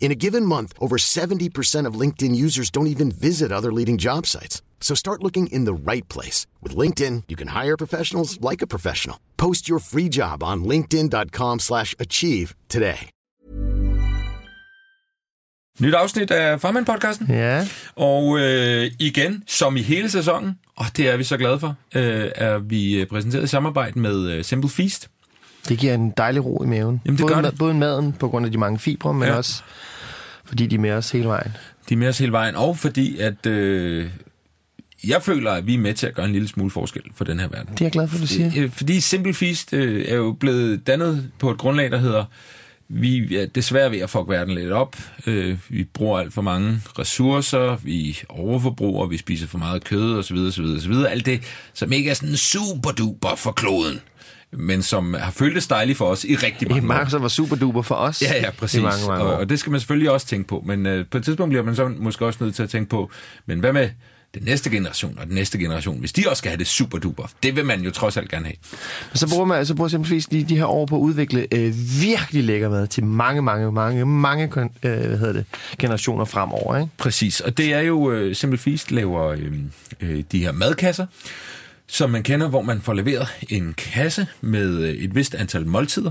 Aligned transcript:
In 0.00 0.10
a 0.12 0.20
given 0.24 0.46
month, 0.46 0.72
over 0.80 0.96
70% 0.96 1.86
of 1.86 2.00
LinkedIn 2.00 2.34
users 2.34 2.70
don't 2.70 2.86
even 2.86 3.10
visit 3.10 3.52
other 3.52 3.72
leading 3.72 3.98
job 3.98 4.26
sites. 4.26 4.62
So 4.80 4.94
start 4.94 5.22
looking 5.22 5.48
in 5.48 5.64
the 5.66 5.92
right 5.92 6.08
place. 6.08 6.46
With 6.62 6.74
LinkedIn, 6.78 7.24
you 7.28 7.36
can 7.36 7.48
hire 7.48 7.76
professionals 7.76 8.40
like 8.40 8.62
a 8.62 8.66
professional. 8.66 9.16
Post 9.36 9.68
your 9.68 9.80
free 9.80 10.08
job 10.08 10.42
on 10.42 10.64
linkedin.com 10.64 11.58
slash 11.58 11.94
achieve 11.98 12.54
today. 12.68 13.10
Nyt 15.80 15.94
afsnit 15.94 16.30
af 16.30 16.60
Farman-podcasten. 16.60 17.26
Ja. 17.28 17.66
Og 17.96 18.38
øh, 18.40 18.90
igen, 18.98 19.42
som 19.46 19.76
i 19.76 19.82
hele 19.82 20.10
sæsonen, 20.10 20.58
og 20.76 20.86
det 20.96 21.08
er 21.08 21.16
vi 21.16 21.24
så 21.24 21.36
glade 21.36 21.60
for, 21.60 21.74
øh, 21.94 22.30
er 22.34 22.58
vi 22.58 23.06
præsenteret 23.10 23.44
i 23.44 23.46
samarbejde 23.46 23.98
med 24.00 24.30
øh, 24.30 24.44
Simple 24.44 24.70
Feast. 24.70 25.08
Det 25.68 25.78
giver 25.78 25.94
en 25.94 26.10
dejlig 26.16 26.44
ro 26.44 26.62
i 26.62 26.66
maven. 26.66 27.00
Jamen, 27.04 27.18
det 27.18 27.26
både, 27.26 27.34
gør 27.34 27.42
det. 27.42 27.58
både 27.58 27.74
maden 27.74 28.12
på 28.12 28.28
grund 28.28 28.46
af 28.46 28.52
de 28.52 28.58
mange 28.58 28.78
fibre, 28.78 29.14
men 29.14 29.28
ja. 29.28 29.34
også 29.34 29.62
fordi 30.48 30.66
de 30.66 30.74
er 30.74 30.78
med 30.78 30.90
os 30.90 31.10
hele 31.10 31.24
vejen. 31.24 31.52
De 31.88 31.94
er 31.94 31.98
med 31.98 32.08
os 32.08 32.18
hele 32.18 32.32
vejen, 32.32 32.56
og 32.56 32.78
fordi 32.78 33.18
at 33.18 33.46
øh, 33.46 34.06
jeg 35.06 35.22
føler, 35.22 35.50
at 35.50 35.66
vi 35.66 35.74
er 35.74 35.78
med 35.78 35.94
til 35.94 36.06
at 36.06 36.14
gøre 36.14 36.26
en 36.26 36.32
lille 36.32 36.48
smule 36.48 36.70
forskel 36.70 37.02
for 37.14 37.24
den 37.24 37.40
her 37.40 37.48
verden. 37.48 37.72
Det 37.72 37.80
er 37.80 37.84
jeg 37.84 37.92
glad 37.92 38.08
for, 38.08 38.18
du 38.18 38.26
siger. 38.26 38.50
Øh, 38.56 38.70
Fordi 38.70 39.00
Simple 39.00 39.34
Feast 39.34 39.72
øh, 39.72 40.04
er 40.08 40.14
jo 40.14 40.32
blevet 40.40 40.86
dannet 40.86 41.30
på 41.38 41.50
et 41.50 41.58
grundlag, 41.58 41.90
der 41.90 41.98
hedder, 41.98 42.24
vi 42.88 43.36
er 43.36 43.46
desværre 43.46 43.90
ved 43.90 43.98
at 43.98 44.10
fuck 44.10 44.28
verden 44.28 44.54
lidt 44.54 44.72
op. 44.72 44.96
Øh, 45.26 45.58
vi 45.68 45.84
bruger 45.84 46.18
alt 46.18 46.34
for 46.34 46.42
mange 46.42 46.80
ressourcer, 46.98 47.76
vi 47.82 48.18
overforbruger, 48.28 49.06
vi 49.06 49.16
spiser 49.16 49.46
for 49.46 49.58
meget 49.58 49.84
kød 49.84 50.14
osv. 50.14 50.36
osv., 50.36 50.64
osv. 50.64 50.92
Alt 51.08 51.26
det, 51.26 51.42
som 51.74 51.92
ikke 51.92 52.10
er 52.10 52.14
sådan 52.14 52.36
super 52.36 52.90
duper 52.90 53.34
for 53.36 53.52
kloden, 53.52 54.00
men 54.52 54.82
som 54.82 55.14
har 55.14 55.30
føltes 55.30 55.66
dejligt 55.66 55.98
for 55.98 56.04
os 56.06 56.24
i 56.24 56.34
rigtig 56.36 56.66
I 56.66 56.68
mange 56.68 56.82
år. 56.82 56.86
mange, 56.86 57.10
som 57.10 57.22
var 57.22 57.28
super 57.28 57.56
duper 57.56 57.82
for 57.82 57.94
os. 57.94 58.22
Ja, 58.22 58.34
ja, 58.36 58.50
præcis. 58.50 58.78
I 58.80 58.82
mange, 58.82 59.06
mange 59.08 59.24
og, 59.24 59.30
år. 59.32 59.36
og 59.36 59.48
det 59.48 59.58
skal 59.60 59.70
man 59.70 59.80
selvfølgelig 59.80 60.10
også 60.10 60.26
tænke 60.26 60.48
på. 60.48 60.62
Men 60.66 60.86
øh, 60.86 61.06
på 61.10 61.18
et 61.18 61.24
tidspunkt 61.24 61.50
bliver 61.50 61.64
man 61.64 61.74
så 61.76 61.88
måske 61.88 62.26
også 62.26 62.38
nødt 62.44 62.54
til 62.54 62.62
at 62.62 62.70
tænke 62.70 62.90
på, 62.90 63.10
men 63.46 63.60
hvad 63.60 63.72
med 63.72 63.90
den 64.34 64.42
næste 64.42 64.70
generation 64.70 65.18
og 65.18 65.26
den 65.26 65.34
næste 65.34 65.58
generation, 65.58 66.00
hvis 66.00 66.12
de 66.12 66.24
også 66.28 66.38
skal 66.40 66.50
have 66.50 66.58
det 66.58 66.66
super 66.66 66.98
duper? 66.98 67.24
Det 67.42 67.56
vil 67.56 67.64
man 67.64 67.80
jo 67.80 67.90
trods 67.90 68.16
alt 68.16 68.30
gerne 68.30 68.44
have. 68.44 68.56
Så 69.14 69.28
bruger 69.28 69.44
man 69.44 69.66
så 69.66 69.74
bruger 69.74 69.88
simpelthen 69.88 70.40
de, 70.40 70.44
de 70.48 70.56
her 70.56 70.64
år 70.64 70.86
på 70.86 70.96
at 70.96 71.00
udvikle 71.00 71.46
øh, 71.54 71.74
virkelig 72.00 72.44
lækker 72.44 72.68
mad 72.68 72.86
til 72.86 73.04
mange, 73.04 73.42
mange, 73.42 73.72
mange, 73.72 74.06
mange 74.06 74.46
kon- 74.56 74.88
øh, 74.88 75.06
hvad 75.06 75.18
hedder 75.18 75.32
det, 75.32 75.44
generationer 75.78 76.24
fremover. 76.24 76.76
Ikke? 76.76 76.90
Præcis, 76.98 77.40
og 77.40 77.58
det 77.58 77.74
er 77.74 77.80
jo, 77.80 78.10
øh, 78.12 78.34
Feast 78.58 78.90
laver 78.90 79.26
øh, 79.26 79.52
øh, 80.00 80.24
de 80.32 80.38
her 80.38 80.52
madkasser, 80.52 81.06
som 81.88 82.10
man 82.10 82.22
kender, 82.22 82.48
hvor 82.48 82.62
man 82.62 82.80
får 82.80 82.94
leveret 82.94 83.28
en 83.48 83.74
kasse 83.74 84.26
med 84.40 84.82
øh, 84.82 84.94
et 84.94 85.14
vist 85.14 85.34
antal 85.34 85.66
måltider, 85.66 86.10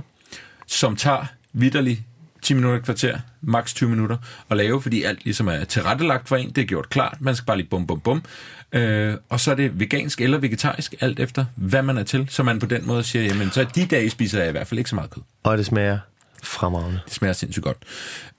som 0.68 0.96
tager 0.96 1.26
vidderligt 1.54 2.02
10 2.42 2.54
minutter 2.54 2.80
kvarter, 2.80 3.20
maks 3.42 3.74
20 3.74 3.90
minutter 3.90 4.18
at 4.50 4.58
lave, 4.58 4.82
fordi 4.82 5.04
alt 5.04 5.24
ligesom 5.24 5.48
er 5.48 5.64
tilrettelagt 5.64 6.30
for 6.30 6.36
en, 6.36 6.50
det 6.50 6.62
er 6.62 6.66
gjort 6.66 6.90
klart, 6.90 7.18
man 7.20 7.36
skal 7.36 7.46
bare 7.46 7.58
lige 7.58 7.68
bum 7.70 7.88
bum 7.88 8.00
bum, 8.00 8.24
øh, 8.72 9.16
og 9.30 9.40
så 9.40 9.52
er 9.52 9.56
det 9.56 9.80
vegansk 9.80 10.22
eller 10.22 10.38
vegetarisk, 10.38 10.96
alt 11.02 11.20
efter 11.20 11.46
hvad 11.56 11.82
man 11.82 11.98
er 11.98 12.04
til, 12.04 12.28
så 12.30 12.44
man 12.44 12.60
på 12.60 12.66
den 12.66 12.88
måde 12.88 13.04
siger, 13.04 13.26
jamen 13.26 13.52
så 13.52 13.64
de 13.76 13.86
dage 13.86 14.10
spiser 14.10 14.40
jeg 14.40 14.50
i 14.50 14.52
hvert 14.52 14.68
fald 14.68 14.78
ikke 14.78 14.90
så 14.90 14.96
meget 14.96 15.10
kød. 15.10 15.24
Og 15.44 15.58
det 15.58 15.66
smager 15.66 16.00
fremragende. 16.44 17.00
Det 17.06 17.14
smager 17.14 17.34
sindssygt 17.34 17.64
godt. 17.64 17.78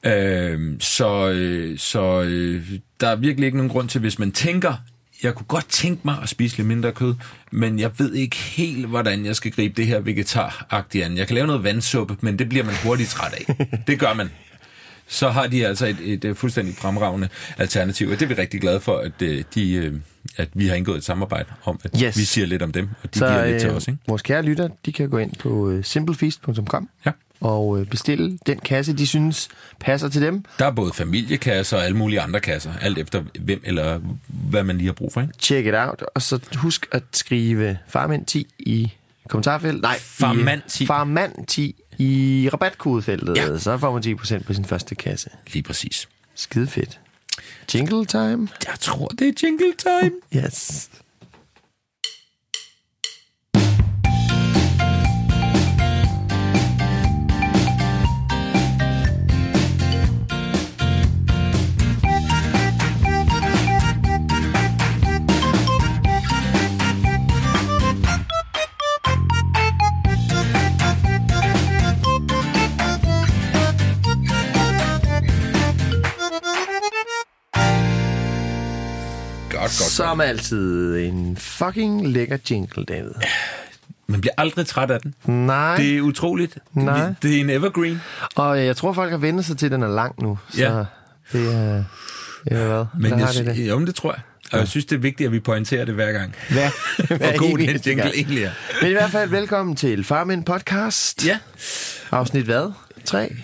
Øh, 0.04 0.76
så 0.80 1.28
øh, 1.28 1.78
så 1.78 2.22
øh, 2.22 2.70
der 3.00 3.08
er 3.08 3.16
virkelig 3.16 3.46
ikke 3.46 3.58
nogen 3.58 3.70
grund 3.70 3.88
til, 3.88 4.00
hvis 4.00 4.18
man 4.18 4.32
tænker, 4.32 4.74
jeg 5.22 5.34
kunne 5.34 5.46
godt 5.46 5.68
tænke 5.68 6.00
mig 6.04 6.16
at 6.22 6.28
spise 6.28 6.56
lidt 6.56 6.68
mindre 6.68 6.92
kød, 6.92 7.14
men 7.52 7.78
jeg 7.78 7.90
ved 7.98 8.14
ikke 8.14 8.36
helt, 8.36 8.86
hvordan 8.86 9.26
jeg 9.26 9.36
skal 9.36 9.50
gribe 9.50 9.74
det 9.76 9.86
her 9.86 10.00
vegetar 10.00 10.66
an. 10.94 11.16
Jeg 11.16 11.26
kan 11.26 11.34
lave 11.34 11.46
noget 11.46 11.64
vandsuppe, 11.64 12.16
men 12.20 12.38
det 12.38 12.48
bliver 12.48 12.64
man 12.64 12.74
hurtigt 12.84 13.08
træt 13.10 13.32
af. 13.32 13.66
Det 13.86 13.98
gør 13.98 14.14
man. 14.14 14.30
Så 15.10 15.28
har 15.28 15.46
de 15.46 15.66
altså 15.66 15.86
et, 15.86 15.96
et, 16.00 16.24
et 16.24 16.36
fuldstændig 16.36 16.74
fremragende 16.74 17.28
alternativ, 17.58 18.08
og 18.08 18.14
det 18.20 18.22
er 18.22 18.26
vi 18.26 18.34
rigtig 18.34 18.60
glade 18.60 18.80
for, 18.80 18.96
at, 18.98 19.22
øh, 19.22 19.44
de, 19.54 19.72
øh, 19.72 19.94
at 20.36 20.48
vi 20.54 20.66
har 20.66 20.74
indgået 20.74 20.96
et 20.98 21.04
samarbejde 21.04 21.48
om, 21.64 21.80
at 21.84 22.00
Yes. 22.04 22.18
vi 22.18 22.24
siger 22.24 22.46
lidt 22.46 22.62
om 22.62 22.72
dem, 22.72 22.88
og 23.02 23.14
de 23.14 23.18
Så 23.18 23.26
giver 23.26 23.46
lidt 23.46 23.60
til 23.60 23.70
øh, 23.70 23.76
os. 23.76 23.88
Ikke? 23.88 23.98
vores 24.08 24.22
kære 24.22 24.42
lytter, 24.42 24.68
de 24.86 24.92
kan 24.92 25.10
gå 25.10 25.18
ind 25.18 25.32
på 25.38 25.80
simplefeast.com 25.82 26.88
Ja. 27.06 27.10
Og 27.40 27.80
øh, 27.80 27.86
bestille 27.86 28.38
den 28.46 28.58
kasse, 28.58 28.92
de 28.92 29.06
synes 29.06 29.48
passer 29.80 30.08
til 30.08 30.22
dem. 30.22 30.44
Der 30.58 30.66
er 30.66 30.70
både 30.70 30.92
familiekasser 30.92 31.76
og 31.76 31.84
alle 31.84 31.96
mulige 31.96 32.20
andre 32.20 32.40
kasser, 32.40 32.72
alt 32.80 32.98
efter 32.98 33.22
hvem 33.40 33.60
eller 33.64 34.00
hvad 34.26 34.64
man 34.64 34.76
lige 34.76 34.86
har 34.86 34.92
brug 34.92 35.12
for. 35.12 35.20
Ikke? 35.20 35.34
Check 35.38 35.66
it 35.66 35.74
out. 35.74 36.02
Og 36.14 36.22
så 36.22 36.40
husk 36.56 36.86
at 36.92 37.02
skrive 37.12 37.78
farmand 37.88 38.26
10 38.26 38.46
i 38.58 38.92
kommentarfeltet. 39.28 39.82
Nej, 39.82 39.98
Farmand 39.98 40.62
10. 40.68 40.84
I, 40.84 40.86
farmand 40.86 41.46
10 41.46 41.74
i 41.98 42.48
rabatkodefeltet. 42.52 43.36
Ja. 43.36 43.58
Så 43.58 43.78
får 43.78 43.92
man 43.92 44.18
10% 44.20 44.42
på 44.42 44.54
sin 44.54 44.64
første 44.64 44.94
kasse. 44.94 45.30
Lige 45.52 45.62
præcis. 45.62 46.08
Skide 46.34 46.66
fedt. 46.66 47.00
Jingle 47.74 48.06
time. 48.06 48.48
Jeg 48.66 48.74
tror, 48.80 49.06
det 49.08 49.28
er 49.28 49.32
jingle 49.42 49.72
time. 49.78 50.44
Yes. 50.44 50.90
Godt. 79.68 79.90
Som 79.90 80.20
altid 80.20 80.96
en 80.96 81.36
fucking 81.36 82.08
lækker 82.08 82.38
jingle, 82.50 82.84
David. 82.84 83.10
Man 84.06 84.20
bliver 84.20 84.34
aldrig 84.38 84.66
træt 84.66 84.90
af 84.90 85.00
den. 85.00 85.14
Nej. 85.46 85.76
Det 85.76 85.96
er 85.96 86.00
utroligt. 86.00 86.58
Nej. 86.74 87.12
Det 87.22 87.36
er 87.36 87.40
en 87.40 87.50
evergreen. 87.50 88.00
Og 88.34 88.64
jeg 88.64 88.76
tror, 88.76 88.92
folk 88.92 89.10
har 89.10 89.18
vendt 89.18 89.44
sig 89.44 89.58
til, 89.58 89.66
at 89.66 89.72
den 89.72 89.82
er 89.82 89.88
lang 89.88 90.22
nu. 90.22 90.38
Så 90.50 90.60
Ja. 90.60 90.84
det 91.32 91.54
er... 91.54 91.84
Ja, 92.50 92.66
hvad? 92.66 92.84
Men 93.00 93.10
jeg, 93.10 93.18
har 93.26 93.32
det 93.32 93.46
det. 93.46 93.68
Jo, 93.68 93.78
men 93.78 93.86
det 93.86 93.94
tror 93.94 94.12
jeg. 94.12 94.20
Og 94.52 94.58
jeg 94.58 94.68
synes, 94.68 94.84
det 94.84 94.96
er 94.96 95.00
vigtigt, 95.00 95.26
at 95.26 95.32
vi 95.32 95.40
pointerer 95.40 95.84
det 95.84 95.94
hver 95.94 96.12
gang. 96.12 96.34
Hvad? 96.50 96.68
Hvor 97.18 97.38
god 97.38 97.58
den 97.58 97.80
jingle 97.86 98.16
egentlig 98.16 98.42
er. 98.44 98.50
Men 98.82 98.90
i 98.90 98.92
hvert 98.92 99.10
fald 99.10 99.30
velkommen 99.30 99.76
til 99.76 100.04
Farmin 100.04 100.42
Podcast. 100.44 101.26
Ja. 101.26 101.38
Afsnit 102.10 102.44
hvad? 102.44 102.72
3? 103.04 103.36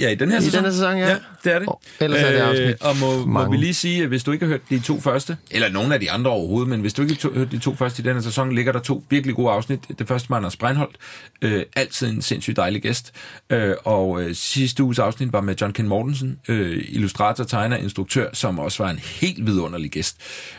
Ja, 0.00 0.10
i 0.10 0.14
den 0.14 0.30
her 0.30 0.38
I 0.38 0.42
sæson. 0.42 0.58
denne 0.58 0.74
sæson, 0.74 0.96
ja. 0.96 1.08
Ja, 1.08 1.16
det 1.44 1.54
er 1.54 1.58
det. 1.58 1.68
Og 1.68 1.80
ellers 2.00 2.22
er 2.22 2.32
det 2.32 2.38
afsnit 2.38 2.82
Og 2.82 2.96
må, 2.96 3.26
må 3.26 3.50
vi 3.50 3.56
lige 3.56 3.74
sige, 3.74 4.02
at 4.02 4.08
hvis 4.08 4.24
du 4.24 4.32
ikke 4.32 4.44
har 4.44 4.50
hørt 4.50 4.60
de 4.70 4.78
to 4.78 5.00
første, 5.00 5.36
eller 5.50 5.70
nogen 5.70 5.92
af 5.92 6.00
de 6.00 6.10
andre 6.10 6.30
overhovedet, 6.30 6.68
men 6.68 6.80
hvis 6.80 6.92
du 6.92 7.02
ikke 7.02 7.18
har 7.22 7.30
hørt 7.34 7.50
de 7.52 7.58
to 7.58 7.74
første 7.74 8.02
i 8.02 8.06
denne 8.06 8.22
sæson, 8.22 8.54
ligger 8.54 8.72
der 8.72 8.80
to 8.80 9.04
virkelig 9.10 9.36
gode 9.36 9.50
afsnit. 9.50 9.80
Det 9.98 10.08
første 10.08 10.26
med 10.30 10.36
Anders 10.36 10.56
Breinholt, 10.56 10.96
øh, 11.42 11.62
altid 11.76 12.10
en 12.10 12.22
sindssygt 12.22 12.56
dejlig 12.56 12.82
gæst. 12.82 13.12
Øh, 13.50 13.74
og 13.84 14.22
øh, 14.22 14.34
sidste 14.34 14.82
uges 14.82 14.98
afsnit 14.98 15.32
var 15.32 15.40
med 15.40 15.54
John 15.60 15.72
Ken 15.72 15.88
Mortensen, 15.88 16.38
øh, 16.48 16.84
illustrator, 16.88 17.44
tegner, 17.44 17.76
instruktør, 17.76 18.28
som 18.32 18.58
også 18.58 18.82
var 18.82 18.90
en 18.90 18.98
helt 18.98 19.46
vidunderlig 19.46 19.90
gæst. 19.90 20.16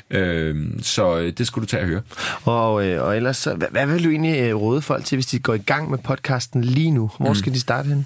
Øh, 0.10 0.56
så 0.82 1.20
øh, 1.20 1.34
det 1.38 1.48
skulle 1.48 1.66
du 1.66 1.70
tage 1.70 1.82
at 1.82 1.88
høre. 1.88 2.02
Og, 2.44 2.88
øh, 2.88 3.04
og 3.04 3.18
ellers, 3.18 3.44
hvad, 3.44 3.68
hvad 3.72 3.88
vil 3.88 4.04
du 4.04 4.10
egentlig 4.10 4.40
øh, 4.42 4.56
råde 4.56 4.82
folk 4.82 5.06
til, 5.06 5.16
hvis 5.16 5.26
de 5.26 5.40
går 5.40 5.54
i 5.54 5.58
gang 5.58 5.90
med 5.90 5.98
podcasten 5.98 6.64
lige 6.64 6.92
nu? 6.92 7.12
Hvor 7.18 7.30
mm. 7.30 7.36
skal 7.36 7.54
de 7.54 7.60
starte 7.60 7.90
hen? 7.90 8.06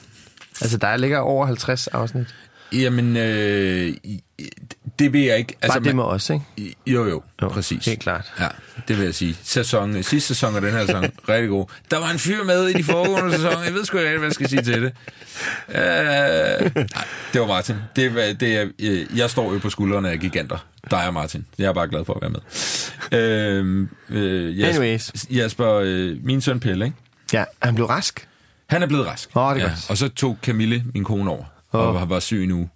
Altså, 0.62 0.78
der 0.78 0.98
ligger 0.98 1.18
over 1.18 1.46
50 1.46 1.88
afsnit. 1.88 2.36
Jamen, 2.74 3.18
øh, 3.18 3.94
Det 5.00 5.14
vil 5.14 5.22
jeg 5.22 5.38
ikke. 5.38 5.56
Altså, 5.62 5.78
Bare 5.80 5.84
det 5.88 5.96
med 5.96 6.04
os, 6.04 6.30
ikke? 6.30 6.76
Jo, 6.88 7.06
jo, 7.06 7.24
Jo, 7.42 7.48
præcis. 7.50 7.86
helt 7.86 8.00
klart. 8.00 8.34
Ja, 8.40 8.48
det 8.88 8.98
vil 8.98 9.04
jeg 9.06 9.16
sige. 9.16 9.38
Sæson, 9.44 10.04
sidste 10.04 10.20
sæson 10.28 10.56
og 10.56 10.62
den 10.62 10.72
her 10.72 10.86
sæson, 10.86 11.04
rigtig 11.30 11.50
god. 11.50 11.66
Der 11.92 11.98
var 12.00 12.10
en 12.12 12.20
fyr 12.20 12.44
med 12.44 12.68
i 12.68 12.74
de 12.74 12.84
foregående 12.84 13.32
sæsoner. 13.36 13.64
Jeg 13.64 13.74
ved 13.74 13.86
sgu 13.86 13.98
ikke, 13.98 14.18
hvad 14.18 14.28
jeg 14.28 14.34
skal 14.34 14.50
sige 14.50 14.62
til 14.62 14.82
det. 14.82 14.94
Uh, 15.68 15.76
nej, 15.76 17.06
det 17.34 17.42
var 17.42 17.48
Martin. 17.48 17.76
Det, 17.96 18.16
var- 18.16 18.34
det 18.40 18.58
er, 18.58 18.66
øh, 18.80 19.06
jeg 19.18 19.30
står 19.30 19.54
jo 19.54 19.60
på 19.60 19.70
skuldrene 19.70 20.10
af 20.12 20.20
giganter. 20.20 20.66
Dig 20.92 21.08
og 21.08 21.14
Martin. 21.14 21.46
Jeg 21.58 21.66
er 21.66 21.74
bare 21.74 21.88
glad 21.88 22.06
for 22.06 22.14
at 22.14 22.22
være 22.22 22.30
med. 22.32 22.40
Øh, 23.20 23.88
øh, 24.10 24.60
Jesper, 24.60 24.82
Anyways. 24.82 25.12
Jesper 25.30 25.74
øh, 25.74 26.18
min 26.26 26.42
søn 26.42 26.60
Pelle, 26.60 26.86
ikke? 26.86 26.98
Ja, 27.34 27.44
han 27.62 27.76
blev 27.76 27.86
rask. 27.88 28.28
Han 28.70 28.84
er 28.84 28.88
blevet 28.88 29.08
rask. 29.08 29.30
Åh, 29.36 29.56
det 29.56 29.64
er 29.64 29.68
godt. 29.70 29.90
Og 29.90 29.98
så 29.98 30.08
tog 30.10 30.38
Camille, 30.44 30.84
min 30.94 31.04
kone, 31.04 31.30
over. 31.32 31.44
Åh. 31.74 31.82
Og 32.02 32.10
var 32.10 32.20
syg 32.20 32.48
nu. 32.48 32.70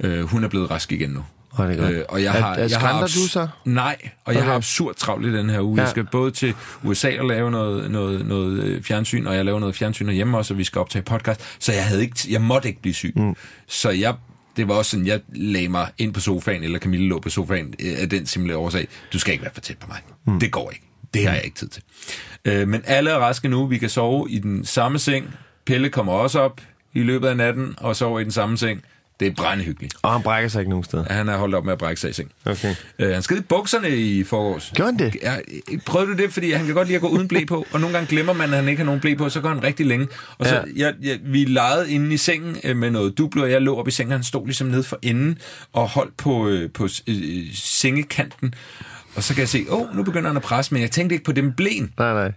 Øh, 0.00 0.22
hun 0.24 0.44
er 0.44 0.48
blevet 0.48 0.70
rask 0.70 0.92
igen 0.92 1.10
nu. 1.10 1.24
Åh, 1.58 1.66
det 1.68 1.76
er 1.78 1.82
godt. 1.82 1.94
Øh, 1.94 2.02
og 2.08 2.22
jeg 2.22 2.32
har, 2.32 2.54
er- 2.54 2.68
jeg 2.68 2.80
har 2.80 3.02
abs- 3.02 3.22
du 3.22 3.28
så? 3.28 3.48
Nej, 3.64 3.96
og 4.24 4.32
jeg 4.32 4.40
Okay. 4.40 4.48
har 4.48 4.56
absurd 4.56 4.94
travlt 4.94 5.26
i 5.26 5.36
den 5.36 5.50
her 5.50 5.60
uge. 5.60 5.76
Ja. 5.76 5.82
Jeg 5.82 5.90
skal 5.90 6.04
både 6.12 6.30
til 6.30 6.54
USA 6.82 7.18
og 7.20 7.26
lave 7.28 7.50
noget, 7.50 7.90
noget, 7.90 8.26
noget 8.26 8.62
øh, 8.62 8.82
fjernsyn, 8.82 9.26
og 9.26 9.36
jeg 9.36 9.44
laver 9.44 9.60
noget 9.60 9.76
fjernsyn 9.76 10.08
hjemme 10.08 10.38
også, 10.38 10.54
og 10.54 10.58
vi 10.58 10.64
skal 10.64 10.78
optage 10.80 11.02
podcast. 11.02 11.40
Så 11.58 11.72
jeg, 11.72 11.86
havde 11.86 12.02
ikke, 12.02 12.16
jeg 12.30 12.40
måtte 12.42 12.68
ikke 12.68 12.80
blive 12.82 12.94
syg. 12.94 13.12
Mm. 13.16 13.34
Så 13.68 13.90
jeg, 13.90 14.14
det 14.56 14.68
var 14.68 14.74
også 14.74 14.90
sådan, 14.90 15.06
jeg 15.06 15.20
lagde 15.34 15.68
mig 15.68 15.88
ind 15.98 16.14
på 16.14 16.20
sofaen, 16.20 16.62
eller 16.64 16.78
Camille 16.78 17.08
lå 17.08 17.20
på 17.20 17.30
sofaen, 17.30 17.74
øh, 17.78 17.92
af 17.98 18.08
den 18.10 18.26
simple 18.26 18.56
årsag. 18.56 18.88
Du 19.12 19.18
skal 19.18 19.32
ikke 19.32 19.42
være 19.44 19.54
for 19.54 19.60
tæt 19.60 19.78
på 19.78 19.86
mig. 19.88 19.98
Mm. 20.26 20.40
Det 20.40 20.50
går 20.52 20.70
ikke. 20.70 20.84
Det 21.14 21.26
har 21.26 21.34
jeg 21.34 21.44
ikke 21.44 21.56
tid 21.56 21.68
til. 21.68 21.82
Øh, 22.44 22.68
men 22.68 22.82
alle 22.86 23.10
er 23.10 23.16
raske 23.16 23.48
nu. 23.48 23.66
Vi 23.66 23.78
kan 23.78 23.88
sove 23.88 24.30
i 24.30 24.38
den 24.38 24.64
samme 24.64 24.98
seng. 24.98 25.34
Pelle 25.66 25.88
kommer 25.88 26.12
også 26.12 26.40
op 26.40 26.60
i 26.94 27.02
løbet 27.02 27.28
af 27.28 27.36
natten 27.36 27.74
og 27.76 27.96
sover 27.96 28.20
i 28.20 28.24
den 28.24 28.32
samme 28.32 28.58
seng. 28.58 28.82
Det 29.20 29.28
er 29.28 29.34
brændehyggeligt. 29.34 29.94
Og 30.02 30.12
han 30.12 30.22
brækker 30.22 30.48
sig 30.48 30.60
ikke 30.60 30.70
nogen 30.70 30.84
steder. 30.84 31.04
Han 31.12 31.28
er 31.28 31.36
holdt 31.36 31.54
op 31.54 31.64
med 31.64 31.72
at 31.72 31.78
brække 31.78 32.00
sig 32.00 32.10
i 32.10 32.12
seng. 32.12 32.30
Okay. 32.46 32.74
Øh, 32.98 33.12
han 33.12 33.22
skede 33.22 33.38
i 33.38 33.42
bukserne 33.42 33.88
i 33.96 34.24
forgårs. 34.24 34.72
Gjorde 34.74 34.90
han 34.92 34.98
det? 34.98 35.16
Ja, 35.22 35.36
prøvede 35.86 36.10
du 36.12 36.22
det? 36.22 36.32
Fordi 36.32 36.50
han 36.52 36.66
kan 36.66 36.74
godt 36.74 36.88
lide 36.88 36.96
at 36.96 37.00
gå 37.02 37.08
uden 37.08 37.28
blæ 37.28 37.44
på, 37.48 37.66
og 37.72 37.80
nogle 37.80 37.94
gange 37.96 38.08
glemmer 38.10 38.32
man, 38.32 38.50
at 38.50 38.56
han 38.56 38.68
ikke 38.68 38.78
har 38.78 38.84
nogen 38.84 39.00
blæ 39.00 39.14
på, 39.14 39.28
så 39.28 39.40
går 39.40 39.48
han 39.48 39.62
rigtig 39.62 39.86
længe. 39.86 40.08
Og 40.38 40.46
så, 40.46 40.54
Ja. 40.54 40.62
jeg, 40.76 40.94
jeg, 41.02 41.18
vi 41.24 41.44
legede 41.44 41.90
inde 41.90 42.14
i 42.14 42.16
sengen 42.16 42.56
øh, 42.64 42.76
med 42.76 42.90
noget 42.90 43.18
dublo, 43.18 43.42
og 43.42 43.50
jeg 43.50 43.62
lå 43.62 43.76
op 43.76 43.88
i 43.88 43.90
sengen, 43.90 44.12
og 44.12 44.18
han 44.18 44.24
stod 44.24 44.46
ligesom 44.46 44.66
nede 44.66 44.82
for 44.82 44.98
enden 45.02 45.38
og 45.72 45.88
holdt 45.88 46.16
på, 46.16 46.48
øh, 46.48 46.70
på 46.70 46.88
øh, 47.08 47.46
sengekanten. 47.54 48.54
Og 49.16 49.22
så 49.22 49.34
kan 49.34 49.40
jeg 49.40 49.48
se, 49.48 49.66
åh, 49.68 49.80
oh, 49.80 49.96
nu 49.96 50.02
begynder 50.02 50.28
han 50.28 50.36
at 50.36 50.42
presse, 50.42 50.74
men 50.74 50.82
jeg 50.82 50.90
tænkte 50.90 51.14
ikke 51.14 51.24
på 51.24 51.32
det 51.32 51.44
med 51.44 51.52
blæen. 51.52 51.92
Nej, 51.98 52.12
nej. 52.12 52.32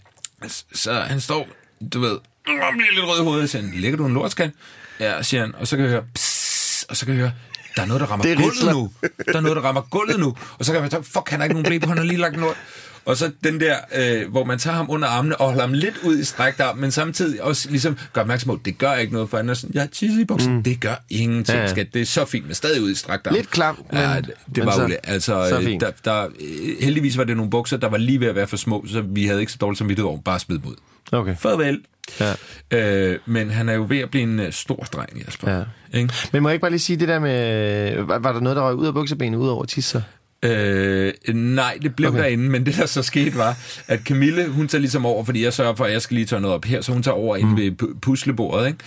Så 0.73 0.93
han 0.93 1.21
står, 1.21 1.47
du 1.93 1.99
ved, 1.99 2.11
og 2.11 2.19
bliver 2.45 2.91
lidt 2.93 3.05
rød 3.05 3.19
i 3.19 3.23
hovedet, 3.23 3.43
og 3.43 3.49
siger, 3.49 3.61
han, 3.61 3.73
lægger 3.75 3.97
du 3.97 4.05
en 4.05 4.13
lortskal? 4.13 4.51
Ja, 4.99 5.21
siger 5.21 5.41
han, 5.41 5.55
og 5.55 5.67
så 5.67 5.75
kan 5.75 5.85
jeg 5.85 5.91
høre, 5.91 6.03
psss, 6.13 6.83
og 6.89 6.97
så 6.97 7.05
kan 7.05 7.15
jeg 7.15 7.21
høre, 7.21 7.31
der 7.75 7.81
er 7.81 7.85
noget, 7.85 8.01
der 8.01 8.07
rammer 8.07 8.23
Det 8.25 8.31
er 8.31 8.35
gulvet 8.35 8.75
nu. 8.75 8.91
Der 9.01 9.37
er 9.37 9.41
noget, 9.41 9.55
der 9.55 9.61
rammer 9.61 9.81
gulvet 9.81 10.19
nu. 10.19 10.35
Og 10.59 10.65
så 10.65 10.71
kan 10.71 10.81
man 10.81 10.89
tænke, 10.89 11.09
fuck, 11.09 11.29
han 11.29 11.39
har 11.39 11.45
ikke 11.45 11.53
nogen 11.53 11.65
blæ 11.65 11.77
på, 11.77 11.87
han 11.87 11.97
har 11.97 12.05
lige 12.05 12.17
lagt 12.17 12.35
en 12.35 12.41
lort. 12.41 12.57
Og 13.07 13.17
så 13.17 13.31
den 13.43 13.59
der, 13.59 13.75
øh, 13.95 14.31
hvor 14.31 14.43
man 14.43 14.59
tager 14.59 14.75
ham 14.77 14.85
under 14.89 15.07
armene 15.07 15.35
og 15.41 15.47
holder 15.47 15.61
ham 15.61 15.73
lidt 15.73 15.95
ud 16.03 16.17
i 16.19 16.23
strækt 16.23 16.59
arm, 16.61 16.77
men 16.77 16.91
samtidig 16.91 17.43
også 17.43 17.69
ligesom 17.69 17.97
gør 18.13 18.21
opmærksom 18.21 18.47
på, 18.49 18.59
det 18.65 18.77
gør 18.77 18.93
ikke 18.93 19.13
noget, 19.13 19.29
for 19.29 19.37
han 19.37 19.49
er 19.49 19.53
sådan, 19.53 19.73
jeg 19.73 19.81
har 19.81 19.87
tisset 19.87 20.19
i 20.21 20.25
buksen. 20.25 20.53
Mm. 20.53 20.63
Det 20.63 20.79
gør 20.79 21.03
ingenting, 21.09 21.55
Ja, 21.55 21.61
ja, 21.61 21.67
ja. 21.67 21.67
skat. 21.73 21.87
Det 21.93 22.01
er 22.01 22.05
så 22.05 22.25
fint, 22.25 22.45
men 22.45 22.55
stadig 22.55 22.81
ud 22.81 22.91
i 22.91 22.95
strakt 22.95 23.27
arm. 23.27 23.35
Lidt 23.35 23.49
klamt, 23.49 23.79
ja, 23.93 24.13
men- 24.13 24.23
det, 24.23 24.33
det 24.55 24.65
var 24.65 24.81
jo 24.81 24.87
det. 24.87 24.97
Altså, 25.03 25.45
så 25.49 25.59
øh, 25.59 25.79
der, 25.79 25.91
der, 26.05 26.23
øh, 26.25 26.75
heldigvis 26.81 27.17
var 27.17 27.23
det 27.23 27.37
nogle 27.37 27.49
bukser, 27.49 27.77
der 27.77 27.89
var 27.89 27.97
lige 27.97 28.19
ved 28.19 28.27
at 28.27 28.35
være 28.35 28.47
for 28.47 28.57
små, 28.57 28.85
så 28.87 29.01
vi 29.01 29.25
havde 29.25 29.39
ikke 29.39 29.51
så 29.51 29.57
dårligt 29.61 29.77
som 29.77 30.05
over, 30.05 30.21
bare 30.21 30.39
smid 30.39 30.57
dem 30.59 30.67
ud. 30.67 30.75
Okay. 31.11 31.35
Farvel. 31.35 31.81
Ja. 32.19 32.33
Øh, 32.71 33.19
men 33.25 33.51
han 33.51 33.69
er 33.69 33.73
jo 33.73 33.85
ved 33.89 33.99
at 33.99 34.09
blive 34.09 34.23
en 34.23 34.39
uh, 34.39 34.45
stor 34.51 34.75
dreng, 34.75 35.25
Jesper. 35.27 35.51
Ja. 35.51 35.63
Ikke? 35.99 36.13
Men 36.33 36.43
må 36.43 36.49
jeg 36.49 36.53
ikke 36.53 36.61
bare 36.61 36.71
lige 36.71 36.79
sige 36.79 36.97
det 36.97 37.07
der 37.07 37.19
med... 37.19 38.03
Var, 38.03 38.19
var 38.19 38.31
der 38.33 38.39
noget, 38.39 38.55
der 38.55 38.61
røg 38.63 38.75
ud 38.75 38.87
af 38.87 38.93
buksebenet 38.93 39.37
ud 39.37 39.47
over 39.47 39.65
tisser? 39.65 40.01
Øh, 40.43 41.13
nej, 41.33 41.77
det 41.81 41.95
blev 41.95 42.09
Okay. 42.09 42.19
derinde, 42.19 42.49
men 42.49 42.65
det 42.65 42.75
der 42.75 42.85
så 42.85 43.01
skete 43.03 43.37
var, 43.37 43.57
at 43.87 43.99
Camille, 44.05 44.47
hun 44.47 44.67
tager 44.67 44.79
ligesom 44.79 45.05
over, 45.05 45.23
fordi 45.23 45.43
jeg 45.43 45.53
sørger 45.53 45.75
for, 45.75 45.85
at 45.85 45.91
jeg 45.93 46.01
skal 46.01 46.15
lige 46.15 46.25
tørre 46.25 46.41
noget 46.41 46.55
op 46.55 46.65
her, 46.65 46.81
så 46.81 46.91
hun 46.91 47.03
tager 47.03 47.15
over 47.15 47.37
mm. 47.37 47.41
inde 47.49 47.61
ved 47.61 47.71
pu- 47.87 47.99
puslebordet, 47.99 48.67
ikke? 48.67 48.79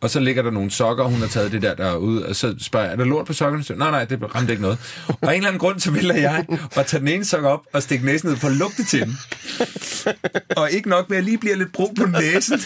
Og 0.00 0.10
så 0.10 0.20
ligger 0.20 0.42
der 0.42 0.50
nogle 0.50 0.70
sokker, 0.70 1.04
og 1.04 1.10
hun 1.10 1.20
har 1.20 1.26
taget 1.28 1.52
det 1.52 1.62
der 1.62 1.74
derude, 1.74 2.26
og 2.26 2.36
så 2.36 2.54
spørger 2.60 2.86
jeg, 2.86 2.92
er 2.92 2.96
der 2.96 3.04
lort 3.04 3.26
på 3.26 3.32
sokkerne? 3.32 3.64
Så, 3.64 3.74
nej, 3.74 3.90
nej, 3.90 4.04
det 4.04 4.34
ramte 4.34 4.52
ikke 4.52 4.62
noget. 4.62 4.78
Og 5.08 5.16
af 5.22 5.28
en 5.28 5.34
eller 5.36 5.48
anden 5.48 5.58
grund, 5.58 5.80
så 5.80 5.90
vælger 5.90 6.14
jeg 6.14 6.44
at 6.76 6.86
tage 6.86 7.00
den 7.00 7.08
ene 7.08 7.24
sok 7.24 7.44
op 7.44 7.60
og 7.72 7.82
stikke 7.82 8.04
næsen 8.04 8.28
ned 8.28 8.36
for 8.36 8.48
at 8.48 8.54
lugte 8.56 8.84
til 8.84 9.00
den. 9.00 9.18
Og 10.56 10.70
ikke 10.70 10.88
nok 10.88 11.08
med, 11.10 11.16
at 11.16 11.22
jeg 11.22 11.24
lige 11.24 11.38
bliver 11.38 11.56
lidt 11.56 11.72
brug 11.72 11.94
på 11.96 12.06
næsen, 12.06 12.60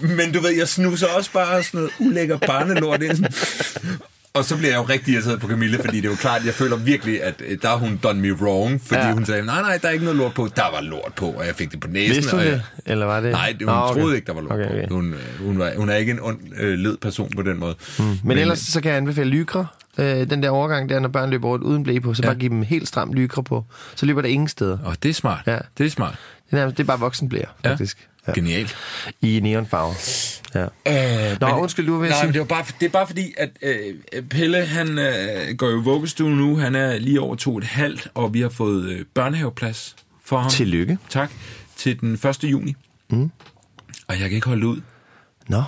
men 0.00 0.32
du 0.32 0.40
ved, 0.40 0.50
jeg 0.50 0.68
snuser 0.68 1.06
også 1.06 1.32
bare 1.32 1.62
sådan 1.62 1.78
noget 1.80 1.92
ulækker 2.00 2.38
barnelort 2.38 3.02
ind. 3.02 3.24
Og 4.34 4.44
så 4.44 4.56
bliver 4.56 4.70
jeg 4.70 4.78
jo 4.78 4.82
rigtig 4.82 5.14
irriteret 5.14 5.40
på 5.40 5.48
Camille, 5.48 5.78
fordi 5.84 5.96
det 5.96 6.04
er 6.04 6.10
jo 6.10 6.16
klart, 6.16 6.44
jeg 6.46 6.54
føler 6.54 6.76
virkelig, 6.76 7.22
at 7.22 7.34
øh, 7.46 7.58
der 7.62 7.68
har 7.68 7.76
hun 7.76 8.00
done 8.02 8.20
me 8.20 8.32
wrong, 8.32 8.80
fordi 8.86 9.00
Ja. 9.00 9.12
hun 9.12 9.24
sagde, 9.26 9.44
nej, 9.46 9.60
nej, 9.62 9.78
der 9.82 9.88
er 9.88 9.92
ikke 9.92 10.04
noget 10.04 10.18
lort 10.18 10.34
på. 10.34 10.48
Der 10.56 10.62
var 10.72 10.80
lort 10.80 11.12
på, 11.16 11.26
og 11.26 11.46
jeg 11.46 11.54
fik 11.54 11.72
det 11.72 11.80
på 11.80 11.88
næsen. 11.88 12.14
Vidste 12.16 12.34
og 12.34 12.44
jeg, 12.44 12.52
det? 12.52 12.62
Eller 12.86 13.06
var 13.06 13.20
det... 13.20 13.30
Nej, 13.32 13.54
det, 13.58 13.68
hun 13.68 13.76
Nå, 13.76 13.80
okay. 13.82 14.00
troede 14.00 14.16
ikke, 14.16 14.26
der 14.26 14.32
var 14.32 14.40
lort 14.40 14.52
Okay, 14.52 14.64
okay. 14.70 14.88
på. 14.88 14.94
Hun, 14.94 15.14
øh, 15.14 15.46
hun, 15.46 15.58
var, 15.58 15.72
hun 15.76 15.88
er 15.88 15.94
ikke 15.94 16.12
en 16.12 16.20
ond, 16.22 16.38
øh, 16.60 16.78
led 16.78 16.96
person 16.96 17.30
på 17.36 17.42
den 17.42 17.58
måde. 17.58 17.74
Mm. 17.98 18.04
Men, 18.04 18.18
Men 18.24 18.38
ellers 18.38 18.58
så 18.58 18.80
kan 18.80 18.88
jeg 18.90 18.96
anbefale 18.96 19.30
lykre. 19.30 19.66
Øh, 19.98 20.30
den 20.30 20.42
der 20.42 20.50
overgang 20.50 20.88
der, 20.88 21.00
når 21.00 21.08
børn 21.08 21.30
løber 21.30 21.48
rundt 21.48 21.64
uden 21.64 21.82
blæ 21.82 21.98
på, 21.98 22.14
så 22.14 22.22
Ja. 22.22 22.28
bare 22.28 22.36
give 22.38 22.48
dem 22.50 22.62
helt 22.62 22.88
stram 22.88 23.12
lykre 23.12 23.42
på. 23.44 23.64
Så 23.94 24.06
løber 24.06 24.22
der 24.22 24.28
ingen 24.28 24.48
steder. 24.48 24.78
Og 24.84 24.96
det 25.02 25.08
er 25.08 25.14
smart. 25.14 25.42
Ja. 25.46 25.58
Det 25.78 25.86
er 25.86 25.90
smart. 25.90 26.14
Det 26.54 26.60
er, 26.60 26.64
nærmest- 26.64 26.76
det 26.76 26.82
er 26.82 26.86
bare 26.86 27.00
Ja. 27.64 27.70
faktisk. 27.70 28.08
Ja. 28.26 28.32
Genialt. 28.32 28.76
I 29.22 29.40
neonfarver. 29.40 29.94
Ja. 30.54 31.30
Øh, 31.32 31.40
Nå, 31.40 31.46
undskyld, 31.48 31.86
du 31.86 31.92
var 31.98 32.00
nej, 32.10 32.16
sige- 32.18 32.26
men 32.26 32.32
det, 32.32 32.38
var 32.40 32.46
bare, 32.46 32.64
det 32.80 32.86
er 32.86 32.90
bare 32.90 33.06
fordi, 33.06 33.34
at 33.38 33.50
øh, 33.62 34.22
Pelle, 34.30 34.64
han 34.66 34.98
øh, 34.98 35.56
går 35.56 35.70
jo 35.70 35.76
vuggestue 35.78 36.30
nu. 36.30 36.56
Han 36.56 36.74
er 36.74 36.98
lige 36.98 37.20
over 37.20 37.34
to 37.36 37.52
og 37.52 37.58
et 37.58 37.64
halvt, 37.64 38.08
og 38.14 38.34
vi 38.34 38.40
har 38.40 38.48
fået 38.48 38.84
øh, 38.88 39.04
børnehaveplads 39.14 39.96
for 40.24 40.38
ham. 40.38 40.50
Tillykke. 40.50 40.98
Tak. 41.08 41.30
Til 41.76 42.00
den 42.00 42.12
1. 42.12 42.44
juni. 42.44 42.74
Mm. 43.10 43.30
Og 44.08 44.20
jeg 44.20 44.28
kan 44.28 44.32
ikke 44.32 44.48
holde 44.48 44.66
ud. 44.66 44.80
Nå, 45.48 45.62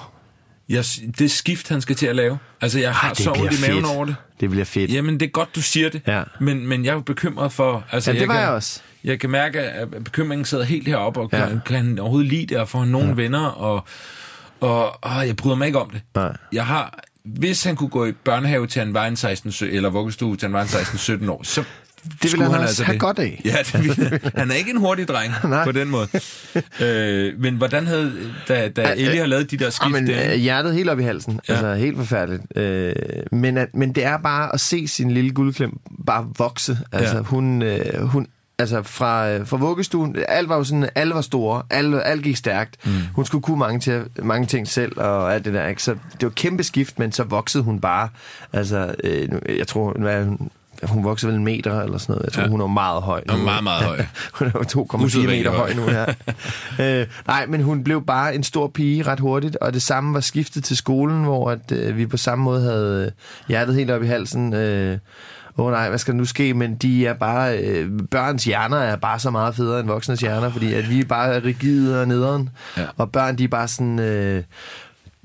Jeg, 0.68 0.84
det 1.18 1.30
skift, 1.30 1.68
han 1.68 1.80
skal 1.80 1.96
til 1.96 2.06
at 2.06 2.16
lave. 2.16 2.38
Altså, 2.60 2.78
jeg 2.78 2.94
har 2.94 3.08
det 3.08 3.18
så 3.18 3.30
ondt 3.30 3.40
i 3.58 3.60
maven 3.68 3.84
fedt. 3.84 3.96
over 3.96 4.04
det. 4.04 4.16
det 4.40 4.50
bliver 4.50 4.64
fedt. 4.64 4.90
Jamen, 4.92 5.20
det 5.20 5.26
er 5.26 5.30
godt, 5.30 5.54
du 5.56 5.62
siger 5.62 5.88
det. 5.90 6.02
Ja. 6.06 6.22
Men, 6.40 6.66
men 6.66 6.84
jeg 6.84 6.90
er 6.90 6.94
jo 6.94 7.00
bekymret 7.00 7.52
for... 7.52 7.84
Altså, 7.92 8.12
Ja, 8.12 8.18
det 8.18 8.28
var 8.28 8.34
kan, 8.34 8.42
jeg 8.42 8.50
også. 8.50 8.80
Jeg 9.04 9.20
kan 9.20 9.30
mærke, 9.30 9.60
at 9.60 9.88
bekymringen 10.04 10.44
sidder 10.44 10.64
helt 10.64 10.88
heroppe, 10.88 11.20
og 11.20 11.30
kan, 11.30 11.38
Ja. 11.38 11.48
ja. 11.48 11.58
kan 11.66 11.76
han 11.76 11.98
overhovedet 11.98 12.28
lide 12.30 12.46
det, 12.46 12.56
og 12.58 12.68
får 12.68 12.78
han 12.78 12.88
nogen 12.88 13.08
ja. 13.08 13.14
venner, 13.14 13.44
og, 13.46 13.84
og, 14.60 15.04
og 15.04 15.26
jeg 15.26 15.36
bryder 15.36 15.56
mig 15.56 15.66
ikke 15.66 15.78
om 15.80 15.90
det. 15.90 16.00
Nej. 16.14 16.36
Jeg 16.52 16.66
har... 16.66 16.98
Hvis 17.24 17.64
han 17.64 17.76
kunne 17.76 17.88
gå 17.88 18.06
i 18.06 18.12
børnehave 18.12 18.66
til 18.66 18.78
han 18.80 18.94
var 18.94 19.06
en 19.06 19.16
16, 19.16 19.52
sø- 19.52 19.68
eller 19.72 19.90
vuggestue 19.90 20.36
til 20.36 20.46
han 20.46 20.52
var 20.52 20.62
en 20.62 20.66
16-17 21.26 21.30
år, 21.30 21.40
så 21.44 21.64
vil 22.22 22.30
skulle 22.30 22.50
han 22.52 22.60
også 22.60 22.84
have 22.84 22.98
godt 22.98 23.18
af. 23.18 23.40
Ja, 23.44 23.56
det 23.72 23.84
ville, 23.84 24.20
han 24.36 24.50
er 24.50 24.54
ikke 24.54 24.70
en 24.70 24.76
hurtig 24.76 25.08
dreng 25.08 25.32
på 25.64 25.72
den 25.72 25.88
måde. 25.90 26.08
øh, 26.80 27.40
men 27.40 27.54
hvordan 27.54 27.86
havde, 27.86 28.12
da, 28.48 28.68
da 28.68 28.92
Ellie 28.96 29.18
har 29.20 29.26
lavet 29.26 29.50
de 29.50 29.56
der 29.56 29.70
skift 29.70 29.92
men 29.92 30.06
der, 30.06 30.32
øh, 30.32 30.38
hjertet 30.38 30.74
helt 30.74 30.90
op 30.90 30.98
i 31.00 31.02
halsen. 31.02 31.40
Ja. 31.48 31.52
Altså 31.52 31.74
helt 31.74 31.96
forfærdeligt. 31.96 32.42
Øh, 32.58 32.92
men, 33.32 33.58
at, 33.58 33.74
men 33.74 33.92
det 33.92 34.04
er 34.04 34.16
bare 34.16 34.54
at 34.54 34.60
se 34.60 34.88
sin 34.88 35.10
lille 35.10 35.30
guldklem 35.30 35.78
bare 36.06 36.28
vokse. 36.38 36.78
Altså 36.92 37.16
Ja. 37.16 37.22
hun, 37.22 37.62
øh, 37.62 38.02
hun 38.02 38.26
altså 38.58 38.82
fra, 38.82 39.30
øh, 39.30 39.46
fra 39.46 39.56
vuggestuen, 39.56 40.16
alt 40.28 40.48
var 40.48 40.56
jo 40.56 40.64
sådan, 40.64 40.88
alle 40.94 41.14
var 41.14 41.20
store, 41.20 41.62
alle, 41.70 42.02
alt 42.02 42.22
gik 42.22 42.36
stærkt. 42.36 42.76
Mm. 42.86 42.92
Hun 43.14 43.24
skulle 43.26 43.42
kunne 43.42 43.58
mange, 43.58 43.80
til, 43.80 44.02
mange 44.22 44.46
ting 44.46 44.68
selv 44.68 44.92
og 45.00 45.34
alt 45.34 45.44
det 45.44 45.54
der. 45.54 45.66
Ikke? 45.66 45.82
Så 45.82 45.92
det 45.92 46.22
var 46.22 46.28
kæmpe 46.30 46.62
skift, 46.62 46.98
men 46.98 47.12
så 47.12 47.24
voksede 47.24 47.64
hun 47.64 47.80
bare. 47.80 48.08
Altså, 48.52 48.94
øh, 49.04 49.28
jeg 49.58 49.66
tror, 49.66 49.96
nu 49.98 50.06
er 50.06 50.24
hun, 50.24 50.50
hun 50.82 51.04
voksede 51.04 51.32
vel 51.32 51.38
en 51.38 51.44
meter 51.44 51.80
eller 51.80 51.98
sådan 51.98 52.12
noget. 52.12 52.24
Jeg 52.24 52.32
tror, 52.32 52.42
ja. 52.42 52.48
Hun 52.48 52.60
er 52.60 52.66
meget 52.66 53.02
høj. 53.02 53.22
Hun 53.30 53.40
er 53.40 53.44
meget, 53.44 53.64
meget 53.64 53.84
høj. 53.84 53.96
hun 54.38 54.46
er 54.46 54.52
jo 54.54 54.82
2,4 54.82 55.26
meter 55.26 55.50
høj. 55.50 55.74
nu 55.74 55.82
her. 55.82 56.06
øh, 57.00 57.06
nej, 57.26 57.46
men 57.46 57.62
hun 57.62 57.84
blev 57.84 58.06
bare 58.06 58.34
en 58.34 58.42
stor 58.42 58.68
pige 58.68 59.02
ret 59.02 59.20
hurtigt, 59.20 59.56
og 59.56 59.74
det 59.74 59.82
samme 59.82 60.14
var 60.14 60.20
skiftet 60.20 60.64
til 60.64 60.76
skolen, 60.76 61.24
hvor 61.24 61.50
at, 61.50 61.72
øh, 61.72 61.96
vi 61.96 62.06
på 62.06 62.16
samme 62.16 62.44
måde 62.44 62.62
havde 62.62 63.06
øh, 63.06 63.12
hjertet 63.48 63.74
helt 63.74 63.90
op 63.90 64.02
i 64.02 64.06
halsen. 64.06 64.54
Øh, 64.54 64.98
Åh 65.58 65.66
oh, 65.66 65.72
nej, 65.72 65.88
hvad 65.88 65.98
skal 65.98 66.14
der 66.14 66.18
nu 66.18 66.24
ske? 66.24 66.54
Men 66.54 66.74
de 66.74 67.06
er 67.06 67.14
bare, 67.14 67.58
øh, 67.58 67.90
børns 68.10 68.44
hjerner 68.44 68.76
er 68.76 68.96
bare 68.96 69.18
så 69.18 69.30
meget 69.30 69.54
federe 69.54 69.80
end 69.80 69.88
voksnes 69.88 70.20
hjerner, 70.20 70.50
fordi 70.50 70.74
at 70.74 70.90
vi 70.90 71.00
er 71.00 71.04
bare 71.04 71.38
rigide 71.44 72.00
og 72.00 72.08
nederen. 72.08 72.50
Ja. 72.76 72.82
Og 72.96 73.12
børn, 73.12 73.38
de 73.38 73.44
er 73.44 73.48
bare 73.48 73.68
sådan, 73.68 73.98
øh, 73.98 74.42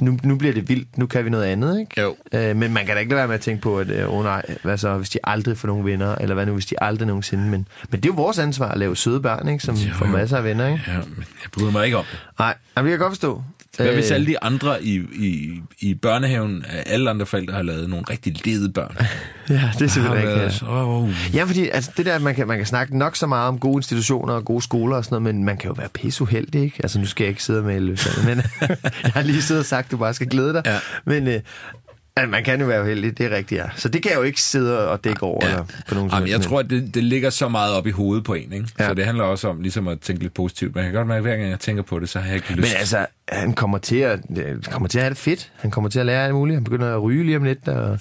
nu, 0.02 0.18
nu 0.24 0.36
bliver 0.36 0.54
det 0.54 0.70
vildt, 0.70 0.98
nu 0.98 1.06
kan 1.08 1.26
vi 1.26 1.30
noget 1.30 1.46
andet, 1.46 1.80
ikke? 1.80 2.02
Jo. 2.02 2.16
Øh, 2.34 2.56
men 2.56 2.74
man 2.74 2.86
kan 2.86 2.96
da 2.96 3.00
ikke 3.00 3.10
lade 3.10 3.18
være 3.18 3.28
med 3.28 3.36
at 3.36 3.42
tænke 3.42 3.62
på, 3.62 3.80
at 3.80 3.90
øh, 3.90 4.14
oh 4.14 4.24
nej, 4.24 4.46
hvad 4.64 4.78
så, 4.78 4.98
hvis 4.98 5.10
de 5.10 5.20
aldrig 5.24 5.58
får 5.58 5.68
nogle 5.68 5.86
venner, 5.92 6.16
eller 6.16 6.34
hvad 6.34 6.46
nu, 6.46 6.54
hvis 6.54 6.66
de 6.66 6.84
aldrig 6.84 7.08
nogensinde, 7.08 7.44
men, 7.44 7.68
men 7.90 8.02
det 8.02 8.06
er 8.10 8.14
jo 8.14 8.22
vores 8.22 8.40
ansvar 8.40 8.68
at 8.72 8.78
lave 8.78 8.96
søde 8.96 9.22
børn, 9.22 9.48
ikke? 9.48 9.64
Som 9.64 9.76
Jo, 9.76 9.94
får 9.94 10.06
masser 10.06 10.38
af 10.38 10.44
venner, 10.44 10.68
ikke? 10.68 10.84
ja, 10.88 10.98
men 10.98 11.26
jeg 11.44 11.52
bryder 11.52 11.72
mig 11.72 11.86
ikke 11.86 11.98
om 11.98 12.06
det. 12.12 12.20
Nej, 12.40 12.56
jamen, 12.78 12.86
det 12.92 12.92
kan 12.92 12.92
jeg 12.92 13.00
godt 13.00 13.12
forstå. 13.12 13.44
Hvad 13.78 13.94
hvis 13.94 14.12
Øh, 14.12 14.16
alle 14.16 14.28
de 14.28 14.44
andre 14.44 14.84
i, 14.84 14.96
i, 15.14 15.62
i 15.80 15.94
børnehaven, 15.94 16.58
øh, 16.58 16.84
alle 16.86 17.10
andre 17.10 17.26
forældre 17.26 17.54
har 17.54 17.62
lavet 17.62 17.90
nogle 17.90 18.06
rigtig 18.10 18.46
lede 18.48 18.70
børn? 18.72 18.98
Ja, 19.50 19.72
det 19.74 19.82
er 19.82 19.88
selvfølgelig 19.88 20.28
været 20.28 20.42
rigtigt. 20.44 20.60
så, 20.60 20.66
oh, 20.70 21.10
Ja, 21.34 21.44
fordi 21.44 21.70
altså, 21.70 21.92
det 21.98 22.06
der, 22.06 22.20
man 22.20 22.36
kan, 22.36 22.48
man 22.48 22.58
kan 22.58 22.66
snakke 22.66 22.98
nok 22.98 23.16
så 23.16 23.28
meget 23.28 23.48
om 23.48 23.60
gode 23.60 23.76
institutioner 23.78 24.34
og 24.34 24.46
gode 24.46 24.62
skoler 24.62 24.96
og 24.96 25.06
sådan 25.06 25.22
noget, 25.22 25.36
men 25.36 25.44
man 25.46 25.58
kan 25.58 25.68
jo 25.68 25.74
være 25.74 25.90
pisseuheldig, 25.90 26.62
ikke? 26.62 26.78
Altså, 26.84 27.00
nu 27.00 27.06
skal 27.06 27.24
jeg 27.24 27.30
ikke 27.30 27.44
sidde 27.44 27.64
med 27.64 27.80
løserne, 27.80 28.36
men 28.36 28.44
jeg 29.04 29.12
har 29.14 29.22
lige 29.22 29.42
siddet 29.42 29.60
og 29.60 29.66
sagt, 29.66 29.86
at 29.86 29.92
du 29.92 29.98
bare 29.98 30.14
skal 30.14 30.28
glæde 30.28 30.54
dig. 30.54 30.62
Ja. 30.66 30.78
Men 31.06 31.28
øh, 31.28 31.40
Altså, 32.22 32.32
man 32.32 32.44
kan 32.44 32.62
jo 32.62 32.68
være 32.68 32.82
uheldig, 32.82 33.18
det 33.18 33.26
er 33.26 33.36
rigtigt, 33.36 33.60
ja. 33.62 33.66
Så 33.76 33.90
det 33.90 34.02
kan 34.02 34.12
jeg 34.12 34.18
jo 34.18 34.24
ikke 34.24 34.42
sidde 34.42 34.90
og 34.90 35.04
dække 35.04 35.24
over 35.24 35.40
Ja. 35.46 35.50
eller 35.52 35.64
på 35.88 35.96
nogen 35.96 36.12
Jamen, 36.14 36.30
jeg 36.30 36.42
tror, 36.42 36.60
at 36.60 36.70
det, 36.70 36.96
det 36.96 37.04
ligger 37.04 37.30
så 37.30 37.50
meget 37.50 37.74
op 37.74 37.88
i 37.88 37.92
hovedet 37.92 38.24
på 38.24 38.34
en, 38.34 38.54
ikke? 38.54 38.68
Ja. 38.80 38.88
Så 38.88 38.94
det 38.94 39.06
handler 39.06 39.24
også 39.24 39.48
om 39.48 39.62
ligesom 39.62 39.88
at 39.88 40.00
tænke 40.00 40.22
lidt 40.22 40.34
positivt. 40.34 40.76
Men 40.76 40.84
jeg 40.84 40.92
kan 40.92 40.98
godt 41.00 41.08
mærke, 41.08 41.18
at 41.18 41.24
hver 41.24 41.36
gang 41.38 41.50
jeg 41.50 41.60
tænker 41.60 41.84
på 41.84 42.00
det, 42.00 42.10
så 42.10 42.20
har 42.20 42.28
jeg 42.28 42.36
ikke 42.36 42.54
lyst. 42.54 42.70
Men 42.70 42.78
altså, 42.80 43.06
han 43.30 43.54
kommer 43.54 43.78
til, 43.78 43.96
at, 43.96 44.20
øh, 44.38 44.64
kommer 44.64 44.88
til 44.90 44.98
at 44.98 45.04
have 45.04 45.10
det 45.10 45.18
fedt. 45.18 45.52
Han 45.60 45.72
kommer 45.72 45.90
til 45.90 46.00
at 46.00 46.06
lære 46.06 46.26
alt 46.26 46.34
muligt. 46.34 46.56
Han 46.56 46.64
begynder 46.64 46.94
at 46.96 47.04
ryge 47.04 47.24
lige 47.26 47.38
om 47.38 47.44
lidt 47.44 47.68
og 47.68 47.98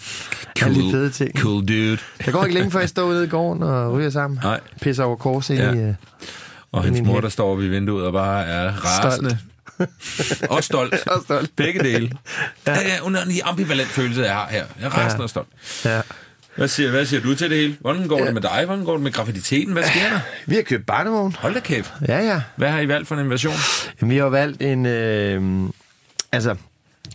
alle 0.63 0.83
de 0.83 0.91
fede 0.91 1.11
ting. 1.11 1.39
Cool 1.41 1.61
dude. 1.69 1.99
Der 2.27 2.33
går 2.33 2.45
ikke 2.45 2.55
længe 2.55 2.71
før, 2.71 2.81
jeg 2.81 2.89
står 2.89 3.03
ude 3.07 3.25
i 3.25 3.29
gården 3.29 3.63
og 3.63 3.93
ryger 3.93 4.11
sammen. 4.11 4.41
Nej. 4.43 4.61
Pisser 4.83 5.05
over 5.05 5.17
kors 5.17 5.51
ind 5.51 5.59
Ja. 5.59 5.73
i... 5.73 5.79
øh, 5.79 5.95
Og 6.73 6.85
hans 6.85 7.01
mor, 7.03 7.21
der 7.21 7.29
står 7.29 7.53
oppe 7.53 7.65
i 7.67 7.69
vinduet 7.69 8.07
og 8.07 8.13
bare 8.13 8.45
er 8.47 8.71
rasende. 8.73 9.39
og 10.51 10.65
stolt. 10.65 10.95
Og 11.07 11.23
stolt. 11.25 11.57
Begge 11.57 11.81
dele. 11.81 12.11
Ja. 12.67 12.73
Ja, 12.73 12.89
ja, 12.89 13.01
under 13.03 13.23
en 13.25 13.33
ambivalent 13.45 13.89
følelse, 13.89 14.23
jeg 14.23 14.33
har 14.35 14.49
her. 14.51 14.65
Jeg 14.81 14.87
er 14.87 14.91
rasende 14.91 15.17
Ja. 15.17 15.23
og 15.23 15.31
stolt. 15.31 15.49
Ja. 15.85 16.01
Hvad 16.57 16.69
siger, 16.69 16.91
hvad 16.91 17.07
siger 17.07 17.21
du 17.23 17.35
til 17.35 17.51
det 17.51 17.59
hele? 17.59 17.77
Hvordan 17.81 18.09
går 18.09 18.25
det 18.25 18.35
med 18.35 18.43
dig? 18.43 18.63
Hvordan 18.67 18.85
går 18.85 18.93
det 18.93 19.01
med 19.03 19.13
graviditeten? 19.13 19.73
Hvad 19.73 19.83
sker 19.83 20.09
der? 20.11 20.21
Vi 20.47 20.55
har 20.55 20.63
købt 20.63 20.87
barnevogn. 20.87 21.37
Hold 21.39 21.55
da 21.55 21.61
kæft. 21.61 21.93
Ja, 22.09 22.19
ja. 22.19 22.43
Hvad 22.57 22.69
har 22.71 22.81
I 22.81 22.89
valgt 22.89 23.09
for 23.09 23.17
en 23.17 23.31
version? 23.31 23.55
Jamen, 24.01 24.11
vi 24.13 24.17
har 24.19 24.25
valgt 24.25 24.63
en... 24.63 24.87
Øh, 24.87 25.69
altså, 26.33 26.55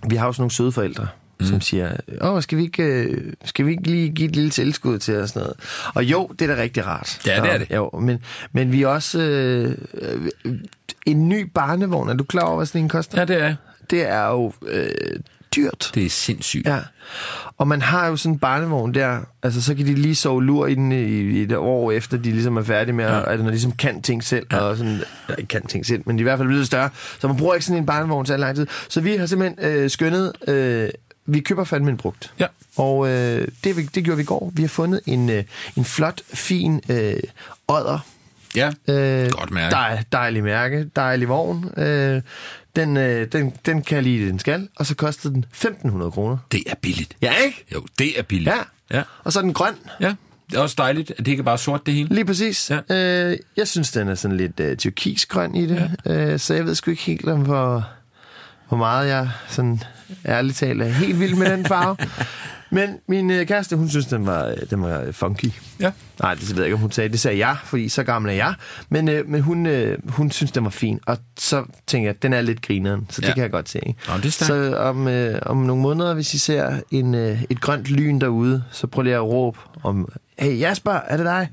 vi 0.10 0.16
har 0.16 0.26
jo 0.26 0.32
sådan 0.34 0.42
nogle 0.42 0.52
søde 0.52 0.72
forældre, 0.72 1.08
mm. 1.40 1.46
som 1.46 1.62
siger, 1.62 1.92
åh, 2.22 2.42
skal 2.42 2.58
vi, 2.58 2.64
ikke, 2.64 2.84
øh, 2.84 3.34
skal 3.46 3.66
vi 3.66 3.72
ikke 3.72 3.84
lige 3.84 4.10
give 4.10 4.30
et 4.30 4.36
lille 4.36 4.50
tilskud 4.50 5.00
til 5.00 5.18
os? 5.18 5.30
Sådan 5.30 5.42
noget? 5.42 5.58
Og 5.96 6.04
jo, 6.04 6.28
det 6.40 6.50
er 6.50 6.56
da 6.56 6.62
rigtig 6.62 6.86
rart. 6.86 7.20
Ja, 7.28 7.42
det 7.42 7.50
er 7.50 7.54
Og- 7.54 7.60
det. 7.60 7.68
Jo, 7.76 7.90
men, 8.02 8.20
men 8.52 8.72
vi 8.72 8.82
er 8.82 8.88
også... 8.88 9.20
Øh, 9.22 9.78
en 11.06 11.30
ny 11.30 11.42
barnevogn, 11.54 12.10
er 12.10 12.14
du 12.14 12.24
klar 12.24 12.42
over, 12.44 12.56
hvad 12.56 12.66
sådan 12.66 12.82
en 12.82 12.90
koster? 12.90 13.20
Ja, 13.20 13.26
det 13.26 13.42
er 13.44 13.56
Det 13.90 14.10
er 14.10 14.26
jo 14.28 14.54
øh, 14.68 14.88
dyrt. 15.56 15.92
Det 15.96 16.06
er 16.06 16.10
sindssygt. 16.10 16.68
Ja, 16.68 16.80
og 17.58 17.68
man 17.68 17.82
har 17.82 18.08
jo 18.08 18.16
sådan 18.16 18.34
en 18.34 18.40
barnevogn 18.40 18.94
der, 18.94 19.20
altså 19.44 19.62
så 19.62 19.76
kan 19.76 19.86
de 19.86 19.94
lige 19.96 20.16
sove 20.16 20.44
lur 20.44 20.68
i 20.68 20.76
den 20.76 20.92
i, 20.92 21.42
et 21.42 21.56
år 21.58 21.92
efter, 21.92 22.18
de 22.18 22.32
ligesom 22.32 22.58
er 22.58 22.64
færdige 22.64 22.96
med, 22.96 23.06
ja. 23.06 23.32
at 23.32 23.40
når 23.40 23.46
de 23.46 23.52
ligesom 23.52 23.72
kan 23.72 24.02
ting 24.02 24.24
selv, 24.24 24.46
ja. 24.52 24.58
og 24.58 24.78
sådan, 24.78 24.94
eller 24.94 25.36
ikke 25.38 25.48
kan 25.48 25.68
ting 25.68 25.86
selv, 25.86 26.02
men 26.06 26.16
de 26.18 26.20
er 26.20 26.24
i 26.24 26.24
hvert 26.24 26.40
fald 26.40 26.48
blevet 26.48 26.66
større, 26.68 26.90
så 27.20 27.28
man 27.28 27.38
bruger 27.38 27.54
ikke 27.54 27.66
sådan 27.66 27.82
en 27.82 27.86
barnevogn 27.86 28.26
til 28.26 28.40
lang 28.40 28.56
tid. 28.56 28.68
Så 28.90 29.02
vi 29.02 29.16
har 29.16 29.26
simpelthen 29.26 29.66
øh, 29.72 29.90
skønnet, 29.90 30.32
øh, 30.48 30.90
vi 31.26 31.40
køber 31.40 31.64
fandme 31.64 31.90
en 31.92 31.98
brugt. 31.98 32.34
Ja. 32.40 32.46
Og 32.78 33.08
øh, 33.10 33.48
det, 33.64 33.96
det 33.96 34.04
gjorde 34.04 34.18
vi 34.18 34.24
i 34.24 34.26
går. 34.26 34.52
Vi 34.56 34.62
har 34.64 34.70
fundet 34.70 35.02
en, 35.06 35.30
øh, 35.30 35.44
en 35.76 35.86
flot, 35.86 36.22
fin 36.34 36.82
øh, 36.90 37.14
odder, 37.68 38.00
Ja. 38.56 38.72
Øh, 38.88 39.30
Godt 39.32 39.52
mærke. 39.52 39.72
Dej, 39.72 40.04
dejlig 40.12 40.44
mærke, 40.44 40.90
dejlig 40.96 41.30
vogn. 41.30 41.80
Øh, 41.80 42.22
den, 42.76 42.98
øh, 42.98 43.28
den, 43.32 43.54
den 43.66 43.82
kan 43.82 43.96
jeg 43.96 44.04
lide, 44.04 44.28
den 44.30 44.40
skal. 44.40 44.68
Og 44.76 44.86
så 44.86 44.96
kostede 44.96 45.34
den 45.34 45.46
1.500 45.56 46.10
kroner. 46.10 46.38
Det 46.52 46.64
er 46.68 46.76
billigt. 46.82 47.16
Ja, 47.22 47.34
ikke? 47.46 47.66
Jo, 47.74 47.86
det 48.00 48.20
er 48.20 48.24
billigt. 48.24 48.56
Ja. 48.92 48.98
Ja. 48.98 49.04
Og 49.24 49.34
så 49.34 49.40
er 49.40 49.44
den 49.44 49.54
grøn. 49.54 49.74
ja. 50.02 50.14
Det 50.50 50.58
er 50.58 50.62
også 50.62 50.76
dejligt, 50.78 51.12
at 51.12 51.18
det 51.18 51.28
ikke 51.28 51.42
er 51.42 51.46
bare 51.46 51.58
sort 51.58 51.86
det 51.86 51.94
hele. 51.94 52.16
Lige 52.16 52.26
præcis. 52.26 52.72
Ja. 52.72 52.80
Ja. 52.90 53.30
Øh, 53.32 53.38
jeg 53.58 53.68
synes, 53.68 53.92
den 53.92 54.08
er 54.08 54.16
sådan 54.16 54.38
lidt 54.38 54.60
øh, 54.60 54.78
tyrkisgrøn 54.78 55.56
i 55.56 55.66
det. 55.68 55.92
Ja. 56.06 56.12
Øh, 56.34 56.40
så 56.40 56.54
jeg 56.54 56.66
ved 56.66 56.76
sgu 56.76 56.92
ikke 56.92 57.04
helt, 57.04 57.30
om 57.30 57.42
hvor, 57.42 57.88
hvor 58.68 58.78
meget 58.78 59.08
jeg 59.08 59.30
sådan 59.48 59.82
ærligt 60.26 60.58
talt 60.58 60.82
er 60.82 60.86
helt 60.86 61.20
vild 61.20 61.36
med 61.36 61.52
den 61.52 61.66
farve. 61.66 61.98
Men 62.70 62.90
min 63.08 63.32
øh, 63.32 63.48
kæreste, 63.48 63.76
hun 63.76 63.90
synes, 63.90 64.06
den 64.06 64.26
var, 64.26 64.46
øh, 64.48 64.56
den 64.70 64.82
var 64.82 65.06
funky. 65.12 65.52
Ja. 65.80 65.92
Nej, 66.22 66.34
det 66.34 66.50
ved 66.50 66.56
jeg 66.58 66.66
ikke, 66.66 66.74
om 66.76 66.80
hun 66.82 66.92
sagde. 66.92 67.10
Det 67.10 67.20
sagde 67.20 67.38
jeg, 67.48 67.58
fordi 67.64 67.90
så 67.90 68.04
gammel 68.04 68.32
er 68.32 68.36
jeg. 68.36 68.54
Men, 68.90 69.10
øh, 69.10 69.30
men 69.30 69.42
hun, 69.42 69.66
øh, 69.66 69.98
hun 70.10 70.32
synes, 70.32 70.52
den 70.52 70.64
var 70.64 70.70
fin. 70.70 71.00
Og 71.08 71.18
så 71.40 71.64
tænker 71.88 72.10
jeg, 72.10 72.22
den 72.24 72.34
er 72.34 72.42
lidt 72.42 72.62
grineren. 72.62 73.08
Så 73.10 73.22
det 73.22 73.28
Ja. 73.28 73.34
kan 73.34 73.44
jeg 73.44 73.52
godt 73.52 73.70
se. 73.70 73.80
Ikke? 73.88 74.00
Nå, 74.08 74.18
det 74.18 74.26
er 74.26 74.30
stærkt. 74.32 74.48
så 74.48 74.78
om, 74.78 75.08
øh, 75.08 75.40
om 75.46 75.58
nogle 75.58 75.82
måneder, 75.82 76.14
hvis 76.14 76.34
I 76.34 76.38
ser 76.38 76.80
en, 76.92 77.16
øh, 77.16 77.44
et 77.50 77.62
grønt 77.62 77.86
lyn 77.88 78.20
derude, 78.20 78.64
så 78.72 78.88
prøv 78.88 79.02
lige 79.04 79.16
at 79.16 79.24
råbe 79.24 79.60
om, 79.84 80.12
hey 80.40 80.60
Jasper, 80.60 80.92
er 80.92 81.18
det 81.18 81.26
dig? 81.26 81.50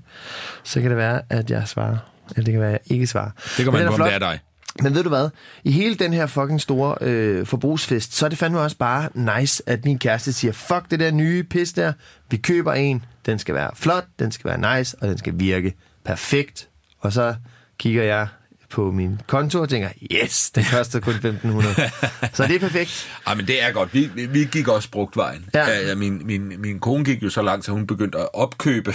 Så 0.64 0.80
kan 0.80 0.90
det 0.90 0.98
være, 0.98 1.20
at 1.30 1.50
jeg 1.50 1.62
svarer. 1.68 1.96
Eller 2.30 2.44
det 2.44 2.52
kan 2.52 2.60
være, 2.60 2.72
at 2.72 2.80
jeg 2.88 2.94
ikke 2.94 3.06
svarer. 3.06 3.30
Det 3.56 3.64
kan 3.64 3.72
man 3.72 3.86
på, 3.86 3.92
om 3.94 4.00
det 4.00 4.14
er 4.14 4.18
dig. 4.18 4.38
Men 4.80 4.94
ved 4.94 5.02
du 5.02 5.08
hvad? 5.08 5.28
I 5.64 5.70
hele 5.70 5.94
den 5.94 6.12
her 6.12 6.26
fucking 6.26 6.60
store 6.60 6.96
øh, 7.00 7.46
forbrugsfest, 7.46 8.14
så 8.14 8.24
er 8.24 8.28
det 8.28 8.38
fandme 8.38 8.60
også 8.60 8.76
bare 8.76 9.08
nice, 9.40 9.62
at 9.66 9.84
min 9.84 9.98
kæreste 9.98 10.32
siger, 10.32 10.52
fuck 10.52 10.90
det 10.90 11.00
der 11.00 11.10
nye 11.10 11.42
pis 11.42 11.72
der, 11.72 11.92
vi 12.30 12.36
køber 12.36 12.72
en, 12.72 13.04
den 13.26 13.38
skal 13.38 13.54
være 13.54 13.70
flot, 13.74 14.06
den 14.18 14.32
skal 14.32 14.50
være 14.50 14.78
nice, 14.78 14.96
og 15.00 15.08
den 15.08 15.18
skal 15.18 15.32
virke 15.36 15.74
perfekt. 16.04 16.68
Og 16.98 17.12
så 17.12 17.34
kigger 17.78 18.02
jeg 18.02 18.28
på 18.72 18.90
min 18.90 19.20
konto 19.26 19.60
og 19.60 19.68
tænker, 19.68 19.88
yes, 20.12 20.50
den 20.50 20.64
koster 20.72 21.00
kun 21.00 21.12
1.500. 21.14 21.20
så 22.36 22.46
det 22.46 22.54
er 22.56 22.60
perfekt. 22.60 23.08
Ej, 23.26 23.34
men 23.34 23.46
det 23.46 23.62
er 23.62 23.72
godt. 23.72 23.94
Vi, 23.94 24.10
vi- 24.28 24.44
gik 24.52 24.68
også 24.68 24.90
brugt 24.90 25.16
vejen. 25.16 25.44
Ja. 25.54 25.88
Ja, 25.88 25.94
min, 25.94 26.26
min, 26.26 26.60
min 26.60 26.78
kone 26.80 27.04
gik 27.04 27.22
jo 27.22 27.30
så 27.30 27.42
langt, 27.42 27.64
så 27.64 27.72
hun 27.72 27.86
begyndte 27.86 28.18
at 28.18 28.28
opkøbe 28.34 28.94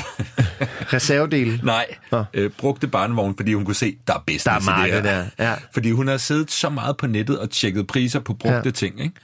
Reservedel. 0.94 1.60
Nej, 1.64 1.86
øh, 2.34 2.52
brugte 2.58 2.88
barnevogn, 2.88 3.34
fordi 3.38 3.54
hun 3.54 3.66
kunne 3.66 3.76
se, 3.76 3.98
der 4.08 4.14
er 4.14 4.24
business 4.28 4.44
Der 4.44 4.52
er 4.52 4.60
i 4.60 4.64
marked 4.66 4.96
det 5.04 5.12
her. 5.12 5.26
der, 5.38 5.50
ja. 5.50 5.56
Fordi 5.74 5.92
hun 5.92 6.08
har 6.08 6.18
siddet 6.18 6.52
så 6.52 6.70
meget 6.70 6.98
på 6.98 7.08
nettet 7.08 7.40
og 7.40 7.50
tjekket 7.50 7.88
priser 7.88 8.20
på 8.20 8.34
brugte 8.34 8.56
Ja. 8.56 8.62
ja. 8.66 8.72
ting, 8.72 9.02
ikke? 9.02 9.16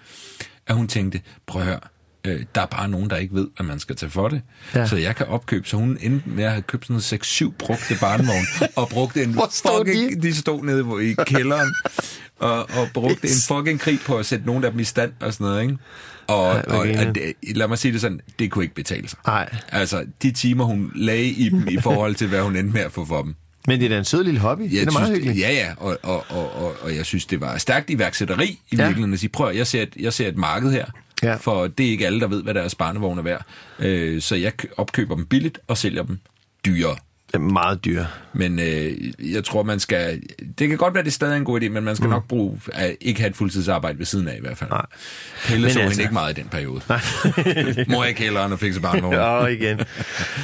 at 0.68 0.76
hun 0.76 0.88
tænkte, 0.88 1.22
prøv 1.48 1.62
at 1.62 1.68
høre, 1.68 1.80
øh, 2.28 2.44
der 2.56 2.62
er 2.62 2.66
bare 2.66 2.90
nogen, 2.90 3.10
der 3.10 3.16
ikke 3.16 3.36
ved, 3.36 3.48
hvad 3.56 3.66
man 3.66 3.80
skal 3.80 3.96
tage 3.96 4.10
for 4.10 4.28
det. 4.28 4.42
Ja. 4.76 4.80
Ja. 4.80 4.88
Så 4.88 4.96
jeg 4.98 5.16
kan 5.16 5.26
opkøbe. 5.28 5.68
Så 5.68 5.78
hun 5.78 5.98
endte 6.02 6.30
med 6.30 6.44
at 6.44 6.52
have 6.52 6.62
købt 6.62 6.88
sådan 6.88 7.20
6-7 7.50 7.52
brugte 7.60 7.98
barnevogn, 8.02 8.46
og 8.76 8.90
brugte 8.90 9.24
en 9.24 9.34
fucking... 9.34 10.24
De? 10.24 10.36
stod 10.36 10.64
nede 10.64 10.84
hvor- 10.84 11.00
i 11.00 11.16
kælderen, 11.28 11.74
og, 12.40 12.60
og 12.60 12.88
brugte 12.94 13.28
en 13.28 13.34
fucking 13.48 13.80
krig 13.80 14.00
på 14.06 14.18
at 14.18 14.26
sætte 14.26 14.46
nogle 14.46 14.66
af 14.66 14.72
dem 14.72 14.80
i 14.80 14.84
stand 14.84 15.12
og 15.20 15.34
sådan 15.34 15.46
noget, 15.48 15.62
ikke? 15.62 15.78
Og, 16.28 16.52
Ej, 16.56 16.62
hvor 16.68 16.78
og, 16.78 16.88
det, 17.16 17.34
lad 17.56 17.68
mig 17.68 17.78
sige 17.78 17.92
det 17.92 18.02
sådan, 18.02 18.20
det 18.40 18.52
kunne 18.52 18.64
ikke 18.64 18.76
betale 18.76 19.08
sig. 19.10 19.20
Nej. 19.28 19.50
Altså, 19.70 20.06
de 20.22 20.32
timer, 20.32 20.64
hun 20.64 20.92
lagde 20.96 21.26
i 21.26 21.50
dem 21.50 21.68
i 21.68 21.78
forhold 21.82 22.16
til, 22.16 22.28
hvad 22.28 22.42
hun 22.42 22.56
endte 22.56 22.74
med 22.74 22.82
at 22.82 22.92
få 22.92 23.06
for 23.06 23.22
dem. 23.24 23.36
Men 23.68 23.80
det 23.80 23.86
er 23.86 23.90
da 23.90 23.98
en 23.98 24.06
sød 24.06 24.24
lille 24.24 24.40
hobby. 24.40 24.64
det 24.64 24.82
er 24.82 24.86
da 24.86 24.92
meget 24.92 25.06
synes, 25.08 25.18
hyggeligt. 25.20 25.40
Ja, 25.48 25.52
ja, 25.52 25.74
og, 25.78 25.98
og, 26.04 26.26
og, 26.30 26.56
og, 26.64 26.76
og 26.82 26.96
jeg 26.96 27.06
synes, 27.06 27.26
det 27.26 27.42
var 27.42 27.58
stærkt 27.58 27.90
iværksætteri 27.90 28.46
i 28.46 28.58
Ja. 28.72 28.78
ja. 28.78 28.84
virkeligheden 28.88 29.14
at 29.14 29.20
sige, 29.20 29.30
prøv 29.30 29.56
jeg 29.56 29.68
ser, 29.68 29.82
et, 29.82 29.94
jeg 30.00 30.14
ser 30.14 30.28
et 30.28 30.38
marked 30.38 30.72
her, 30.72 30.86
Ja. 31.24 31.36
for 31.36 31.68
det 31.68 31.86
er 31.86 31.92
ikke 31.92 32.06
alle, 32.06 32.20
der 32.20 32.28
ved, 32.28 32.44
hvad 32.44 32.54
deres 32.54 32.76
barnevogn 32.76 33.18
er 33.18 33.24
værd. 33.24 33.46
Øh, 33.80 34.22
så 34.22 34.36
jeg 34.36 34.54
opkøber 34.78 35.16
dem 35.16 35.26
billigt 35.26 35.60
og 35.68 35.78
sælger 35.78 36.04
dem 36.04 36.20
dyrere. 36.66 36.96
Er 37.34 37.40
meget 37.40 37.86
dyr. 37.86 38.04
Men 38.34 38.60
øh, 38.60 38.92
jeg 39.34 39.44
tror, 39.44 39.64
man 39.64 39.80
skal... 39.80 40.22
Det 40.60 40.70
kan 40.70 40.78
godt 40.78 40.94
være, 40.94 41.04
det 41.04 41.10
er 41.10 41.14
stadig 41.14 41.38
en 41.38 41.46
god 41.46 41.62
idé, 41.62 41.70
men 41.70 41.84
man 41.84 41.96
skal 41.96 42.06
mm. 42.06 42.12
nok 42.12 42.28
bruge 42.28 42.60
at 42.74 42.96
ikke 43.02 43.20
have 43.20 43.30
et 43.30 43.36
fuldtidsarbejde 43.36 44.00
ved 44.00 44.06
siden 44.06 44.28
af 44.28 44.36
i 44.38 44.42
hvert 44.42 44.58
fald. 44.58 44.70
Nej. 44.70 44.86
Pelle 45.48 45.62
Men 45.62 45.72
så 45.72 45.80
altså- 45.80 45.92
hende 45.92 46.04
ikke 46.04 46.14
meget 46.14 46.38
i 46.38 46.42
den 46.42 46.50
periode. 46.50 46.82
Mor 47.92 48.04
i 48.04 48.12
kælderen 48.12 48.52
og 48.52 48.60
fikse 48.60 48.82
barnevogn. 48.82 49.14
Ja, 49.14 49.46
igen. 49.46 49.80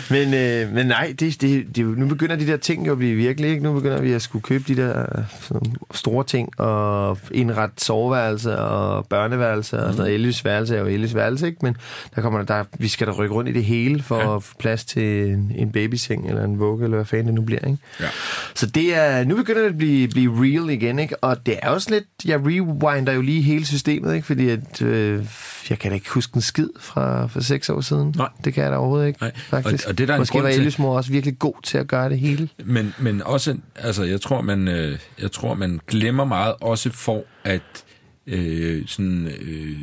Men, 0.10 0.34
øh, 0.34 0.74
men 0.74 0.86
nej, 0.86 1.16
det, 1.20 1.42
det, 1.42 1.76
det, 1.76 1.86
nu 1.86 2.08
begynder 2.08 2.36
de 2.36 2.48
der 2.48 2.58
ting 2.58 2.88
jo 2.88 2.92
at 2.92 2.98
blive 2.98 3.16
virkelig, 3.16 3.50
ikke? 3.50 3.64
Nu 3.64 3.74
begynder 3.74 4.02
vi 4.02 4.14
at 4.14 4.22
skulle 4.22 4.44
købe 4.44 4.64
de 4.68 4.76
der 4.76 5.00
øh, 5.00 5.24
sådan 5.42 5.76
store 5.94 6.24
ting, 6.24 6.60
og 6.60 7.18
indrette 7.32 7.86
soveværelse 7.86 8.58
og 8.58 9.08
børneværelse, 9.08 9.78
og 9.80 9.94
sådan 9.94 9.98
noget. 9.98 10.14
Elias 10.14 10.46
værelse 10.46 10.76
er 10.76 10.80
jo 10.80 10.86
Elias 10.86 11.16
værelse, 11.16 11.48
ikke? 11.48 11.60
Men 11.62 11.78
der 12.16 12.22
kommer 12.22 12.42
der, 12.42 12.64
vi 12.80 12.88
skal 12.88 13.08
da 13.08 13.12
rykke 13.12 13.36
rundt 13.36 13.50
i 13.50 13.54
det 13.54 13.64
hele, 13.66 14.04
for 14.04 14.20
ja. 14.20 14.36
at 14.36 14.44
få 14.44 14.56
plads 14.60 14.86
til 14.86 15.30
en, 15.30 15.52
en 15.56 15.72
babyseng, 15.72 16.30
eller 16.30 16.44
en 16.44 16.60
vugge, 16.60 16.79
eller 16.84 16.98
hvad 16.98 17.06
fanden 17.06 17.26
det 17.26 17.34
nu 17.34 17.42
bliver, 17.42 17.66
ikke? 17.66 17.78
Ja. 18.00 18.06
Så 18.56 18.66
det 18.66 18.96
er, 18.96 19.24
nu 19.24 19.36
begynder 19.36 19.62
det 19.62 19.70
at 19.70 19.78
blive, 19.78 20.08
blive 20.08 20.34
real 20.44 20.70
igen, 20.70 21.00
ikke? 21.00 21.24
Og 21.24 21.46
det 21.46 21.60
er 21.62 21.70
også 21.70 21.90
lidt, 21.92 22.04
jeg 22.26 22.40
rewinder 22.40 23.14
jo 23.14 23.22
lige 23.22 23.42
hele 23.42 23.66
systemet, 23.66 24.16
ikke? 24.16 24.28
Fordi 24.28 24.50
at, 24.50 24.82
øh, 24.82 25.26
jeg 25.70 25.80
kan 25.80 25.92
da 25.92 25.96
ikke 25.96 26.10
huske 26.10 26.36
en 26.36 26.42
skid 26.42 26.70
fra, 26.80 27.28
for 27.28 27.40
seks 27.40 27.70
år 27.70 27.82
siden. 27.82 28.14
Nej. 28.18 28.30
Det 28.46 28.54
kan 28.54 28.64
jeg 28.64 28.72
da 28.72 28.78
overhovedet 28.78 29.08
ikke, 29.08 29.20
Nej. 29.22 29.32
faktisk. 29.36 29.86
Og- 29.86 29.90
og 29.90 29.98
det 29.98 30.04
er 30.04 30.08
der 30.08 30.14
en 30.14 30.22
Måske 30.22 30.44
var 30.44 30.50
til. 30.52 30.60
Elias 30.60 30.80
mor 30.80 30.98
også 30.98 31.12
virkelig 31.12 31.40
god 31.40 31.54
til 31.64 31.78
at 31.78 31.88
gøre 31.88 32.10
det 32.10 32.20
hele. 32.20 32.50
Men, 32.66 32.94
men 33.00 33.22
også, 33.24 33.58
altså, 33.76 34.04
jeg 34.04 34.22
tror, 34.22 34.42
man, 34.42 34.68
øh, 34.68 34.98
jeg 35.22 35.32
tror, 35.32 35.54
man 35.54 35.80
glemmer 35.88 36.26
meget, 36.26 36.54
også 36.62 36.90
for 36.92 37.24
at 37.44 37.62
øh, 38.28 38.84
sådan, 38.88 39.28
øh, 39.42 39.78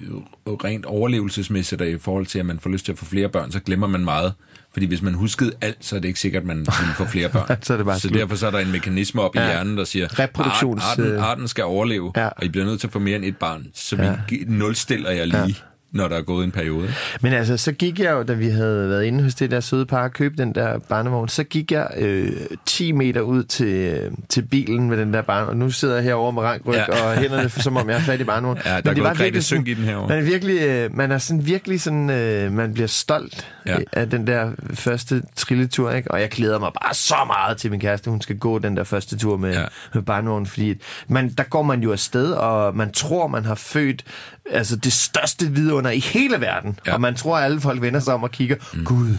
rent 0.46 0.84
overlevelsesmæssigt 0.86 1.82
i 1.82 1.98
forhold 1.98 2.26
til, 2.26 2.38
at 2.38 2.46
man 2.46 2.58
får 2.60 2.70
lyst 2.70 2.84
til 2.84 2.92
at 2.92 2.98
få 2.98 3.04
flere 3.04 3.28
børn, 3.28 3.52
så 3.52 3.60
glemmer 3.60 3.86
man 3.86 4.04
meget. 4.04 4.32
Fordi 4.76 4.87
hvis 4.87 5.02
man 5.02 5.14
huskede 5.14 5.52
alt, 5.61 5.76
så 5.80 5.97
er 5.97 6.00
det 6.00 6.09
ikke 6.09 6.21
sikkert, 6.21 6.40
at 6.42 6.47
man 6.47 6.59
vil 6.59 6.66
få 6.97 7.04
flere 7.04 7.28
børn. 7.28 7.56
Så 7.62 7.73
er 7.73 7.76
det 7.76 7.87
bare 7.87 7.99
så 8.00 8.09
slut. 8.09 8.21
derfor 8.21 8.37
så 8.37 8.47
er 8.47 8.50
der 8.50 8.59
en 8.59 8.73
mekanisme 8.73 9.23
op 9.23 9.37
ja. 9.37 9.42
I 9.42 9.47
hjernen, 9.47 9.76
der 9.78 9.85
siger, 9.85 10.06
Reproduktions- 10.09 10.83
"Art- 10.90 10.99
arten, 11.00 11.16
arten 11.18 11.49
skal 11.49 11.64
overleve, 11.64 12.12
Ja. 12.16 12.26
og 12.28 12.45
I 12.45 12.49
bliver 12.49 12.64
nødt 12.66 12.80
til 12.80 12.87
at 12.87 12.92
få 12.92 12.99
mere 12.99 13.16
end 13.16 13.25
et 13.25 13.37
barn. 13.37 13.66
Så 13.75 13.97
vi 13.97 14.02
Ja. 14.02 14.14
nulstiller 14.47 15.11
jer 15.11 15.25
lige, 15.25 15.38
ja. 15.47 15.52
Når 15.92 16.08
der 16.08 16.16
er 16.16 16.22
gået 16.22 16.44
en 16.44 16.50
periode. 16.50 16.88
Men 17.20 17.32
altså, 17.32 17.56
så 17.56 17.72
gik 17.72 17.98
jeg 18.00 18.12
jo, 18.12 18.22
da 18.22 18.32
vi 18.32 18.48
havde 18.48 18.88
været 18.88 19.04
inde 19.04 19.24
hos 19.24 19.34
det 19.34 19.50
der 19.50 19.60
søde 19.60 19.86
par 19.86 20.02
og 20.02 20.12
købt 20.12 20.38
den 20.38 20.54
der 20.54 20.78
barnevogn, 20.78 21.28
så 21.28 21.44
gik 21.44 21.72
jeg 21.72 21.88
øh, 21.96 22.32
10 22.66 22.92
meter 22.92 23.20
ud 23.20 23.44
til, 23.44 23.66
øh, 23.66 24.10
til 24.28 24.42
bilen 24.42 24.88
med 24.88 24.96
den 24.98 25.14
der 25.14 25.22
barn, 25.22 25.48
og 25.48 25.56
nu 25.56 25.70
sidder 25.70 25.94
jeg 25.94 26.04
herovre 26.04 26.32
med 26.32 26.42
rankryg 26.42 26.74
ja. 26.74 27.04
Og 27.04 27.16
hænderne, 27.16 27.48
som 27.50 27.76
om 27.76 27.88
jeg 27.90 27.96
er 27.96 28.00
fat 28.00 28.20
i 28.20 28.24
barnevognen. 28.24 28.62
Ja, 28.66 28.70
der 28.70 28.76
Men 28.84 28.90
er 28.90 28.94
det 28.94 29.02
var 29.04 29.14
virkelig 29.14 29.44
sådan- 29.44 29.66
i 29.66 29.74
den 29.74 29.84
herovre. 29.84 30.08
Man 30.08 30.18
er 30.18 30.22
virkelig, 30.22 30.60
øh, 30.62 30.96
man 30.96 31.12
er 31.12 31.18
sådan 31.18 31.46
virkelig 31.46 31.80
sådan, 31.80 32.10
øh, 32.10 32.52
man 32.52 32.74
bliver 32.74 32.86
stolt 32.88 33.46
ja. 33.66 33.72
Ja. 33.72 33.78
af 33.92 34.10
den 34.10 34.26
der 34.26 34.50
første 34.74 35.22
trilletur, 35.36 35.90
ikke? 35.90 36.10
Og 36.10 36.20
jeg 36.20 36.28
glæder 36.28 36.58
mig 36.58 36.70
bare 36.82 36.94
så 36.94 37.16
meget 37.26 37.56
til 37.58 37.70
min 37.70 37.80
kæreste, 37.80 38.10
hun 38.10 38.20
skal 38.20 38.38
gå 38.38 38.58
den 38.58 38.76
der 38.76 38.84
første 38.84 39.18
tur 39.18 39.36
med. 39.36 39.52
Ja. 39.52 39.64
med 39.94 40.02
barnevognen, 40.02 40.46
fordi 40.46 40.74
man, 41.08 41.28
der 41.38 41.44
går 41.44 41.62
man 41.62 41.82
jo 41.82 41.92
afsted, 41.92 42.30
og 42.32 42.76
man 42.76 42.92
tror, 42.92 43.26
man 43.26 43.44
har 43.44 43.54
født 43.54 44.04
altså 44.50 44.76
det 44.76 44.92
største 44.92 45.50
vidunder 45.50 45.90
i 45.90 45.98
hele 45.98 46.40
verden. 46.40 46.78
Ja. 46.86 46.90
Ja. 46.90 46.94
Og 46.94 47.00
man 47.00 47.14
tror, 47.14 47.38
at 47.38 47.44
alle 47.44 47.60
folk 47.60 47.80
vender 47.80 48.00
sig 48.00 48.14
om 48.14 48.22
og 48.22 48.30
kigger. 48.30 48.56
Mm. 48.74 48.84
Gud, 48.84 49.16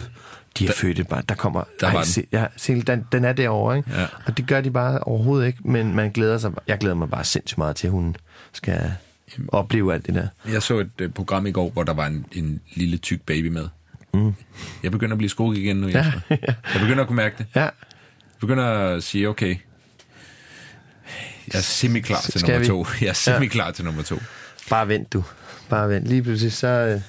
de 0.58 0.66
er 0.68 0.72
født 0.72 0.98
et 0.98 1.08
barn. 1.08 1.24
Der 1.28 1.34
kommer... 1.34 1.64
Der 1.80 1.86
ej, 1.86 2.04
se, 2.04 2.24
ja, 2.32 2.46
se, 2.56 2.82
den, 2.82 3.06
den 3.12 3.24
er 3.24 3.32
derovre, 3.32 3.76
ikke? 3.76 3.90
Ja. 3.94 4.06
Og 4.26 4.36
det 4.36 4.46
gør 4.46 4.60
de 4.60 4.70
bare 4.70 4.98
overhovedet 4.98 5.46
ikke. 5.46 5.58
Men 5.64 5.94
man 5.94 6.10
glæder 6.10 6.38
sig... 6.38 6.50
Jeg 6.66 6.78
glæder 6.78 6.96
mig 6.96 7.10
bare 7.10 7.24
sindssygt 7.24 7.58
meget 7.58 7.76
til, 7.76 7.86
at 7.86 7.90
hun 7.90 8.16
skal 8.52 8.92
opleve 9.48 9.94
alt 9.94 10.06
det 10.06 10.14
der. 10.14 10.26
Jeg 10.48 10.62
så 10.62 10.78
et 10.78 10.90
øh, 10.98 11.10
program 11.10 11.46
i 11.46 11.50
går, 11.52 11.70
hvor 11.70 11.82
der 11.82 11.92
var 11.94 12.06
en, 12.06 12.26
en 12.32 12.60
lille 12.74 12.96
tyk 12.98 13.20
baby 13.20 13.46
med. 13.46 13.68
Mm. 14.14 14.34
Jeg 14.82 14.90
begynder 14.92 15.12
at 15.14 15.18
blive 15.18 15.30
skog 15.30 15.56
igen 15.56 15.76
nu, 15.76 15.86
Jesper. 15.86 16.20
ja. 16.30 16.36
Jeg 16.74 16.80
begynder 16.80 17.00
at 17.00 17.06
kunne 17.06 17.16
mærke 17.16 17.34
det. 17.38 17.46
Ja, 17.54 17.60
Jeg 17.60 17.70
begynder 18.40 18.64
at 18.64 19.02
sige, 19.02 19.28
okay, 19.28 19.56
jeg 21.52 21.58
er 21.58 21.62
semi-klar 21.62 22.20
til 22.20 22.40
nummer 22.42 22.58
vi? 22.58 22.66
to. 22.66 22.86
Jeg 23.00 23.08
er 23.08 23.12
semi-klar 23.12 23.70
til 23.70 23.84
nummer 23.84 24.02
to. 24.02 24.18
Bare 24.70 24.88
vent 24.88 25.12
du. 25.12 25.24
Bare 25.68 25.88
vent. 25.88 26.06
Lige 26.06 26.22
pludselig, 26.22 26.52
så... 26.52 26.66
øh, 26.66 27.00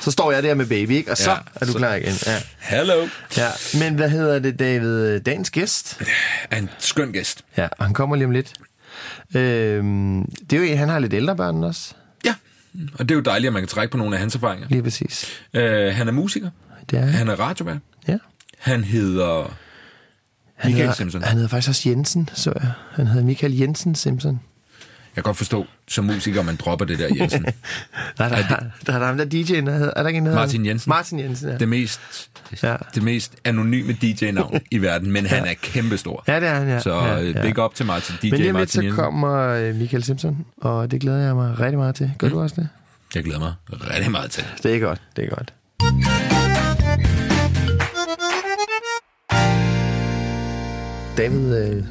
Så 0.00 0.10
står 0.10 0.32
jeg 0.32 0.42
der 0.42 0.54
med 0.54 0.66
baby, 0.66 0.90
ikke? 0.90 1.10
Og 1.10 1.16
så 1.16 1.30
Ja, 1.30 1.36
er 1.54 1.66
du 1.66 1.72
så- 1.72 1.78
klar 1.78 1.94
igen. 1.94 2.12
Ja. 2.26 2.40
Hello. 2.58 3.08
ja. 3.36 3.48
Men 3.78 3.94
hvad 3.94 4.10
hedder 4.10 4.38
det, 4.38 4.58
David? 4.58 5.20
Dagens 5.20 5.50
gæst? 5.50 6.02
Er 6.50 6.58
en 6.58 6.70
skøn 6.78 7.12
gæst. 7.12 7.44
Ja, 7.56 7.68
og 7.78 7.84
han 7.84 7.94
kommer 7.94 8.16
lige 8.16 8.26
om 8.26 8.30
lidt. 8.30 8.52
Øhm, 9.36 10.24
det 10.50 10.62
er 10.62 10.70
jo 10.70 10.76
han 10.76 10.88
har 10.88 10.98
lidt 10.98 11.14
ældre 11.14 11.36
børn 11.36 11.64
også. 11.64 11.94
Ja, 12.24 12.34
og 12.94 12.98
det 12.98 13.10
er 13.10 13.14
jo 13.14 13.20
dejligt, 13.20 13.46
at 13.48 13.52
man 13.52 13.62
kan 13.62 13.68
trække 13.68 13.92
på 13.92 13.98
nogle 13.98 14.14
af 14.16 14.20
hans 14.20 14.34
erfaringer. 14.34 14.66
Lige 14.70 14.82
præcis. 14.82 15.26
Øh, 15.54 15.94
han 15.94 16.08
er 16.08 16.12
musiker. 16.12 16.50
Det 16.90 16.98
er 16.98 17.02
han. 17.02 17.12
Han 17.12 17.28
er 17.28 17.34
radiovært. 17.40 17.78
Ja. 18.08 18.18
Han 18.58 18.84
hedder 18.84 19.56
Han 20.54 20.70
Michael 20.70 20.74
hedder, 20.76 20.92
Simpson. 20.94 21.22
Han 21.22 21.34
hedder 21.34 21.48
faktisk 21.48 21.68
også 21.68 21.88
Jensen, 21.88 22.28
så 22.34 22.52
jeg. 22.62 22.70
Han 22.92 23.06
hedder 23.06 23.24
Michael 23.26 23.56
Jensen 23.58 23.94
Simpson. 23.94 24.40
Jeg 25.16 25.24
kan 25.24 25.28
godt 25.28 25.36
forstå, 25.36 25.66
som 25.88 26.04
musiker, 26.04 26.42
man 26.42 26.56
dropper 26.56 26.84
det 26.86 26.98
der, 26.98 27.08
Jensen. 27.20 27.42
Nej, 28.18 28.28
der, 28.28 28.36
er, 28.36 28.60
der 28.86 28.92
er 29.00 29.06
ham 29.06 29.16
der 29.16 29.24
DJ'en, 29.24 29.66
der 29.66 29.72
hedder, 29.72 29.92
er 29.96 30.02
der 30.02 30.08
ikke 30.08 30.18
en, 30.18 30.26
der 30.26 30.34
Martin 30.34 30.66
Jensen. 30.66 30.88
Martin 30.90 31.20
Jensen, 31.20 31.48
ja. 31.48 31.56
Det 31.56 31.68
mest, 31.68 32.00
Ja. 32.62 32.76
det 32.94 33.02
mest 33.02 33.34
anonyme 33.44 33.92
DJ-navn 33.92 34.60
i 34.70 34.78
verden, 34.78 35.10
men 35.10 35.26
han 35.26 35.46
er 35.46 35.54
kæmpestor. 35.62 36.24
Ja, 36.28 36.40
det 36.40 36.48
er 36.48 36.54
han, 36.54 36.68
ja. 36.68 36.80
Så 36.80 36.94
ja, 36.94 37.20
øh, 37.22 37.34
ja. 37.34 37.42
big 37.42 37.58
up 37.58 37.74
til 37.74 37.86
Martin, 37.86 38.14
DJ 38.22 38.30
Men 38.30 38.40
lige 38.40 38.52
Martin 38.52 38.68
så 38.68 38.80
Jensen. 38.82 38.96
kommer 38.96 39.38
øh, 39.48 39.74
Michael 39.74 40.04
Simpson, 40.04 40.44
og 40.60 40.90
det 40.90 41.00
glæder 41.00 41.18
jeg 41.26 41.34
mig 41.34 41.60
rigtig 41.60 41.78
meget 41.78 41.94
til. 41.94 42.12
Gør 42.18 42.26
mm. 42.26 42.32
du 42.32 42.40
også 42.40 42.56
det? 42.56 42.68
Jeg 43.14 43.24
glæder 43.24 43.38
mig 43.40 43.54
rigtig 43.70 44.10
meget 44.10 44.30
til. 44.30 44.44
Det 44.62 44.74
er 44.76 44.80
godt, 44.80 45.00
det 45.16 45.24
er 45.24 45.28
godt. 45.28 45.52
David, 51.16 51.56
øh, 51.56 51.84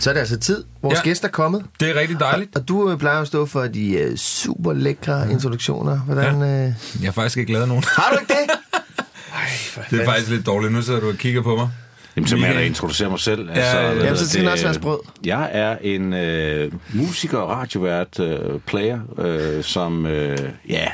så 0.00 0.10
er 0.10 0.14
det 0.14 0.20
altså 0.20 0.38
tid. 0.38 0.64
Vores 0.82 0.94
Ja. 0.94 0.98
ja. 1.04 1.08
gæst 1.08 1.24
er 1.24 1.28
kommet. 1.28 1.64
Det 1.80 1.90
er 1.90 2.00
rigtig 2.00 2.20
dejligt. 2.20 2.56
Og 2.56 2.68
du 2.68 2.90
øh, 2.90 2.98
plejer 2.98 3.20
at 3.20 3.26
stå 3.26 3.46
for 3.46 3.62
de 3.66 3.92
øh, 3.92 4.16
super 4.16 4.72
lækre 4.72 5.30
introduktioner. 5.30 5.98
Hvordan, 6.00 6.40
ja. 6.40 6.46
øh, 6.66 6.72
Jeg 7.00 7.06
har 7.06 7.12
faktisk 7.12 7.36
ikke 7.36 7.52
lavet 7.52 7.68
nogen. 7.68 7.84
har 7.86 8.10
du 8.12 8.18
ikke 8.20 8.32
det? 8.32 8.50
Det 9.90 10.00
er 10.00 10.04
faktisk 10.04 10.30
lidt 10.30 10.46
dårligt. 10.46 10.72
Nu 10.72 10.82
sidder 10.82 11.00
du 11.00 11.08
og 11.08 11.14
kigger 11.14 11.42
på 11.42 11.56
mig. 11.56 11.68
Jamen, 12.16 12.28
så 12.28 12.36
må 12.36 12.46
jeg 12.46 12.54
da 12.54 12.60
introducere 12.60 13.10
mig 13.10 13.20
selv. 13.20 13.48
ja, 13.54 13.80
ja. 13.82 13.92
hvad 13.92 14.02
Jamen, 14.04 14.18
så 14.18 14.28
skal 14.28 14.40
den 14.40 14.48
også 14.48 14.64
være 14.64 14.74
sprød. 14.74 14.98
Jeg 15.24 15.50
er 15.52 15.76
en 15.80 16.12
øh, 16.14 16.72
musiker, 16.94 17.38
radiovært, 17.38 18.20
øh, 18.20 18.38
player, 18.66 19.00
øh, 19.18 19.64
som, 19.64 20.06
øh, 20.06 20.38
ja, 20.68 20.86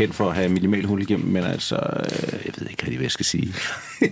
kendt 0.00 0.14
for 0.14 0.28
at 0.30 0.34
have 0.36 0.48
minimalhul 0.48 1.02
igennem, 1.02 1.26
men 1.28 1.44
altså, 1.44 1.74
øh, 1.76 2.32
jeg 2.46 2.52
ved 2.58 2.66
ikke 2.70 2.82
rigtig, 2.82 2.96
hvad 2.96 3.04
jeg 3.04 3.10
skal 3.10 3.26
sige. 3.26 3.52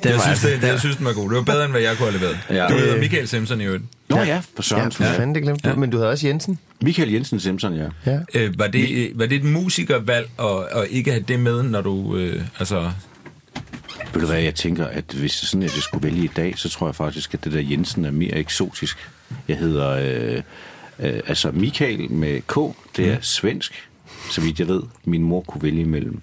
Jeg 0.04 0.20
synes, 0.20 0.40
det, 0.40 0.62
jeg 0.68 0.80
synes, 0.80 0.96
den 0.96 1.04
var 1.04 1.12
god. 1.12 1.28
Det 1.30 1.36
var 1.36 1.42
bedre, 1.42 1.64
end 1.64 1.72
hvad 1.72 1.80
jeg 1.80 1.96
kunne 1.96 2.10
have 2.10 2.18
leveret. 2.20 2.38
Ja. 2.50 2.66
Du 2.68 2.74
hedder 2.78 2.98
Michael 2.98 3.28
Simpson 3.28 3.60
i 3.60 3.64
øvrigt. 3.64 3.84
Nå 4.08 4.16
ja, 4.18 4.38
for 4.38 4.42
Ja, 4.58 4.62
søren. 4.62 4.92
for 4.92 5.04
Ja, 5.04 5.12
fanden, 5.18 5.34
det 5.34 5.42
glemte 5.42 5.70
du. 5.70 5.76
Men 5.76 5.90
du 5.90 5.96
havde 5.96 6.10
også 6.10 6.26
Jensen. 6.26 6.58
Michael 6.82 7.12
Jensen 7.12 7.40
Simpson, 7.40 7.74
ja. 7.74 7.86
Ja. 8.06 8.18
Øh, 8.34 8.58
var, 8.58 8.66
det, 8.66 8.90
øh, 8.90 9.18
var 9.18 9.26
det 9.26 9.36
et 9.36 9.44
musikervalg 9.44 10.28
at, 10.38 10.46
at 10.82 10.86
ikke 10.90 11.10
have 11.10 11.24
det 11.28 11.40
med, 11.40 11.62
når 11.62 11.80
du... 11.80 12.16
Øh, 12.16 12.42
altså, 12.58 12.90
Ved 14.14 14.20
du 14.20 14.26
hvad, 14.26 14.40
jeg 14.40 14.54
tænker, 14.54 14.86
at 14.86 15.04
hvis 15.18 15.32
sådan, 15.32 15.62
at 15.62 15.74
jeg 15.74 15.82
skulle 15.82 16.06
vælge 16.08 16.24
i 16.24 16.30
dag, 16.36 16.54
så 16.58 16.68
tror 16.68 16.86
jeg 16.88 16.94
faktisk, 16.94 17.34
at 17.34 17.44
det 17.44 17.52
der 17.52 17.60
Jensen 17.60 18.04
er 18.04 18.10
mere 18.10 18.34
eksotisk. 18.34 18.98
Jeg 19.48 19.56
hedder, 19.56 19.90
øh, 19.90 20.42
øh, 21.14 21.20
altså 21.26 21.50
Michael 21.50 22.10
med 22.12 22.40
K, 22.46 22.54
det 22.96 23.08
er 23.08 23.14
Mm. 23.16 23.22
svensk, 23.22 23.72
så 24.30 24.40
vidt 24.40 24.58
jeg 24.60 24.68
ved. 24.68 24.82
Min 25.04 25.22
mor 25.22 25.40
kunne 25.40 25.62
vælge 25.62 25.84
mellem 25.84 26.20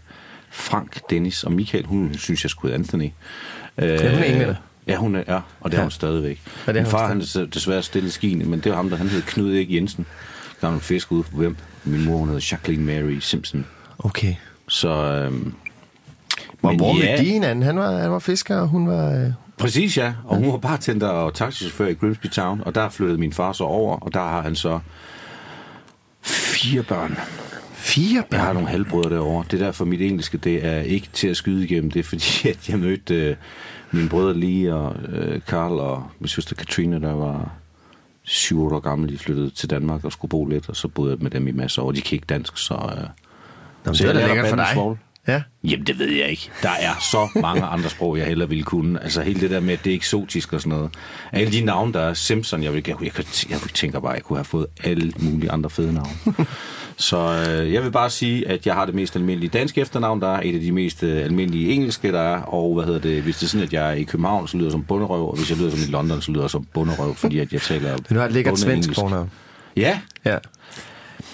Frank, 0.52 1.00
Dennis 1.10 1.44
og 1.44 1.52
Michael. 1.52 1.86
Hun 1.86 2.13
synes, 2.18 2.44
jeg 2.44 2.50
skulle 2.50 2.72
hedde 2.72 2.84
Anthony. 2.84 3.10
Øh, 3.78 3.89
Ja, 3.89 4.10
hun 4.12 4.20
er 4.20 4.24
englænder. 4.24 4.56
Ja, 4.88 4.96
hun 4.96 5.15
er, 5.15 5.24
ja, 5.28 5.39
og 5.62 5.72
det 5.72 5.78
er 5.78 5.82
Ja. 5.82 5.84
hun 5.86 5.91
stadigvæk. 5.91 6.41
Ja, 6.68 6.72
det 6.72 6.80
er 6.80 6.84
Min 6.84 6.91
far, 6.91 7.08
han 7.08 7.22
er 7.22 7.48
desværre 7.54 7.84
stille 7.84 8.12
skien, 8.12 8.50
men 8.50 8.60
det 8.60 8.70
var 8.72 8.76
ham, 8.76 8.89
der 8.89 8.98
han 8.98 9.08
hed 9.10 9.22
Knud 9.22 9.54
Erik 9.56 9.72
Jensen. 9.74 10.06
Gammel 10.62 10.82
fisk 10.82 11.12
ude 11.12 11.24
på 11.24 11.38
hvem. 11.38 11.58
Min 11.84 12.06
mor, 12.06 12.18
hun 12.18 12.28
hedder 12.28 12.48
Jacqueline 12.52 12.86
Mary 12.86 13.20
Simpson. 13.20 13.65
Okay. 14.00 14.36
Så, 14.68 14.89
øhm, 14.89 15.54
Hvor, 16.60 16.70
men 16.70 16.80
hvor 16.80 17.04
ja. 17.04 17.12
med 17.12 17.26
de 17.26 17.32
hinanden? 17.32 17.63
Han 17.63 17.78
var, 17.80 17.98
han 17.98 18.12
var 18.12 18.20
fisker, 18.20 18.56
og 18.58 18.68
hun 18.68 18.88
var... 18.88 19.12
Øh... 19.12 19.32
Præcis, 19.58 19.98
ja. 19.98 20.13
Og 20.26 20.36
hun 20.38 20.52
var 20.52 20.58
bartender 20.58 21.08
og 21.08 21.34
taxichauffør 21.34 21.88
i 21.88 21.94
Grimsby 21.94 22.28
Town, 22.28 22.62
og 22.65 22.76
der 22.76 22.89
flyttede 22.89 23.20
min 23.20 23.34
far 23.34 23.54
så 23.54 23.63
over, 23.63 23.98
og 23.98 24.13
der 24.13 24.20
har 24.20 24.41
han 24.41 24.56
så 24.56 24.80
fire 26.22 26.84
børn. 26.84 27.18
Fire 27.86 28.24
Jeg 28.32 28.39
har 28.39 28.45
børn. 28.45 28.54
nogle 28.56 28.69
halvbrødre 28.69 29.10
derovre. 29.10 29.45
Det 29.52 29.62
er 29.62 29.65
derfor, 29.65 29.86
mit 29.86 30.02
engelske, 30.02 30.38
det 30.38 30.65
er 30.65 30.80
ikke 30.82 31.08
til 31.13 31.28
at 31.28 31.38
skyde 31.38 31.63
igennem. 31.63 31.91
Det 31.91 32.00
er 32.00 32.04
fordi, 32.04 32.26
at 32.50 32.69
jeg 32.69 32.80
mødte 32.80 33.15
øh, 33.15 33.36
mine 33.91 34.10
brødre 34.10 34.34
Lee 34.39 34.76
og 34.76 34.95
øh, 35.10 35.39
Carl 35.41 35.71
og 35.80 36.04
min 36.19 36.28
søster 36.28 36.56
Katrine, 36.56 37.02
der 37.02 37.13
var 37.13 37.52
syv 38.24 38.63
år 38.63 38.80
gammel. 38.80 39.10
De 39.12 39.17
flyttede 39.17 39.50
til 39.50 39.69
Danmark 39.69 40.06
og 40.06 40.12
skulle 40.12 40.30
bo 40.30 40.45
lidt, 40.45 40.69
og 40.69 40.76
så 40.76 40.88
boede 40.88 41.12
jeg 41.12 41.19
med 41.21 41.32
dem 41.32 41.48
i 41.48 41.52
masser 41.52 41.82
år. 41.82 41.91
De 41.91 42.02
kan 42.02 42.15
ikke 42.15 42.26
dansk, 42.30 42.58
så... 42.58 42.74
Øh, 42.74 43.08
Nå, 43.86 43.93
så 43.93 44.04
det 44.04 44.10
er 44.10 44.19
da 44.19 44.28
lækkert 44.28 44.48
for 44.50 44.56
dig. 44.56 44.67
svovl. 44.74 44.98
Ja. 45.28 45.42
Jamen, 45.64 45.88
det 45.88 46.00
ved 46.00 46.12
jeg 46.12 46.30
ikke. 46.30 46.50
Der 46.64 46.70
er 46.70 46.94
så 47.12 47.30
mange 47.42 47.62
andre 47.64 47.90
sprog, 47.90 48.18
jeg 48.18 48.26
hellere 48.28 48.50
ville 48.50 48.64
kunne. 48.64 49.04
Altså 49.04 49.22
hele 49.22 49.40
det 49.42 49.50
der 49.52 49.60
med, 49.60 49.74
at 49.74 49.84
det 49.84 49.92
er 49.92 49.96
eksotisk 49.96 50.54
og 50.54 50.62
sådan 50.62 50.78
noget. 50.78 50.92
Alle 51.32 51.52
de 51.52 51.62
navne, 51.62 51.94
der 51.94 52.00
er 52.02 52.14
Simpson, 52.14 52.64
jeg, 52.64 52.74
vil, 52.74 52.84
jeg, 52.88 52.96
jeg, 53.04 53.12
jeg, 53.18 53.26
jeg 53.50 53.60
tænker 53.74 54.00
bare, 54.00 54.12
at 54.12 54.16
jeg 54.16 54.24
kunne 54.24 54.38
have 54.38 54.46
fået 54.46 54.66
alle 54.84 55.14
mulige 55.20 55.52
andre 55.52 55.70
fede 55.70 55.94
navne. 55.94 56.10
så 56.98 57.46
øh, 57.50 57.74
jeg 57.74 57.84
vil 57.84 57.92
bare 57.92 58.10
sige, 58.10 58.48
at 58.48 58.66
jeg 58.66 58.74
har 58.74 58.86
det 58.86 58.96
mest 58.96 59.16
almindelige 59.16 59.50
danske 59.50 59.82
efternavn, 59.82 60.22
der 60.22 60.28
er 60.36 60.42
et 60.44 60.56
af 60.56 60.62
de 60.62 60.72
mest 60.72 61.04
øh, 61.04 61.24
almindelige 61.24 61.72
engelske, 61.74 62.12
der 62.12 62.22
er. 62.22 62.42
Og 62.42 62.74
hvad 62.76 62.86
hedder 62.86 63.00
det, 63.00 63.22
hvis 63.24 63.38
det 63.38 63.44
er 63.46 63.50
sådan, 63.50 63.68
at 63.68 63.74
jeg 63.74 63.88
er 63.90 63.94
i 63.94 64.04
København, 64.04 64.48
så 64.48 64.58
lyder 64.58 64.68
jeg 64.68 64.72
som 64.72 64.84
bunderøv, 64.84 65.30
og 65.30 65.36
hvis 65.38 65.50
jeg 65.50 65.58
lyder 65.58 65.70
som 65.70 65.80
i 65.80 65.92
London, 65.92 66.22
så 66.22 66.32
lyder 66.32 66.44
jeg 66.44 66.50
som 66.50 66.68
bunderøv, 66.74 67.16
fordi 67.16 67.40
at 67.40 67.54
jeg 67.54 67.62
taler 67.62 67.92
Men 67.92 68.04
du 68.10 68.16
har 68.16 68.26
et 68.26 68.32
lækkert 68.32 68.60
svensk 68.60 68.96
fornavn. 68.96 69.32
Ja, 69.78 70.00
Ja. 70.26 70.38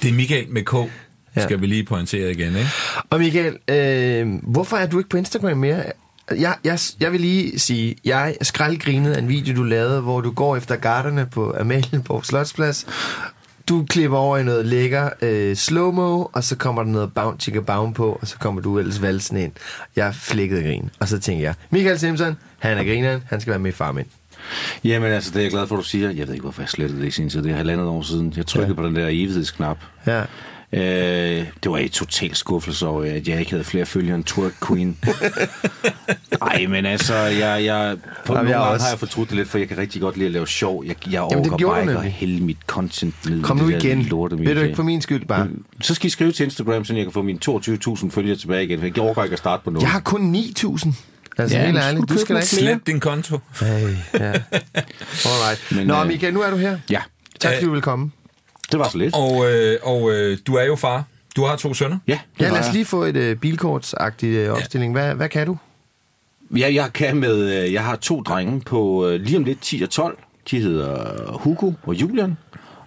det 0.02 0.10
er 0.10 0.14
Michael 0.14 0.46
med 0.50 0.62
K, 0.64 0.74
Ja. 1.36 1.44
skal 1.44 1.62
vi 1.62 1.66
lige 1.66 1.84
pointere 1.84 2.32
igen, 2.32 2.56
ikke? 2.56 2.70
Og 3.10 3.20
Michael, 3.20 3.58
øh, 3.68 4.40
hvorfor 4.44 4.78
er 4.78 4.88
du 4.88 4.98
ikke 4.98 5.10
på 5.10 5.18
Instagram 5.18 5.58
mere? 5.58 5.84
Jeg, 6.32 6.56
jeg, 6.64 6.80
jeg 7.00 7.12
vil 7.12 7.22
lige 7.22 7.60
sige, 7.60 7.96
jeg 8.06 8.36
skraldgrinede 8.42 9.16
af 9.16 9.20
en 9.20 9.30
video, 9.30 9.56
du 9.56 9.64
lavede, 9.64 10.02
hvor 10.02 10.22
du 10.22 10.32
går 10.32 10.56
efter 10.56 10.76
garderne 10.76 11.28
på 11.32 11.56
Amalienborg 11.60 12.26
Slotsplads. 12.26 12.86
Du 13.70 13.86
klipper 13.90 14.18
over 14.18 14.38
i 14.38 14.44
noget 14.44 14.66
lækker 14.66 15.10
øh, 15.22 15.56
slow-mo, 15.56 16.26
og 16.34 16.44
så 16.44 16.56
kommer 16.56 16.84
der 16.84 16.92
noget 16.92 17.14
bound 17.14 17.40
chicka 17.40 17.60
bound 17.60 17.96
på, 17.96 18.18
og 18.22 18.28
så 18.28 18.38
kommer 18.38 18.62
du 18.62 18.80
ellers 18.80 19.02
valsen 19.02 19.38
ind. 19.38 19.52
Jeg 19.96 20.16
flækkede 20.16 20.64
grin, 20.64 20.90
og 21.00 21.08
så 21.08 21.20
tænker 21.20 21.44
jeg, 21.44 21.54
Michael 21.70 22.00
Simpson, 22.00 22.38
han 22.60 22.78
er 22.78 22.84
grineren, 22.84 23.24
han 23.26 23.42
skal 23.42 23.52
være 23.52 23.60
med 23.60 23.72
i 23.72 23.74
Farmænd. 23.74 24.08
Jamen 24.84 25.12
altså, 25.12 25.32
det 25.32 25.38
er 25.38 25.42
jeg 25.42 25.52
glad 25.52 25.68
for, 25.68 25.76
at 25.76 25.80
du 25.80 25.88
siger. 25.88 26.10
Jeg 26.10 26.28
ved 26.28 26.34
ikke, 26.34 26.44
hvorfor 26.44 26.62
jeg 26.62 26.70
slettede 26.70 27.02
det 27.02 27.08
i 27.08 27.12
sin 27.12 27.30
tid. 27.30 27.44
Det 27.44 27.52
er 27.52 27.56
halvandet 27.56 27.88
år 27.88 28.02
siden. 28.02 28.34
Jeg 28.38 28.48
trykkede 28.48 28.70
ja. 28.70 28.82
på 28.82 28.88
den 28.88 28.96
der 28.96 29.08
evighedsknap. 29.08 29.78
Ja. 30.08 30.24
Øh, 30.74 30.82
det 31.64 31.72
var 31.72 31.78
et 31.78 31.92
total 31.92 32.36
skuffelse 32.36 32.88
over, 32.88 33.04
at 33.04 33.28
jeg 33.28 33.40
ikke 33.40 33.52
havde 33.52 33.64
flere 33.64 33.86
følgere 33.86 34.16
end 34.16 34.24
Twerk 34.24 34.54
Queen. 34.68 34.98
Ej, 36.42 36.66
men 36.68 36.86
altså, 36.86 37.16
jeg, 37.16 37.66
jeg, 37.66 37.98
på 38.26 38.34
Jamen, 38.34 38.46
nogle 38.46 38.50
jeg 38.50 38.72
også. 38.74 38.84
har 38.86 38.92
jeg 38.92 39.00
fortrudt 39.00 39.30
det 39.30 39.38
lidt, 39.38 39.50
for 39.50 39.58
jeg 39.58 39.68
kan 39.68 39.78
rigtig 39.78 40.02
godt 40.02 40.18
lide 40.18 40.26
at 40.26 40.32
lave 40.32 40.48
sjov. 40.48 40.84
Jeg, 40.86 40.96
jeg 41.06 41.12
det 41.12 41.38
overgår 41.38 41.58
bare 41.72 41.82
ikke 41.82 41.94
at 41.94 42.04
hælde 42.12 42.44
mit 42.44 42.58
content 42.68 43.16
ned. 43.30 43.44
Kom 43.44 43.58
det 43.58 43.68
nu 43.68 43.76
igen. 43.76 44.02
lorte 44.02 44.40
Ved 44.40 44.56
du 44.56 44.62
ikke, 44.62 44.76
for 44.76 44.84
min 44.84 45.02
skyld 45.02 45.26
bare. 45.26 45.48
Så 45.82 45.94
skal 45.94 46.08
I 46.08 46.10
skrive 46.10 46.32
til 46.32 46.44
Instagram, 46.44 46.86
så 46.86 46.94
jeg 46.94 47.04
kan 47.06 47.12
få 47.14 47.22
mine 47.22 47.40
22.000 47.50 48.10
følgere 48.12 48.36
tilbage 48.36 48.64
igen. 48.64 48.84
Jeg 48.84 49.00
overgår 49.00 49.24
ikke 49.24 49.34
at 49.34 49.40
starte 49.40 49.64
på 49.64 49.70
noget. 49.70 49.84
Jeg 49.84 49.92
har 49.92 50.00
kun 50.00 50.36
9.000. 50.36 50.94
Altså, 51.38 51.58
Ja, 51.58 51.66
helt 51.66 51.78
ærligt, 51.78 52.10
du 52.10 52.18
skal 52.18 52.36
da 52.36 52.40
ikke. 52.40 52.48
Slet 52.48 52.88
din 52.88 53.00
konto. 53.00 53.40
Hey, 53.60 53.68
ja. 54.14 54.32
Alright. 55.30 55.72
Men, 55.72 55.88
Nå, 55.88 56.02
øh, 56.02 56.08
Michael, 56.08 56.34
nu 56.34 56.42
er 56.42 56.50
du 56.50 56.58
her. 56.58 56.78
Ja, 56.90 57.02
Tak 57.40 57.52
fordi 57.52 57.64
Øh, 57.66 57.68
du 57.68 57.72
vil 57.74 57.82
komme. 57.82 58.12
Det 58.72 58.80
var 58.80 58.90
så 58.90 58.98
lidt. 58.98 59.16
Og, 59.16 59.52
øh, 59.52 59.78
og 59.84 60.12
øh, 60.12 60.38
du 60.48 60.56
er 60.56 60.64
jo 60.64 60.76
far. 60.76 61.04
Du 61.36 61.46
har 61.46 61.56
to 61.56 61.74
sønner. 61.74 61.98
Ja, 62.08 62.20
Ja, 62.40 62.50
lad 62.50 62.60
os 62.60 62.74
lige 62.74 62.86
få 62.86 63.04
et 63.04 63.16
øh, 63.16 63.36
bilkortsagtigt 63.36 64.38
øh, 64.38 64.50
opstilling. 64.54 64.94
Hvad, 64.94 65.16
hvad 65.16 65.30
kan 65.30 65.48
du? 65.48 65.58
Ja, 66.58 66.74
jeg 66.74 66.94
kan 66.94 67.18
med, 67.18 67.64
øh, 67.64 67.74
jeg 67.74 67.84
har 67.84 67.96
to 67.96 68.22
drenge 68.22 68.62
på 68.62 69.08
øh, 69.08 69.22
lige 69.22 69.38
om 69.38 69.44
lidt 69.44 69.62
10 69.62 69.82
og 69.82 69.90
12. 69.90 70.18
De 70.52 70.60
hedder 70.62 71.32
Hugo 71.38 71.72
og 71.84 71.96
Julian. 71.96 72.38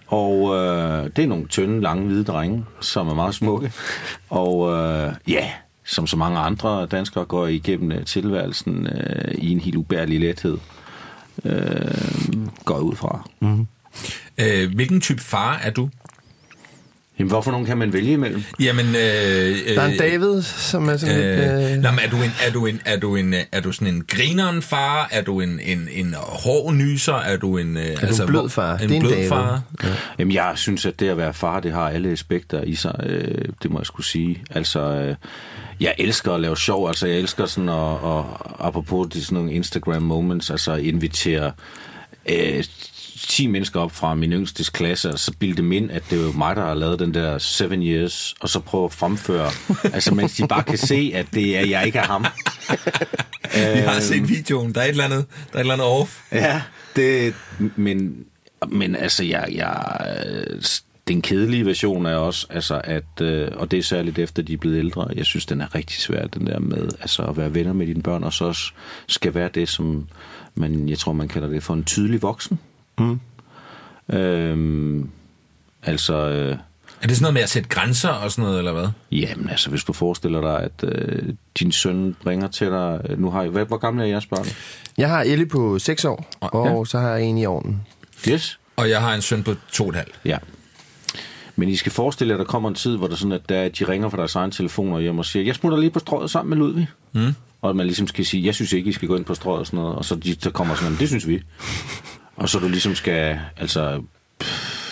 Og 0.07 0.55
øh, 0.55 1.03
det 1.15 1.23
er 1.23 1.27
nogle 1.27 1.47
tynde, 1.47 1.81
lange, 1.81 2.05
hvide 2.05 2.23
drenge, 2.23 2.65
som 2.81 3.07
er 3.07 3.13
meget 3.13 3.35
smukke. 3.35 3.71
Og 4.29 4.71
øh, 4.73 5.13
ja, 5.27 5.49
som 5.85 6.07
så 6.07 6.17
mange 6.17 6.39
andre 6.39 6.85
danskere 6.85 7.25
går 7.25 7.47
igennem 7.47 7.91
øh, 7.91 8.05
tilværelsen 8.05 8.87
øh, 8.87 9.35
i 9.37 9.51
en 9.51 9.59
helt 9.59 9.75
ubærlig 9.75 10.19
lethed. 10.19 10.57
Øh, 11.45 11.53
går 12.65 12.75
jeg 12.75 12.83
ud 12.83 12.95
fra. 12.95 13.27
Øh, 14.37 14.73
hvilken 14.75 15.01
type 15.01 15.21
far 15.21 15.59
er 15.63 15.69
du? 15.71 15.89
Jamen, 17.19 17.29
hvorfor 17.31 17.51
nogen 17.51 17.65
kan 17.65 17.77
man 17.77 17.93
vælge 17.93 18.13
imellem? 18.13 18.43
Jamen, 18.59 18.85
øh, 18.85 18.95
Der 18.95 19.81
er 19.81 19.85
en 19.85 19.97
David, 19.97 20.41
som 20.41 20.89
er 20.89 20.97
sådan 20.97 21.15
lidt... 21.15 21.25
Øh, 21.25 21.71
Øh, 21.75 21.81
nå, 21.81 21.91
men 21.91 21.99
er 21.99 22.09
du, 22.09 22.17
en, 22.17 22.31
er, 22.47 22.51
du 22.51 22.65
en, 22.65 22.81
er, 22.85 22.97
du 22.99 23.15
en, 23.15 23.33
er 23.51 23.59
du 23.61 23.71
sådan 23.71 23.87
en 23.93 24.03
grineren 24.07 24.61
far? 24.61 25.07
Er 25.11 25.21
du 25.21 25.41
en, 25.41 25.59
en, 25.63 25.87
en 25.91 26.15
hård 26.17 26.73
nyser? 26.73 27.13
Er 27.13 27.37
du 27.37 27.57
en, 27.57 27.77
er 27.77 27.95
du 28.07 28.21
en 28.21 28.27
blød 28.27 28.49
far? 28.49 28.77
En 28.77 28.79
Det 28.89 28.91
er 28.91 28.95
en 28.95 29.01
blød 29.01 29.11
David. 29.11 29.29
far? 29.29 29.61
Jamen, 30.19 30.33
jeg 30.33 30.51
synes, 30.55 30.85
at 30.85 30.99
det 30.99 31.09
at 31.09 31.17
være 31.17 31.33
far, 31.33 31.59
det 31.59 31.71
har 31.71 31.89
alle 31.89 32.09
aspekter 32.09 32.61
i 32.61 32.75
sig. 32.75 32.95
Øh, 33.05 33.45
det 33.63 33.71
må 33.71 33.79
jeg 33.79 33.85
skulle 33.85 34.07
sige. 34.07 34.43
Altså, 34.51 34.79
øh, 34.79 35.15
jeg 35.79 35.95
elsker 35.97 36.31
at 36.33 36.41
lave 36.41 36.57
sjov. 36.57 36.87
Altså, 36.87 37.07
jeg 37.07 37.17
elsker 37.17 37.45
sådan 37.45 37.69
at, 37.69 37.91
at 37.93 38.23
apropos 38.59 39.07
de 39.13 39.23
sådan 39.23 39.35
nogle 39.35 39.53
Instagram 39.53 40.01
moments, 40.01 40.49
altså 40.49 40.75
invitere 40.75 41.51
øh, 42.29 42.63
10 43.17 43.47
mennesker 43.47 43.79
op 43.79 43.91
fra 43.91 44.15
min 44.15 44.33
yngstes 44.33 44.69
klasse, 44.69 45.09
og 45.09 45.19
så 45.19 45.31
bilde 45.39 45.57
dem 45.57 45.71
ind, 45.71 45.91
at 45.91 46.03
det 46.09 46.19
er 46.19 46.23
jo 46.23 46.31
mig, 46.31 46.55
der 46.55 46.65
har 46.65 46.73
lavet 46.73 46.99
den 46.99 47.13
der 47.13 47.37
seven 47.37 47.83
years, 47.83 48.35
og 48.39 48.49
så 48.49 48.59
prøve 48.59 48.85
at 48.85 48.93
fremføre, 48.93 49.49
altså 49.93 50.13
mens 50.15 50.35
de 50.35 50.47
bare 50.47 50.63
kan 50.63 50.77
se, 50.77 51.11
at 51.15 51.25
det 51.33 51.57
er, 51.57 51.65
jeg 51.65 51.85
ikke 51.85 51.99
er 51.99 52.03
ham. 52.03 52.25
Vi 53.75 53.79
har 53.79 53.99
set 53.99 54.29
videoen. 54.29 54.75
Der 54.75 54.81
er 54.81 54.85
et 54.85 54.89
eller 54.89 55.03
andet, 55.03 55.25
der 55.51 55.53
er 55.53 55.57
et 55.57 55.59
eller 55.59 55.73
andet 55.73 55.87
off. 55.87 56.21
Ja, 56.31 56.61
det, 56.95 57.33
men, 57.75 58.25
men 58.67 58.95
altså, 58.95 59.23
jeg, 59.23 59.47
jeg, 59.55 59.97
øh, 60.27 60.61
den 61.07 61.21
kedelige 61.21 61.65
version 61.65 62.05
er 62.05 62.15
også, 62.15 62.47
altså 62.49 62.81
at, 62.83 63.21
øh, 63.21 63.47
og 63.55 63.71
det 63.71 63.79
er 63.79 63.83
særligt 63.83 64.19
efter 64.19 64.43
de 64.43 64.53
er 64.53 64.57
blevet 64.57 64.77
ældre, 64.77 65.07
jeg 65.15 65.25
synes, 65.25 65.45
den 65.45 65.61
er 65.61 65.75
rigtig 65.75 66.01
svær, 66.01 66.27
den 66.27 66.47
der 66.47 66.59
med 66.59 66.89
altså 66.99 67.23
at 67.23 67.37
være 67.37 67.53
venner 67.53 67.73
med 67.73 67.87
dine 67.87 68.01
børn, 68.01 68.23
og 68.23 68.33
så 68.33 68.45
også 68.45 68.71
skal 69.07 69.33
være 69.33 69.49
det, 69.53 69.69
som 69.69 70.07
man, 70.55 70.89
jeg 70.89 70.97
tror, 70.97 71.13
man 71.13 71.27
kalder 71.27 71.47
det 71.47 71.63
for 71.63 71.73
en 71.73 71.83
tydelig 71.83 72.21
voksen. 72.21 72.59
Mm. 72.99 73.19
Øhm, 74.15 75.09
altså, 75.83 76.13
øh, 76.13 76.57
Er 77.01 77.07
det 77.07 77.17
sådan 77.17 77.21
noget 77.23 77.33
med 77.33 77.41
at 77.41 77.49
sætte 77.49 77.69
grænser 77.69 78.09
og 78.09 78.31
sådan 78.31 78.43
noget, 78.43 78.57
eller 78.57 78.71
hvad? 78.73 78.87
jamen 79.11 79.49
altså, 79.49 79.69
hvis 79.69 79.83
du 79.83 79.93
forestiller 79.93 80.41
dig, 80.41 80.59
at 80.59 80.83
øh, 80.83 81.33
din 81.59 81.71
søn 81.71 82.15
bringer 82.23 82.47
til 82.47 82.67
dig, 82.67 83.01
øh, 83.09 83.19
nu 83.21 83.31
har 83.31 83.43
I, 83.43 83.47
hvad, 83.47 83.65
hvor 83.65 83.77
gammel 83.77 84.03
er 84.03 84.07
jeres 84.07 84.25
børn? 84.25 84.45
jeg 84.97 85.09
har 85.09 85.21
Ellie 85.21 85.45
på 85.45 85.79
6 85.79 86.05
år, 86.05 86.27
og 86.41 86.87
så 86.87 86.99
har 86.99 87.09
jeg 87.09 87.21
en 87.23 87.37
i 87.37 87.45
ovnen. 87.45 87.81
Yes. 88.29 88.59
Og 88.75 88.89
jeg 88.89 89.01
har 89.01 89.15
en 89.15 89.21
søn 89.21 89.43
på 89.43 89.55
to 89.71 89.83
og 89.83 89.89
et 89.89 89.95
halvt. 89.95 90.19
Ja. 90.25 90.37
Men 91.55 91.69
I 91.69 91.75
skal 91.75 91.91
forestille 91.91 92.31
jer, 92.31 92.35
at 92.39 92.45
der 92.45 92.51
kommer 92.51 92.69
en 92.69 92.75
tid, 92.75 92.97
hvor 92.97 93.07
der 93.07 93.15
sådan, 93.15 93.31
at 93.31 93.49
der, 93.49 93.69
de 93.69 93.83
ringer 93.89 94.09
fra 94.09 94.17
deres 94.17 94.35
egen 94.35 94.51
telefoner 94.51 94.99
hjem 94.99 95.19
og 95.19 95.25
siger, 95.25 95.45
jeg 95.45 95.55
smutter 95.55 95.77
lige 95.77 95.89
på 95.89 95.99
strøget 95.99 96.31
sammen 96.31 96.49
med 96.49 96.57
Ludvig. 96.57 96.87
Mm. 97.13 97.33
Og 97.61 97.69
at 97.69 97.75
man 97.75 97.85
ligesom 97.85 98.07
skal 98.07 98.25
sige, 98.25 98.45
jeg 98.45 98.55
synes 98.55 98.73
ikke, 98.73 98.89
I 98.89 98.93
skal 98.93 99.07
gå 99.07 99.15
ind 99.15 99.25
på 99.25 99.33
strøget 99.33 99.59
og 99.59 99.65
sådan 99.67 99.79
noget. 99.79 99.95
Og 99.95 100.05
så, 100.05 100.15
de, 100.15 100.35
så 100.41 100.51
kommer 100.51 100.75
sådan, 100.75 100.95
det 100.99 101.07
synes 101.07 101.27
vi. 101.27 101.41
Og 102.35 102.49
så 102.49 102.59
du 102.59 102.67
ligesom 102.67 102.95
skal, 102.95 103.39
altså, 103.57 104.03
pff, 104.39 104.85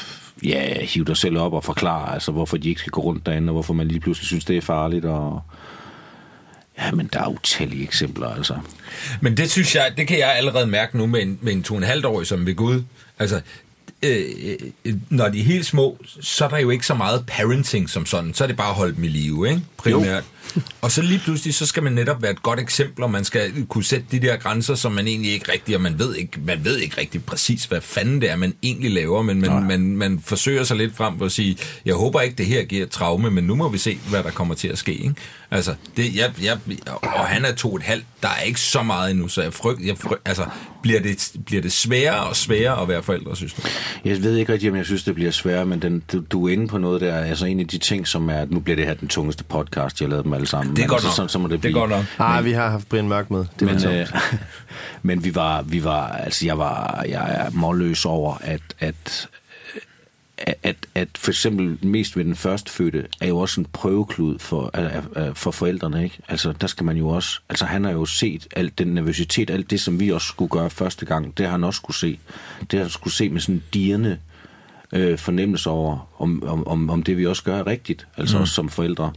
ja, 0.43 0.86
hive 0.86 1.06
dig 1.06 1.17
selv 1.17 1.38
op 1.38 1.53
og 1.53 1.63
forklare, 1.63 2.13
altså, 2.13 2.32
hvorfor 2.32 2.58
de 2.58 2.69
ikke 2.69 2.82
skal 2.82 2.91
gå 2.91 3.01
rundt 3.01 3.25
derinde, 3.25 3.49
og 3.49 3.53
hvorfor 3.53 3.73
man 3.73 3.88
lige 3.88 3.99
pludselig 3.99 4.27
synes, 4.27 4.45
det 4.45 4.58
er 4.58 4.62
farligt. 4.62 5.06
Og... 5.06 5.41
Ja, 6.79 6.91
men 6.91 7.10
der 7.13 7.19
er 7.19 7.27
utallige 7.27 7.84
eksempler, 7.84 8.27
altså. 8.27 8.58
Men 9.21 9.38
det 9.38 9.51
synes 9.51 9.75
jeg, 9.75 9.93
det 9.97 10.08
kan 10.08 10.19
jeg 10.19 10.36
allerede 10.36 10.67
mærke 10.67 10.97
nu 10.97 11.06
med 11.06 11.21
en, 11.21 11.39
med 11.41 11.53
en 11.53 11.63
to 11.63 11.73
og 11.73 11.77
en 11.77 11.84
halvt 11.84 12.06
årig 12.06 12.27
som 12.27 12.45
ved 12.45 12.56
Gud. 12.56 12.84
Altså, 13.19 13.41
øh, 14.03 14.23
øh, 14.86 14.93
når 15.10 15.29
de 15.29 15.39
er 15.39 15.43
helt 15.43 15.65
små, 15.65 15.97
så 16.21 16.45
er 16.45 16.49
der 16.49 16.58
jo 16.58 16.69
ikke 16.69 16.86
så 16.86 16.93
meget 16.93 17.25
parenting 17.27 17.89
som 17.89 18.06
sådan. 18.06 18.34
Så 18.34 18.43
er 18.43 18.47
det 18.47 18.58
bare 18.58 18.69
at 18.69 18.75
holde 18.75 18.95
dem 18.95 19.03
i 19.03 19.08
live, 19.08 19.49
ikke? 19.49 19.62
Primært. 19.77 20.23
Og 20.82 20.91
så 20.91 21.01
lige 21.01 21.19
pludselig, 21.19 21.53
så 21.53 21.65
skal 21.65 21.84
man 21.84 21.93
netop 21.93 22.21
være 22.21 22.32
et 22.32 22.43
godt 22.43 22.60
eksempel, 22.60 23.03
og 23.03 23.12
man 23.12 23.23
skal 23.23 23.65
kunne 23.65 23.84
sætte 23.84 24.06
de 24.12 24.19
der 24.19 24.38
grænser, 24.38 24.75
som 24.75 24.91
man 24.91 25.08
egentlig 25.08 25.32
ikke 25.32 25.51
rigtig, 25.51 25.75
og 25.75 25.82
man 25.82 25.99
ved 25.99 26.15
ikke, 26.15 26.39
man 26.45 26.65
ved 26.65 26.77
ikke 26.77 26.97
rigtig 26.97 27.25
præcis, 27.25 27.65
hvad 27.65 27.82
fanden 27.82 28.21
det 28.21 28.32
er, 28.32 28.36
man 28.36 28.53
egentlig 28.63 28.91
laver, 28.91 29.21
men 29.21 29.41
man, 29.41 29.63
man, 29.63 29.97
man 29.97 30.19
forsøger 30.25 30.63
sig 30.63 30.77
lidt 30.77 30.95
frem 30.95 31.17
på 31.17 31.25
at 31.25 31.32
sige, 31.32 31.58
jeg 31.86 31.95
håber 31.95 32.21
ikke, 32.21 32.36
det 32.36 32.45
her 32.45 32.63
giver 32.63 32.86
traume, 32.86 33.32
men 33.32 33.43
nu 33.43 33.56
må 33.56 33.69
vi 33.69 33.77
se, 33.77 33.99
hvad 34.10 34.23
der 34.23 34.32
kommer 34.32 34.56
til 34.56 34.67
at 34.67 34.77
ske, 34.77 34.93
ikke? 34.93 35.15
Altså, 35.51 35.75
det, 35.97 36.15
jeg, 36.15 36.32
jeg, 36.43 36.58
og 37.01 37.25
han 37.25 37.45
er 37.45 37.53
to 37.56 37.69
og 37.69 37.75
et 37.75 37.84
halvt, 37.84 38.06
der 38.21 38.27
er 38.27 38.41
ikke 38.41 38.60
så 38.60 38.84
meget 38.84 39.12
endnu, 39.12 39.27
så 39.27 39.41
jeg 39.41 39.53
frygt, 39.53 39.82
jeg 39.86 39.97
frygt, 39.97 40.21
altså, 40.25 40.45
bliver 40.82 40.99
det, 40.99 41.32
bliver 41.45 41.62
det 41.62 41.71
sværere 41.71 42.23
og 42.23 42.36
sværere 42.36 42.82
at 42.82 42.88
være 42.88 43.03
forældre, 43.03 43.36
synes 43.36 43.53
du? 43.53 43.62
Jeg 44.06 44.23
ved 44.23 44.38
ikke 44.38 44.53
rigtig, 44.53 44.69
om 44.69 44.75
jeg 44.75 44.86
synes, 44.86 45.03
det 45.03 45.15
bliver 45.15 45.32
sværere, 45.32 45.65
men 45.65 45.82
den, 45.82 46.03
du, 46.12 46.23
du 46.32 46.47
er 46.47 46.53
inde 46.53 46.67
på 46.67 46.77
noget 46.77 47.01
der, 47.01 47.17
altså 47.17 47.45
en 47.45 47.60
af 47.60 47.67
de 47.67 47.77
ting, 47.77 48.08
som 48.08 48.29
er, 48.29 48.45
nu 48.49 48.60
bliver 48.60 48.75
det 48.75 48.86
her 48.86 48.93
den 48.93 49.08
tungeste 49.08 49.43
podcast, 49.43 50.01
jeg 50.01 50.08
har 50.08 50.10
lavet 50.10 50.25
dem 50.33 50.41
alle 50.41 50.47
sammen. 50.47 50.75
Det 50.75 50.83
er 50.83 50.87
godt 50.87 51.03
altså, 51.03 51.21
nok. 51.21 51.29
Så, 51.29 51.33
så 51.33 51.39
må 51.39 51.47
det, 51.47 51.51
det 51.51 51.57
er 51.57 51.71
blive. 51.71 51.79
godt 51.79 51.89
nok. 51.89 52.05
Ah, 52.19 52.45
vi 52.45 52.51
har 52.51 52.69
haft 52.69 52.89
Brian 52.89 53.07
Mørk 53.07 53.31
med. 53.31 53.45
Det 53.59 53.67
Men, 53.67 53.99
øh, 53.99 54.07
men 55.01 55.23
vi 55.23 55.35
var, 55.35 55.61
vi 55.61 55.83
var, 55.83 56.07
altså 56.07 56.45
jeg 56.45 56.57
var, 56.57 57.05
jeg 57.09 57.35
er 57.35 57.49
målløs 57.51 58.05
over, 58.05 58.37
at, 58.41 58.61
at, 58.79 59.29
at, 60.37 60.55
at, 60.63 60.75
at 60.95 61.07
for 61.17 61.31
eksempel 61.31 61.77
mest 61.81 62.17
ved 62.17 62.25
den 62.25 62.35
første 62.35 62.71
fødte, 62.71 63.05
er 63.21 63.27
jo 63.27 63.37
også 63.37 63.61
en 63.61 63.67
prøveklud 63.73 64.39
for, 64.39 64.71
for 65.33 65.51
forældrene, 65.51 66.03
ikke? 66.03 66.17
Altså, 66.27 66.53
der 66.61 66.67
skal 66.67 66.85
man 66.85 66.97
jo 66.97 67.09
også, 67.09 67.39
altså 67.49 67.65
han 67.65 67.83
har 67.83 67.91
jo 67.91 68.05
set 68.05 68.47
alt 68.55 68.79
den 68.79 68.87
nervøsitet, 68.87 69.49
alt 69.49 69.69
det, 69.69 69.81
som 69.81 69.99
vi 69.99 70.11
også 70.11 70.27
skulle 70.27 70.49
gøre 70.49 70.69
første 70.69 71.05
gang, 71.05 71.37
det 71.37 71.45
har 71.45 71.51
han 71.51 71.63
også 71.63 71.77
skulle 71.77 71.97
se. 71.97 72.19
Det 72.61 72.79
har 72.79 72.79
han 72.79 72.89
skulle 72.89 73.13
se 73.13 73.29
med 73.29 73.41
sådan 73.41 73.55
en 73.55 73.63
dirrende 73.73 74.17
øh, 74.93 75.17
fornemmelse 75.17 75.69
over, 75.69 76.09
om, 76.17 76.43
om, 76.47 76.67
om, 76.67 76.89
om 76.89 77.03
det 77.03 77.17
vi 77.17 77.25
også 77.25 77.43
gør 77.43 77.59
er 77.59 77.67
rigtigt, 77.67 78.07
altså 78.17 78.37
mm. 78.37 78.41
også 78.41 78.53
som 78.53 78.69
forældre. 78.69 79.13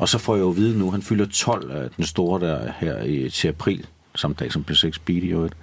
Og 0.00 0.08
så 0.08 0.18
får 0.18 0.34
jeg 0.34 0.40
jo 0.40 0.50
at 0.50 0.56
vide 0.56 0.78
nu, 0.78 0.90
han 0.90 1.02
fylder 1.02 1.26
12 1.26 1.70
af 1.70 1.90
den 1.96 2.04
store 2.04 2.40
der 2.40 2.72
her 2.78 3.02
i, 3.02 3.30
til 3.30 3.48
april, 3.48 3.86
samme 4.14 4.36
dag 4.40 4.52
som 4.52 4.64
P6 4.70 4.98
Beat 5.04 5.22
i 5.22 5.28
øvrigt. 5.28 5.54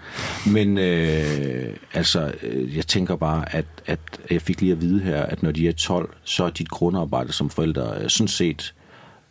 Men 0.46 0.78
øh, 0.78 1.76
altså, 1.94 2.34
øh, 2.44 2.78
jeg 2.78 2.88
tænker 2.88 3.16
bare, 3.16 3.56
at, 3.56 3.66
at 3.86 4.00
jeg 4.32 4.42
fik 4.42 4.62
lige 4.62 4.72
at 4.72 4.82
vide 4.82 5.00
her, 5.00 5.24
at 5.24 5.44
når 5.44 5.52
de 5.52 5.68
er 5.68 5.72
12, 5.72 6.10
så 6.24 6.44
er 6.44 6.50
dit 6.50 6.70
grundarbejde 6.70 7.32
som 7.32 7.50
forældre 7.50 7.98
øh, 8.02 8.10
sådan 8.10 8.28
set 8.28 8.74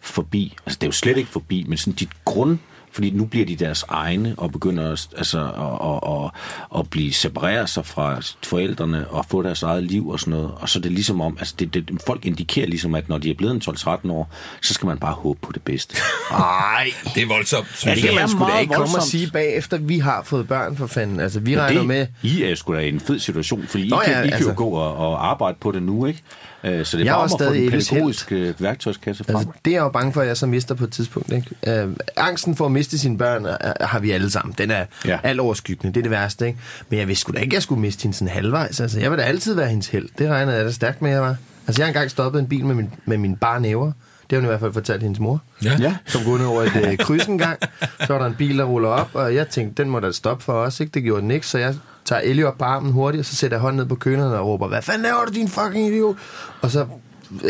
forbi. 0.01 0.57
Altså, 0.67 0.79
det 0.79 0.83
er 0.83 0.89
jo 0.89 0.93
slet 0.93 1.17
ikke 1.17 1.31
forbi, 1.31 1.65
men 1.69 1.79
sådan 1.79 1.93
dit 1.93 2.25
grund 2.25 2.59
fordi 2.97 3.11
nu 3.11 3.25
bliver 3.25 3.47
de 3.47 3.57
deres 3.57 3.85
egne 3.89 4.35
og 4.39 4.53
begynder 4.53 4.93
at, 4.93 5.09
altså, 5.17 5.41
at, 5.41 6.11
at, 6.11 6.25
at, 6.25 6.81
at 6.81 6.91
blive 6.91 7.13
separeret 7.13 7.71
sig 7.71 7.87
fra 7.87 8.21
forældrene 8.45 9.09
og 9.09 9.25
få 9.31 9.43
deres 9.43 9.63
eget 9.63 9.85
liv 9.85 10.09
og 10.09 10.21
sådan 10.21 10.31
noget. 10.31 10.51
Og 10.57 10.69
så 10.69 10.79
er 10.79 10.81
det 10.81 10.93
ligesom 10.93 11.21
om, 11.21 11.37
altså 11.39 11.55
det, 11.59 11.75
det, 11.75 11.91
folk 12.07 12.27
indikerer 12.27 12.67
ligesom, 12.67 12.95
at 12.95 13.09
når 13.09 13.19
de 13.19 13.31
er 13.31 13.35
blevet 13.35 13.55
en 13.55 13.63
12-13 13.77 14.11
år, 14.11 14.31
så 14.63 14.75
skal 14.75 14.87
man 14.87 14.99
bare 14.99 15.13
håbe 15.13 15.39
på 15.43 15.53
det 15.53 15.63
bedste. 15.63 15.97
Ej, 16.31 16.91
Det 17.15 17.23
er 17.23 17.27
voldsomt, 17.27 17.67
ja, 17.67 17.75
synes 17.77 17.95
det 17.95 18.03
kan 18.03 18.13
jeg. 18.13 18.21
man 18.21 18.29
sgu 18.29 18.45
da 18.45 18.59
ikke 18.59 18.75
komme 18.75 18.87
og 18.87 18.93
voldsomt. 18.93 19.11
sige 19.11 19.31
bagefter, 19.31 19.79
vi 19.79 19.99
har 19.99 20.23
fået 20.25 20.49
børn 20.49 20.77
for 20.77 20.87
fanden. 20.87 21.21
Altså, 21.21 21.41
vi 21.41 21.59
regner 21.59 21.79
det, 21.79 21.89
med... 21.89 22.07
I 22.23 22.43
er 22.43 22.55
sgu 22.55 22.75
da 22.75 22.79
i 22.79 22.89
en 22.89 23.01
fed 23.01 23.19
situation, 23.19 23.67
fordi 23.69 23.89
Nå 23.89 24.01
I 24.01 24.05
kan, 24.05 24.15
ja, 24.15 24.21
I 24.23 24.25
kan 24.25 24.33
altså. 24.33 24.49
jo 24.49 24.55
gå 24.57 24.69
og, 24.69 24.97
og 24.97 25.31
arbejde 25.31 25.57
på 25.61 25.73
det 25.73 25.83
nu, 25.83 26.07
ikke? 26.07 26.23
Øh, 26.65 26.85
Så 26.87 26.97
det 26.97 27.03
er 27.03 27.07
Jeg 27.07 27.13
er 27.13 27.15
bare 27.15 27.19
om 27.19 27.23
også 27.25 27.35
at 27.37 27.41
få 27.41 27.45
stadig 27.45 27.63
den 27.63 27.71
pædagogiske 27.71 28.55
værktøjskasse 28.59 29.25
frem. 29.25 29.37
Altså, 29.37 29.53
det 29.65 29.71
er 29.71 29.75
jeg 29.75 29.81
jo 29.83 29.89
bange 29.89 30.13
for, 30.13 30.21
at 30.21 30.29
jeg 30.29 30.37
så 30.37 30.47
mister 30.47 30.75
på 30.75 30.85
et 30.85 30.93
tidspunkt. 30.93 31.33
Ikke? 31.33 31.83
Øh, 31.83 31.89
angsten 32.17 32.57
for 32.57 32.67
at 32.67 32.73
miste 32.73 32.99
sine 32.99 33.19
børn 33.19 33.47
øh, 33.47 33.53
har 33.81 33.99
vi 33.99 34.11
alle 34.11 34.31
sammen. 34.31 34.55
Den 34.59 34.71
er 34.71 34.85
Ja. 35.05 35.19
alt 35.23 35.41
overskyggende. 35.41 35.93
Det 35.95 36.01
er 36.01 36.03
det 36.03 36.11
værste. 36.11 36.47
Ikke? 36.47 36.59
Men 36.89 36.99
jeg 36.99 37.09
vidste 37.09 37.21
sgu 37.21 37.33
da 37.33 37.39
ikke, 37.39 37.51
at 37.51 37.55
jeg 37.55 37.63
skulle 37.63 37.81
miste 37.81 38.03
hende 38.03 38.17
sådan 38.17 38.33
halvvejs. 38.35 38.81
Altså, 38.81 39.01
jeg 39.01 39.11
vil 39.11 39.19
da 39.19 39.23
altid 39.25 39.55
være 39.55 39.69
hendes 39.69 39.87
held. 39.89 40.09
Det 40.19 40.29
regner 40.31 40.53
jeg 40.53 40.65
da 40.65 40.71
stærkt 40.71 41.03
med, 41.03 41.11
jeg 41.11 41.23
var. 41.23 41.37
Altså, 41.67 41.83
jeg 41.83 41.87
har 41.87 41.89
engang 41.89 42.11
stoppet 42.11 42.39
en 42.41 42.47
bil 42.47 42.67
med, 42.67 42.75
min, 42.75 42.91
med 43.07 43.19
mine 43.19 43.37
bare 43.37 43.61
næver. 43.61 43.93
Det 44.31 44.37
har 44.37 44.39
hun 44.39 44.45
i 44.45 44.49
hvert 44.49 44.61
fald 44.61 44.73
fortalt 44.73 45.03
hendes 45.03 45.21
mor. 45.21 45.41
Ja. 45.65 45.77
Ja. 45.81 45.97
Som 46.07 46.25
går 46.25 46.39
ned 46.39 46.47
over 46.47 46.63
et 46.63 46.77
øh, 46.77 46.97
kryds 46.99 47.25
en 47.25 47.39
gang. 47.39 47.59
Så 48.01 48.07
var 48.13 48.19
der 48.19 48.27
en 48.27 48.35
bil, 48.35 48.59
der 48.59 48.65
ruller 48.65 48.89
op, 48.89 49.11
og 49.13 49.35
jeg 49.35 49.49
tænkte, 49.49 49.83
den 49.83 49.91
må 49.91 50.01
da 50.01 50.13
stoppe 50.13 50.45
for 50.45 50.53
os. 50.53 50.81
Ikke? 50.81 50.91
Det 50.95 51.03
gjorde 51.03 51.23
den 51.23 51.31
ikke, 51.31 51.47
så 51.47 51.59
jeg 51.59 51.75
tager 52.07 52.21
Ellie 52.25 52.47
op 52.47 52.59
på 52.59 52.65
armen 52.65 52.93
hurtigt, 52.93 53.21
og 53.21 53.25
så 53.27 53.37
sætter 53.37 53.57
jeg 53.57 53.63
hånden 53.63 53.77
ned 53.77 53.87
på 53.87 53.95
kønerne 53.95 54.39
og 54.39 54.47
råber, 54.47 54.69
hvad 54.69 54.83
fanden 54.83 55.03
laver 55.03 55.25
du, 55.25 55.33
din 55.33 55.49
fucking 55.49 55.87
idiot? 55.89 56.17
Og 56.63 56.71
så 56.71 56.87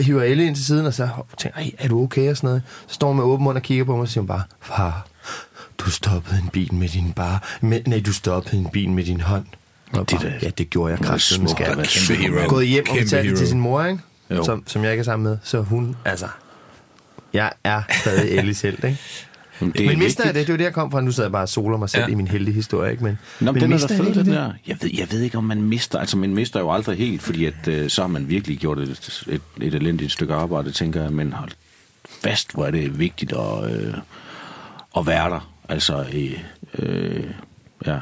hiver 0.00 0.22
Ellie 0.22 0.46
ind 0.46 0.56
til 0.56 0.64
siden, 0.64 0.86
og 0.86 0.94
så 0.94 1.08
tænker 1.38 1.60
jeg, 1.60 1.66
"Ej, 1.66 1.84
er 1.84 1.88
du 1.88 2.02
okay 2.02 2.30
og 2.30 2.36
sådan 2.36 2.48
noget? 2.48 2.62
Så 2.86 2.94
står 2.94 3.06
hun 3.08 3.16
med 3.16 3.24
åben 3.24 3.44
mund 3.44 3.56
og 3.56 3.62
kigger 3.62 3.84
på 3.84 3.92
mig, 3.92 4.02
og 4.02 4.08
siger 4.08 4.24
bare, 4.26 4.42
far, 4.60 5.06
du 5.78 5.90
stoppede 5.90 6.38
en 6.42 6.48
bil 6.48 6.74
med 6.74 6.88
din 6.88 7.12
bar. 7.12 7.56
Med, 7.60 7.80
nej, 7.86 8.02
du 8.06 8.12
stoppede 8.12 8.56
en 8.56 8.66
bil 8.72 8.90
med 8.90 9.04
din 9.04 9.20
hånd. 9.20 9.44
Og 9.92 10.10
Det 10.10 10.20
bare, 10.20 10.32
ja, 10.42 10.48
det 10.48 10.70
gjorde 10.70 10.90
jeg 10.92 11.00
kraftigt 11.00 11.50
skat. 11.50 11.76
være 11.76 11.86
Kæmpe 11.86 12.22
hero. 12.22 12.48
Gået 12.48 12.66
hjem 12.68 12.84
og 12.88 12.94
Kæmpe 12.96 13.08
fortalt 13.10 13.30
det 13.30 13.38
til 13.38 13.48
sin 13.48 13.60
mor, 13.60 13.84
ikke? 13.84 14.00
Jo. 14.30 14.44
Som, 14.44 14.62
som 14.66 14.82
jeg 14.84 14.90
ikke 14.92 15.00
er 15.00 15.04
sammen 15.04 15.24
med. 15.28 15.38
Så 15.42 15.60
hun, 15.60 15.96
altså... 16.04 16.26
Jeg 17.32 17.52
er 17.64 17.82
stadig 18.00 18.30
Ellie 18.38 18.54
selv, 18.54 18.84
ikke? 18.84 18.98
Men, 19.60 19.70
det 19.70 19.80
Men 19.80 19.90
er 19.90 19.96
mister 19.96 20.24
jeg 20.24 20.34
det? 20.34 20.46
Det 20.46 20.52
er 20.52 20.54
jo 20.54 20.58
det, 20.58 20.64
jeg 20.64 20.72
kom 20.72 20.90
fra. 20.90 21.00
Nu 21.00 21.10
sidder 21.12 21.26
jeg 21.28 21.32
bare 21.32 21.42
og 21.42 21.48
soler 21.48 21.76
mig 21.78 21.90
selv 21.90 22.02
Ja. 22.02 22.08
i 22.08 22.14
min 22.14 22.28
heldige 22.28 22.54
historie, 22.54 22.90
ikke? 22.92 23.04
Men, 23.04 23.18
Nå, 23.40 23.52
men 23.52 23.62
den 23.62 23.72
er 23.72 23.78
da 23.78 23.96
fed, 23.96 24.04
den 24.04 24.14
det? 24.14 24.26
der. 24.26 24.52
Jeg 24.66 24.76
ved, 24.82 24.90
jeg 24.98 25.06
ved 25.10 25.20
ikke, 25.20 25.38
om 25.38 25.44
man 25.44 25.62
mister. 25.62 25.98
Altså, 25.98 26.16
man 26.16 26.34
mister 26.34 26.60
jo 26.60 26.72
aldrig 26.72 26.98
helt, 26.98 27.22
fordi 27.22 27.44
at, 27.44 27.68
øh, 27.68 27.90
så 27.90 28.00
har 28.00 28.08
man 28.08 28.28
virkelig 28.28 28.58
gjort 28.58 28.78
et, 28.78 29.24
et, 29.28 29.40
et 29.60 29.74
elendigt 29.74 30.12
stykke 30.12 30.34
arbejde, 30.34 30.70
tænker 30.70 31.02
jeg. 31.02 31.12
Men 31.12 31.32
hold 31.32 31.50
fast, 32.22 32.52
hvor 32.54 32.66
er 32.66 32.70
det 32.70 32.98
vigtigt 32.98 33.32
at, 33.32 33.70
øh, 33.76 33.94
at 34.96 35.06
være 35.06 35.30
der. 35.30 35.52
Altså, 35.68 36.04
i, 36.12 36.34
øh, 36.78 37.24
ja, 37.86 37.98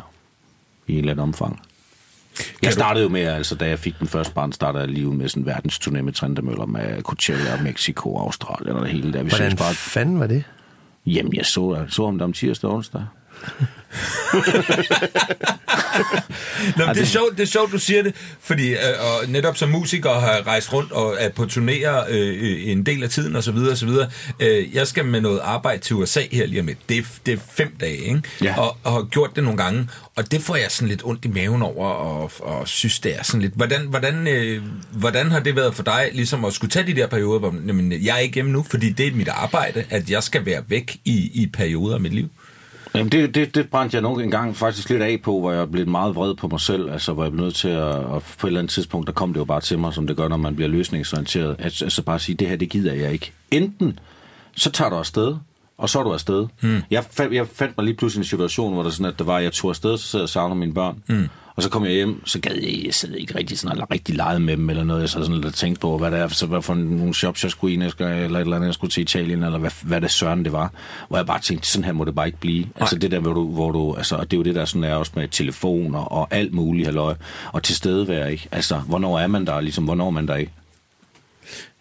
i 0.87 0.93
en 0.93 0.99
eller 0.99 1.11
anden 1.13 1.23
omfang. 1.23 1.61
Jeg 2.63 2.73
startede 2.73 3.03
jo 3.03 3.09
med, 3.11 3.21
altså 3.21 3.55
da 3.55 3.69
jeg 3.69 3.79
fik 3.79 3.99
den 3.99 4.09
første 4.09 4.35
barn, 4.35 4.53
startede 4.53 4.81
jeg 4.85 4.91
livet 4.91 5.15
med 5.17 5.29
sådan 5.29 5.43
en 5.43 5.49
verdensturné 5.51 6.03
med 6.03 6.13
Trendemøller 6.13 6.67
med 6.67 7.03
Coachella, 7.03 7.63
Mexico, 7.63 8.17
Australien 8.19 8.77
og 8.77 8.83
det 8.83 8.91
hele 8.91 9.13
der. 9.13 9.23
Vi 9.23 9.29
Hvordan 9.29 9.57
bare, 9.57 9.75
fanden 9.75 10.21
var 10.21 10.27
det? 10.27 10.45
Jamen 11.07 11.35
jeg 11.37 11.47
så, 11.47 11.75
jeg 11.75 11.87
så 11.89 12.05
ham 12.05 12.19
der 12.19 12.25
om 12.25 12.33
tirsdag 12.33 12.71
og 12.71 12.77
onsdag. 12.77 13.07
Nå, 16.77 16.85
det, 16.95 17.01
er 17.01 17.05
sjovt, 17.05 17.33
det 17.37 17.43
er 17.43 17.47
sjovt, 17.47 17.73
du 17.73 17.79
siger 17.79 18.03
det, 18.03 18.15
fordi 18.41 18.73
øh, 18.73 18.79
og 19.01 19.29
netop 19.29 19.57
som 19.57 19.69
musiker 19.69 20.13
har 20.13 20.47
rejst 20.47 20.73
rundt 20.73 20.93
og 20.93 21.17
er 21.19 21.29
på 21.29 21.43
turnéer 21.43 22.11
øh, 22.11 22.69
en 22.69 22.87
del 22.87 23.03
af 23.03 23.11
tiden 23.11 23.37
osv. 23.37 23.57
osv. 23.73 23.89
Øh, 24.41 24.75
jeg 24.75 24.87
skal 24.87 25.05
med 25.05 25.21
noget 25.21 25.41
arbejde 25.43 25.83
til 25.83 25.97
USA 25.97 26.21
her 26.33 26.47
lige 26.47 26.61
om 26.61 26.67
lidt. 26.67 26.79
Det 26.89 26.99
er, 26.99 27.03
det 27.27 27.35
er 27.35 27.39
fem 27.53 27.77
dage, 27.81 27.97
ikke? 27.97 28.23
Ja. 28.43 28.61
Og, 28.61 28.77
og 28.85 28.93
har 28.93 29.03
gjort 29.03 29.31
det 29.37 29.45
nogle 29.45 29.63
gange, 29.63 29.89
og 30.17 30.31
det 30.31 30.43
får 30.43 30.57
jeg 30.57 30.67
sådan 30.71 30.89
lidt 30.89 31.03
ondt 31.05 31.25
i 31.25 31.29
maven 31.29 31.63
over, 31.63 31.89
og, 31.89 32.31
og 32.41 32.69
synes, 32.69 33.01
det 33.01 33.19
er 33.19 33.23
sådan 33.23 33.43
lidt... 33.43 33.55
Hvordan, 33.55 33.87
hvordan, 33.87 34.29
øh, 34.29 34.63
hvordan 34.93 35.31
har 35.31 35.41
det 35.41 35.57
været 35.57 35.75
for 35.75 35.83
dig, 35.83 36.11
ligesom 36.13 36.45
at 36.45 36.53
skulle 36.53 36.71
tage 36.71 36.87
de 36.87 36.95
der 36.95 37.07
perioder, 37.07 37.39
hvor 37.39 37.55
jamen, 37.67 37.93
jeg 37.93 38.15
er 38.15 38.21
ikke 38.21 38.35
hjemme 38.35 38.53
nu, 38.53 38.67
fordi 38.71 38.91
det 38.91 39.07
er 39.07 39.13
mit 39.13 39.29
arbejde, 39.29 39.85
at 39.91 40.11
jeg 40.11 40.23
skal 40.23 40.47
være 40.47 40.63
væk 40.69 40.97
i, 41.05 41.43
i 41.43 41.47
perioder 41.47 41.95
af 41.95 42.01
mit 42.01 42.15
liv? 42.15 42.31
Jamen 42.95 43.13
det, 43.13 43.35
det, 43.35 43.55
det 43.55 43.71
brændte 43.71 43.95
jeg 43.95 44.03
nogle 44.03 44.25
en 44.25 44.31
gang 44.31 44.57
faktisk 44.57 44.91
lidt 44.91 45.03
af 45.03 45.21
på, 45.23 45.41
hvor 45.41 45.53
jeg 45.53 45.71
blev 45.71 45.89
meget 45.89 46.15
vred 46.15 46.35
på 46.35 46.49
mig 46.49 46.61
selv. 46.61 46.91
Altså, 46.91 47.13
hvor 47.13 47.23
jeg 47.23 47.33
blev 47.33 47.45
nødt 47.45 47.55
til 47.55 47.69
at, 47.69 47.83
og 47.85 48.23
på 48.39 48.47
et 48.47 48.49
eller 48.49 48.61
andet 48.61 48.73
tidspunkt, 48.73 49.07
der 49.07 49.13
kom 49.13 49.33
det 49.33 49.41
jo 49.41 49.45
bare 49.45 49.61
til 49.61 49.79
mig, 49.79 49.95
som 49.95 50.07
det 50.07 50.17
gør, 50.17 50.29
når 50.29 50.37
man 50.37 50.55
bliver 50.57 50.69
løsningsorienteret. 50.69 51.57
At, 51.59 51.83
altså 51.83 52.03
bare 52.03 52.19
sige, 52.19 52.37
det 52.37 52.49
her, 52.49 52.57
det 52.57 52.71
gider 52.71 52.93
jeg 52.95 53.13
ikke. 53.13 53.33
Enten, 53.51 53.99
så 54.57 54.71
tager 54.71 54.89
du 54.89 54.97
afsted, 54.97 55.37
og 55.79 55.91
så 55.91 55.99
er 55.99 56.03
du 56.03 56.13
afsted. 56.13 56.47
Mm. 56.61 56.83
Jeg, 56.91 57.05
fandt, 57.11 57.35
jeg 57.35 57.47
fandt 57.53 57.77
mig 57.77 57.85
lige 57.85 57.97
pludselig 57.97 58.21
en 58.21 58.25
situation, 58.25 58.73
hvor 58.73 58.83
der 58.83 58.91
sådan, 58.91 59.07
at 59.07 59.19
det 59.19 59.27
var, 59.27 59.37
at 59.37 59.45
jeg 59.45 59.53
tog 59.53 59.71
afsted, 59.71 59.99
så 59.99 60.09
sad 60.09 60.21
jeg 60.21 60.23
og 60.23 60.29
savner 60.29 60.55
mine 60.55 60.75
børn. 60.75 61.03
Mm. 61.07 61.29
Og 61.57 61.63
så 61.63 61.69
kom 61.69 61.85
jeg 61.85 61.93
hjem, 61.93 62.27
så 62.27 62.41
gad 62.41 62.55
jeg, 62.55 62.83
jeg 62.85 62.95
sad 62.95 63.15
ikke 63.15 63.35
rigtig 63.35 63.59
sådan, 63.59 63.73
eller 63.73 63.91
rigtig 63.91 64.15
leget 64.15 64.43
med 64.43 64.57
dem, 64.57 64.71
eller 64.71 64.85
noget. 64.85 65.01
Jeg 65.01 65.09
sad 65.09 65.25
sådan 65.25 65.41
lidt 65.41 65.55
tænkte 65.55 65.81
på, 65.81 65.99
hvad 65.99 66.11
det 66.11 66.19
er, 66.19 66.29
så 66.29 66.47
hvad 66.47 66.63
for 66.63 66.75
nogle 66.75 67.15
shops, 67.15 67.43
jeg 67.43 67.51
skulle 67.51 67.75
ind, 67.75 67.83
jeg 67.83 67.91
skulle, 67.91 68.25
eller 68.25 68.39
et 68.39 68.43
eller 68.43 68.57
andet, 68.57 68.67
jeg 68.67 68.75
skulle 68.75 68.91
til 68.91 69.03
Italien, 69.03 69.43
eller 69.43 69.59
hvad, 69.59 69.71
hvad 69.83 70.01
det 70.01 70.11
søren 70.11 70.45
det 70.45 70.53
var. 70.53 70.73
Hvor 71.09 71.17
jeg 71.17 71.27
bare 71.27 71.41
tænkte, 71.41 71.69
sådan 71.69 71.85
her 71.85 71.93
må 71.93 72.05
det 72.05 72.15
bare 72.15 72.27
ikke 72.27 72.39
blive. 72.39 72.63
Nej. 72.63 72.71
Altså 72.81 72.99
det 72.99 73.11
der, 73.11 73.19
hvor 73.19 73.33
du, 73.33 73.49
hvor 73.49 73.71
du, 73.71 73.95
altså, 73.95 74.17
og 74.17 74.31
det 74.31 74.37
er 74.37 74.39
jo 74.39 74.45
det 74.45 74.55
der 74.55 74.65
sådan 74.65 74.85
er 74.85 74.95
også 74.95 75.13
med 75.15 75.29
telefoner 75.29 75.99
og 75.99 76.29
alt 76.31 76.53
muligt, 76.55 76.87
halløj, 76.87 77.15
og 77.53 77.63
tilstedevær, 77.63 78.27
ikke? 78.27 78.49
Altså, 78.53 78.77
hvornår 78.77 79.19
er 79.19 79.27
man 79.27 79.47
der, 79.47 79.61
ligesom, 79.61 79.85
hvornår 79.85 80.07
er 80.07 80.11
man 80.11 80.29
der 80.29 80.37
ikke? 80.37 80.53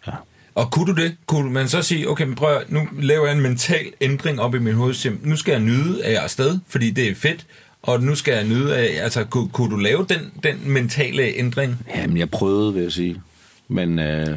Ja. 0.06 0.12
Og 0.54 0.70
kunne 0.70 0.94
du 0.94 1.02
det? 1.02 1.16
Kunne 1.26 1.50
man 1.50 1.68
så 1.68 1.82
sige, 1.82 2.10
okay, 2.10 2.24
men 2.24 2.34
prøv 2.34 2.56
at, 2.56 2.72
nu 2.72 2.88
laver 3.00 3.26
jeg 3.26 3.36
en 3.36 3.42
mental 3.42 3.86
ændring 4.00 4.40
op 4.40 4.54
i 4.54 4.58
min 4.58 4.74
hoved. 4.74 5.10
Nu 5.22 5.36
skal 5.36 5.52
jeg 5.52 5.60
nyde, 5.60 6.04
at 6.04 6.12
jeg 6.12 6.18
er 6.18 6.22
afsted, 6.22 6.58
fordi 6.68 6.90
det 6.90 7.08
er 7.08 7.14
fedt. 7.14 7.46
Og 7.86 8.02
nu 8.02 8.14
skal 8.14 8.34
jeg 8.34 8.44
nyde 8.44 8.76
af, 8.76 9.04
altså 9.04 9.24
kunne, 9.24 9.48
kunne 9.48 9.70
du 9.70 9.76
lave 9.76 10.06
den, 10.08 10.18
den 10.42 10.72
mentale 10.72 11.22
ændring? 11.22 11.86
Jamen, 11.96 12.16
jeg 12.16 12.30
prøvede, 12.30 12.74
vil 12.74 12.82
jeg 12.82 12.92
sige. 12.92 13.20
Men 13.68 13.98
øh, 13.98 14.04
Det 14.04 14.26
er 14.26 14.36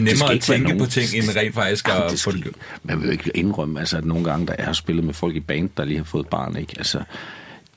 nemmere 0.00 0.10
at 0.10 0.10
ikke 0.10 0.26
være 0.28 0.38
tænke 0.38 0.62
nogen- 0.62 0.78
på 0.78 0.86
ting, 0.90 1.14
end 1.14 1.36
rent 1.36 1.54
faktisk 1.54 1.88
at 1.88 1.94
det 2.02 2.10
få 2.10 2.16
skal, 2.16 2.32
det 2.34 2.42
gjort. 2.42 2.54
man 2.82 2.98
vil 3.00 3.06
jo 3.06 3.12
ikke 3.12 3.30
indrømme, 3.34 3.80
altså, 3.80 3.96
at 3.96 4.04
nogle 4.04 4.24
gange, 4.24 4.46
der 4.46 4.54
er 4.58 4.72
spillet 4.72 5.04
med 5.04 5.14
folk 5.14 5.36
i 5.36 5.40
band, 5.40 5.70
der 5.76 5.84
lige 5.84 5.96
har 5.96 6.04
fået 6.04 6.22
et 6.24 6.28
barn, 6.30 6.56
ikke? 6.56 6.74
Altså, 6.78 7.02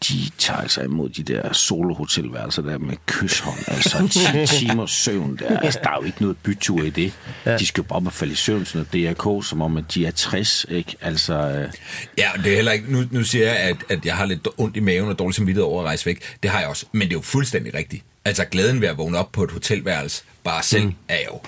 de 0.04 0.30
tager 0.38 0.60
altså 0.60 0.82
imod 0.82 1.10
de 1.10 1.24
der 1.24 1.54
solohotelværelser 1.54 2.62
der 2.62 2.78
med 2.78 2.96
kyshånd, 3.06 3.60
altså 3.68 4.08
10 4.48 4.58
timer 4.60 4.86
søvn 4.86 5.36
der. 5.38 5.60
Altså, 5.60 5.80
der 5.84 5.90
er 5.90 5.96
jo 5.96 6.04
ikke 6.04 6.22
noget 6.22 6.38
bytur 6.38 6.84
i 6.84 6.90
det. 6.90 7.14
Ja. 7.46 7.58
De 7.58 7.66
skal 7.66 7.82
jo 7.82 7.88
bare 7.88 7.98
op 7.98 8.06
og 8.06 8.14
falde 8.14 8.34
i 8.34 8.36
søvn, 8.36 8.66
sådan 8.66 8.88
noget 8.94 9.18
DRK, 9.18 9.46
som 9.46 9.62
om, 9.62 9.78
at 9.78 9.94
de 9.94 10.06
er 10.06 10.12
60, 10.12 10.66
ikke? 10.70 10.96
Altså, 11.02 11.34
øh, 11.34 11.72
Ja, 12.18 12.30
det 12.44 12.52
er 12.52 12.56
heller 12.56 12.72
ikke, 12.72 12.94
nu, 12.94 13.04
nu 13.12 13.24
siger 13.24 13.46
jeg, 13.46 13.58
at, 13.58 13.78
at 13.90 14.06
jeg 14.06 14.16
har 14.16 14.26
lidt 14.26 14.48
ondt 14.58 14.78
i 14.78 14.80
maven 14.80 15.10
og 15.10 15.20
dårlig 15.20 15.36
samvittighed 15.36 15.64
over 15.64 15.82
at 15.82 15.88
rejse 15.88 16.06
væk. 16.06 16.38
Det 16.44 16.52
har 16.52 16.60
jeg 16.60 16.70
også, 16.70 16.86
men 16.92 17.02
det 17.02 17.14
er 17.14 17.18
jo 17.18 17.22
fuldstændig 17.22 17.74
rigtigt. 17.74 18.04
Altså 18.26 18.46
glæden 18.46 18.82
ved 18.82 18.88
at 18.88 18.98
vågne 18.98 19.18
op 19.18 19.32
på 19.32 19.44
et 19.44 19.52
hotelværelse, 19.52 20.24
bare 20.44 20.64
selv, 20.64 20.86
mm. 20.86 20.94
er 21.08 21.20
jo 21.32 21.40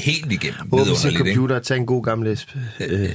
helt 0.00 0.32
igennem 0.32 0.68
Åbne 0.72 0.96
sin 0.96 1.10
ikke? 1.10 1.24
computer 1.24 1.56
og 1.56 1.62
tage 1.62 1.80
en 1.80 1.86
god 1.86 2.02
gammeldags 2.04 2.46
øh, 2.80 3.08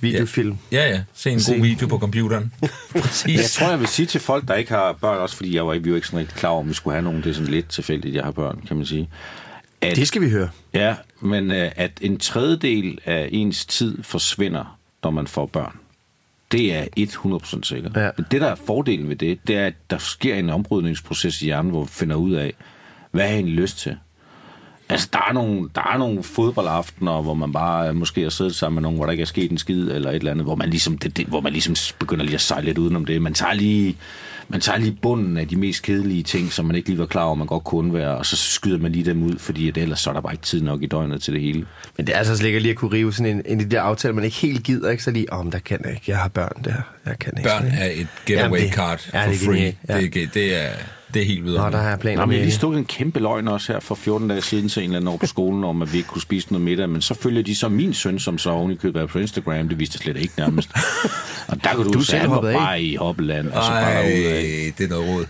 videofilm. 0.00 0.58
Ja, 0.72 0.88
ja. 0.90 1.02
Se 1.14 1.30
en 1.30 1.40
Se. 1.40 1.52
god 1.52 1.62
video 1.62 1.86
på 1.86 1.98
computeren. 1.98 2.52
Præcis. 3.02 3.36
Jeg 3.36 3.44
tror, 3.44 3.70
jeg 3.70 3.80
vil 3.80 3.88
sige 3.88 4.06
til 4.06 4.20
folk, 4.20 4.48
der 4.48 4.54
ikke 4.54 4.70
har 4.70 4.92
børn, 4.92 5.18
også 5.18 5.36
fordi 5.36 5.54
jeg 5.56 5.66
var, 5.66 5.78
vi 5.78 5.90
var 5.90 5.96
ikke 5.96 6.06
sådan 6.06 6.18
rigtig 6.20 6.36
klar 6.36 6.50
over, 6.50 6.60
om 6.60 6.68
vi 6.68 6.74
skulle 6.74 6.94
have 6.94 7.04
nogen. 7.04 7.22
Det 7.22 7.30
er 7.30 7.34
sådan 7.34 7.50
lidt 7.50 7.68
tilfældigt, 7.68 8.14
jeg 8.14 8.24
har 8.24 8.30
børn, 8.30 8.60
kan 8.68 8.76
man 8.76 8.86
sige. 8.86 9.08
At, 9.80 9.96
Det 9.96 10.08
skal 10.08 10.22
vi 10.22 10.30
høre. 10.30 10.48
Ja, 10.74 10.94
men 11.20 11.50
uh, 11.50 11.56
at 11.56 11.90
en 12.00 12.18
tredjedel 12.18 12.98
af 13.04 13.28
ens 13.32 13.66
tid 13.66 14.02
forsvinder, 14.02 14.78
når 15.02 15.10
man 15.10 15.26
får 15.26 15.46
børn. 15.46 15.76
Det 16.52 16.74
er 16.74 16.84
100% 16.98 17.60
sikkert. 17.62 17.96
Ja. 17.96 18.10
Men 18.16 18.26
det, 18.30 18.40
der 18.40 18.46
er 18.46 18.54
fordelen 18.66 19.08
ved 19.08 19.16
det, 19.16 19.38
det 19.46 19.56
er, 19.56 19.66
at 19.66 19.74
der 19.90 19.98
sker 19.98 20.34
en 20.34 20.50
ombrydningsproces 20.50 21.42
i 21.42 21.44
hjernen, 21.44 21.70
hvor 21.70 21.84
vi 21.84 21.90
finder 21.90 22.16
ud 22.16 22.32
af, 22.32 22.52
hvad 23.10 23.22
har 23.22 23.28
jeg 23.28 23.36
egentlig 23.36 23.54
lyst 23.54 23.78
til? 23.78 23.96
Altså, 24.92 25.08
der 25.12 25.18
er, 25.28 25.32
nogle, 25.32 25.68
der 25.74 25.80
er 25.94 25.98
nogle 25.98 26.22
fodboldaftener, 26.22 27.22
hvor 27.22 27.34
man 27.34 27.52
bare 27.52 27.88
øh, 27.88 27.96
måske 27.96 28.22
har 28.22 28.30
siddet 28.30 28.54
sammen 28.54 28.74
med 28.74 28.82
nogen, 28.82 28.96
hvor 28.96 29.04
der 29.06 29.10
ikke 29.12 29.22
er 29.22 29.26
sket 29.26 29.50
en 29.50 29.58
skid, 29.58 29.90
eller 29.90 30.10
et 30.10 30.16
eller 30.16 30.30
andet, 30.30 30.44
hvor 30.46 30.54
man 30.54 30.70
ligesom, 30.70 30.98
det, 30.98 31.16
det, 31.16 31.26
hvor 31.26 31.40
man 31.40 31.52
ligesom 31.52 31.76
begynder 31.98 32.24
lige 32.24 32.34
at 32.34 32.40
sejle 32.40 32.66
lidt 32.66 32.78
udenom 32.78 33.04
det. 33.04 33.22
Man 33.22 33.34
tager 33.34 33.52
lige, 33.54 33.96
man 34.48 34.60
tager 34.60 34.78
lige 34.78 34.98
bunden 35.02 35.36
af 35.36 35.48
de 35.48 35.56
mest 35.56 35.82
kedelige 35.82 36.22
ting, 36.22 36.52
som 36.52 36.64
man 36.64 36.76
ikke 36.76 36.88
lige 36.88 36.98
var 36.98 37.06
klar 37.06 37.22
over, 37.24 37.34
man 37.34 37.46
godt 37.46 37.64
kunne 37.64 37.94
være, 37.94 38.16
og 38.18 38.26
så 38.26 38.36
skyder 38.36 38.78
man 38.78 38.92
lige 38.92 39.04
dem 39.04 39.22
ud, 39.22 39.38
fordi 39.38 39.68
at 39.68 39.76
ellers 39.76 40.00
så 40.00 40.10
er 40.10 40.14
der 40.14 40.20
bare 40.20 40.32
ikke 40.32 40.44
tid 40.44 40.62
nok 40.62 40.82
i 40.82 40.86
døgnet 40.86 41.22
til 41.22 41.32
det 41.34 41.40
hele. 41.42 41.66
Men 41.96 42.06
det 42.06 42.14
er 42.14 42.18
altså 42.18 42.36
slet 42.36 42.62
lige 42.62 42.72
at 42.72 42.76
kunne 42.78 42.92
rive 42.92 43.12
sådan 43.12 43.36
en, 43.36 43.42
en 43.46 43.60
de 43.60 43.64
der 43.64 43.82
aftaler, 43.82 44.14
man 44.14 44.24
ikke 44.24 44.36
helt 44.36 44.62
gider, 44.62 44.90
ikke? 44.90 45.02
Så 45.02 45.10
lige, 45.10 45.32
om 45.32 45.50
der 45.50 45.58
kan 45.58 45.80
jeg 45.84 45.90
ikke. 45.92 46.04
Jeg 46.08 46.18
har 46.18 46.28
børn 46.28 46.62
der. 46.64 46.74
Jeg 47.06 47.18
kan 47.18 47.32
ikke. 47.38 47.48
Børn 47.50 47.66
er 47.66 47.86
et 47.94 48.06
getaway 48.26 48.44
Jamen, 48.58 48.60
det- 48.68 48.74
card 48.74 49.10
ja, 49.14 49.24
for 49.26 49.30
det 49.30 49.42
er 49.42 49.46
free. 49.46 49.74
ja. 49.88 50.00
Det, 50.00 50.34
det, 50.34 50.64
er, 50.64 50.70
det 51.14 51.22
er 51.22 51.26
helt 51.26 51.44
Nå, 51.44 51.50
videre. 51.50 51.70
der 51.70 51.78
har 51.78 51.88
jeg 51.88 51.98
planer 51.98 52.16
Nå, 52.16 52.22
men 52.22 52.28
med 52.28 52.36
jeg 52.36 52.44
lige 52.44 52.54
stod 52.54 52.76
en 52.76 52.84
kæmpe 52.84 53.20
løgn 53.20 53.48
også 53.48 53.72
her 53.72 53.80
for 53.80 53.94
14 53.94 54.28
dage 54.28 54.40
siden 54.42 54.68
til 54.68 54.80
en 54.82 54.84
eller 54.88 54.96
anden 54.96 55.08
over 55.08 55.18
på 55.18 55.26
skolen, 55.26 55.64
om 55.64 55.82
at 55.82 55.92
vi 55.92 55.96
ikke 55.96 56.08
kunne 56.08 56.22
spise 56.22 56.52
noget 56.52 56.64
middag, 56.64 56.88
men 56.88 57.02
så 57.02 57.14
følger 57.14 57.42
de 57.42 57.56
så 57.56 57.68
min 57.68 57.94
søn, 57.94 58.18
som 58.18 58.38
så 58.38 58.50
oven 58.50 58.72
i 58.72 58.74
købet 58.76 59.08
på 59.08 59.18
Instagram, 59.18 59.68
det 59.68 59.78
viste 59.78 59.96
jeg 59.96 60.02
slet 60.12 60.22
ikke 60.22 60.34
nærmest. 60.38 60.70
og 61.48 61.64
der 61.64 61.74
kunne 61.74 61.84
du, 61.84 61.88
Du 61.88 61.94
du 61.94 61.98
er 61.98 62.04
se, 62.04 62.10
selv 62.10 62.30
af. 62.32 62.42
bare 62.42 62.82
i 62.82 62.94
hoppeland, 62.96 63.48
og 63.48 63.64
så 63.64 63.70
bare 63.70 63.82
Ej, 63.82 64.20
ud 64.20 64.24
af. 64.24 64.72
det 64.78 64.84
er 64.84 64.88
noget 64.88 65.08
råd. 65.08 65.26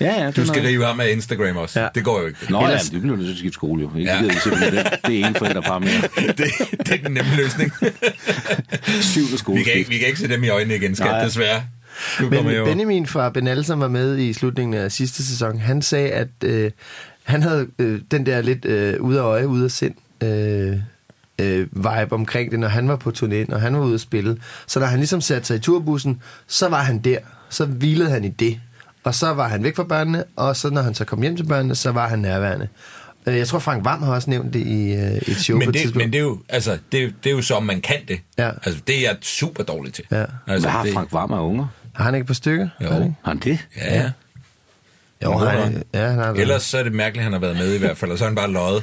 Ja, 0.00 0.24
ja, 0.24 0.30
Du 0.30 0.46
skal 0.46 0.62
rive 0.62 0.84
ham 0.84 1.00
af 1.00 1.10
Instagram 1.12 1.56
også. 1.56 1.80
Ja. 1.80 1.88
Det 1.94 2.04
går 2.04 2.20
jo 2.20 2.26
ikke. 2.26 2.38
Nå 2.50 2.60
Ellers- 2.60 2.70
ja, 2.70 2.94
det 2.96 3.00
bliver 3.02 3.16
nødt 3.16 3.26
til 3.26 3.32
at 3.32 3.38
skifte 3.38 3.54
skole 3.54 3.82
jo. 3.82 3.90
Ikke? 3.98 4.10
Ja. 4.10 4.18
Det, 4.22 4.32
det. 4.72 4.88
det 5.06 5.20
er 5.20 5.26
en 5.28 5.34
forældrepar 5.34 5.78
mere. 5.78 5.90
det, 6.38 6.44
det 6.86 6.92
er 6.92 6.96
den 7.02 7.12
nemme 7.12 7.30
løsning. 7.36 7.72
Syvende 9.12 9.38
skole. 9.38 9.58
vi, 9.58 9.64
kan 9.64 9.72
ikke, 9.72 9.90
vi 9.90 9.98
kan 9.98 10.06
ikke 10.06 10.20
se 10.20 10.28
dem 10.28 10.44
i 10.44 10.48
øjnene 10.48 10.76
igen, 10.76 10.96
skat, 10.96 11.06
Nej. 11.06 11.24
desværre. 11.24 11.62
Men. 12.20 12.44
Benjamin 12.64 13.06
fra 13.06 13.30
Benal, 13.30 13.64
som 13.64 13.80
var 13.80 13.88
med 13.88 14.18
i 14.18 14.32
slutningen 14.32 14.74
af 14.74 14.92
sidste 14.92 15.26
sæson, 15.26 15.58
han 15.58 15.82
sagde, 15.82 16.10
at 16.10 16.28
øh, 16.44 16.70
han 17.22 17.42
havde 17.42 17.66
øh, 17.78 18.00
den 18.10 18.26
der 18.26 18.40
lidt 18.40 18.64
øh, 18.64 19.00
ude 19.00 19.18
af 19.18 19.22
øje, 19.24 19.48
ude 19.48 19.64
af 19.64 19.70
sind 19.70 19.94
øh, 20.22 20.76
øh, 21.38 21.66
vibe 21.72 22.12
omkring 22.12 22.50
det, 22.50 22.60
når 22.60 22.68
han 22.68 22.88
var 22.88 22.96
på 22.96 23.12
turné, 23.16 23.44
når 23.48 23.58
han 23.58 23.76
var 23.76 23.84
ude 23.84 23.94
at 23.94 24.00
spille. 24.00 24.36
Så 24.66 24.80
da 24.80 24.86
han 24.86 24.98
ligesom 24.98 25.20
satte 25.20 25.46
sig 25.46 25.56
i 25.56 25.60
turbussen, 25.60 26.22
så 26.46 26.68
var 26.68 26.82
han 26.82 26.98
der. 26.98 27.18
Så 27.50 27.64
hvilede 27.64 28.10
han 28.10 28.24
i 28.24 28.28
det. 28.28 28.60
Og 29.04 29.14
så 29.14 29.34
var 29.34 29.48
han 29.48 29.64
væk 29.64 29.76
fra 29.76 29.84
børnene, 29.84 30.24
og 30.36 30.56
så 30.56 30.70
når 30.70 30.82
han 30.82 30.94
så 30.94 31.04
kom 31.04 31.22
hjem 31.22 31.36
til 31.36 31.44
børnene, 31.46 31.74
så 31.74 31.90
var 31.92 32.08
han 32.08 32.18
nærværende. 32.18 32.68
Øh, 33.26 33.36
Jeg 33.38 33.48
tror, 33.48 33.58
Frank 33.58 33.84
Vam 33.84 34.02
har 34.02 34.12
også 34.14 34.30
nævnt 34.30 34.54
det 34.54 34.60
i 34.66 34.92
øh, 34.92 35.00
et 35.16 35.36
show 35.36 35.56
på 35.56 35.58
men 35.58 35.68
et 35.68 35.74
det, 35.74 35.80
tidspunkt. 35.82 36.04
men 36.06 36.12
det 36.12 36.18
er 36.18 36.22
jo, 36.22 36.38
altså, 36.48 36.78
det, 36.92 37.14
det 37.24 37.30
er 37.30 37.34
jo 37.36 37.42
så, 37.42 37.54
om 37.54 37.62
man 37.62 37.80
kan 37.80 37.96
det. 38.08 38.20
Ja. 38.38 38.50
Altså, 38.64 38.80
det 38.86 38.96
er 38.96 39.00
jeg 39.00 39.16
super 39.22 39.62
dårlig 39.64 39.92
til. 39.92 40.04
Ja. 40.10 40.24
Altså, 40.46 40.68
Hvad 40.68 40.70
har 40.70 40.82
det, 40.84 40.92
Frank 40.92 41.12
Varm 41.12 41.32
af 41.32 41.40
unger? 41.40 41.66
Har 42.00 42.04
han 42.04 42.14
ikke 42.14 42.22
et 42.22 42.26
par 42.26 42.34
stykker? 42.34 42.68
Jo. 42.82 42.86
Har 42.88 42.94
han? 43.00 43.16
Har 43.24 43.34
det? 43.34 43.58
Ja, 43.76 43.94
ja. 43.94 44.10
Jo, 45.24 45.38
han, 45.38 45.62
han? 45.62 45.82
ja, 45.94 46.08
han 46.08 46.18
har 46.18 46.32
Ellers 46.32 46.62
så 46.62 46.78
er 46.78 46.82
det 46.82 46.92
mærkeligt, 46.92 47.20
at 47.20 47.24
han 47.24 47.32
har 47.32 47.40
været 47.40 47.56
med 47.56 47.74
i 47.74 47.78
hvert 47.78 47.96
fald, 47.96 48.10
og 48.10 48.18
så 48.18 48.24
er 48.24 48.28
han 48.28 48.36
bare 48.36 48.50
løjet. 48.52 48.82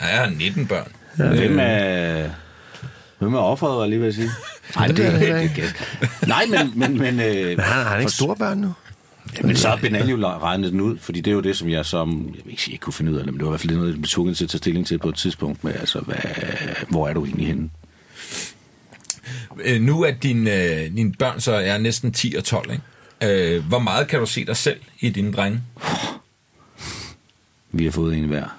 Ja, 0.00 0.06
jeg 0.06 0.18
har 0.18 0.30
19 0.30 0.66
børn. 0.66 0.92
Hvem 1.16 1.58
er... 1.60 2.28
Hvem 3.18 3.34
er 3.34 3.38
offeret, 3.38 3.74
var 3.76 3.80
jeg 3.82 3.88
lige 3.90 4.00
ved 4.00 4.08
at 4.08 4.14
sige? 4.14 4.30
Nej, 4.76 4.86
Det 4.86 4.98
jeg 4.98 5.12
det, 5.12 5.42
ikke. 5.42 5.62
det, 5.62 5.74
det, 6.00 6.28
Nej, 6.28 6.44
men... 6.50 6.72
Men, 6.78 6.98
men, 6.98 7.20
øh, 7.20 7.46
Men 7.48 7.60
han, 7.60 7.82
har 7.82 7.82
han 7.90 8.00
ikke 8.00 8.10
for- 8.10 8.14
store 8.14 8.36
børn 8.36 8.58
nu? 8.58 8.72
Men 9.42 9.56
så 9.56 9.68
har 9.68 9.76
Benal 9.76 10.08
jo 10.08 10.16
regnet 10.16 10.72
den 10.72 10.80
ud, 10.80 10.98
fordi 10.98 11.20
det 11.20 11.30
er 11.30 11.34
jo 11.34 11.40
det, 11.40 11.56
som 11.56 11.68
jeg 11.68 11.84
som, 11.86 12.26
jeg 12.36 12.40
vil 12.44 12.50
ikke 12.50 12.62
sige, 12.62 12.72
ikke 12.72 12.82
kunne 12.82 12.92
finde 12.92 13.12
ud 13.12 13.16
af 13.16 13.24
det, 13.24 13.32
men 13.32 13.38
det 13.38 13.44
var 13.46 13.50
i 13.50 13.52
hvert 13.52 13.60
fald 13.60 13.74
noget, 13.74 13.88
jeg 13.88 13.94
blev 13.94 14.04
tvunget 14.04 14.36
til 14.36 14.44
at 14.44 14.50
tage 14.50 14.58
stilling 14.58 14.86
til 14.86 14.98
på 14.98 15.08
et 15.08 15.14
tidspunkt 15.14 15.64
med, 15.64 15.74
altså, 15.74 16.00
hvad, 16.00 16.16
hvor 16.88 17.08
er 17.08 17.12
du 17.12 17.24
egentlig 17.24 17.46
henne? 17.46 17.70
Øh, 19.64 19.80
nu 19.80 20.02
er 20.02 20.10
din, 20.10 20.46
øh, 20.48 20.96
dine 20.96 21.12
børn 21.12 21.40
så 21.40 21.52
er 21.52 21.78
næsten 21.78 22.12
10 22.12 22.34
og 22.38 22.44
12, 22.44 22.70
ikke? 22.72 23.56
Øh, 23.56 23.64
hvor 23.64 23.78
meget 23.78 24.08
kan 24.08 24.20
du 24.20 24.26
se 24.26 24.44
dig 24.44 24.56
selv 24.56 24.80
i 25.00 25.10
dine 25.10 25.32
drenge? 25.32 25.60
Vi 27.72 27.84
har 27.84 27.90
fået 27.90 28.16
en 28.16 28.24
hver. 28.24 28.58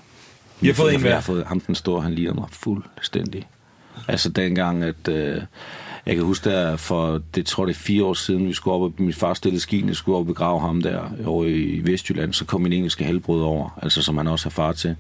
I 0.61 0.67
har 0.67 0.73
fået 0.73 0.93
en 0.93 0.99
hver? 0.99 1.09
Jeg 1.09 1.17
har 1.17 1.21
fået 1.21 1.45
ham 1.45 1.59
den 1.59 1.75
store, 1.75 2.01
han 2.01 2.13
ligner 2.13 2.33
mig 2.33 2.47
fuldstændig. 2.51 3.47
Altså 4.07 4.29
dengang, 4.29 4.83
at... 4.83 5.07
Øh, 5.07 5.41
jeg 6.05 6.15
kan 6.15 6.23
huske, 6.23 6.49
der 6.49 6.75
for, 6.77 7.21
det 7.35 7.45
tror 7.45 7.65
det 7.65 7.73
er 7.73 7.79
fire 7.79 8.03
år 8.03 8.13
siden, 8.13 8.47
vi 8.47 8.53
skulle 8.53 8.75
op, 8.75 8.81
og 8.81 8.93
min 8.97 9.13
far 9.13 9.33
stillede 9.33 9.61
skien, 9.61 9.87
jeg 9.87 9.95
skulle 9.95 10.17
op 10.17 10.21
og 10.21 10.27
begrave 10.27 10.59
ham 10.59 10.81
der 10.81 11.09
over 11.25 11.45
i 11.45 11.81
Vestjylland, 11.83 12.33
så 12.33 12.45
kom 12.45 12.61
min 12.61 12.73
engelske 12.73 13.03
halvbrød 13.03 13.41
over, 13.41 13.79
altså 13.81 14.01
som 14.01 14.17
han 14.17 14.27
også 14.27 14.45
har 14.45 14.51
far 14.51 14.71
til. 14.71 14.95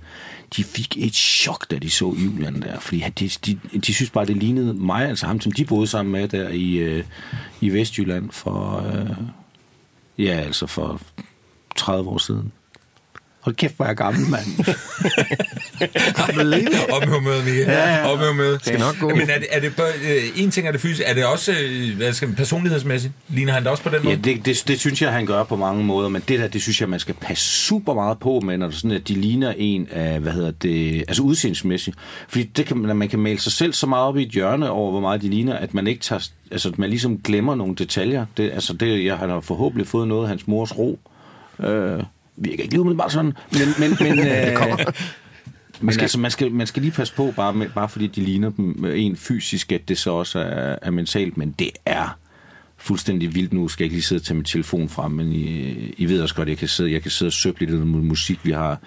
De 0.55 0.63
fik 0.63 0.97
et 0.97 1.15
chok, 1.15 1.71
da 1.71 1.77
de 1.77 1.89
så 1.89 2.15
Julian 2.25 2.61
der, 2.61 2.79
fordi 2.79 3.03
de, 3.19 3.29
de, 3.45 3.59
de 3.79 3.93
synes 3.93 4.09
bare, 4.09 4.25
det 4.25 4.37
lignede 4.37 4.73
mig, 4.73 5.09
altså 5.09 5.25
ham, 5.25 5.41
som 5.41 5.51
de 5.51 5.65
boede 5.65 5.87
sammen 5.87 6.11
med 6.11 6.27
der 6.27 6.49
i, 6.49 6.77
øh, 6.77 7.03
i 7.61 7.69
Vestjylland 7.69 8.31
for, 8.31 8.87
øh, 8.87 9.17
ja, 10.25 10.33
altså 10.33 10.67
for 10.67 11.01
30 11.75 12.09
år 12.09 12.17
siden. 12.17 12.51
Hold 13.45 13.55
kæft, 13.55 13.75
hvor 13.75 13.85
er 13.85 13.89
jeg 13.89 13.97
gammel, 13.97 14.29
mand. 14.29 14.45
Op 16.91 17.01
med 17.01 17.13
humøret, 17.13 17.45
Mika. 17.45 17.71
Ja, 17.71 17.95
ja. 17.95 18.07
Op 18.07 18.19
med 18.19 18.27
humøret. 18.27 18.61
Skal 18.61 18.79
nok 18.79 18.99
gå. 18.99 19.09
Men 19.09 19.29
er 19.29 19.39
det, 19.39 19.47
er 19.51 19.59
det 19.59 19.75
bare, 19.75 19.87
øh, 19.87 20.23
en 20.43 20.51
ting 20.51 20.67
er 20.67 20.71
det 20.71 20.81
fysisk, 20.81 21.01
er 21.05 21.13
det 21.13 21.25
også 21.25 21.51
øh, 21.51 21.97
hvad 21.97 22.13
skal 22.13 22.27
man, 22.27 22.35
personlighedsmæssigt? 22.35 23.13
Ligner 23.29 23.53
han 23.53 23.63
det 23.63 23.71
også 23.71 23.83
på 23.83 23.89
den 23.89 24.03
måde? 24.03 24.15
Ja, 24.15 24.21
det, 24.21 24.45
det, 24.45 24.63
det 24.67 24.79
synes 24.79 25.01
jeg, 25.01 25.11
han 25.11 25.25
gør 25.25 25.43
på 25.43 25.55
mange 25.55 25.83
måder, 25.83 26.09
men 26.09 26.23
det 26.27 26.39
der, 26.39 26.47
det 26.47 26.61
synes 26.61 26.81
jeg, 26.81 26.89
man 26.89 26.99
skal 26.99 27.15
passe 27.21 27.45
super 27.45 27.93
meget 27.93 28.19
på 28.19 28.39
med, 28.39 28.57
når 28.57 28.67
det 28.67 28.73
er 28.73 28.77
sådan, 28.77 28.97
at 28.97 29.07
de 29.07 29.13
ligner 29.13 29.53
en 29.57 29.87
af, 29.91 30.19
hvad 30.19 30.31
hedder 30.31 30.51
det, 30.51 31.03
altså 31.07 31.23
udseendsmæssigt. 31.23 31.97
Fordi 32.27 32.43
det 32.43 32.65
kan, 32.65 32.77
man 32.77 33.09
kan 33.09 33.19
male 33.19 33.39
sig 33.39 33.51
selv 33.51 33.73
så 33.73 33.87
meget 33.87 34.05
op 34.05 34.17
i 34.17 34.23
et 34.23 34.29
hjørne 34.31 34.69
over, 34.69 34.91
hvor 34.91 34.99
meget 35.01 35.21
de 35.21 35.29
ligner, 35.29 35.53
at 35.53 35.73
man 35.73 35.87
ikke 35.87 36.01
tager, 36.01 36.29
altså 36.51 36.71
man 36.77 36.89
ligesom 36.89 37.17
glemmer 37.17 37.55
nogle 37.55 37.75
detaljer. 37.75 38.25
Det, 38.37 38.51
altså 38.53 38.73
det, 38.73 39.05
jeg 39.05 39.17
han 39.17 39.29
har 39.29 39.39
forhåbentlig 39.39 39.87
fået 39.87 40.07
noget 40.07 40.23
af 40.23 40.29
hans 40.29 40.47
mors 40.47 40.77
ro. 40.77 40.99
Øh, 41.59 42.03
virker 42.37 42.63
ikke 42.63 42.73
lige 42.73 42.81
umiddelbart 42.81 43.11
sådan, 43.11 43.33
men, 43.51 43.61
men, 43.79 43.97
men, 44.17 44.19
øh, 44.19 44.77
men 45.81 45.99
altså, 45.99 46.19
man 46.19 46.31
skal, 46.31 46.51
man 46.51 46.67
skal 46.67 46.81
lige 46.81 46.91
passe 46.91 47.13
på, 47.13 47.33
bare, 47.35 47.53
med, 47.53 47.69
bare 47.75 47.89
fordi 47.89 48.07
de 48.07 48.21
ligner 48.21 48.49
dem 48.49 48.85
en 48.85 49.15
fysisk, 49.15 49.71
at 49.71 49.87
det 49.87 49.97
så 49.97 50.11
også 50.11 50.39
er, 50.39 50.75
er 50.81 50.91
mentalt, 50.91 51.37
men 51.37 51.51
det 51.51 51.71
er 51.85 52.17
fuldstændig 52.77 53.35
vildt 53.35 53.53
nu. 53.53 53.67
Skal 53.67 53.83
jeg 53.83 53.85
ikke 53.85 53.95
lige 53.95 54.03
sidde 54.03 54.19
og 54.19 54.23
tage 54.23 54.35
min 54.35 54.43
telefon 54.45 54.89
frem, 54.89 55.11
men 55.11 55.31
I, 55.31 55.45
I 55.97 56.05
ved 56.05 56.21
også 56.21 56.35
godt, 56.35 56.49
jeg 56.49 56.57
kan 56.57 56.67
sidde, 56.67 56.91
jeg 56.91 57.01
kan 57.01 57.11
sidde 57.11 57.29
og 57.29 57.33
søge 57.33 57.55
lidt 57.59 57.71
noget 57.71 57.87
musik. 57.87 58.39
Vi 58.43 58.51
har 58.51 58.79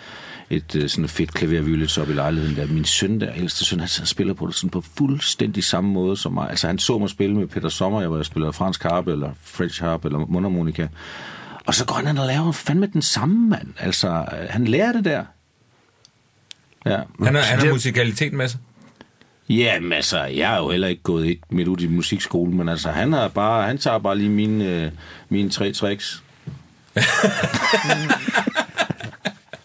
et 0.50 0.76
øh, 0.76 0.88
sådan 0.88 1.04
et 1.04 1.10
fedt 1.10 1.34
klaverviolet 1.34 1.98
op 1.98 2.10
i 2.10 2.12
lejligheden 2.12 2.56
der. 2.56 2.66
Min 2.66 2.84
søn 2.84 3.20
der, 3.20 3.34
ældste 3.34 3.64
søn, 3.64 3.80
han 3.80 3.88
og 4.00 4.08
spiller 4.08 4.34
på 4.34 4.46
det 4.46 4.54
sådan 4.54 4.70
på 4.70 4.80
fuldstændig 4.80 5.64
samme 5.64 5.90
måde 5.90 6.16
som 6.16 6.32
mig. 6.32 6.50
Altså 6.50 6.66
han 6.66 6.78
så 6.78 6.98
mig 6.98 7.10
spille 7.10 7.36
med 7.36 7.46
Peter 7.46 7.68
Sommer, 7.68 8.00
jeg 8.00 8.10
var 8.10 8.16
jeg 8.16 8.26
spiller 8.26 8.52
fransk 8.52 8.82
harp, 8.82 9.08
eller 9.08 9.30
French 9.42 9.82
harp, 9.82 10.04
eller 10.04 10.18
mundharmonika. 10.18 10.86
Og 11.68 11.74
så 11.74 11.84
går 11.84 11.94
han 11.94 12.18
og 12.18 12.26
laver 12.26 12.52
fandme 12.52 12.86
den 12.86 13.02
samme, 13.02 13.48
mand. 13.48 13.68
Altså, 13.78 14.24
han 14.50 14.64
lærer 14.64 14.92
det 14.92 15.04
der. 15.04 15.24
Ja. 16.86 17.00
Han 17.24 17.34
har, 17.34 17.42
han 17.42 17.58
har 17.58 17.72
musikalitet 17.72 18.32
med 18.32 18.48
sig. 18.48 18.60
Jamen 19.48 19.92
altså, 19.92 20.24
jeg 20.24 20.54
er 20.54 20.58
jo 20.58 20.70
heller 20.70 20.88
ikke 20.88 21.02
gået 21.02 21.30
et 21.30 21.40
midt 21.50 21.68
ud 21.68 21.80
i 21.80 21.86
musikskole, 21.86 22.52
men 22.52 22.68
altså, 22.68 22.90
han, 22.90 23.14
er 23.14 23.28
bare, 23.28 23.66
han 23.66 23.78
tager 23.78 23.98
bare 23.98 24.18
lige 24.18 24.30
mine, 24.30 24.64
øh, 24.64 24.90
mine 25.28 25.50
tre 25.50 25.72
tricks. 25.72 26.22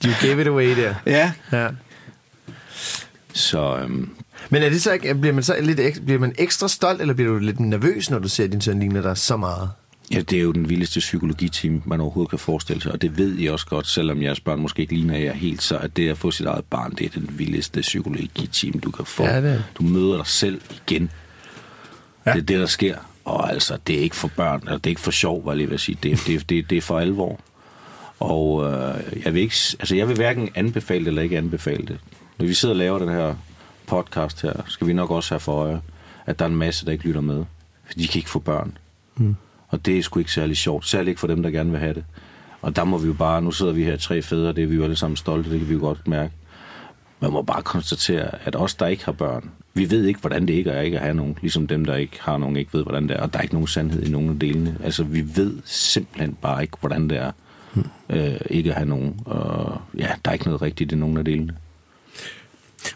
You 0.06 0.12
gave 0.22 0.42
it 0.42 0.48
away 0.48 0.78
der. 0.78 0.96
Ja. 1.06 1.32
Ja. 1.52 1.70
Så 3.34 3.78
øhm, 3.78 4.16
Men 4.50 4.64
er 4.64 4.70
det 4.70 4.82
så 4.82 4.92
ikke, 4.92 5.16
bliver 5.16 5.34
man 5.34 5.44
så 5.44 5.56
lidt 5.62 6.06
bliver 6.06 6.20
man 6.20 6.36
ekstra 6.38 6.68
stolt, 6.68 7.02
eller 7.02 7.14
bliver 7.14 7.32
du 7.32 7.38
lidt 7.38 7.60
nervøs, 7.60 8.10
når 8.10 8.20
du 8.20 8.30
ser, 8.30 8.44
at 8.44 8.52
din 8.52 8.62
søn 8.62 8.80
ligner 8.80 9.02
dig 9.02 9.18
så 9.18 9.38
meget? 9.38 9.70
Ja, 10.12 10.22
det 10.22 10.38
er 10.38 10.42
jo 10.42 10.52
den 10.52 10.70
vildeste 10.70 11.00
psykologiteam, 11.00 11.82
man 11.86 12.02
overhovedet 12.02 12.30
kan 12.30 12.40
forestille 12.40 12.82
sig, 12.82 12.92
og 12.92 13.02
det 13.02 13.18
ved 13.18 13.40
I 13.40 13.46
også 13.48 13.66
godt, 13.66 13.88
selvom 13.88 14.22
jeres 14.22 14.40
børn 14.40 14.60
måske 14.60 14.82
ikke 14.82 14.94
ligner 14.94 15.18
jer 15.18 15.34
helt, 15.34 15.62
så 15.62 15.78
at 15.78 15.98
det 15.98 16.10
at 16.10 16.18
få 16.18 16.32
sit 16.32 16.46
eget 16.46 16.66
barn, 16.66 16.92
det 16.92 17.06
er 17.06 17.10
den 17.20 17.30
vildeste 17.40 17.82
psykologiteam, 17.82 18.80
du 18.80 18.92
kan 18.92 19.06
få. 19.06 19.24
Ja, 19.24 19.42
det 19.42 19.52
er. 19.52 19.62
Du 19.78 19.84
møder 19.84 20.18
dig 20.18 20.28
selv 20.28 20.62
igen. 20.88 21.10
Ja. 22.26 22.32
Det 22.34 22.40
er 22.40 22.44
det, 22.46 22.60
der 22.60 22.66
sker. 22.66 22.98
Og 23.26 23.52
altså, 23.52 23.78
det 23.88 23.96
er 23.96 24.00
ikke 24.00 24.16
for 24.16 24.28
børn, 24.36 24.60
eller 24.62 24.78
det 24.78 24.86
er 24.86 24.90
ikke 24.92 25.02
for 25.02 25.12
sjov, 25.12 25.46
var 25.46 25.52
jeg 25.52 25.58
lige 25.58 25.68
ved 25.68 25.74
at 25.74 25.80
sige. 25.80 25.98
Det, 26.04 26.12
er- 26.12 26.18
det, 26.28 26.36
er- 26.36 26.40
det, 26.50 26.70
det 26.70 26.78
er 26.78 26.82
for 26.82 27.00
alvor. 27.00 27.40
Og 28.20 28.66
øh, 28.66 29.04
jeg, 29.26 29.34
vil 29.34 29.42
ikke, 29.42 29.56
altså, 29.80 29.96
jeg 29.96 30.08
vil 30.08 30.16
hverken 30.16 30.50
anbefale 30.56 31.00
det 31.00 31.08
eller 31.08 31.22
ikke 31.22 31.38
anbefale 31.38 31.86
det. 31.88 31.98
Når 32.40 32.46
vi 32.46 32.54
sidder 32.54 32.74
og 32.74 32.78
laver 32.80 33.00
den 33.00 33.10
her 33.10 33.36
podcast 33.88 34.42
her, 34.42 34.54
skal 34.68 34.88
vi 34.88 34.94
nok 34.94 35.12
også 35.12 35.34
have 35.34 35.40
for 35.40 35.52
øje, 35.56 35.82
at 36.26 36.40
der 36.40 36.46
er 36.46 36.50
en 36.50 36.56
masse, 36.56 36.86
der 36.86 36.92
ikke 36.92 37.04
lytter 37.04 37.22
med. 37.22 37.44
For 37.86 37.94
de 37.94 38.08
kan 38.08 38.20
ikke 38.20 38.30
få 38.30 38.40
børn. 38.40 38.78
Mm. 39.16 39.36
Og 39.74 39.86
det 39.86 39.98
er 39.98 40.02
sgu 40.02 40.20
ikke 40.20 40.32
særlig 40.32 40.58
sjovt. 40.58 40.88
Særligt 40.88 41.10
ikke 41.10 41.20
for 41.20 41.28
dem, 41.28 41.44
der 41.44 41.52
gerne 41.52 41.72
vil 41.72 41.80
have 41.80 41.94
det. 41.94 42.04
Og 42.62 42.76
der 42.76 42.84
må 42.84 42.98
vi 42.98 43.08
jo 43.08 43.14
bare, 43.14 43.42
nu 43.42 43.52
sidder 43.52 43.72
vi 43.72 43.84
her 43.84 43.98
tre 43.98 44.22
fædre, 44.22 44.54
det 44.54 44.64
er 44.64 44.68
vi 44.68 44.76
jo 44.76 44.84
alle 44.84 44.96
sammen 44.96 45.18
stolte, 45.18 45.52
det 45.52 45.60
kan 45.60 45.70
vi 45.70 45.74
jo 45.74 45.80
godt 45.80 46.08
mærke. 46.08 46.34
Man 47.20 47.32
må 47.32 47.42
bare 47.42 47.62
konstatere, 47.62 48.30
at 48.46 48.56
os, 48.56 48.76
der 48.76 48.88
ikke 48.88 49.06
har 49.06 49.12
børn, 49.12 49.52
vi 49.74 49.92
ved 49.92 50.06
ikke, 50.06 50.20
hvordan 50.20 50.48
det 50.48 50.54
ikke 50.54 50.70
er 50.70 50.82
ikke 50.82 50.98
at 50.98 51.04
have 51.04 51.16
nogen. 51.16 51.38
Ligesom 51.42 51.68
dem, 51.68 51.86
der 51.86 51.96
ikke 51.96 52.18
har 52.22 52.38
nogen, 52.38 52.58
ikke 52.58 52.74
ved, 52.74 52.84
hvordan 52.84 53.08
det 53.08 53.18
er. 53.18 53.22
Og 53.22 53.34
der 53.34 53.40
er 53.40 53.44
ikke 53.44 53.56
nogen 53.56 53.68
sandhed 53.68 54.04
i 54.04 54.12
nogen 54.12 54.30
af 54.30 54.40
delene. 54.40 54.78
Altså, 54.84 55.04
vi 55.04 55.24
ved 55.36 55.58
simpelthen 55.66 56.38
bare 56.42 56.62
ikke, 56.62 56.78
hvordan 56.80 57.10
det 57.10 57.18
er 57.18 57.32
øh, 58.10 58.36
ikke 58.50 58.70
at 58.70 58.76
have 58.76 58.90
nogen. 58.90 59.20
Og 59.26 59.82
ja, 59.98 60.08
der 60.26 60.32
er 60.32 60.34
ikke 60.34 60.46
noget 60.46 60.62
rigtigt 60.62 60.92
i 60.92 60.96
nogen 60.96 61.18
af 61.18 61.26
delene. 61.26 61.56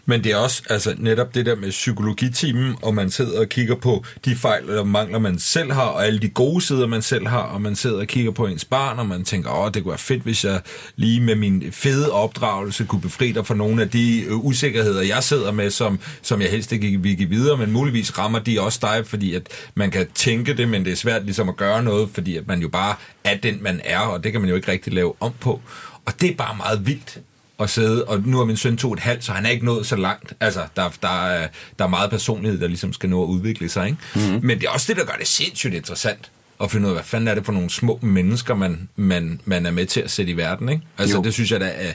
Men 0.06 0.24
det 0.24 0.32
er 0.32 0.36
også 0.36 0.62
altså, 0.70 0.94
netop 0.98 1.34
det 1.34 1.46
der 1.46 1.56
med 1.56 1.70
psykologitimen, 1.70 2.74
og 2.82 2.94
man 2.94 3.10
sidder 3.10 3.40
og 3.40 3.48
kigger 3.48 3.74
på 3.74 4.04
de 4.24 4.36
fejl 4.36 4.78
og 4.78 4.88
mangler, 4.88 5.18
man 5.18 5.38
selv 5.38 5.72
har, 5.72 5.82
og 5.82 6.06
alle 6.06 6.18
de 6.18 6.28
gode 6.28 6.60
sider, 6.60 6.86
man 6.86 7.02
selv 7.02 7.26
har, 7.26 7.42
og 7.42 7.62
man 7.62 7.76
sidder 7.76 8.00
og 8.00 8.06
kigger 8.06 8.30
på 8.30 8.46
ens 8.46 8.64
barn, 8.64 8.98
og 8.98 9.06
man 9.06 9.24
tænker, 9.24 9.50
åh, 9.50 9.70
det 9.74 9.82
kunne 9.82 9.90
være 9.90 9.98
fedt, 9.98 10.22
hvis 10.22 10.44
jeg 10.44 10.60
lige 10.96 11.20
med 11.20 11.34
min 11.34 11.64
fede 11.72 12.12
opdragelse 12.12 12.84
kunne 12.84 13.00
befri 13.00 13.32
dig 13.32 13.46
for 13.46 13.54
nogle 13.54 13.82
af 13.82 13.90
de 13.90 14.24
øh, 14.24 14.44
usikkerheder, 14.44 15.02
jeg 15.02 15.22
sidder 15.22 15.52
med, 15.52 15.70
som, 15.70 15.98
som 16.22 16.40
jeg 16.40 16.50
helst 16.50 16.72
ikke 16.72 17.02
vil 17.02 17.16
give 17.16 17.28
videre, 17.28 17.56
men 17.56 17.72
muligvis 17.72 18.18
rammer 18.18 18.38
de 18.38 18.60
også 18.60 18.78
dig, 18.82 19.06
fordi 19.06 19.34
at 19.34 19.48
man 19.74 19.90
kan 19.90 20.06
tænke 20.14 20.56
det, 20.56 20.68
men 20.68 20.84
det 20.84 20.92
er 20.92 20.96
svært 20.96 21.24
ligesom 21.24 21.48
at 21.48 21.56
gøre 21.56 21.82
noget, 21.82 22.10
fordi 22.12 22.36
at 22.36 22.46
man 22.46 22.60
jo 22.60 22.68
bare 22.68 22.94
er 23.24 23.36
den, 23.36 23.62
man 23.62 23.80
er, 23.84 23.98
og 23.98 24.24
det 24.24 24.32
kan 24.32 24.40
man 24.40 24.50
jo 24.50 24.56
ikke 24.56 24.72
rigtig 24.72 24.92
lave 24.92 25.14
om 25.20 25.32
på. 25.40 25.60
Og 26.04 26.20
det 26.20 26.30
er 26.30 26.34
bare 26.34 26.56
meget 26.56 26.86
vildt 26.86 27.20
at 27.60 27.70
sidde, 27.70 28.04
og 28.04 28.20
nu 28.24 28.40
er 28.40 28.44
min 28.44 28.56
søn 28.56 28.76
to 28.76 28.92
et 28.92 29.00
halvt, 29.00 29.24
så 29.24 29.32
han 29.32 29.46
er 29.46 29.50
ikke 29.50 29.64
nået 29.64 29.86
så 29.86 29.96
langt. 29.96 30.34
Altså, 30.40 30.60
der, 30.76 30.88
der, 31.02 31.26
er, 31.26 31.48
der 31.78 31.84
er 31.84 31.88
meget 31.88 32.10
personlighed, 32.10 32.60
der 32.60 32.66
ligesom 32.68 32.92
skal 32.92 33.10
nå 33.10 33.22
at 33.22 33.26
udvikle 33.26 33.68
sig, 33.68 33.86
ikke? 33.86 33.98
Mm-hmm. 34.14 34.40
Men 34.46 34.58
det 34.60 34.66
er 34.66 34.70
også 34.70 34.86
det, 34.92 34.96
der 34.96 35.04
gør 35.06 35.16
det 35.18 35.26
sindssygt 35.26 35.74
interessant 35.74 36.30
at 36.60 36.70
finde 36.70 36.86
ud 36.86 36.90
af, 36.90 36.96
hvad 36.96 37.04
fanden 37.04 37.28
er 37.28 37.34
det 37.34 37.44
for 37.44 37.52
nogle 37.52 37.70
små 37.70 37.98
mennesker, 38.02 38.54
man, 38.54 38.88
man, 38.96 39.40
man 39.44 39.66
er 39.66 39.70
med 39.70 39.86
til 39.86 40.00
at 40.00 40.10
sætte 40.10 40.32
i 40.32 40.36
verden, 40.36 40.68
ikke? 40.68 40.82
Altså, 40.98 41.16
Jo. 41.16 41.22
det 41.22 41.34
synes 41.34 41.52
jeg, 41.52 41.60
der 41.60 41.66
er 41.66 41.92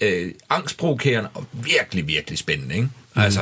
øh, 0.00 0.30
angstprovokerende 0.50 1.30
og 1.34 1.44
virkelig, 1.52 2.06
virkelig 2.08 2.38
spændende, 2.38 2.74
ikke? 2.74 2.88
Altså, 3.16 3.40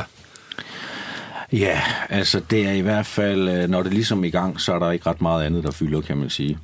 Ja, 1.53 1.83
altså 2.09 2.41
det 2.51 2.67
er 2.67 2.73
i 2.73 2.81
hvert 2.81 3.07
fald, 3.07 3.49
øh, 3.49 3.69
når 3.69 3.83
det 3.83 3.91
er 3.91 3.95
ligesom 3.95 4.25
i 4.25 4.31
gang, 4.31 4.61
så 4.61 4.75
er 4.75 4.79
der 4.79 4.91
ikke 4.91 5.07
ret 5.07 5.21
meget 5.21 5.45
andet, 5.45 5.65
der 5.65 5.71
fylder, 5.71 6.01
kan 6.01 6.17
man 6.17 6.31
sige. 6.31 6.59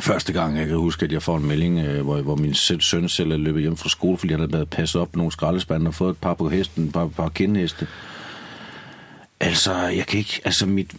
Første 0.00 0.32
gang, 0.32 0.58
jeg 0.58 0.66
kan 0.66 0.76
huske, 0.76 1.04
at 1.04 1.12
jeg 1.12 1.22
får 1.22 1.36
en 1.36 1.46
melding, 1.46 1.78
øh, 1.78 2.04
hvor, 2.04 2.20
hvor 2.22 2.36
min 2.36 2.54
søn 2.54 3.08
selv 3.08 3.30
er 3.32 3.36
løbet 3.36 3.62
hjem 3.62 3.76
fra 3.76 3.88
skole, 3.88 4.18
fordi 4.18 4.32
han 4.32 4.40
havde 4.40 4.52
været 4.52 4.70
passet 4.70 5.00
op 5.00 5.16
nogle 5.16 5.32
skraldespande 5.32 5.88
og 5.88 5.94
fået 5.94 6.10
et 6.10 6.16
par 6.16 6.34
på 6.34 6.48
hesten, 6.48 6.84
et 6.84 6.92
par, 6.92 7.06
par 7.06 7.28
kindheste. 7.28 7.86
Altså, 9.40 9.74
jeg 9.74 10.06
kan 10.06 10.18
ikke, 10.18 10.40
altså 10.44 10.66
mit, 10.66 10.90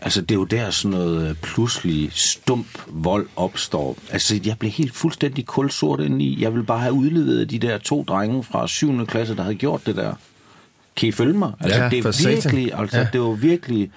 altså 0.00 0.20
det 0.20 0.30
er 0.30 0.34
jo 0.34 0.44
der 0.44 0.70
sådan 0.70 0.98
noget 0.98 1.28
øh, 1.30 1.34
pludselig 1.42 2.10
stump 2.12 2.66
vold 2.88 3.26
opstår. 3.36 3.96
Altså, 4.10 4.40
jeg 4.44 4.58
blev 4.58 4.70
helt 4.70 4.94
fuldstændig 4.94 5.46
kulsort 5.46 6.00
indeni. 6.00 6.42
Jeg 6.42 6.52
ville 6.52 6.66
bare 6.66 6.80
have 6.80 6.92
udlevet 6.92 7.50
de 7.50 7.58
der 7.58 7.78
to 7.78 8.04
drenge 8.08 8.44
fra 8.44 8.68
7. 8.68 9.06
klasse, 9.06 9.36
der 9.36 9.42
havde 9.42 9.54
gjort 9.56 9.86
det 9.86 9.96
der. 9.96 10.14
Kan 10.96 11.08
I 11.08 11.12
følge 11.12 11.38
mig? 11.38 11.52
Altså, 11.60 11.82
Ja, 11.82 11.88
det 11.88 12.06
er 12.06 12.10
satan. 12.10 12.34
virkelig, 12.34 12.72
altså, 12.74 12.96
Ja. 12.96 13.02
ja. 13.02 13.08
det 13.12 13.20
var 13.20 13.30
virkelig 13.32 13.90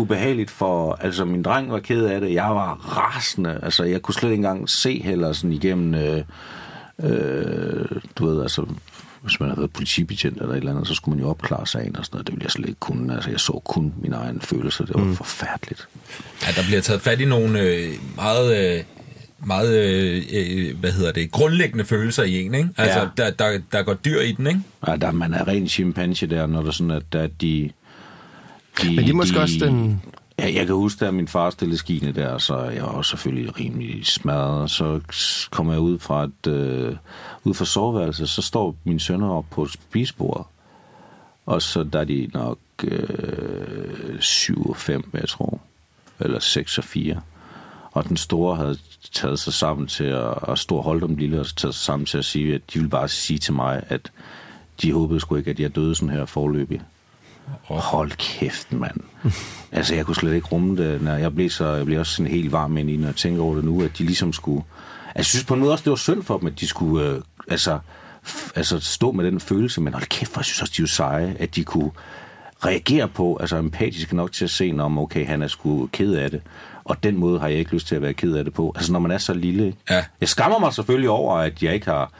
ubehageligt 0.00 0.50
for, 0.50 0.98
altså 1.00 1.24
min 1.24 1.42
dreng 1.42 1.72
var 1.72 1.78
ked 1.78 2.04
af 2.04 2.20
det, 2.20 2.32
jeg 2.34 2.44
var 2.50 2.74
rasende, 2.74 3.60
altså 3.62 3.84
jeg 3.84 4.02
kunne 4.02 4.14
slet 4.14 4.30
ikke 4.30 4.36
engang 4.40 4.68
se 4.70 5.02
heller 5.02 5.32
sådan 5.32 5.52
igennem, 5.52 5.94
øh, 5.94 6.22
øh, 7.02 7.84
du 8.16 8.26
ved, 8.26 8.42
altså 8.42 8.66
hvis 9.22 9.40
man 9.40 9.48
havde 9.48 9.58
været 9.58 9.72
politibetjent 9.72 10.36
eller 10.36 10.52
et 10.52 10.56
eller 10.56 10.70
andet, 10.72 10.88
så 10.88 10.94
skulle 10.94 11.16
man 11.16 11.24
jo 11.24 11.30
opklare 11.30 11.66
sagen 11.66 11.96
og 11.96 12.04
sådan 12.04 12.16
noget, 12.16 12.26
det 12.26 12.34
ville 12.34 12.44
jeg 12.44 12.50
slet 12.50 12.68
ikke 12.68 12.80
kunne, 12.80 13.14
altså 13.14 13.30
jeg 13.30 13.40
så 13.40 13.60
kun 13.64 13.94
mine 14.02 14.16
egne 14.16 14.40
følelser, 14.40 14.84
det 14.84 14.94
var 14.94 15.04
mm. 15.04 15.16
forfærdeligt. 15.16 15.88
at 16.48 16.56
der 16.56 16.62
bliver 16.62 16.80
taget 16.80 17.00
fat 17.00 17.20
i 17.20 17.24
nogle 17.24 17.60
øh, 17.60 17.92
meget... 18.16 18.76
Øh, 18.76 18.84
meget, 19.46 19.78
øh, 20.32 20.78
hvad 20.80 20.92
hedder 20.92 21.12
det, 21.12 21.30
grundlæggende 21.30 21.84
følelser 21.84 22.22
i 22.22 22.42
en, 22.42 22.54
ikke? 22.54 22.68
Altså, 22.76 22.98
Ja. 22.98 23.08
der, 23.16 23.30
der, 23.30 23.58
der 23.72 23.82
går 23.82 23.94
dyr 23.94 24.20
i 24.20 24.32
den, 24.32 24.46
ikke? 24.46 24.60
Ja, 24.86 24.96
der, 24.96 25.12
man 25.12 25.34
er 25.34 25.48
ren 25.48 25.68
chimpanse 25.68 26.26
der, 26.26 26.46
når 26.46 26.62
der 26.62 26.70
sådan, 26.70 26.90
at, 26.90 27.14
at 27.14 27.30
de, 27.40 27.70
de... 28.82 28.96
Men 28.96 29.04
de 29.04 29.10
er 29.10 29.14
måske 29.14 29.40
også 29.40 29.54
den- 29.60 30.02
Ja, 30.38 30.52
jeg 30.54 30.66
kan 30.66 30.74
huske, 30.74 31.04
da 31.04 31.10
min 31.10 31.28
far 31.28 31.50
stillede 31.50 31.78
skiene 31.78 32.12
der, 32.12 32.38
så 32.38 32.58
jeg 32.64 32.82
var 32.82 32.88
også 32.88 33.08
selvfølgelig 33.10 33.60
rimelig 33.60 34.06
smadret. 34.06 34.70
Så 34.70 35.00
kommer 35.50 35.72
jeg 35.72 35.80
ud 35.80 35.98
fra 35.98 36.24
et, 36.24 36.46
øh, 36.46 36.96
ud 37.44 37.54
fra 37.54 37.64
soveværelset, 37.64 38.28
så 38.28 38.42
står 38.42 38.76
mine 38.84 39.00
sønner 39.00 39.30
op 39.30 39.44
på 39.50 39.66
spisebordet. 39.66 40.46
Og 41.46 41.62
så 41.62 41.82
der 41.82 42.00
er 42.00 42.04
de 42.04 42.28
nok 42.34 42.58
øh, 42.84 44.20
7 44.20 44.70
og 44.70 44.76
5, 44.76 45.10
jeg 45.14 45.28
tror. 45.28 45.60
Eller 46.20 46.38
6 46.38 46.78
og 46.78 46.84
4. 46.84 47.20
Og 47.92 48.08
den 48.08 48.16
store 48.16 48.56
havde 48.56 48.78
taget 49.12 49.38
sig 49.38 49.52
sammen 49.52 49.86
til 49.86 50.04
at, 50.04 50.34
at 50.48 50.72
og 50.72 50.82
holde 50.82 51.06
dem 51.06 51.16
lille, 51.16 51.40
og 51.40 51.46
taget 51.46 51.74
sig 51.74 51.84
sammen 51.84 52.06
til 52.06 52.18
at 52.18 52.24
sige, 52.24 52.54
at 52.54 52.60
de 52.74 52.78
ville 52.78 52.90
bare 52.90 53.08
sige 53.08 53.38
til 53.38 53.52
mig, 53.54 53.82
at 53.88 54.12
de 54.82 54.92
håbede 54.92 55.20
sgu 55.20 55.36
ikke, 55.36 55.50
at 55.50 55.60
jeg 55.60 55.74
døde 55.74 55.94
sådan 55.94 56.14
her 56.14 56.24
forløbig. 56.24 56.80
Hold 57.78 58.10
kæft, 58.10 58.72
mand. 58.72 59.00
altså, 59.72 59.94
jeg 59.94 60.06
kunne 60.06 60.16
slet 60.16 60.34
ikke 60.34 60.46
rumme 60.46 60.76
det. 60.76 61.02
Når 61.02 61.14
jeg, 61.14 61.34
blev 61.34 61.50
så, 61.50 61.74
jeg 61.74 61.86
blev 61.86 61.98
også 61.98 62.12
sådan 62.12 62.32
helt 62.32 62.52
varm 62.52 62.76
ind 62.76 62.90
i, 62.90 62.96
når 62.96 63.06
jeg 63.06 63.16
tænker 63.16 63.42
over 63.42 63.54
det 63.54 63.64
nu, 63.64 63.82
at 63.82 63.98
de 63.98 64.04
ligesom 64.04 64.32
skulle... 64.32 64.62
Altså, 65.04 65.18
jeg 65.18 65.24
synes 65.24 65.44
på 65.44 65.54
en 65.54 65.60
måde 65.60 65.72
også, 65.72 65.84
det 65.84 65.90
var 65.90 65.96
synd 65.96 66.22
for 66.22 66.38
dem, 66.38 66.46
at 66.46 66.60
de 66.60 66.66
skulle 66.66 67.06
øh, 67.06 67.20
altså, 67.50 67.78
altså, 68.56 68.80
stå 68.80 69.12
med 69.12 69.24
den 69.24 69.40
følelse, 69.40 69.80
men 69.80 69.92
hold 69.92 70.04
kæft, 70.04 70.36
jeg 70.36 70.44
synes 70.44 70.62
også, 70.62 70.74
de 70.76 70.80
jo 70.80 70.86
seje, 70.86 71.36
at 71.38 71.56
de 71.56 71.64
kunne 71.64 71.90
reagere 72.64 73.08
på, 73.08 73.36
altså 73.40 73.56
empatisk 73.56 74.12
nok 74.12 74.32
til 74.32 74.44
at 74.44 74.50
se, 74.50 74.74
om 74.78 74.98
okay, 74.98 75.26
han 75.26 75.42
er 75.42 75.48
sgu 75.48 75.86
ked 75.86 76.14
af 76.14 76.30
det. 76.30 76.42
Og 76.84 77.02
den 77.02 77.16
måde 77.16 77.40
har 77.40 77.48
jeg 77.48 77.58
ikke 77.58 77.72
lyst 77.72 77.86
til 77.86 77.94
at 77.94 78.02
være 78.02 78.14
ked 78.14 78.34
af 78.34 78.44
det 78.44 78.54
på. 78.54 78.72
Altså 78.76 78.92
når 78.92 79.00
man 79.00 79.10
er 79.10 79.18
så 79.18 79.34
lille. 79.34 79.66
ikke? 79.66 79.78
Ja. 79.90 80.04
Jeg 80.20 80.28
skammer 80.28 80.58
mig 80.58 80.74
selvfølgelig 80.74 81.10
over, 81.10 81.36
at 81.36 81.62
jeg 81.62 81.74
ikke 81.74 81.86
har, 81.86 82.12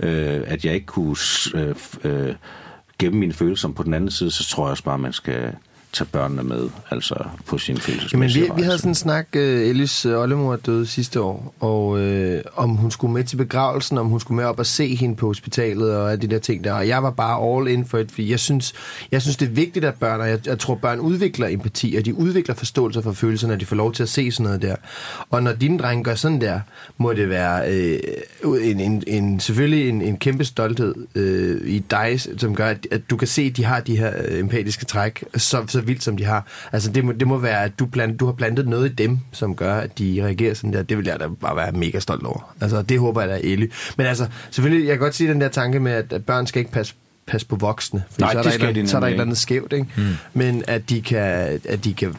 øh, 0.00 0.42
at 0.46 0.64
jeg 0.64 0.74
ikke 0.74 0.86
kunne 0.86 1.16
øh, 1.54 1.74
øh, 2.04 2.34
gemme 3.00 3.18
mine 3.18 3.32
følelser 3.32 3.68
på 3.68 3.82
den 3.82 3.94
anden 3.94 4.10
side, 4.10 4.30
så 4.30 4.44
tror 4.48 4.64
jeg 4.64 4.70
også 4.70 4.84
bare, 4.84 4.94
at 4.94 5.00
man 5.00 5.12
skal 5.12 5.54
tage 5.92 6.08
børnene 6.12 6.42
med, 6.42 6.68
altså 6.90 7.14
på 7.46 7.58
sin 7.58 7.74
Jamen, 7.74 7.82
følelsesmæssige 7.82 8.44
vi, 8.44 8.50
vi 8.56 8.62
havde 8.62 8.78
sådan 8.78 8.90
en 8.90 8.94
snak, 8.94 9.26
uh, 9.36 9.40
Ellis 9.40 10.06
uh, 10.06 10.12
oldemor 10.12 10.56
døde 10.56 10.86
sidste 10.86 11.20
år, 11.20 11.54
og 11.60 11.86
uh, 11.88 12.38
om 12.54 12.70
hun 12.70 12.90
skulle 12.90 13.12
med 13.12 13.24
til 13.24 13.36
begravelsen, 13.36 13.98
om 13.98 14.06
hun 14.06 14.20
skulle 14.20 14.36
med 14.36 14.44
op 14.44 14.58
og 14.58 14.66
se 14.66 14.94
hende 14.94 15.16
på 15.16 15.26
hospitalet 15.26 15.96
og 15.96 16.12
alle 16.12 16.22
de 16.22 16.26
der 16.26 16.38
ting 16.38 16.64
der. 16.64 16.72
Og 16.72 16.88
jeg 16.88 17.02
var 17.02 17.10
bare 17.10 17.56
all 17.56 17.68
in 17.68 17.86
for 17.86 17.98
det, 17.98 18.10
fordi 18.10 18.30
jeg 18.30 18.40
synes, 18.40 18.72
jeg 19.12 19.22
synes 19.22 19.36
det 19.36 19.48
er 19.48 19.52
vigtigt, 19.52 19.84
at 19.84 19.94
børn, 19.94 20.20
og 20.20 20.28
jeg, 20.28 20.46
jeg 20.46 20.58
tror, 20.58 20.74
børn 20.74 20.98
udvikler 20.98 21.46
empati, 21.46 21.94
og 21.98 22.04
de 22.04 22.14
udvikler 22.14 22.54
forståelse 22.54 23.02
for 23.02 23.12
følelser, 23.12 23.48
når 23.48 23.56
de 23.56 23.66
får 23.66 23.76
lov 23.76 23.92
til 23.92 24.02
at 24.02 24.08
se 24.08 24.30
sådan 24.30 24.44
noget 24.44 24.62
der. 24.62 24.76
Og 25.30 25.42
når 25.42 25.52
dine 25.52 25.78
drenge 25.78 26.04
gør 26.04 26.14
sådan 26.14 26.40
der, 26.40 26.60
må 26.98 27.12
det 27.12 27.28
være 27.28 27.62
uh, 28.44 28.66
en, 28.66 28.80
en, 28.80 29.02
en, 29.06 29.40
selvfølgelig 29.40 29.88
en, 29.88 30.02
en 30.02 30.16
kæmpe 30.16 30.44
stolthed 30.44 30.94
uh, 31.16 31.68
i 31.68 31.78
dig, 31.78 32.20
som 32.38 32.54
gør, 32.54 32.66
at, 32.66 32.86
at 32.90 33.00
du 33.10 33.16
kan 33.16 33.28
se, 33.28 33.42
at 33.42 33.56
de 33.56 33.64
har 33.64 33.80
de 33.80 33.96
her 33.96 34.12
empatiske 34.28 34.84
træk, 34.84 35.24
så, 35.36 35.64
så 35.68 35.79
vildt 35.86 36.02
som 36.02 36.16
de 36.16 36.24
har. 36.24 36.46
Altså 36.72 36.90
det 36.92 37.04
må, 37.04 37.12
det 37.12 37.26
må 37.28 37.38
være, 37.38 37.64
at 37.64 37.78
du, 37.78 37.86
plant, 37.86 38.20
du 38.20 38.26
har 38.26 38.32
plantet 38.32 38.68
noget 38.68 38.90
i 38.90 38.94
dem, 38.94 39.18
som 39.32 39.56
gør, 39.56 39.74
at 39.74 39.98
de 39.98 40.20
reagerer 40.24 40.54
sådan 40.54 40.72
der. 40.72 40.82
Det 40.82 40.98
vil 40.98 41.06
jeg 41.06 41.20
da 41.20 41.26
bare 41.40 41.56
være 41.56 41.72
mega 41.72 41.98
stolt 41.98 42.26
over. 42.26 42.54
Altså 42.60 42.82
det 42.82 42.98
håber 42.98 43.20
jeg 43.20 43.30
da 43.30 43.34
er 43.34 43.40
Ellie. 43.42 43.68
Men 43.96 44.06
altså, 44.06 44.26
selvfølgelig, 44.50 44.86
jeg 44.86 44.92
kan 44.92 45.00
godt 45.00 45.14
sige 45.14 45.30
den 45.30 45.40
der 45.40 45.48
tanke 45.48 45.80
med, 45.80 45.92
at, 45.92 46.12
at 46.12 46.24
børn 46.24 46.46
skal 46.46 46.60
ikke 46.60 46.72
passe 46.72 46.94
passe 47.26 47.46
på 47.46 47.56
voksne. 47.56 48.02
Fordi 48.10 48.22
Nej, 48.22 48.32
så 48.32 48.38
er 48.38 48.42
der, 48.42 48.68
et 48.68 48.74
de 48.74 48.88
så 48.88 48.96
er 48.96 49.00
der 49.00 49.06
et 49.06 49.10
eller 49.10 49.24
andet 49.24 49.38
skævt, 49.38 49.72
ikke? 49.72 49.86
Mm. 49.96 50.16
Men 50.34 50.64
at 50.68 50.90
de, 50.90 51.02
kan, 51.02 51.60
at 51.68 51.84
de 51.84 51.94
kan 51.94 52.16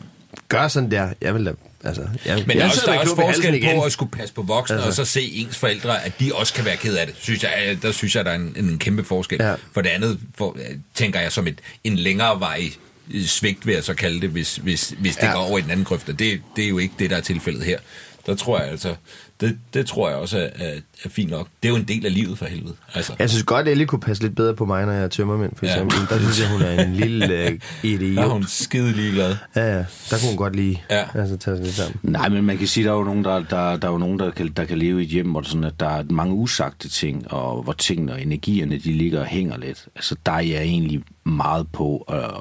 gøre 0.49 0.70
sådan 0.70 0.91
der, 0.91 1.09
jeg 1.22 1.36
vil 1.36 1.45
da... 1.45 1.53
Altså, 1.84 2.01
jeg, 2.26 2.43
Men 2.47 2.57
jeg 2.57 2.64
er 2.64 2.70
også, 2.70 2.82
der 2.86 2.93
er 2.93 2.99
også 2.99 3.16
forskel 3.16 3.53
igen. 3.53 3.80
på 3.80 3.86
at 3.86 3.91
skulle 3.91 4.12
passe 4.12 4.34
på 4.34 4.41
voksne, 4.41 4.76
altså. 4.76 4.88
og 4.88 4.93
så 4.93 5.05
se 5.05 5.22
ens 5.22 5.57
forældre, 5.57 6.05
at 6.05 6.20
de 6.20 6.32
også 6.36 6.53
kan 6.53 6.66
være 6.66 6.76
ked 6.76 6.95
af 6.95 7.07
det. 7.07 7.16
Synes 7.20 7.43
jeg, 7.43 7.78
der 7.82 7.91
synes 7.91 8.16
jeg, 8.16 8.26
der 8.26 8.32
er 8.32 8.36
en, 8.36 8.53
en 8.55 8.80
kæmpe 8.80 9.03
forskel. 9.03 9.38
Ja. 9.41 9.55
For 9.72 9.82
det 9.82 9.89
andet 9.89 10.20
for, 10.36 10.57
tænker 10.93 11.20
jeg 11.20 11.32
som 11.32 11.47
et, 11.47 11.59
en 11.84 11.95
længere 11.95 12.39
vej 12.39 12.62
svigt, 13.25 13.65
vil 13.67 13.73
jeg 13.73 13.83
så 13.83 13.93
kalde 13.93 14.21
det, 14.21 14.29
hvis, 14.29 14.55
hvis, 14.55 14.93
hvis 14.99 15.15
det 15.15 15.23
Ja. 15.23 15.31
går 15.31 15.39
over 15.39 15.57
i 15.57 15.61
den 15.61 15.71
anden 15.71 15.85
grøft. 15.85 16.09
Og 16.09 16.19
det, 16.19 16.41
det 16.55 16.63
er 16.65 16.69
jo 16.69 16.77
ikke 16.77 16.93
det, 16.99 17.09
der 17.09 17.17
er 17.17 17.21
tilfældet 17.21 17.63
her. 17.63 17.79
Der 18.25 18.35
tror 18.35 18.59
jeg 18.59 18.69
altså, 18.69 18.95
det, 19.41 19.57
det 19.73 19.85
tror 19.85 20.09
jeg 20.09 20.17
også 20.17 20.37
er, 20.37 20.49
er, 20.65 20.73
er 21.05 21.09
fint 21.09 21.31
nok. 21.31 21.47
Det 21.63 21.69
er 21.69 21.73
jo 21.73 21.75
en 21.79 21.87
del 21.87 22.05
af 22.05 22.13
livet 22.13 22.37
for 22.37 22.45
helvede. 22.45 22.73
Altså. 22.93 23.13
Jeg 23.19 23.29
synes 23.29 23.43
godt, 23.43 23.67
Ellie 23.67 23.85
kunne 23.87 23.99
passe 24.01 24.23
lidt 24.23 24.35
bedre 24.35 24.55
på 24.55 24.65
mig, 24.65 24.85
når 24.85 24.93
jeg 24.93 25.03
er 25.03 25.07
tømmermænd, 25.07 25.51
for 25.57 25.65
Ja. 25.65 25.71
eksempel. 25.71 25.97
Der 26.09 26.19
synes 26.19 26.39
jeg, 26.39 26.49
hun 26.51 26.61
er 26.61 26.83
en 26.83 26.93
lille 26.93 27.25
øh, 27.39 27.45
Der 27.45 27.45
er 27.47 27.57
idiot. 27.83 28.29
hun 28.31 28.43
skide 28.47 28.91
ligeglad. 28.91 29.35
Ja, 29.55 29.61
ja. 29.77 29.77
Der 30.09 30.17
kunne 30.19 30.27
hun 30.27 30.37
godt 30.37 30.55
lige 30.55 30.83
Ja. 30.89 31.03
altså, 31.13 31.37
tage 31.37 31.57
sig 31.57 31.65
lidt 31.65 31.75
sammen. 31.75 31.99
Nej, 32.03 32.29
men 32.29 32.43
man 32.45 32.57
kan 32.57 32.67
sige, 32.67 32.83
der 32.85 32.91
er 32.91 32.95
jo 32.97 33.03
nogen, 33.03 33.23
der, 33.23 33.39
der, 33.39 33.77
der, 33.77 33.87
er 33.87 33.91
jo 33.91 33.97
nogen, 33.97 34.19
der, 34.19 34.31
kan, 34.31 34.47
der 34.47 34.65
kan 34.65 34.77
leve 34.77 35.01
i 35.01 35.03
et 35.05 35.09
hjem, 35.09 35.29
hvor, 35.31 35.41
det 35.41 35.49
sådan, 35.49 35.63
at 35.63 35.79
der 35.79 35.89
er 35.89 36.03
mange 36.09 36.33
usagte 36.33 36.89
ting, 36.89 37.31
og 37.31 37.63
hvor 37.63 37.73
tingene 37.73 38.13
og 38.13 38.21
energierne, 38.21 38.77
de 38.77 38.93
ligger 38.93 39.19
og 39.19 39.25
hænger 39.25 39.57
lidt. 39.57 39.85
Altså, 39.95 40.15
der 40.25 40.31
er 40.31 40.39
jeg 40.39 40.61
egentlig 40.61 41.01
meget 41.23 41.67
på 41.73 41.97
at, 41.97 42.31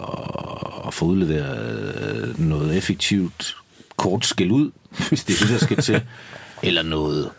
at 0.86 0.94
få 0.94 1.04
udleveret 1.04 2.34
noget 2.38 2.76
effektivt 2.76 3.56
kort 3.96 4.26
skæld 4.26 4.50
ud, 4.50 4.70
hvis 5.08 5.24
det 5.24 5.34
er 5.36 5.46
det, 5.46 5.60
der 5.60 5.64
skal 5.66 5.76
til. 5.76 6.00
Eller 6.62 6.82
noget 6.82 7.30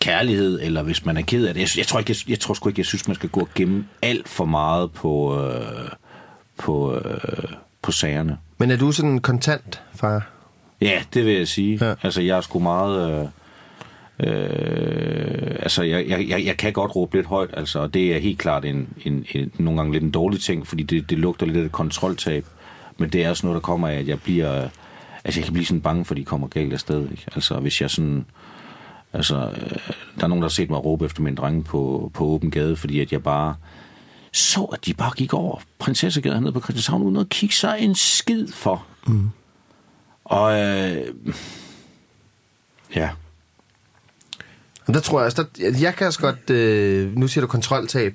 kærlighed, 0.00 0.60
eller 0.62 0.82
hvis 0.82 1.04
man 1.04 1.16
er 1.16 1.22
ked 1.22 1.46
af 1.46 1.54
det. 1.54 1.60
Jeg, 1.60 1.68
jeg, 1.78 1.86
tror, 1.86 1.98
ikke, 1.98 2.10
jeg, 2.10 2.30
jeg 2.30 2.40
tror 2.40 2.54
sgu 2.54 2.68
ikke, 2.68 2.80
jeg 2.80 2.86
synes, 2.86 3.08
man 3.08 3.14
skal 3.14 3.28
gå 3.28 3.40
og 3.40 3.48
gemme 3.54 3.86
alt 4.02 4.28
for 4.28 4.44
meget 4.44 4.92
på, 4.92 5.40
øh, 5.44 5.88
på, 6.58 6.94
øh, 6.94 7.44
på 7.82 7.92
sagerne. 7.92 8.38
Men 8.58 8.70
er 8.70 8.76
du 8.76 8.92
sådan 8.92 9.10
en 9.10 9.20
kontant, 9.20 9.82
far? 9.94 10.28
Ja, 10.80 11.02
det 11.14 11.24
vil 11.24 11.34
jeg 11.34 11.48
sige. 11.48 11.78
Ja. 11.86 11.94
Altså, 12.02 12.22
jeg 12.22 12.36
er 12.36 12.40
sgu 12.40 12.58
meget... 12.58 13.10
Øh, 13.10 13.26
øh, 14.30 15.56
altså, 15.60 15.82
jeg, 15.82 16.08
jeg, 16.08 16.44
jeg, 16.44 16.56
kan 16.56 16.72
godt 16.72 16.96
råbe 16.96 17.16
lidt 17.16 17.26
højt, 17.26 17.50
altså, 17.52 17.78
og 17.78 17.94
det 17.94 18.14
er 18.14 18.18
helt 18.18 18.38
klart 18.38 18.64
en, 18.64 18.88
en, 19.04 19.26
en, 19.34 19.52
nogle 19.58 19.80
gange 19.80 19.92
lidt 19.92 20.04
en 20.04 20.10
dårlig 20.10 20.40
ting, 20.40 20.66
fordi 20.66 20.82
det, 20.82 21.10
det 21.10 21.18
lugter 21.18 21.46
lidt 21.46 21.56
af 21.58 21.62
et 21.62 21.72
kontroltab. 21.72 22.46
Men 22.98 23.10
det 23.10 23.24
er 23.24 23.30
også 23.30 23.46
noget, 23.46 23.54
der 23.54 23.60
kommer 23.60 23.88
af, 23.88 23.94
at 23.94 24.08
jeg 24.08 24.20
bliver... 24.20 24.68
Altså, 25.24 25.40
jeg 25.40 25.44
kan 25.44 25.52
blive 25.52 25.66
sådan 25.66 25.80
bange, 25.80 26.04
for 26.04 26.14
de 26.14 26.24
kommer 26.24 26.48
galt 26.48 26.72
afsted. 26.72 27.10
Ikke? 27.10 27.24
Altså, 27.34 27.60
hvis 27.60 27.80
jeg 27.80 27.90
sådan... 27.90 28.26
Altså, 29.12 29.36
øh, 29.36 29.78
der 30.16 30.24
er 30.24 30.26
nogen, 30.26 30.42
der 30.42 30.48
har 30.48 30.52
set 30.52 30.70
mig 30.70 30.84
råbe 30.84 31.04
efter 31.04 31.22
min 31.22 31.34
drenge 31.34 31.64
på, 31.64 32.10
på 32.14 32.24
åben 32.24 32.50
gade, 32.50 32.76
fordi 32.76 33.00
at 33.00 33.12
jeg 33.12 33.22
bare 33.22 33.54
så, 34.32 34.64
at 34.64 34.86
de 34.86 34.94
bare 34.94 35.12
gik 35.16 35.34
over 35.34 35.60
Prinsessegade 35.78 36.40
ned 36.40 36.52
på 36.52 36.60
Christianshavn, 36.60 37.02
uden 37.02 37.16
at 37.16 37.28
kigge 37.28 37.54
sig 37.54 37.76
en 37.80 37.94
skid 37.94 38.48
for. 38.48 38.86
Mm. 39.06 39.30
Og 40.24 40.60
øh, 40.60 41.14
ja, 42.94 43.10
Og 44.90 44.94
der 44.94 45.00
tror 45.00 45.20
jeg 45.20 45.26
også, 45.26 45.42
der, 45.42 45.78
jeg 45.80 45.94
kan 45.94 46.06
også 46.06 46.20
godt, 46.20 46.50
øh, 46.50 47.16
nu 47.16 47.28
siger 47.28 47.40
du 47.40 47.46
kontroltab, 47.46 48.14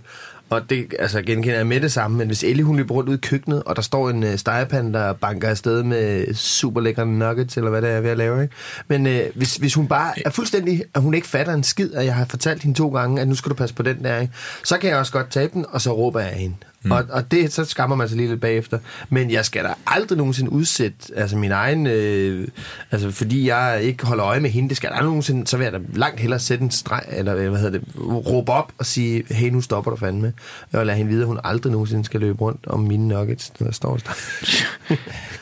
og 0.56 0.70
det 0.70 0.94
altså, 1.00 1.22
genkender 1.22 1.58
jeg 1.58 1.68
med 1.68 1.82
det 1.82 1.92
samme, 1.92 2.18
men 2.18 2.28
hvis 2.28 2.44
Ellie 2.44 2.64
hun 2.64 2.78
løber 2.78 2.96
rundt 2.96 3.10
ud 3.10 3.18
i 3.18 3.22
køkkenet, 3.22 3.64
og 3.64 3.76
der 3.76 3.82
står 3.82 4.10
en 4.10 4.24
øh, 4.24 4.38
stegepande, 4.38 4.94
der 4.94 5.14
banker 5.14 5.50
afsted 5.50 5.84
med 5.84 6.34
super 6.34 6.82
lækre 6.82 7.06
nuggets, 7.06 7.58
eller 7.58 7.70
hvad 7.70 7.82
det 7.82 7.88
er, 7.88 7.92
jeg 7.92 7.98
er 7.98 8.02
ved 8.02 8.10
at 8.10 8.18
lave, 8.18 8.44
ikke? 8.44 8.56
Men 8.88 9.08
øh, 9.08 9.22
hvis, 9.36 9.56
hvis 9.56 9.74
hun 9.74 9.88
bare 9.88 10.14
er 10.26 10.30
fuldstændig, 10.30 10.84
at 10.94 11.02
hun 11.02 11.14
ikke 11.14 11.28
fatter 11.28 11.54
en 11.54 11.64
skid, 11.64 11.94
og 11.94 12.06
jeg 12.06 12.16
har 12.16 12.26
fortalt 12.26 12.64
hende 12.64 12.78
to 12.78 12.90
gange, 12.90 13.22
at 13.22 13.28
nu 13.28 13.36
skal 13.36 13.50
du 13.50 13.56
passe 13.56 13.76
på 13.76 13.84
den 13.84 14.04
der, 14.04 14.20
ikke? 14.20 14.34
så 14.64 14.78
kan 14.78 14.90
jeg 14.90 14.98
også 14.98 15.12
godt 15.12 15.30
tabe 15.30 15.54
den, 15.54 15.66
og 15.70 15.82
så 15.82 15.92
råber 15.94 16.20
jeg 16.20 16.30
af 16.30 16.40
hende. 16.40 16.56
Mm. 16.86 16.92
Og, 16.92 17.06
og 17.10 17.32
det, 17.32 17.54
så 17.54 17.66
skammer 17.66 17.96
man 17.96 18.10
sig 18.10 18.18
lige 18.18 18.30
lidt 18.30 18.42
bagefter. 18.42 18.80
Men 19.10 19.32
jeg 19.32 19.46
skal 19.46 19.64
da 19.64 19.74
aldrig 19.88 20.18
nogensinde 20.18 20.52
udsætte 20.52 20.98
altså 21.16 21.38
min 21.38 21.52
egen... 21.52 21.88
Øh, 21.88 22.48
altså 22.92 23.12
fordi 23.12 23.48
jeg 23.48 23.80
ikke 23.84 24.06
holder 24.06 24.26
øje 24.26 24.40
med 24.40 24.50
hende, 24.50 24.70
det 24.70 24.78
skal 24.78 24.88
jeg 24.88 24.96
aldrig 24.96 25.10
nogensinde... 25.10 25.48
Så 25.48 25.58
vil 25.58 25.64
jeg 25.64 25.74
da 25.74 25.80
langt 25.94 26.20
hellere 26.20 26.40
sætte 26.40 26.64
en 26.64 26.72
streg, 26.72 27.04
eller 27.12 27.36
øh, 27.36 27.50
hvad 27.50 27.60
hedder 27.60 27.80
det, 27.80 27.88
råbe 28.08 28.52
op 28.52 28.72
og 28.78 28.86
sige, 28.86 29.24
hey, 29.30 29.50
nu 29.50 29.62
stopper 29.62 29.92
du 29.92 29.98
fandme. 29.98 30.34
Og 30.74 30.86
lade 30.86 30.98
hende 30.98 31.12
vide, 31.12 31.22
at 31.22 31.28
hun 31.28 31.40
aldrig 31.44 31.72
nogensinde 31.72 32.06
skal 32.06 32.20
løbe 32.20 32.42
rundt 32.42 32.68
om 32.68 32.80
mine 32.80 33.08
nuggets, 33.08 33.50
der 33.50 33.72
står 33.72 33.98
der. 33.98 34.12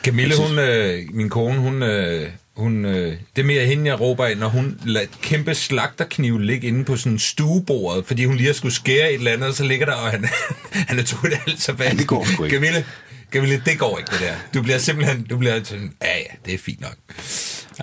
Camille, 0.04 0.34
hun, 0.48 0.58
øh, 0.58 1.02
min 1.12 1.28
kone, 1.28 1.58
hun, 1.58 1.82
øh, 1.82 2.28
hun, 2.56 2.84
øh, 2.84 3.16
det 3.36 3.42
er 3.42 3.46
mere 3.46 3.66
hende, 3.66 3.86
jeg 3.86 4.00
råber 4.00 4.24
af, 4.24 4.36
når 4.36 4.48
hun 4.48 4.80
lader 4.84 5.06
et 5.06 5.20
kæmpe 5.22 5.54
slagterkniv 5.54 6.38
ligge 6.38 6.68
inde 6.68 6.84
på 6.84 6.96
sådan 6.96 7.18
stuebordet, 7.18 8.06
fordi 8.06 8.24
hun 8.24 8.36
lige 8.36 8.46
har 8.46 8.54
skulle 8.54 8.74
skære 8.74 9.08
et 9.08 9.14
eller 9.14 9.32
andet, 9.32 9.48
og 9.48 9.54
så 9.54 9.64
ligger 9.64 9.86
der, 9.86 9.92
og 9.92 10.10
han, 10.10 10.24
han 10.88 10.98
er 10.98 11.02
totalt 11.02 11.40
alt 11.46 11.62
så 11.62 11.76
fast. 11.76 11.92
Ja, 11.92 11.98
det 11.98 12.06
går 12.06 12.24
sgu 12.24 12.44
ikke. 12.44 12.56
Camille, 12.56 12.84
Camille, 13.32 13.62
det 13.66 13.78
går 13.78 13.98
ikke, 13.98 14.10
det 14.10 14.20
der. 14.20 14.34
Du 14.54 14.62
bliver 14.62 14.78
simpelthen, 14.78 15.22
du 15.22 15.38
bliver 15.38 15.60
sådan, 15.64 15.92
ja, 16.02 16.18
ja, 16.18 16.36
det 16.46 16.54
er 16.54 16.58
fint 16.58 16.80
nok. 16.80 16.96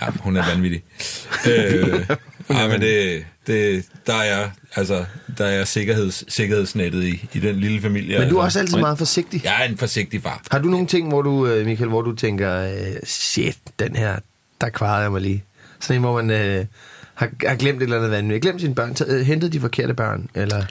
Ja, 0.02 0.08
hun 0.20 0.38
er 0.38 0.46
vanvittig. 0.46 0.84
øh, 1.50 2.06
ja, 2.50 2.68
men 2.68 2.82
det, 2.82 3.26
det, 3.48 3.86
der 4.08 4.16
er 4.16 4.50
altså, 4.76 5.06
der 5.38 5.46
er 5.46 5.66
sikkerheds, 5.66 6.34
sikkerhedsnettet 6.34 7.04
i, 7.04 7.30
i 7.34 7.40
den 7.40 7.56
lille 7.56 7.82
familie. 7.82 8.20
Men 8.20 8.30
du 8.30 8.38
er 8.38 8.44
altså. 8.44 8.60
også 8.60 8.60
altid 8.60 8.78
meget 8.78 8.98
forsigtig. 8.98 9.44
Jeg 9.44 9.64
er 9.66 9.70
en 9.70 9.78
forsigtig 9.78 10.22
far. 10.22 10.44
Har 10.52 10.60
du 10.60 10.68
nogle 10.68 10.88
ting, 10.88 11.08
hvor 11.08 11.22
du, 11.22 11.48
øh, 11.48 11.66
Michael, 11.66 11.90
hvor 11.90 12.02
du 12.02 12.16
tænker, 12.16 12.62
øh, 12.62 12.96
shit, 13.04 13.58
den 13.80 13.96
her, 13.96 14.16
der 14.62 14.70
kvarede 14.70 15.04
jeg 15.04 15.12
mig 15.12 15.22
lige. 15.22 15.44
Sådan 15.80 15.96
en, 15.96 16.02
hvor 16.02 16.22
man 16.22 16.30
øh, 16.30 16.66
har, 17.14 17.30
har 17.48 17.56
glemt 17.56 17.78
et 17.78 17.84
eller 17.84 17.98
andet 17.98 18.12
vandet. 18.12 18.32
Jeg 18.34 18.42
glemt 18.42 18.62
sine 18.62 18.76
børn, 18.76 18.94
taget- 18.96 19.20
øh, 19.20 19.26
hentet 19.26 19.54
de 19.54 19.60
forkerte 19.60 19.94
børn, 19.94 20.30
eller... 20.36 20.66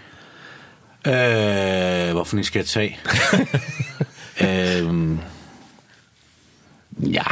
øh, 1.07 2.13
hvorfor 2.13 2.37
ni 2.37 2.45
skal 2.45 2.59
jeg 2.59 2.67
tage? 2.67 2.99
øh, 4.47 5.19
ja, 7.15 7.23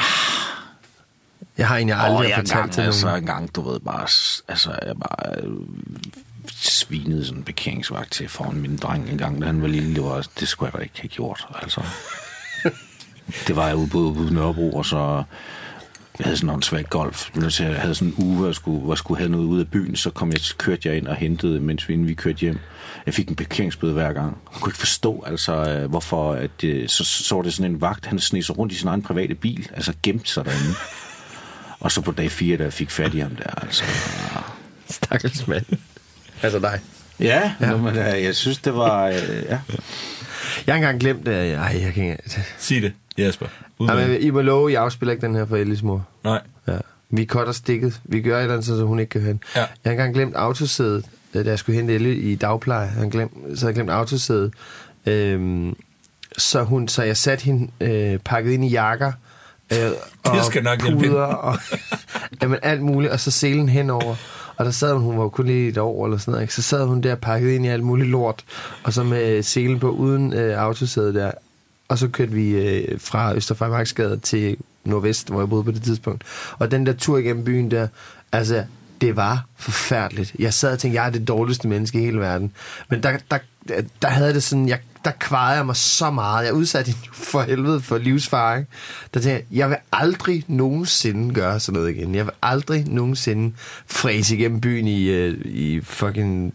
Jeg 1.59 1.69
har 1.69 1.77
en, 1.77 1.89
jeg 1.89 1.99
aldrig 2.01 2.19
har 2.19 2.29
jeg 2.29 2.37
fortalt 2.37 2.53
engang, 2.55 2.73
til 2.73 2.81
altså, 2.81 3.07
nogen. 3.07 3.23
en 3.23 3.27
gang, 3.27 3.55
du 3.57 3.71
ved, 3.71 3.81
bare, 3.81 4.01
altså, 4.49 4.71
jeg 4.87 4.95
bare 4.97 5.43
øh, 5.43 5.53
svinede 6.51 7.25
sådan 7.25 7.39
en 7.39 7.45
parkeringsvagt 7.45 8.13
til 8.13 8.29
foran 8.29 8.57
min 8.57 8.77
dreng 8.77 9.11
en 9.11 9.19
gang, 9.19 9.41
da 9.41 9.47
han 9.47 9.63
var 9.63 9.69
lille. 9.69 9.95
Det, 9.95 10.05
var, 10.05 10.27
det 10.41 10.49
skulle 10.49 10.71
jeg 10.73 10.79
da 10.79 10.83
ikke 10.83 11.01
have 11.01 11.09
gjort, 11.09 11.47
altså. 11.63 11.81
det 13.47 13.57
var 13.57 13.67
jeg 13.67 13.77
ude 13.77 13.89
på, 13.89 13.99
ude 13.99 14.15
på 14.29 14.35
Nørrebro, 14.35 14.73
og 14.73 14.85
så 14.87 15.23
jeg 16.19 16.25
havde 16.25 16.37
sådan 16.37 16.55
en 16.55 16.63
svag 16.63 16.85
golf. 16.91 17.31
Så 17.49 17.65
jeg 17.65 17.81
havde 17.81 17.95
sådan 17.95 18.09
en 18.09 18.25
uge, 18.25 18.37
hvor 18.37 18.47
jeg 18.47 18.55
skulle, 18.55 18.81
hvor 18.81 18.93
jeg 18.93 18.99
skulle 18.99 19.19
have 19.19 19.31
noget 19.31 19.45
ud 19.45 19.61
af 19.61 19.69
byen, 19.69 19.97
så 19.97 20.11
kom 20.11 20.33
jeg, 20.33 20.41
kørte 20.59 20.89
jeg 20.89 20.97
ind 20.97 21.07
og 21.07 21.17
hentede, 21.17 21.61
mens 21.61 21.89
vi, 21.89 21.95
inden 21.95 22.09
vi 22.09 22.15
kørte 22.15 22.39
hjem. 22.39 22.59
Jeg 23.07 23.15
fik 23.15 23.29
en 23.29 23.37
parkeringsbøde 23.37 23.93
hver 23.93 24.13
gang. 24.13 24.39
Jeg 24.53 24.61
kunne 24.61 24.71
ikke 24.71 24.79
forstå, 24.79 25.25
altså, 25.27 25.53
øh, 25.53 25.91
hvorfor 25.91 26.33
at, 26.33 26.65
øh, 26.65 26.89
så, 26.89 27.05
så 27.05 27.35
var 27.35 27.43
det 27.43 27.55
sådan 27.55 27.71
en 27.71 27.81
vagt, 27.81 28.07
han 28.07 28.19
sneg 28.19 28.45
sig 28.45 28.59
rundt 28.59 28.73
i 28.73 28.77
sin 28.77 28.89
egen 28.89 29.03
private 29.03 29.35
bil, 29.35 29.69
altså 29.75 29.93
gemte 30.03 30.31
sig 30.31 30.45
derinde. 30.45 30.75
Og 31.81 31.93
så 31.93 32.01
på 32.01 32.13
dag 32.13 32.31
4, 32.31 32.57
da 32.57 32.63
jeg 32.63 32.73
fik 32.73 32.91
fat 32.91 33.15
i 33.15 33.19
ham 33.19 33.37
der, 33.37 33.51
altså... 33.63 33.85
Stakkels 34.91 35.47
mand. 35.47 35.65
altså 36.43 36.59
dig. 36.59 36.81
Ja, 37.21 37.53
ja. 37.61 37.77
men, 37.77 37.97
øh, 37.97 38.25
jeg 38.25 38.37
synes, 38.37 38.59
det 38.59 38.75
var... 38.75 39.07
Øh, 39.07 39.43
ja. 39.49 39.59
Jeg 40.67 40.75
har 40.75 40.77
engang 40.77 41.01
glemt, 41.01 41.29
at 41.29 41.59
ej, 41.59 41.81
jeg 41.83 41.95
kan 41.95 42.05
ikke... 42.05 42.19
Sig 42.59 42.83
det, 42.83 42.93
Jesper. 43.19 43.47
Uden 43.79 43.91
Ej, 43.91 44.09
men 44.09 44.21
I 44.21 44.31
må 44.31 44.41
love, 44.41 44.73
jeg 44.73 44.83
afspiller 44.83 45.13
ikke 45.13 45.27
den 45.27 45.35
her 45.35 45.47
for 45.47 45.57
Ellis 45.57 45.83
mor. 45.83 46.09
Nej. 46.25 46.41
Ja. 46.69 46.79
Vi 47.11 47.25
cutter 47.25 47.53
stikket. 47.53 48.01
Vi 48.05 48.21
gør 48.21 48.37
et 48.37 48.43
eller 48.43 48.55
andet, 48.55 48.67
så 48.67 48.85
hun 48.85 48.99
ikke 48.99 49.11
kan 49.11 49.21
høre 49.21 49.33
den. 49.33 49.43
Ja. 49.57 49.61
Jeg 49.61 49.69
har 49.85 49.91
engang 49.91 50.15
glemt 50.15 50.37
autosædet, 50.37 51.05
øh, 51.35 51.45
da 51.45 51.51
jeg 51.51 51.59
skulle 51.59 51.77
hente 51.77 51.95
Elle 51.95 52.15
i 52.15 52.35
dagpleje. 52.35 52.87
Har 52.87 53.09
glemt, 53.09 53.33
så 53.33 53.61
havde 53.61 53.67
jeg 53.67 53.75
glemt 53.75 53.91
autosædet. 53.91 54.55
Øhm, 55.07 55.77
så, 56.39 56.63
hun, 56.63 56.89
så 56.89 57.03
jeg 57.03 57.17
satte 57.17 57.45
hende 57.45 57.71
øh, 57.81 58.19
pakket 58.19 58.53
ind 58.53 58.65
i 58.65 58.69
jakker. 58.69 59.13
Øh, 59.73 59.91
og 60.25 60.45
skal 60.45 60.63
nok 60.63 60.83
hjælpe 60.83 60.99
puder 61.09 61.23
og 61.23 61.59
jamen, 62.43 62.59
alt 62.63 62.83
muligt, 62.83 63.13
og 63.13 63.21
så 63.21 63.31
selen 63.31 63.69
henover. 63.69 64.17
Og 64.59 64.65
der 64.65 64.71
sad 64.71 64.93
hun, 64.93 65.03
hun 65.03 65.17
var 65.17 65.23
jo 65.23 65.29
kun 65.29 65.47
lige 65.47 65.69
et 65.69 65.79
år 65.79 66.07
eller 66.07 66.19
sådan 66.19 66.33
noget, 66.33 66.43
ikke? 66.43 66.55
så 66.55 66.63
sad 66.63 66.87
hun 66.87 67.01
der 67.01 67.15
pakket 67.15 67.51
ind 67.51 67.67
i 67.67 67.69
alt 67.69 67.85
muligt 67.85 68.09
lort, 68.09 68.45
og 68.85 68.93
så 68.93 69.03
med 69.03 69.43
selen 69.43 69.81
på 69.81 69.91
uden 69.91 70.33
øh, 70.33 70.63
autosæde 70.63 71.15
der. 71.15 71.31
Og 71.89 71.99
så 71.99 72.09
kørte 72.09 72.33
vi 72.33 72.51
øh, 72.51 73.01
fra 73.01 73.35
Østerfejmarksgade 73.35 74.17
til 74.17 74.57
Nordvest, 74.85 75.29
hvor 75.29 75.41
jeg 75.41 75.49
boede 75.49 75.65
på 75.65 75.71
det 75.71 75.83
tidspunkt. 75.83 76.25
Og 76.59 76.71
den 76.71 76.87
der 76.87 76.93
tur 76.93 77.19
igennem 77.19 77.45
byen 77.45 77.71
der, 77.71 77.89
altså, 78.33 78.65
det 79.01 79.17
var 79.17 79.45
forfærdeligt. 79.57 80.35
Jeg 80.39 80.55
sad 80.55 80.73
og 80.73 80.79
tænkte, 80.79 81.01
jeg 81.01 81.07
er 81.07 81.11
det 81.11 81.29
dårligste 81.29 81.69
menneske 81.69 81.99
i 81.99 82.05
hele 82.05 82.21
verden. 82.21 82.53
Men 82.91 83.03
der, 83.03 83.19
der, 83.31 83.39
der 84.03 84.09
havde 84.09 84.35
det 84.35 84.43
sådan, 84.43 84.69
jeg, 84.69 84.79
der 85.05 85.11
kvarede 85.11 85.57
jeg 85.57 85.67
mig 85.67 85.77
så 85.77 86.11
meget. 86.11 86.45
Jeg 86.45 86.55
udsatte 86.55 86.91
hende 86.91 87.09
for 87.13 87.43
helvede 87.43 87.81
for 87.81 87.99
livsfare. 87.99 88.59
Ikke? 88.59 88.71
Der 89.15 89.21
tænkte 89.21 89.45
jeg, 89.51 89.59
jeg 89.59 89.69
vil 89.71 89.77
aldrig 89.93 90.45
nogensinde 90.49 91.35
gøre 91.35 91.61
sådan 91.61 91.81
noget 91.81 91.97
igen. 91.97 92.15
Jeg 92.15 92.25
vil 92.25 92.33
aldrig 92.43 92.85
nogensinde 92.89 93.55
fræse 93.87 94.37
igennem 94.37 94.61
byen 94.61 94.89
i, 94.89 95.05
øh, 95.05 95.41
i 95.45 95.81
fucking 95.81 96.55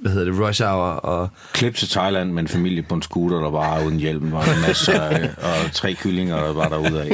hvad 0.00 0.12
hedder 0.12 0.32
det, 0.32 0.40
rush 0.40 0.62
hour 0.62 0.86
og 0.86 1.28
Klip 1.52 1.74
til 1.74 1.88
Thailand 1.88 2.32
med 2.32 2.42
en 2.42 2.48
familie 2.48 2.82
på 2.82 2.94
en 2.94 3.02
scooter, 3.02 3.36
der 3.36 3.50
var 3.50 3.84
uden 3.84 3.98
hjelm, 3.98 4.32
og 4.32 4.44
en 4.54 4.60
masse, 4.66 4.92
øh, 5.12 5.28
og 5.38 5.72
tre 5.72 5.94
kyllinger, 5.94 6.36
der 6.36 6.52
var 6.52 6.68
derude 6.68 7.02
af. 7.02 7.08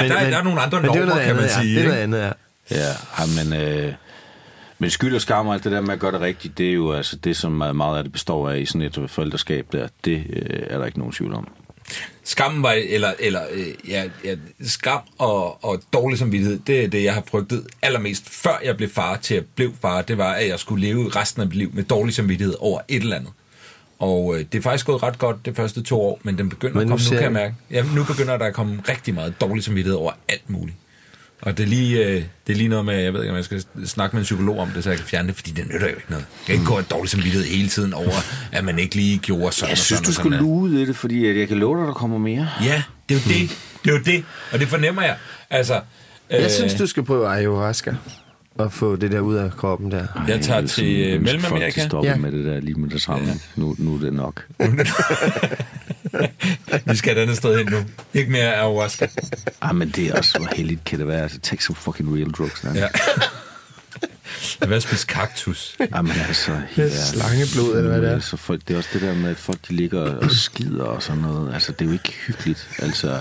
Ja, 0.00 0.08
der, 0.08 0.30
der 0.30 0.36
er 0.38 0.42
nogle 0.42 0.60
andre 0.60 0.82
men 0.82 0.90
det 0.90 1.00
er 1.00 1.06
normer, 1.06 1.22
kan 1.22 1.36
man 1.36 1.48
sige. 1.48 1.74
Ja. 1.74 1.78
Det 1.78 1.84
er 1.84 1.88
noget 1.88 2.02
andet, 2.02 2.18
ja. 2.18 2.32
Ja, 2.70 2.88
ja, 3.18 3.44
men, 3.44 3.52
øh, 3.52 3.92
men 4.80 4.90
skyld 4.90 5.14
og 5.14 5.20
skam 5.20 5.46
og 5.46 5.54
alt 5.54 5.64
det 5.64 5.72
der 5.72 5.80
med 5.80 5.94
at 5.94 5.98
gøre 6.00 6.12
det 6.12 6.20
rigtigt, 6.20 6.58
det 6.58 6.68
er 6.68 6.72
jo 6.72 6.92
altså 6.92 7.16
det, 7.16 7.36
som 7.36 7.52
meget 7.52 7.96
af 7.98 8.04
det 8.04 8.12
består 8.12 8.50
af 8.50 8.58
i 8.58 8.66
sådan 8.66 8.82
et 8.82 8.98
forældreskab 9.10 9.66
der. 9.72 9.88
Det 10.04 10.24
øh, 10.30 10.60
er 10.70 10.78
der 10.78 10.86
ikke 10.86 10.98
nogen 10.98 11.12
tvivl 11.12 11.34
om. 11.34 11.48
Skam 12.24 12.62
var, 12.62 12.72
eller, 12.72 13.12
eller 13.18 13.40
øh, 13.52 13.66
ja, 13.90 14.04
ja, 14.24 14.34
skam 14.66 15.00
og, 15.18 15.64
og 15.64 15.80
dårlig 15.92 16.18
samvittighed, 16.18 16.58
det 16.66 16.84
er 16.84 16.88
det, 16.88 17.04
jeg 17.04 17.14
har 17.14 17.22
frygtet 17.30 17.66
allermest, 17.82 18.28
før 18.30 18.60
jeg 18.64 18.76
blev 18.76 18.88
far 18.88 19.16
til 19.16 19.34
at 19.34 19.44
blev 19.56 19.72
far, 19.82 20.02
det 20.02 20.18
var, 20.18 20.32
at 20.32 20.48
jeg 20.48 20.58
skulle 20.58 20.86
leve 20.86 21.08
resten 21.16 21.42
af 21.42 21.48
mit 21.48 21.56
liv 21.56 21.70
med 21.74 21.84
dårlig 21.84 22.14
samvittighed 22.14 22.54
over 22.60 22.80
et 22.88 23.02
eller 23.02 23.16
andet. 23.16 23.30
Og 23.98 24.34
øh, 24.38 24.44
det 24.52 24.58
er 24.58 24.62
faktisk 24.62 24.86
gået 24.86 25.02
ret 25.02 25.18
godt 25.18 25.46
de 25.46 25.54
første 25.54 25.82
to 25.82 26.00
år, 26.02 26.20
men 26.22 26.38
den 26.38 26.48
begynder 26.48 26.74
Men 26.74 26.80
at 26.82 26.86
nu 26.86 26.90
komme, 26.90 27.04
nu 27.04 27.08
ser 27.08 27.10
kan 27.10 27.16
jeg 27.16 27.22
jeg- 27.22 27.32
mærke. 27.32 27.54
Ja, 27.70 27.84
nu 27.94 28.04
begynder 28.04 28.36
der 28.36 28.44
at 28.46 28.54
komme 28.54 28.82
rigtig 28.88 29.14
meget 29.14 29.40
dårlig 29.40 29.64
samvittighed 29.64 29.96
over 29.98 30.12
alt 30.28 30.50
muligt. 30.50 30.76
Og 31.42 31.56
det 31.58 31.62
er, 31.62 31.66
lige, 31.68 32.04
øh, 32.06 32.14
det 32.46 32.52
er 32.52 32.56
lige 32.56 32.68
noget 32.68 32.84
med, 32.84 32.94
jeg 32.94 33.12
ved 33.12 33.20
ikke, 33.20 33.30
om 33.30 33.36
jeg 33.36 33.44
skal 33.44 33.64
snakke 33.86 34.16
med 34.16 34.20
en 34.20 34.24
psykolog 34.24 34.58
om 34.58 34.68
det, 34.68 34.84
så 34.84 34.90
jeg 34.90 34.98
kan 34.98 35.06
fjerne 35.08 35.28
det, 35.28 35.36
fordi 35.36 35.50
det 35.50 35.64
nytter 35.66 35.86
jo 35.86 35.94
ikke 35.96 36.10
noget. 36.10 36.24
Jeg 36.38 36.46
kan 36.46 36.54
ikke 36.54 36.66
gå 36.66 36.78
en 36.78 36.84
dårlig 36.90 37.10
samvittighed 37.10 37.44
hele 37.48 37.68
tiden 37.68 37.94
over, 37.94 38.12
at 38.52 38.64
man 38.64 38.78
ikke 38.78 38.94
lige 38.96 39.18
gjorde 39.18 39.52
sådan 39.52 39.68
Jeg 39.68 39.72
og 39.72 39.78
synes, 39.78 39.88
sådan 39.88 40.04
du 40.04 40.08
og 40.08 40.14
sådan. 40.14 40.24
skulle 40.24 40.38
luge 40.38 40.60
ud 40.62 40.78
i 40.78 40.86
det, 40.86 40.96
fordi 40.96 41.26
at 41.28 41.36
jeg 41.36 41.48
kan 41.48 41.58
love 41.58 41.78
dig, 41.78 41.86
der 41.86 41.92
kommer 41.92 42.18
mere. 42.18 42.48
Ja, 42.64 42.82
det 43.08 43.14
er 43.16 43.20
jo 43.26 43.40
det. 43.40 43.50
Det 43.84 43.90
er 43.90 43.94
jo 43.98 44.02
det. 44.04 44.24
Og 44.52 44.58
det 44.60 44.68
fornemmer 44.68 45.02
jeg. 45.02 45.16
Altså, 45.50 45.80
Jeg 46.30 46.44
øh, 46.44 46.50
synes, 46.50 46.74
du 46.74 46.86
skal 46.86 47.02
prøve 47.04 47.28
ayahuasca 47.28 47.94
og 48.64 48.72
få 48.72 48.96
det 48.96 49.12
der 49.12 49.20
ud 49.20 49.34
af 49.34 49.50
kroppen 49.50 49.90
der. 49.90 50.06
Jeg 50.28 50.40
tager 50.40 50.60
til, 50.60 50.70
sådan 50.70 51.14
øh, 51.14 51.22
Mellemamerika. 51.22 51.86
Folk, 51.90 52.04
Ja. 52.04 52.16
med 52.16 52.32
det 52.32 52.44
der 52.44 52.60
lige 52.60 52.74
med 52.74 52.90
det 52.90 53.02
samme. 53.02 53.26
Nu, 53.56 53.74
nu 53.78 53.94
er 53.94 54.00
det 54.00 54.12
nok. 54.12 54.44
Vi 56.86 56.96
skal 56.96 57.16
et 57.16 57.20
andet 57.20 57.36
sted 57.36 57.58
hen 57.58 57.66
nu. 57.72 57.78
Ikke 58.14 58.30
mere 58.32 58.54
ayahuasca. 58.54 59.06
Ah, 59.60 59.74
men 59.76 59.88
det 59.90 60.06
er 60.06 60.14
også, 60.18 60.38
hvor 60.38 60.48
heldigt 60.56 60.84
kan 60.84 60.98
det 60.98 61.08
være. 61.08 61.22
Altså, 61.22 61.38
take 61.40 61.64
some 61.64 61.76
fucking 61.76 62.16
real 62.16 62.30
drugs. 62.30 62.64
Ja. 62.74 62.86
Jeg 64.60 64.70
vil 64.70 64.82
spise 64.82 65.06
kaktus. 65.06 65.76
Ah, 65.92 66.04
men 66.04 66.12
altså, 66.28 66.52
ærligt. 66.78 66.94
slangeblod, 66.96 67.76
eller 67.76 67.90
hvad 67.90 68.02
det 68.02 68.10
er. 68.16 68.20
Så 68.20 68.36
folk, 68.36 68.60
det 68.68 68.74
er 68.74 68.78
også 68.78 68.90
det 68.92 69.02
der 69.02 69.14
med, 69.14 69.30
at 69.30 69.36
folk 69.36 69.58
de 69.68 69.74
ligger 69.74 70.00
og 70.00 70.30
skider 70.30 70.84
og 70.84 71.02
sådan 71.02 71.22
noget. 71.22 71.54
Altså, 71.54 71.72
det 71.72 71.80
er 71.80 71.86
jo 71.86 71.92
ikke 71.92 72.12
hyggeligt. 72.26 72.68
Altså, 72.78 73.18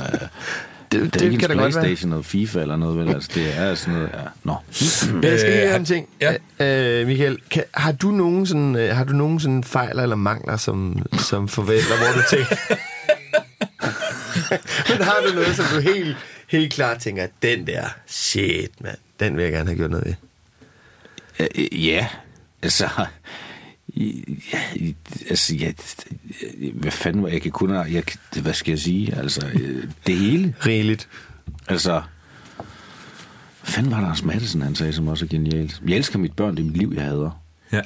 det, 0.92 1.02
Det, 1.02 1.14
det 1.14 1.22
er 1.22 1.26
ikke 1.26 1.38
kan 1.38 1.52
en 1.52 1.58
da 1.58 1.64
godt 1.64 1.76
være. 1.76 1.84
Playstation 1.84 2.12
eller 2.12 2.24
FIFA 2.24 2.62
eller 2.62 2.76
noget, 2.76 2.98
vel? 3.00 3.10
Altså, 3.14 3.30
det 3.36 3.58
er 3.58 3.76
sådan 3.76 3.94
noget, 3.94 4.10
ja. 4.14 4.20
Nå. 4.44 4.56
Jeg 5.30 5.40
skal 5.40 5.52
lige 5.52 5.62
Øh, 5.64 5.68
høre 5.68 5.76
en 5.76 5.86
ting. 5.86 6.10
ja. 6.22 6.34
Øh, 7.02 7.08
Michael, 7.08 7.38
kan, 7.52 7.64
har 7.74 7.92
du 7.92 8.12
nogen 8.12 8.46
sådan, 8.46 8.76
øh, 8.76 8.96
har 8.96 9.04
du 9.04 9.14
nogen 9.14 9.40
sådan 9.40 9.64
fejl 9.64 10.00
eller 10.00 10.16
mangler 10.16 10.58
som, 10.58 11.06
som 11.20 11.48
forventer, 11.48 11.98
hvor 11.98 12.22
du 12.22 12.28
tænker... 12.30 12.56
Men 14.90 15.02
har 15.02 15.16
du 15.28 15.34
noget, 15.36 15.56
som 15.56 15.66
du 15.76 15.80
helt, 15.80 16.18
helt 16.48 16.74
klart 16.74 17.00
tænker, 17.00 17.28
den 17.42 17.68
der, 17.68 17.84
shit, 18.08 18.72
mand, 18.82 18.98
den 19.20 19.38
vil 19.38 19.44
jeg 19.44 19.52
gerne 19.52 19.70
have 19.70 19.78
gjort 19.78 19.92
noget 19.92 20.06
ved? 20.06 20.14
Øh, 21.56 21.86
Ja, 21.86 22.08
altså... 22.64 22.90
Ja, 23.96 24.60
altså, 25.30 25.56
ja, 25.56 25.72
hvad 26.74 26.92
fanden 26.92 27.24
var 27.24 27.30
jeg 27.30 27.42
kan 27.42 27.52
kun... 27.52 27.70
Jeg, 27.74 28.04
hvad 28.42 28.54
skal 28.54 28.72
jeg 28.72 28.80
sige? 28.80 29.16
Altså, 29.16 29.48
øh, 29.54 29.84
det 30.08 30.16
hele. 30.18 30.56
Rigeligt. 30.66 31.08
Altså... 31.68 32.02
Hvad 33.62 33.74
fanden 33.74 33.92
var 33.92 33.98
der 33.98 34.06
Anders 34.06 34.24
Madsen, 34.24 34.62
han 34.62 34.76
sagde, 34.76 34.94
som 34.94 35.08
også 35.08 35.26
er 35.26 35.30
genialt? 35.30 35.82
Jeg 35.88 35.98
elsker 35.98 36.20
mit 36.20 36.34
børn, 36.34 36.56
det 36.56 36.62
er 36.62 36.66
mit 36.66 36.78
liv, 36.78 36.92
jeg 36.96 37.04
hader. 37.04 37.42
Ja. 37.72 37.82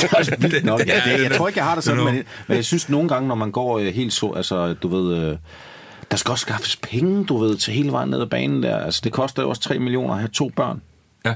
Det 0.00 0.12
er 0.12 0.16
også 0.16 0.36
vildt 0.38 0.64
nok. 0.64 0.80
Ja, 0.86 1.00
det, 1.06 1.22
jeg 1.22 1.32
tror 1.36 1.48
ikke, 1.48 1.58
jeg 1.58 1.66
har 1.66 1.74
det 1.74 1.84
sådan, 1.84 2.04
men, 2.04 2.14
men 2.48 2.56
jeg 2.56 2.64
synes 2.64 2.88
nogle 2.88 3.08
gange, 3.08 3.28
når 3.28 3.34
man 3.34 3.50
går 3.50 3.78
øh, 3.78 3.86
helt 3.86 4.12
så, 4.12 4.30
altså, 4.30 4.74
du 4.74 4.88
ved, 4.88 5.16
øh, 5.16 5.36
der 6.10 6.16
skal 6.16 6.30
også 6.30 6.42
skaffes 6.42 6.76
penge, 6.76 7.24
du 7.24 7.38
ved, 7.38 7.56
til 7.56 7.74
hele 7.74 7.92
vejen 7.92 8.08
ned 8.10 8.20
ad 8.20 8.26
banen 8.26 8.62
der. 8.62 8.76
Altså, 8.78 9.00
det 9.04 9.12
koster 9.12 9.42
jo 9.42 9.48
også 9.48 9.62
3 9.62 9.78
millioner 9.78 10.14
at 10.14 10.20
have 10.20 10.28
to 10.28 10.48
børn 10.56 10.82
Ja. 11.24 11.34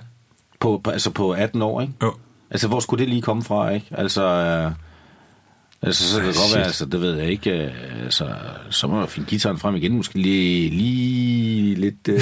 på, 0.60 0.80
på, 0.84 0.90
altså 0.90 1.10
på 1.10 1.30
18 1.32 1.62
år, 1.62 1.80
ikke? 1.80 1.92
Jo. 2.02 2.14
Altså, 2.50 2.68
hvor 2.68 2.80
skulle 2.80 3.00
det 3.04 3.08
lige 3.08 3.22
komme 3.22 3.42
fra, 3.44 3.70
ikke? 3.70 3.86
Altså, 3.90 4.22
øh, 4.24 4.72
altså 5.82 6.08
så 6.12 6.18
kan 6.20 6.28
det 6.28 6.36
godt 6.36 6.54
være, 6.56 6.64
altså, 6.64 6.86
det 6.86 7.00
ved 7.00 7.16
jeg 7.18 7.30
ikke, 7.30 7.50
øh, 7.50 8.04
altså, 8.04 8.34
så 8.70 8.86
må 8.86 9.00
jeg 9.00 9.08
finde 9.08 9.28
gitaren 9.28 9.58
frem 9.58 9.74
igen, 9.74 9.92
måske 9.96 10.18
lige, 10.18 10.70
lige 10.70 11.74
lidt... 11.74 12.08
Øh, 12.08 12.20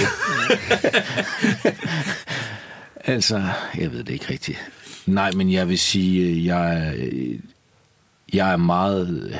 altså, 3.15 3.43
jeg 3.79 3.93
ved 3.93 4.05
det 4.05 4.13
ikke 4.13 4.31
rigtigt. 4.31 4.59
Nej, 5.07 5.33
men 5.33 5.53
jeg 5.53 5.69
vil 5.69 5.79
sige, 5.79 6.23
øh, 6.31 6.47
jeg, 6.47 6.77
er- 6.87 7.39
jeg 8.33 8.53
er 8.53 8.57
meget 8.57 9.39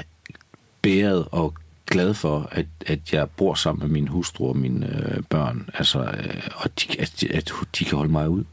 bæret 0.83 1.25
og 1.33 1.55
glad 1.87 2.15
for, 2.15 2.49
at, 2.53 2.67
at 2.87 3.13
jeg 3.13 3.31
bor 3.31 3.55
sammen 3.55 3.83
med 3.83 3.89
min 3.93 4.09
hustru 4.09 4.49
og 4.49 4.57
mine 4.57 4.87
øh, 5.17 5.23
børn, 5.31 5.69
altså, 5.75 5.99
øh, 6.01 6.43
og 6.57 6.71
de, 6.81 7.01
at, 7.01 7.25
at 7.25 7.53
de 7.79 7.85
kan 7.85 7.97
holde 7.99 8.13
mig 8.13 8.29
ud. 8.29 8.45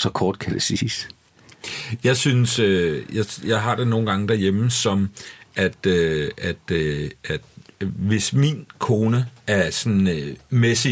Så 0.00 0.10
kort 0.10 0.38
kan 0.38 0.54
det 0.54 0.62
siges. 0.62 1.08
Jeg 2.04 2.16
synes, 2.16 2.58
øh, 2.58 3.02
jeg, 3.12 3.24
jeg 3.44 3.62
har 3.62 3.74
det 3.74 3.88
nogle 3.88 4.10
gange 4.10 4.28
derhjemme 4.28 4.70
som, 4.70 5.10
at, 5.56 5.86
øh, 5.86 6.30
at, 6.38 6.70
øh, 6.72 7.10
at 7.24 7.40
hvis 7.80 8.32
min 8.32 8.66
kone 8.78 9.26
er 9.46 9.70
sådan 9.70 10.08
øh, 10.08 10.36
messy 10.50 10.88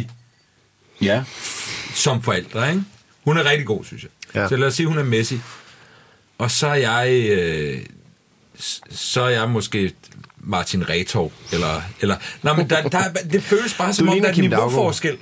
Ja, 1.00 1.24
som 1.94 2.22
forældre, 2.22 2.70
ikke? 2.70 2.82
Hun 3.24 3.36
er 3.36 3.44
rigtig 3.44 3.66
god, 3.66 3.84
synes 3.84 4.02
jeg. 4.02 4.10
Ja. 4.34 4.48
Så 4.48 4.56
lad 4.56 4.68
os 4.68 4.74
sige, 4.74 4.86
hun 4.86 4.98
er 4.98 5.02
messy. 5.02 5.34
Og 6.38 6.50
så 6.50 6.66
er 6.66 6.74
jeg, 6.74 7.28
øh, 7.30 7.80
så 8.90 9.22
er 9.22 9.28
jeg 9.28 9.48
måske 9.50 9.92
Martin 10.36 10.88
Retov, 10.88 11.32
eller, 11.52 11.82
eller 12.00 12.16
nej, 12.42 12.56
men 12.56 12.70
der, 12.70 12.88
der, 12.88 13.00
det 13.32 13.42
føles 13.42 13.74
bare 13.74 13.94
som 13.94 14.06
Du 14.06 14.12
om, 14.12 14.20
der 14.20 14.28
er 14.28 14.32
en 14.32 14.40
niveauforskel, 14.40 15.18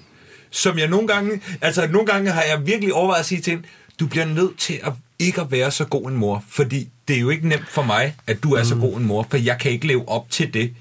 som 0.50 0.78
jeg 0.78 0.88
nogle 0.88 1.08
gange, 1.08 1.40
altså 1.60 1.86
nogle 1.90 2.06
gange 2.06 2.30
har 2.30 2.42
jeg 2.42 2.66
virkelig 2.66 2.94
overvejet 2.94 3.20
at 3.20 3.26
sige 3.26 3.40
til 3.40 3.50
hende, 3.50 3.66
du 4.00 4.06
bliver 4.06 4.26
nødt 4.26 4.58
til 4.58 4.80
at 4.82 4.92
ikke 5.18 5.40
at 5.40 5.50
være 5.50 5.70
så 5.70 5.84
god 5.84 6.10
en 6.10 6.16
mor, 6.16 6.44
fordi 6.50 6.88
det 7.08 7.16
er 7.16 7.20
jo 7.20 7.30
ikke 7.30 7.48
nemt 7.48 7.68
for 7.68 7.82
mig, 7.82 8.14
at 8.26 8.42
du 8.42 8.52
er 8.54 8.62
så 8.62 8.74
god 8.74 8.96
en 8.96 9.04
mor, 9.04 9.26
for 9.30 9.36
jeg 9.36 9.58
kan 9.60 9.70
ikke 9.70 9.86
leve 9.86 10.08
op 10.08 10.30
til 10.30 10.54
det. 10.54 10.72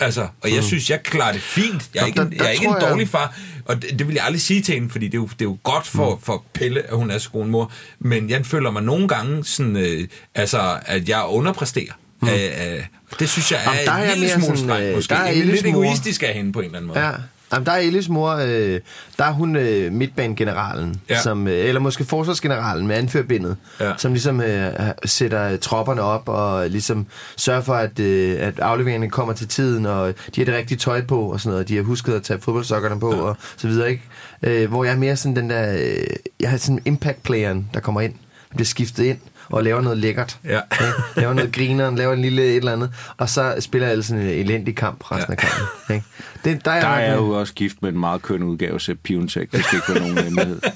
Altså, 0.00 0.28
og 0.42 0.54
jeg 0.54 0.64
synes, 0.64 0.90
jeg 0.90 1.02
klarer 1.02 1.32
det 1.32 1.42
fint. 1.42 1.90
Jeg 1.94 2.00
er 2.00 2.04
Nå, 2.04 2.06
ikke, 2.06 2.20
en, 2.20 2.26
der- 2.30 2.36
jeg 2.36 2.40
er 2.40 2.44
der 2.44 2.50
ikke 2.50 2.64
en 2.64 2.70
tror 2.72 2.80
jeg- 2.80 2.90
dårlig 2.90 3.08
far, 3.08 3.38
og 3.64 3.82
det, 3.82 3.98
det 3.98 4.06
vil 4.06 4.14
jeg 4.14 4.24
aldrig 4.24 4.40
sige 4.40 4.62
til 4.62 4.74
hende, 4.74 4.90
fordi 4.90 5.06
det 5.06 5.14
er 5.14 5.18
jo, 5.18 5.26
det 5.26 5.40
er 5.40 5.44
jo 5.44 5.58
godt 5.62 5.86
for, 5.86 6.14
mm. 6.14 6.20
for 6.22 6.44
Pelle, 6.54 6.82
at 6.90 6.96
hun 6.96 7.10
er 7.10 7.18
så 7.18 7.30
god 7.30 7.44
en 7.44 7.50
mor. 7.50 7.72
Men 7.98 8.30
jeg 8.30 8.46
føler 8.46 8.70
mig 8.70 8.82
nogle 8.82 9.08
gange 9.08 9.44
sådan, 9.44 9.76
øh, 9.76 10.08
altså, 10.34 10.78
at 10.86 11.08
jeg 11.08 11.24
underpræsterer. 11.28 11.92
Mm. 12.22 12.28
Øh, 12.28 12.34
øh, 12.74 12.82
det 13.18 13.28
synes 13.28 13.52
jeg 13.52 13.58
er, 13.64 13.70
Jamen, 13.70 13.86
der 13.86 13.92
er 13.92 13.98
jeg 14.04 14.12
en 14.12 14.18
lille 14.18 14.34
smule 14.44 14.58
strengt, 14.58 14.86
øh, 14.88 14.94
måske. 14.94 15.14
der 15.14 15.20
er 15.20 15.32
Det 15.32 15.40
er 15.40 15.44
lidt 15.44 15.66
egoistisk 15.66 16.22
af 16.22 16.34
hende 16.34 16.52
på 16.52 16.58
en 16.60 16.64
eller 16.64 16.76
anden 16.78 16.88
måde. 16.88 17.00
Ja. 17.06 17.12
Jamen, 17.52 17.66
der 17.66 17.72
er 17.72 17.76
Ellis 17.76 18.08
mor, 18.08 18.30
øh, 18.30 18.80
der 19.18 19.24
er 19.24 19.30
hun 19.32 19.56
øh, 19.56 19.92
midtbanegeneralen, 19.92 21.00
Ja. 21.10 21.20
som, 21.22 21.48
øh, 21.48 21.52
eller 21.68 21.80
måske 21.80 22.04
forsvarsgeneralen 22.04 22.86
med 22.86 22.96
anførbindet, 22.96 23.56
Ja. 23.80 23.92
som 23.98 24.12
ligesom 24.12 24.40
øh, 24.40 24.72
sætter 25.04 25.56
tropperne 25.56 26.02
op 26.02 26.28
og 26.28 26.70
ligesom 26.70 27.06
sørger 27.36 27.60
for, 27.60 27.74
at, 27.74 27.98
øh, 28.00 28.36
at 28.40 28.60
afleveringerne 28.60 29.10
kommer 29.10 29.34
til 29.34 29.48
tiden, 29.48 29.86
og 29.86 30.14
de 30.34 30.40
har 30.40 30.44
det 30.44 30.54
rigtige 30.54 30.78
tøj 30.78 31.02
på 31.02 31.20
og 31.20 31.40
sådan 31.40 31.50
noget, 31.52 31.68
de 31.68 31.76
har 31.76 31.82
husket 31.82 32.12
at 32.14 32.22
tage 32.22 32.40
fodboldsokkerne 32.40 33.00
på 33.00 33.14
ja. 33.14 33.20
og 33.20 33.36
så 33.56 33.66
videre, 33.68 33.90
ikke? 33.90 34.02
Øh, 34.42 34.68
hvor 34.68 34.84
jeg 34.84 34.92
er 34.92 34.98
mere 34.98 35.16
sådan 35.16 35.36
den 35.36 35.50
der, 35.50 35.72
øh, 35.78 36.06
jeg 36.40 36.50
har 36.50 36.56
sådan 36.56 36.80
impact-playeren, 36.84 37.70
der 37.74 37.80
kommer 37.80 38.00
ind, 38.00 38.14
bliver 38.54 38.66
skiftet 38.66 39.04
ind 39.04 39.18
og 39.50 39.64
laver 39.64 39.80
noget 39.80 39.98
lækkert. 39.98 40.38
Ja. 40.44 40.60
Ikke? 40.80 40.92
Laver 41.16 41.32
noget 41.32 41.52
grineren, 41.52 41.96
laver 41.96 42.12
en 42.12 42.22
lille 42.22 42.42
et 42.42 42.56
eller 42.56 42.72
andet, 42.72 42.90
og 43.16 43.28
så 43.28 43.54
spiller 43.60 43.86
jeg 43.88 43.96
altså 43.96 44.14
en 44.14 44.20
elendig 44.20 44.76
kamp 44.76 45.12
resten 45.12 45.34
Ja. 45.38 45.44
af 45.44 45.50
kampen. 45.50 45.94
Ikke? 45.94 46.06
Det, 46.44 46.64
der 46.64 46.70
er, 46.70 46.80
der 46.80 46.88
jeg 46.96 47.06
er 47.08 47.16
nok- 47.16 47.26
jo 47.26 47.30
også 47.40 47.54
gift 47.54 47.82
med 47.82 47.90
en 47.92 47.98
meget 48.00 48.22
køn 48.22 48.42
udgave 48.42 48.80
af 48.88 48.98
Piontek. 49.04 49.52
Det 49.52 49.64
skal 49.64 49.76
ikke 49.78 49.88
være 50.00 50.08
nogen 50.08 50.24
hemmelighed. 50.24 50.60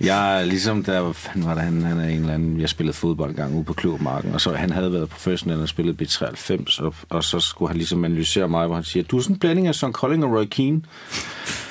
Jeg 0.00 0.42
ligesom, 0.46 0.84
der 0.84 1.12
fanden 1.12 1.44
var 1.44 1.54
det, 1.54 1.62
han, 1.62 1.82
han 1.82 2.00
er 2.00 2.08
en 2.08 2.20
eller 2.20 2.34
anden, 2.34 2.60
jeg 2.60 2.68
spillede 2.68 2.96
fodbold 2.96 3.30
engang 3.30 3.54
ude 3.54 3.64
på 3.64 3.72
Klubmarken, 3.72 4.34
og 4.34 4.40
så 4.40 4.52
han 4.52 4.70
havde 4.70 4.92
været 4.92 5.08
professionel 5.08 5.60
og 5.62 5.68
spillet 5.68 6.02
B93, 6.02 6.82
og, 6.84 6.94
og 7.08 7.24
så 7.24 7.40
skulle 7.40 7.68
han 7.68 7.76
ligesom 7.76 8.04
analysere 8.04 8.48
mig, 8.48 8.66
hvor 8.66 8.74
han 8.74 8.84
siger, 8.84 9.02
du 9.02 9.18
er 9.18 9.22
sådan 9.22 9.36
en 9.36 9.40
blanding 9.40 9.66
af 9.68 9.74
Son 9.74 9.92
Colling 9.92 10.24
og 10.24 10.32
Roy 10.38 10.44
Keane. 10.44 10.80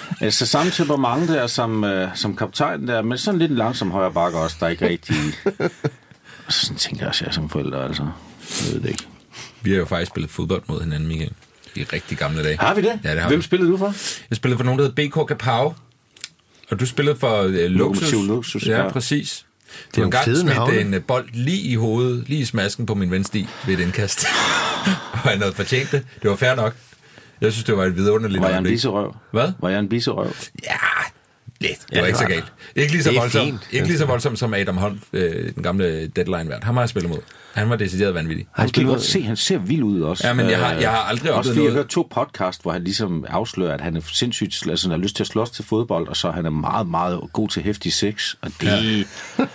Altså 0.21 0.45
samme 0.45 0.71
temperament 0.71 1.29
der 1.29 1.47
som, 1.47 1.83
øh, 1.83 2.09
som 2.15 2.35
kaptajn 2.35 2.87
der, 2.87 3.01
men 3.01 3.17
sådan 3.17 3.39
lidt 3.39 3.51
en 3.51 3.57
langsom 3.57 3.91
højre 3.91 4.13
bakke 4.13 4.37
også, 4.37 4.57
der 4.59 4.65
er 4.65 4.69
ikke 4.69 4.89
rigtig... 4.89 5.15
Så 6.49 6.65
sådan 6.65 6.77
tænker 6.77 7.01
jeg 7.01 7.07
også, 7.07 7.25
jeg 7.25 7.33
som 7.33 7.49
forælder, 7.49 7.83
altså. 7.83 8.03
Jeg 8.03 8.73
ved 8.73 8.81
det 8.81 8.89
ikke. 8.89 9.07
Vi 9.61 9.71
har 9.71 9.77
jo 9.77 9.85
faktisk 9.85 10.11
spillet 10.11 10.31
fodbold 10.31 10.63
mod 10.67 10.81
hinanden, 10.81 11.07
Michael. 11.07 11.31
I 11.75 11.83
rigtig 11.83 12.17
gamle 12.17 12.43
dage. 12.43 12.57
Har 12.59 12.73
vi 12.73 12.81
det? 12.81 12.99
Ja, 13.03 13.11
det 13.11 13.21
har 13.21 13.27
Hvem 13.27 13.39
vi. 13.39 13.43
spillede 13.43 13.71
du 13.71 13.77
for? 13.77 13.93
Jeg 14.29 14.35
spillede 14.35 14.57
for 14.57 14.63
nogen, 14.63 14.79
der 14.79 14.85
hed 14.85 14.93
BK 14.93 15.27
Kapau. 15.27 15.73
Og 16.71 16.79
du 16.79 16.85
spillede 16.85 17.15
for 17.15 17.43
uh, 17.43 17.51
Luxus. 17.51 17.71
Lokomotiv 17.71 18.23
Luxus, 18.35 18.67
ja. 18.67 18.81
ja. 18.81 18.89
præcis. 18.89 19.39
er 19.39 19.73
har 19.73 20.01
nogle 20.01 20.05
engang 20.05 20.25
fede 20.25 20.39
smidt 20.41 20.55
navne. 20.55 20.81
en 20.81 20.93
uh, 20.93 21.01
bold 21.01 21.29
lige 21.33 21.61
i 21.61 21.75
hovedet, 21.75 22.29
lige 22.29 22.41
i 22.41 22.45
smasken 22.45 22.85
på 22.85 22.93
min 22.93 23.11
venstre 23.11 23.47
ved 23.65 23.73
et 23.73 23.79
indkast. 23.79 24.25
og 25.13 25.19
han 25.19 25.41
havde 25.41 25.53
fortjent 25.53 25.91
det. 25.91 26.05
Det 26.21 26.29
var 26.29 26.35
fair 26.35 26.55
nok. 26.55 26.75
Jeg 27.41 27.51
synes, 27.51 27.63
det 27.63 27.77
var 27.77 27.85
et 27.85 27.95
vidunderligt 27.95 28.41
Var 28.43 28.49
jeg 28.49 28.57
en 28.57 28.63
bisserøv? 28.63 29.15
Hvad? 29.31 29.51
Var 29.59 29.69
jeg 29.69 29.79
en 29.79 29.89
bisserøv? 29.89 30.31
Ja, 30.63 30.75
lidt. 31.61 31.71
Det 31.89 31.95
Ja, 31.95 31.99
var 31.99 32.07
ikke 32.07 32.19
så 32.19 32.25
det 32.25 32.35
var- 32.35 32.41
galt. 32.41 32.53
Ikke 32.75 32.91
lige 32.91 33.03
så 33.03 33.29
fint. 33.31 33.67
ikke 33.71 33.87
lige 33.87 33.97
så 33.97 34.05
voldsomt 34.05 34.39
som 34.39 34.53
Adam 34.53 34.77
Holm, 34.77 34.99
øh, 35.13 35.53
den 35.55 35.63
gamle 35.63 36.07
deadline-vært. 36.07 36.63
Ham 36.63 36.75
har 36.75 36.81
jeg 36.81 36.89
spillet 36.89 37.09
mod. 37.11 37.19
Han 37.53 37.69
var 37.69 37.75
decideret 37.75 38.13
vanvittig. 38.13 38.47
Han 38.55 38.63
kan 38.63 38.69
spillet- 38.69 38.89
godt 38.91 39.01
se, 39.01 39.21
han 39.21 39.35
ser 39.35 39.57
vild 39.57 39.83
ud 39.83 40.01
også. 40.01 40.27
Ja, 40.27 40.33
men 40.33 40.49
jeg 40.49 40.59
har- 40.59 40.75
Øh, 40.75 40.81
jeg 40.81 40.89
har 40.89 40.97
aldrig 40.97 41.31
Også 41.31 41.37
oplevet 41.39 41.55
fordi 41.55 41.65
jeg 41.65 41.73
noget- 41.73 41.75
har 41.75 41.79
hørt 41.83 41.87
to 41.89 42.07
podcast, 42.25 42.61
hvor 42.61 42.71
han 42.71 42.83
ligesom 42.83 43.25
afslører, 43.29 43.73
at 43.73 43.81
han 43.81 43.95
er 43.95 44.01
sindssygt, 44.13 44.67
altså 44.69 44.87
han 44.89 44.99
har 44.99 45.03
lyst 45.03 45.15
til 45.15 45.23
at 45.23 45.27
slås 45.27 45.49
til 45.49 45.65
fodbold, 45.65 46.07
og 46.07 46.17
så 46.17 46.31
han 46.31 46.45
er 46.45 46.49
meget, 46.49 46.87
meget 46.87 47.19
god 47.33 47.49
til 47.49 47.63
hæftig 47.63 47.93
sex. 47.93 48.33
Og 48.41 48.51
det... 48.61 48.67
Ja. 49.39 49.45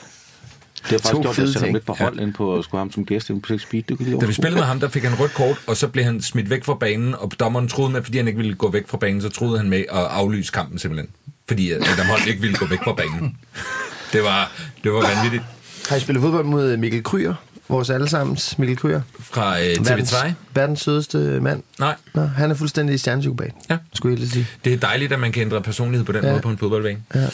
Det 0.90 0.90
har 0.90 0.98
faktisk 0.98 1.12
To 1.14 1.22
gjort, 1.22 1.38
at 1.38 1.44
ham 1.54 1.62
ting. 1.62 1.72
lidt 1.72 1.86
på 1.86 1.92
hold 1.92 2.20
ind 2.20 2.34
på 2.34 2.58
at 2.58 2.64
skulle 2.64 2.78
have 2.78 2.84
ham 2.84 2.92
som 2.92 3.04
gæst 3.06 3.30
ind 3.30 3.42
på 3.42 3.48
Sex 3.48 3.60
Speed. 3.62 3.82
Det 3.88 3.96
kunne 3.98 4.20
Da 4.20 4.26
vi 4.26 4.32
spillede 4.32 4.54
med 4.60 4.64
ham, 4.66 4.80
der 4.80 4.88
fik 4.88 5.02
han 5.04 5.20
rødt 5.20 5.34
kort, 5.34 5.56
og 5.66 5.76
så 5.76 5.88
blev 5.88 6.04
han 6.04 6.22
smidt 6.22 6.50
væk 6.50 6.64
fra 6.64 6.74
banen, 6.74 7.14
og 7.14 7.32
dommeren 7.40 7.68
troede 7.68 7.92
med, 7.92 8.02
fordi 8.02 8.16
han 8.18 8.26
ikke 8.28 8.36
ville 8.36 8.54
gå 8.54 8.70
væk 8.70 8.88
fra 8.88 8.96
banen, 8.96 9.22
så 9.22 9.28
troede 9.28 9.58
han 9.58 9.68
med 9.70 9.78
at 9.78 9.84
aflyse 10.04 10.52
kampen 10.52 10.78
simpelthen. 10.78 11.08
Fordi 11.48 11.70
at 11.70 11.88
Adam 11.92 12.06
Holm 12.06 12.22
ikke 12.28 12.40
ville 12.40 12.56
gå 12.56 12.66
væk 12.66 12.78
fra 12.84 12.92
banen. 12.92 13.36
Det 14.12 14.22
var, 14.22 14.52
det 14.84 14.92
var 14.92 15.14
vanvittigt. 15.14 15.42
Har 15.88 15.96
I 15.96 16.00
spillet 16.00 16.22
fodbold 16.22 16.44
mod 16.44 16.76
Mikkel 16.76 17.02
Kryer? 17.02 17.34
Vores 17.68 17.90
allesammens 17.90 18.58
Mikkel 18.58 18.76
Kryer. 18.76 19.00
Fra 19.20 19.60
øh, 19.60 19.86
Verdens, 19.86 20.12
TV3? 20.12 20.32
verdens 20.54 20.80
sødeste 20.80 21.18
mand. 21.18 21.62
Nej, 21.78 21.94
Nå, 22.14 22.22
han 22.22 22.50
er 22.50 22.54
fuldstændig 22.54 23.00
stjernepsykopat. 23.00 23.50
Ja. 23.70 23.76
Skulle 23.94 24.12
jeg 24.12 24.18
lige 24.20 24.30
sige. 24.30 24.46
det 24.64 24.72
er 24.72 24.76
dejligt, 24.76 25.12
at 25.12 25.20
man 25.20 25.32
kan 25.32 25.42
ændre 25.42 25.62
personlighed 25.62 26.06
på 26.06 26.12
den 26.12 26.20
Ja. 26.22 26.26
ja. 26.26 26.32
måde 26.32 26.42
på 26.42 26.48
en 26.48 26.58
fodboldbane. 26.58 26.98
Ja. 27.14 27.26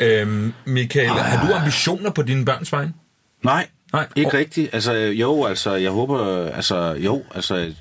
Øhm, 0.00 0.52
Michael, 0.64 1.08
har 1.08 1.46
du 1.48 1.52
ambitioner 1.54 2.10
på 2.10 2.22
dine 2.22 2.44
børns 2.44 2.72
vegne? 2.72 2.92
Nej, 3.44 3.66
Nej. 3.92 4.06
ikke 4.16 4.28
Og- 4.28 4.34
rigtigt. 4.34 4.70
Altså, 4.74 4.92
jo, 4.92 5.44
altså, 5.44 5.74
jeg 5.74 5.90
håber, 5.90 6.46
altså, 6.50 6.92
jo, 6.92 7.22
altså, 7.34 7.72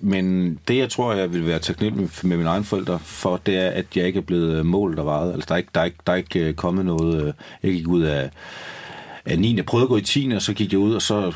men 0.00 0.58
det, 0.68 0.76
jeg 0.78 0.90
tror, 0.90 1.12
jeg 1.14 1.32
vil 1.32 1.46
være 1.46 1.58
taknemmelig 1.58 2.10
med 2.22 2.36
mine 2.36 2.48
egne 2.48 2.64
forældre 2.64 2.98
for, 2.98 3.36
det 3.46 3.56
er, 3.56 3.68
at 3.68 3.86
jeg 3.96 4.06
ikke 4.06 4.16
er 4.18 4.22
blevet 4.22 4.66
målt 4.66 4.98
og 4.98 5.06
vejet. 5.06 5.32
Altså, 5.32 5.46
der 5.48 5.54
er 5.54 5.58
ikke, 5.58 5.68
der 5.74 5.80
er 5.80 5.84
ikke, 5.84 5.98
der 6.06 6.12
er 6.12 6.16
ikke 6.16 6.40
øh, 6.40 6.54
kommet 6.54 6.84
noget, 6.84 7.26
øh, 7.26 7.32
jeg 7.62 7.72
gik 7.72 7.88
ud 7.88 8.02
af, 8.02 8.30
af 9.26 9.38
9. 9.38 9.56
Jeg 9.56 9.66
prøvede 9.66 9.84
at 9.84 9.88
gå 9.88 9.96
i 9.96 10.00
10. 10.02 10.32
og 10.36 10.42
så 10.42 10.52
gik 10.52 10.72
jeg 10.72 10.80
ud, 10.80 10.94
og 10.94 11.02
så 11.02 11.32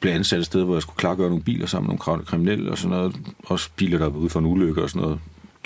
blev 0.00 0.12
ansat 0.12 0.38
et 0.38 0.46
sted, 0.46 0.64
hvor 0.64 0.74
jeg 0.74 0.82
skulle 0.82 0.96
klargøre 0.96 1.28
nogle 1.28 1.44
biler 1.44 1.66
sammen 1.66 1.88
med 1.90 1.98
nogle 2.06 2.24
kriminelle 2.24 2.70
og 2.70 2.78
sådan 2.78 2.96
noget. 2.96 3.16
Også 3.44 3.68
biler, 3.76 3.98
der 3.98 4.08
var 4.08 4.18
ude 4.18 4.30
for 4.30 4.38
en 4.40 4.46
ulykke 4.46 4.82
og 4.82 4.90
sådan 4.90 5.02
noget. 5.02 5.18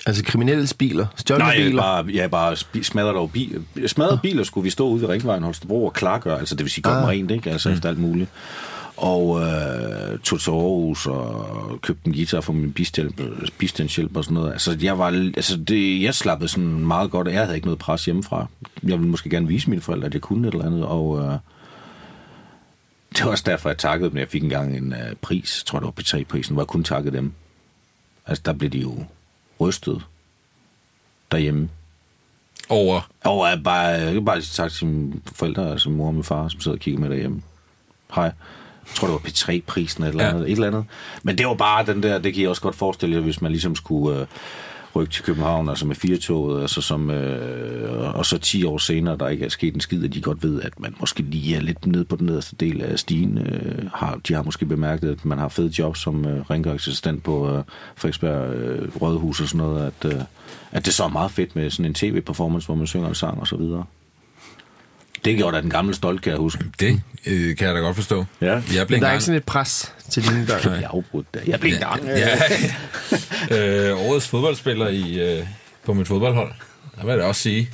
Altså 0.06 0.24
kriminelle 0.24 0.68
biler. 0.78 1.06
Stjålne 1.16 1.44
Nej, 1.44 1.54
jeg 1.58 1.66
biler. 1.66 1.82
bare, 1.82 2.06
jeg 2.12 2.30
bare 2.30 2.56
smadrede 2.82 3.14
over 3.14 3.26
bil. 3.28 3.62
Smadrede 3.86 4.18
biler 4.22 4.44
skulle 4.44 4.64
vi 4.64 4.70
stå 4.70 4.88
ude 4.88 5.02
ved 5.02 5.08
Ringvejen 5.08 5.42
Holstebro 5.42 5.84
og 5.86 5.92
klargøre, 5.92 6.38
altså 6.38 6.54
det 6.54 6.64
vil 6.64 6.70
sige 6.70 6.82
dem 6.84 6.92
Ah. 6.92 7.08
rent, 7.08 7.30
ikke? 7.30 7.50
Altså 7.50 7.70
efter 7.70 7.88
alt 7.88 7.98
muligt. 7.98 8.30
Og 8.96 9.40
øh, 9.40 10.18
tog 10.18 10.40
til 10.40 10.50
Aarhus 10.50 11.06
og 11.06 11.78
købte 11.82 12.06
en 12.08 12.12
guitar 12.14 12.40
for 12.40 12.52
min 12.52 12.72
bistandshjælp, 13.58 14.16
og 14.16 14.24
sådan 14.24 14.34
noget. 14.34 14.52
Altså, 14.52 14.78
jeg, 14.82 14.98
var, 14.98 15.06
altså 15.36 15.56
det, 15.56 16.02
jeg 16.02 16.14
slappede 16.14 16.48
sådan 16.48 16.68
meget 16.86 17.10
godt, 17.10 17.28
og 17.28 17.34
jeg 17.34 17.42
havde 17.42 17.54
ikke 17.56 17.66
noget 17.66 17.78
pres 17.78 18.04
hjemmefra. 18.04 18.46
Jeg 18.82 18.98
ville 18.98 19.10
måske 19.10 19.30
gerne 19.30 19.48
vise 19.48 19.70
mine 19.70 19.82
forældre, 19.82 20.06
at 20.06 20.14
jeg 20.14 20.20
kunne 20.22 20.48
et 20.48 20.54
eller 20.54 20.66
andet, 20.66 20.84
og 20.84 21.18
øh, 21.18 21.32
det 23.16 23.24
var 23.24 23.30
også 23.30 23.44
derfor, 23.46 23.68
jeg 23.68 23.78
takkede 23.78 24.10
dem. 24.10 24.18
Jeg 24.18 24.28
fik 24.28 24.42
engang 24.42 24.76
en 24.76 24.92
øh, 24.92 25.14
pris, 25.22 25.60
jeg 25.62 25.66
tror 25.66 25.78
det 25.78 25.86
var 25.86 25.92
P3-prisen, 26.00 26.52
hvor 26.54 26.62
jeg 26.62 26.66
kun 26.68 26.84
takkede 26.84 27.16
dem. 27.16 27.32
Altså, 28.26 28.42
der 28.46 28.52
blev 28.52 28.70
de 28.70 28.78
jo 28.78 28.94
rystet 29.68 30.02
derhjemme. 31.32 31.68
Over 32.68 33.10
Og 33.24 33.48
jeg 33.48 33.62
bare, 33.64 33.78
jeg 33.86 34.12
kan 34.12 34.24
bare 34.24 34.42
sige 34.42 34.64
tak 34.64 34.72
til 34.72 34.86
mine 34.86 35.12
forældre, 35.32 35.70
altså 35.70 35.90
mor 35.90 36.06
og 36.06 36.14
min 36.14 36.24
far, 36.24 36.48
som 36.48 36.60
sidder 36.60 36.76
og 36.76 36.80
kigger 36.80 37.00
med 37.00 37.10
derhjemme. 37.10 37.42
Hej. 38.14 38.24
Jeg 38.24 38.32
tror, 38.94 39.08
det 39.08 39.12
var 39.12 39.28
P3-prisen 39.28 40.04
eller, 40.04 40.24
Ja. 40.24 40.36
ja. 40.36 40.42
et 40.42 40.50
eller 40.50 40.66
andet. 40.66 40.84
Men 41.22 41.38
det 41.38 41.46
var 41.46 41.54
bare 41.54 41.86
den 41.86 42.02
der, 42.02 42.18
det 42.18 42.34
kan 42.34 42.42
jeg 42.42 42.50
også 42.50 42.62
godt 42.62 42.74
forestille 42.74 43.14
jer, 43.16 43.22
hvis 43.22 43.40
man 43.42 43.50
ligesom 43.52 43.76
skulle 43.76 44.20
øh, 44.20 44.26
rykke 44.96 45.12
til 45.12 45.24
København, 45.24 45.68
altså 45.68 45.86
med 45.86 45.96
firetoget, 45.96 46.62
altså 46.62 46.80
som, 46.80 47.10
øh, 47.10 48.14
og 48.14 48.26
så 48.26 48.38
10 48.38 48.64
år 48.64 48.78
senere, 48.78 49.16
der 49.16 49.28
ikke 49.28 49.44
er 49.44 49.48
sket 49.48 49.74
en 49.74 49.80
skid, 49.80 50.04
at 50.04 50.14
de 50.14 50.20
godt 50.20 50.42
ved, 50.42 50.62
at 50.62 50.80
man 50.80 50.94
måske 51.00 51.22
lige 51.22 51.56
er 51.56 51.60
lidt 51.60 51.86
nede 51.86 52.04
på 52.04 52.16
den 52.16 52.26
nederste 52.26 52.56
del 52.56 52.82
af 52.82 52.98
stigen. 52.98 53.38
Øh, 53.38 53.90
har, 53.94 54.20
de 54.28 54.34
har 54.34 54.42
måske 54.42 54.66
bemærket, 54.66 55.10
at 55.10 55.24
man 55.24 55.38
har 55.38 55.48
fed 55.48 55.70
job 55.70 55.96
som 55.96 56.26
øh, 56.26 56.40
rengøringsassistent 56.40 57.22
på 57.22 57.50
øh, 57.50 57.64
Frederiksberg 57.96 58.54
øh, 58.54 58.88
Rådhus 59.02 59.40
og 59.40 59.48
sådan 59.48 59.66
noget, 59.66 59.86
at, 59.86 60.12
øh, 60.14 60.20
at 60.72 60.86
det 60.86 60.94
så 60.94 61.04
er 61.04 61.08
meget 61.08 61.30
fedt 61.30 61.56
med 61.56 61.70
sådan 61.70 61.84
en 61.84 61.94
tv-performance, 61.94 62.66
hvor 62.66 62.74
man 62.74 62.86
synger 62.86 63.08
en 63.08 63.14
sang 63.14 63.40
og 63.40 63.46
så 63.46 63.56
videre. 63.56 63.84
Det 65.24 65.36
gjorde 65.36 65.56
da 65.56 65.60
den 65.62 65.70
gamle 65.70 65.94
stolt, 65.94 66.22
kan 66.22 66.30
jeg 66.30 66.38
huske. 66.38 66.64
det, 66.80 67.00
øh, 67.26 67.56
kan 67.56 67.66
jeg 67.66 67.74
da 67.74 67.80
godt 67.80 67.96
forstå. 67.96 68.24
Ja. 68.40 68.46
Jeg 68.52 68.62
blev 68.62 68.70
Men 68.72 68.88
der 68.88 68.94
er 68.94 68.96
engang- 68.96 69.14
ikke 69.14 69.24
sådan 69.24 69.36
et 69.36 69.44
pres 69.44 69.92
til 70.10 70.22
dine 70.28 70.46
børn. 70.46 70.80
Jeg 70.80 70.90
afbrudt 70.92 71.26
det. 71.34 71.42
Jeg 71.46 71.60
blev 71.60 71.72
engang... 71.72 72.02
øh, 72.02 72.18
Ja. 73.50 73.90
øh, 73.90 73.98
årets 74.00 74.28
fodboldspiller 74.28 74.88
i, 74.88 75.38
øh, 75.38 75.46
på 75.84 75.94
mit 75.94 76.08
fodboldhold. 76.08 76.52
Der 76.96 77.02
vil 77.04 77.10
jeg 77.10 77.18
da 77.18 77.24
også 77.24 77.40
sige. 77.40 77.70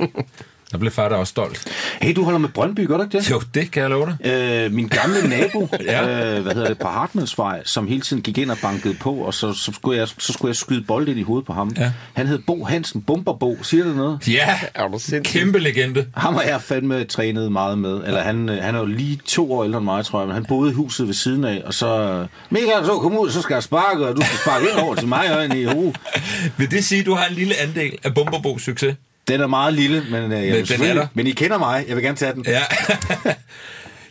Der 0.72 0.78
blev 0.78 0.92
far 0.92 1.08
da 1.08 1.14
også 1.14 1.30
stolt. 1.30 1.64
Hey, 2.02 2.12
du 2.16 2.22
holder 2.24 2.38
med 2.38 2.48
Brøndby, 2.48 2.86
gør 2.88 2.96
du 2.96 3.02
ikke 3.02 3.18
det? 3.18 3.30
Jo, 3.30 3.42
det 3.54 3.70
kan 3.70 3.82
jeg 3.82 3.90
love 3.90 4.06
dig. 4.24 4.32
Øh, 4.32 4.72
min 4.72 4.88
gamle 4.88 5.28
nabo, 5.28 5.68
Ja. 5.84 6.34
øh, 6.36 6.42
hvad 6.42 6.54
hedder 6.54 6.68
det, 6.68 6.78
på 6.78 6.88
Hartmannsvej, 6.88 7.62
som 7.64 7.86
hele 7.86 8.00
tiden 8.00 8.22
gik 8.22 8.38
ind 8.38 8.50
og 8.50 8.56
bankede 8.62 8.94
på, 8.94 9.12
og 9.14 9.34
så, 9.34 9.52
så, 9.52 9.72
skulle, 9.72 9.98
jeg, 9.98 10.08
så 10.08 10.32
skulle 10.32 10.48
jeg 10.48 10.56
skyde 10.56 10.82
bold 10.84 11.08
ind 11.08 11.18
i 11.18 11.22
hovedet 11.22 11.46
på 11.46 11.52
ham. 11.52 11.72
Ja. 11.78 11.92
Han 12.14 12.26
hed 12.26 12.38
Bo 12.46 12.64
Hansen, 12.64 13.02
Bomberbo. 13.02 13.58
Siger 13.62 13.84
det 13.84 13.96
noget? 13.96 14.28
Ja, 14.28 14.58
Er 14.74 14.88
du 14.88 14.98
sindssyg? 14.98 15.38
kæmpe 15.40 15.58
legende. 15.58 16.06
Ham 16.16 16.34
har 16.34 16.42
jeg 16.42 16.60
fandme 16.62 17.04
trænet 17.04 17.52
meget 17.52 17.78
med. 17.78 17.90
Eller 18.06 18.20
han, 18.22 18.48
øh, 18.48 18.62
han 18.62 18.74
er 18.74 18.78
jo 18.78 18.86
lige 18.86 19.18
to 19.26 19.52
år 19.52 19.64
ældre 19.64 19.78
end 19.78 19.84
mig, 19.84 20.04
tror 20.04 20.18
jeg, 20.20 20.26
men 20.26 20.34
han 20.34 20.44
boede 20.44 20.70
i 20.70 20.74
huset 20.74 21.06
ved 21.06 21.14
siden 21.14 21.44
af, 21.44 21.62
og 21.66 21.74
så... 21.74 22.26
Michael, 22.50 22.84
så 22.86 22.92
kom 22.98 23.18
ud, 23.18 23.30
så 23.30 23.42
skal 23.42 23.54
jeg 23.54 23.62
sparke, 23.62 24.06
og 24.06 24.16
du 24.16 24.22
skal 24.22 24.38
sparke 24.38 24.66
ind 24.72 24.78
over 24.80 24.94
til 24.94 25.08
mig 25.08 25.36
og 25.38 25.44
ind 25.44 25.54
i 25.54 25.64
hovedet. 25.64 25.96
Vil 26.58 26.70
det 26.70 26.84
sige, 26.84 27.00
at 27.00 27.06
du 27.06 27.14
har 27.14 27.26
en 27.26 27.34
lille 27.34 27.54
andel 27.62 27.92
af 28.04 28.14
Bumberbos 28.14 28.62
succes? 28.62 28.94
Den 29.28 29.40
er 29.40 29.46
meget 29.46 29.74
lille, 29.74 30.04
men, 30.10 30.32
øh, 30.32 30.48
jeg 30.48 30.68
den 30.68 30.80
vil 30.80 30.88
er 30.88 30.94
der. 30.94 31.06
Men 31.14 31.26
I 31.26 31.30
kender 31.30 31.58
mig, 31.58 31.84
jeg 31.88 31.96
vil 31.96 32.04
gerne 32.04 32.16
tage 32.16 32.32
den. 32.34 32.44
Ja. 32.46 32.62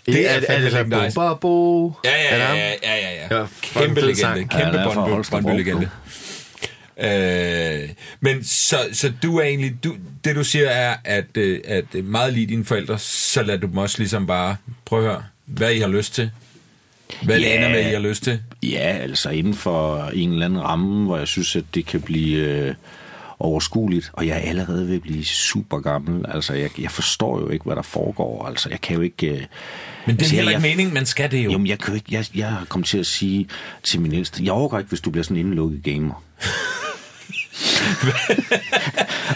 Det 0.05 0.31
er, 0.31 0.33
er, 0.33 0.41
fandme 0.47 0.63
det 0.63 0.71
så 0.71 0.77
legendarisk. 0.77 1.15
Bomberbo? 1.15 1.93
Ja, 2.05 2.09
ja, 2.11 2.27
Er 2.29 2.55
ja, 2.55 2.55
ja, 2.55 2.73
ja, 2.83 3.27
ja, 3.29 3.39
Ja, 3.39 3.45
Kæmpe 3.61 4.01
legende, 4.01 4.39
kæmpe 4.39 4.77
Ja, 4.77 4.83
er. 4.83 5.27
Brøndby-legende. 5.31 5.89
Øh, 6.99 7.89
men 8.19 8.43
så, 8.43 8.77
så 8.91 9.13
du 9.23 9.37
er 9.37 9.43
egentlig, 9.43 9.83
du, 9.83 9.95
det 10.23 10.35
du 10.35 10.43
siger 10.43 10.69
er, 10.69 10.95
at, 11.03 11.37
øh, 11.37 11.59
at 11.65 11.93
meget 11.93 12.33
lige 12.33 12.45
dine 12.45 12.65
forældre, 12.65 12.99
så 12.99 13.43
lader 13.43 13.59
du 13.59 13.67
dem 13.67 13.77
også 13.77 13.99
ligesom 13.99 14.27
bare, 14.27 14.55
prøv 14.85 14.99
at 14.99 15.05
høre, 15.05 15.23
hvad 15.45 15.73
I 15.73 15.79
har 15.79 15.87
lyst 15.87 16.13
til. 16.15 16.31
Hvad 17.23 17.39
yeah. 17.39 17.55
ender 17.55 17.69
med, 17.69 17.79
I 17.79 17.93
har 17.93 17.99
lyst 17.99 18.23
til. 18.23 18.39
Ja, 18.63 18.97
altså 19.01 19.29
inden 19.29 19.53
for 19.53 20.09
en 20.13 20.31
eller 20.31 20.45
anden 20.45 20.61
ramme, 20.61 21.05
hvor 21.05 21.17
jeg 21.17 21.27
synes, 21.27 21.55
at 21.55 21.63
det 21.73 21.85
kan 21.85 22.01
blive 22.01 22.37
øh, 22.37 22.73
overskueligt. 23.39 24.11
Og 24.13 24.27
jeg 24.27 24.37
er 24.37 24.49
allerede 24.49 24.87
ved 24.87 24.95
at 24.95 25.01
blive 25.01 25.25
super 25.25 25.79
gammel. 25.79 26.25
Altså, 26.27 26.53
jeg, 26.53 26.81
jeg 26.81 26.91
forstår 26.91 27.39
jo 27.39 27.49
ikke, 27.49 27.65
hvad 27.65 27.75
der 27.75 27.81
foregår. 27.81 28.45
Altså, 28.45 28.69
jeg 28.69 28.81
kan 28.81 28.95
jo 28.95 29.01
ikke... 29.01 29.27
Øh, 29.27 29.33
Men 29.33 29.39
det 29.39 29.47
er 30.07 30.11
altså, 30.11 30.35
heller 30.35 30.51
ikke 30.51 30.61
meningen, 30.61 30.93
man 30.93 31.05
skal 31.05 31.31
det 31.31 31.45
jo. 31.45 31.51
Jo, 31.51 31.57
men 31.57 31.67
jeg, 31.67 31.79
kan 31.79 31.89
jo 31.89 31.95
ikke, 31.95 32.07
jeg, 32.11 32.25
jeg 32.35 32.49
har 32.49 32.65
kommet 32.65 32.87
til 32.87 32.97
at 32.97 33.05
sige 33.05 33.47
til 33.83 34.01
min 34.01 34.13
ældste, 34.13 34.43
jeg 34.43 34.53
overgår 34.53 34.77
ikke, 34.77 34.89
hvis 34.89 35.01
du 35.01 35.09
bliver 35.09 35.23
sådan 35.23 35.37
en 35.37 35.45
indelukket 35.45 35.83
gamer. 35.83 36.23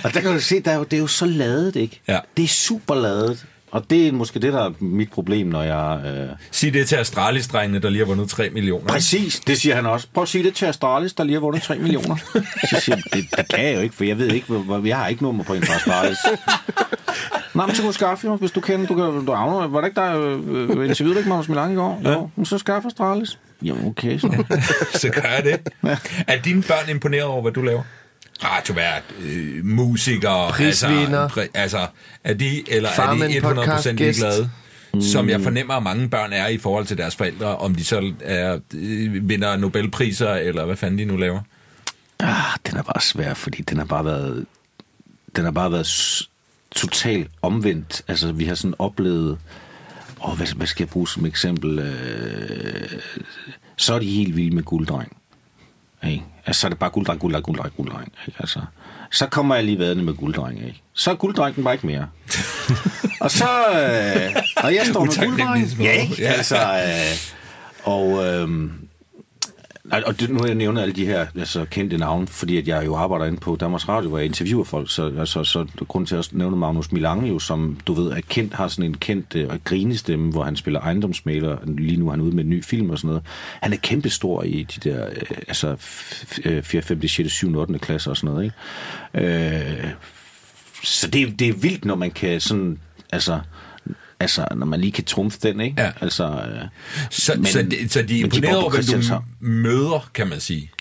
og 0.04 0.14
der 0.14 0.22
kan 0.22 0.34
du 0.34 0.39
se, 0.39 0.60
der 0.60 0.72
er 0.72 0.76
jo, 0.76 0.84
det 0.84 0.93
er 0.93 1.02
jo 1.02 1.08
så 1.08 1.26
ladet, 1.26 1.76
ikke? 1.76 2.02
Ja. 2.08 2.20
Det 2.38 2.43
er 2.43 2.47
super 2.47 2.95
ladet. 2.95 3.45
Og 3.72 3.90
det 3.90 4.08
er 4.08 4.12
måske 4.12 4.40
det, 4.40 4.54
der 4.54 4.66
er 4.66 4.72
mit 4.80 5.12
problem, 5.12 5.48
når 5.48 5.62
jeg... 5.62 6.02
Øh... 6.06 6.30
Sig 6.52 6.74
det 6.74 6.88
til 6.88 6.96
Astralis-drengene, 6.96 7.80
der 7.80 7.90
lige 7.90 8.00
har 8.00 8.06
vundet 8.06 8.30
3 8.30 8.50
millioner. 8.50 8.88
Præcis, 8.88 9.40
det 9.40 9.58
siger 9.58 9.76
han 9.76 9.86
også. 9.86 10.08
Prøv 10.14 10.22
at 10.22 10.28
sige 10.28 10.44
det 10.44 10.54
til 10.54 10.66
Astralis, 10.66 11.14
der 11.14 11.24
lige 11.24 11.34
har 11.34 11.42
vundet 11.42 11.62
3 11.64 11.78
millioner. 11.78 12.16
Så 12.70 12.78
siger 12.80 12.96
jeg, 12.96 13.04
det, 13.14 13.38
det 13.38 13.48
kan 13.50 13.66
jeg 13.66 13.76
jo 13.76 13.80
ikke, 13.80 13.96
for 13.96 14.04
jeg 14.04 14.18
ved 14.18 14.32
ikke, 14.32 14.54
hvor, 14.54 14.86
jeg 14.86 14.98
har 14.98 15.08
ikke 15.08 15.24
nummer 15.24 15.44
på 15.44 15.54
en 15.54 15.64
fra 15.64 15.76
Astralis. 15.76 16.18
Nej, 17.54 17.66
men 17.66 17.76
så 17.76 17.82
kan 17.82 17.88
du 17.88 17.94
skaffe 17.94 18.28
jo, 18.28 18.36
hvis 18.36 18.52
du 18.52 18.62
kender, 18.62 18.88
du 18.88 18.96
kan, 18.96 19.26
du 19.26 19.32
avner, 19.32 19.68
var 19.68 19.82
det 19.82 19.88
ikke 19.88 20.02
der, 20.02 20.20
øh, 20.20 20.70
interviewede 20.70 21.14
du 21.14 21.18
ikke 21.18 21.30
Magnus 21.30 21.50
Milang 21.50 21.74
i 21.74 21.76
går? 21.76 22.02
Jo, 22.06 22.30
men 22.36 22.46
så 22.46 22.58
skaffe 22.58 22.88
Astralis. 22.88 23.40
Jo, 23.62 23.76
okay, 23.88 24.18
så. 24.18 24.44
så 25.02 25.10
gør 25.10 25.30
jeg 25.30 25.44
det. 25.44 25.70
Er 26.28 26.42
dine 26.42 26.62
børn 26.62 26.90
imponeret 26.90 27.24
over, 27.24 27.42
hvad 27.42 27.52
du 27.52 27.62
laver? 27.62 27.82
Radiovært, 28.44 29.04
øh, 29.20 29.66
musiker, 29.66 30.50
Prisvinder. 30.50 31.22
altså, 31.22 31.48
altså 31.54 31.88
er 32.24 32.34
de, 32.34 32.72
eller 32.72 32.89
Farmen 32.96 33.24
er 33.24 33.28
de 33.28 33.38
100% 33.38 33.42
podcast-gæst. 33.54 34.20
ligeglade? 34.20 34.50
Som 35.02 35.30
jeg 35.30 35.42
fornemmer, 35.42 35.74
at 35.74 35.84
mange 35.84 36.10
børn 36.10 36.34
er 36.34 36.48
i 36.48 36.58
forhold 36.58 36.86
til 36.86 36.98
deres 36.98 37.16
forældre, 37.16 37.58
om 37.58 37.76
de 37.76 37.84
så 37.86 38.14
er, 38.22 38.60
øh, 38.74 39.30
vinder 39.30 39.58
Nobelpriser, 39.58 40.34
eller 40.34 40.66
hvad 40.66 40.76
fanden 40.76 41.00
de 41.00 41.06
nu 41.06 41.18
laver. 41.18 41.39
Ah, 42.20 42.58
den 42.68 42.78
er 42.78 42.84
bare 42.84 43.02
svær, 43.02 43.34
fordi 43.34 43.62
den 43.62 43.78
har 43.78 43.86
bare 43.86 44.06
været... 44.06 44.46
Den 45.36 45.44
har 45.44 45.52
bare 45.52 45.72
været 45.72 45.88
totalt 46.76 47.28
omvendt. 47.42 48.02
Altså, 48.08 48.32
vi 48.32 48.46
har 48.46 48.56
sådan 48.56 48.76
oplevet... 48.80 49.38
Åh, 50.28 50.38
hvad, 50.38 50.48
hvad 50.56 50.68
skal 50.68 50.84
jeg 50.84 50.89
bruge 50.89 51.08
som 51.08 51.26
eksempel? 51.26 51.80
Øh, 51.80 53.00
så 53.78 53.94
er 53.94 54.00
de 54.00 54.06
helt 54.12 54.36
vilde 54.36 54.56
med 54.56 54.64
gulddreng. 54.64 55.18
Ikke? 56.08 56.24
Altså, 56.46 56.62
så 56.62 56.68
er 56.68 56.70
det 56.70 56.80
bare 56.80 56.89
gulddreng, 56.89 57.20
gulddreng, 57.20 57.44
gulddreng, 57.44 57.74
gulddreng. 57.76 58.14
Ikke? 58.28 58.39
Altså, 58.39 58.60
så 59.12 59.28
kommer 59.28 59.56
jeg 59.56 59.64
lige 59.64 59.80
vadende 59.80 60.04
med 60.04 60.14
gulddreng. 60.14 60.58
Ikke? 60.66 60.82
Så 60.94 61.12
er 61.12 61.16
gulddrengen 61.16 61.64
bare 61.64 61.74
ikke 61.74 61.88
mere. 61.88 62.08
og 63.22 63.32
så... 63.32 63.46
Øh, 63.46 64.44
og 64.64 64.76
jeg 64.76 64.86
står 64.86 65.06
med 65.06 65.28
gulddreng. 65.28 65.66
Ja, 65.80 65.92
ikke? 65.92 66.16
Ja. 66.20 66.32
Altså, 66.32 66.58
øh, 66.58 67.18
og... 67.84 68.26
Øh, 68.26 68.72
og 70.06 70.20
det, 70.20 70.30
nu 70.30 70.40
har 70.40 70.46
jeg 70.46 70.56
nævnt 70.56 70.80
alle 70.80 70.94
de 70.94 71.06
her 71.06 71.26
altså, 71.36 71.66
kendte 71.66 71.98
navne, 71.98 72.28
fordi 72.28 72.58
at 72.58 72.68
jeg 72.68 72.86
jo 72.86 72.96
arbejder 72.96 73.26
inde 73.26 73.40
på 73.40 73.56
Danmarks 73.56 73.90
Radio, 73.90 74.10
hvor 74.10 74.18
jeg 74.18 74.26
interviewer 74.26 74.64
folk, 74.64 74.92
så, 74.92 75.14
altså, 75.20 75.44
så 75.44 75.66
grund 75.88 76.08
til 76.08 76.16
at 76.16 76.30
nævne 76.32 76.56
Magnus 76.56 76.92
Milange 76.92 77.28
jo, 77.28 77.40
som 77.40 77.80
du 77.88 77.94
ved 77.94 78.12
er 78.12 78.22
kendt, 78.30 78.54
har 78.54 78.68
sådan 78.68 78.86
en 78.86 78.98
kendt 78.98 79.36
øh, 79.36 79.48
og 79.48 79.54
øh, 79.54 79.60
grinestemme, 79.64 80.32
hvor 80.32 80.44
han 80.44 80.56
spiller 80.56 80.80
ejendomsmaler, 80.80 81.58
lige 81.66 81.98
nu 81.98 82.08
er 82.08 82.12
han 82.12 82.22
ude 82.22 82.36
med 82.36 82.44
en 82.44 82.50
ny 82.50 82.64
film 82.64 82.90
og 82.90 82.98
sådan 82.98 83.08
noget. 83.08 83.24
Han 83.62 83.74
er 83.74 83.78
kæmpestor 83.78 84.44
i 84.44 84.64
de 84.64 84.90
der, 84.90 85.10
øh, 85.10 85.38
altså 85.48 85.76
4., 86.64 86.82
5., 86.82 87.08
6., 87.08 87.32
7., 87.32 87.58
8. 87.58 87.80
klasse 87.80 88.10
og 88.10 88.18
sådan 88.18 88.34
noget, 88.36 88.54
ikke? 89.14 89.36
Øh, 89.84 89.88
så 90.84 91.08
det, 91.08 91.40
det 91.40 91.48
er 91.48 91.54
vildt, 91.54 91.86
når 91.86 91.96
man 91.96 92.12
kan 92.12 92.42
sådan, 92.42 92.80
altså, 93.12 93.40
altså 94.22 94.46
når 94.56 94.66
man 94.66 94.80
lige 94.82 94.92
kan 94.92 95.04
trumfe 95.04 95.38
den, 95.42 95.60
ikke? 95.60 95.82
Ja. 95.82 95.92
Altså, 96.02 96.26
øh, 96.28 96.62
Så, 97.10 97.34
Men- 97.36 97.46
så, 97.46 97.62
de, 97.64 97.90
så 97.90 98.02
de 98.02 98.20
er 98.20 98.24
imponeret 98.24 98.58
over, 98.58 98.70
hvem 98.72 99.02
du 99.02 99.22
møder, 99.40 100.10
kan 100.14 100.28
man 100.28 100.40
sige. 100.40 100.72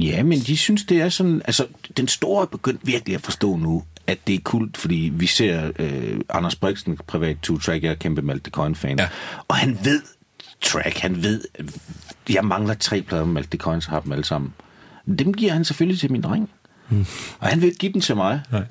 Ja, 0.00 0.22
men 0.22 0.38
de 0.40 0.56
synes, 0.56 0.84
det 0.84 1.00
er 1.00 1.08
sådan... 1.08 1.42
Altså, 1.44 1.66
den 1.96 2.08
store 2.08 2.42
er 2.42 2.46
begyndt 2.46 2.80
virkelig 2.86 3.14
at 3.14 3.20
forstå 3.22 3.56
nu, 3.56 3.82
at 4.06 4.18
det 4.26 4.34
er 4.34 4.38
kult, 4.44 4.76
fordi 4.76 5.12
vi 5.14 5.26
ser 5.26 5.70
øh, 5.78 6.20
Anders 6.30 6.56
Brixen, 6.56 6.98
privat 7.06 7.36
two-track, 7.50 7.82
jeg 7.82 7.90
er 7.90 7.94
kæmpe 7.94 8.22
Malte 8.22 8.50
Coyne-fan, 8.50 8.98
Ja. 8.98 9.08
og 9.48 9.56
han 9.56 9.78
ved 9.84 10.02
track, 10.62 10.98
han 10.98 11.22
ved... 11.22 11.44
Jeg 12.28 12.44
mangler 12.44 12.74
tre 12.74 13.02
plader 13.02 13.24
med 13.24 13.32
Malte 13.32 13.56
Coyne, 13.58 13.82
så 13.82 13.90
har 13.90 14.00
dem 14.00 14.12
alle 14.12 14.24
sammen. 14.24 14.52
Dem 15.18 15.34
giver 15.34 15.52
han 15.52 15.64
selvfølgelig 15.64 16.00
til 16.00 16.12
min 16.12 16.20
dreng. 16.22 16.50
Mm. 16.88 17.06
Og 17.38 17.48
han 17.48 17.60
vil 17.60 17.66
ikke 17.66 17.78
give 17.78 17.92
dem 17.92 18.00
til 18.00 18.16
mig. 18.16 18.40
Nej. 18.52 18.62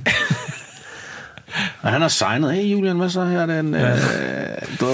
Og 1.81 1.91
han 1.91 2.01
har 2.01 2.07
signet, 2.07 2.53
hey 2.53 2.63
Julian, 2.63 2.97
hvad 2.97 3.09
så 3.09 3.25
her? 3.25 3.45
Den, 3.45 3.73
ja. 3.73 3.91
øh, 3.91 4.79
du, 4.79 4.85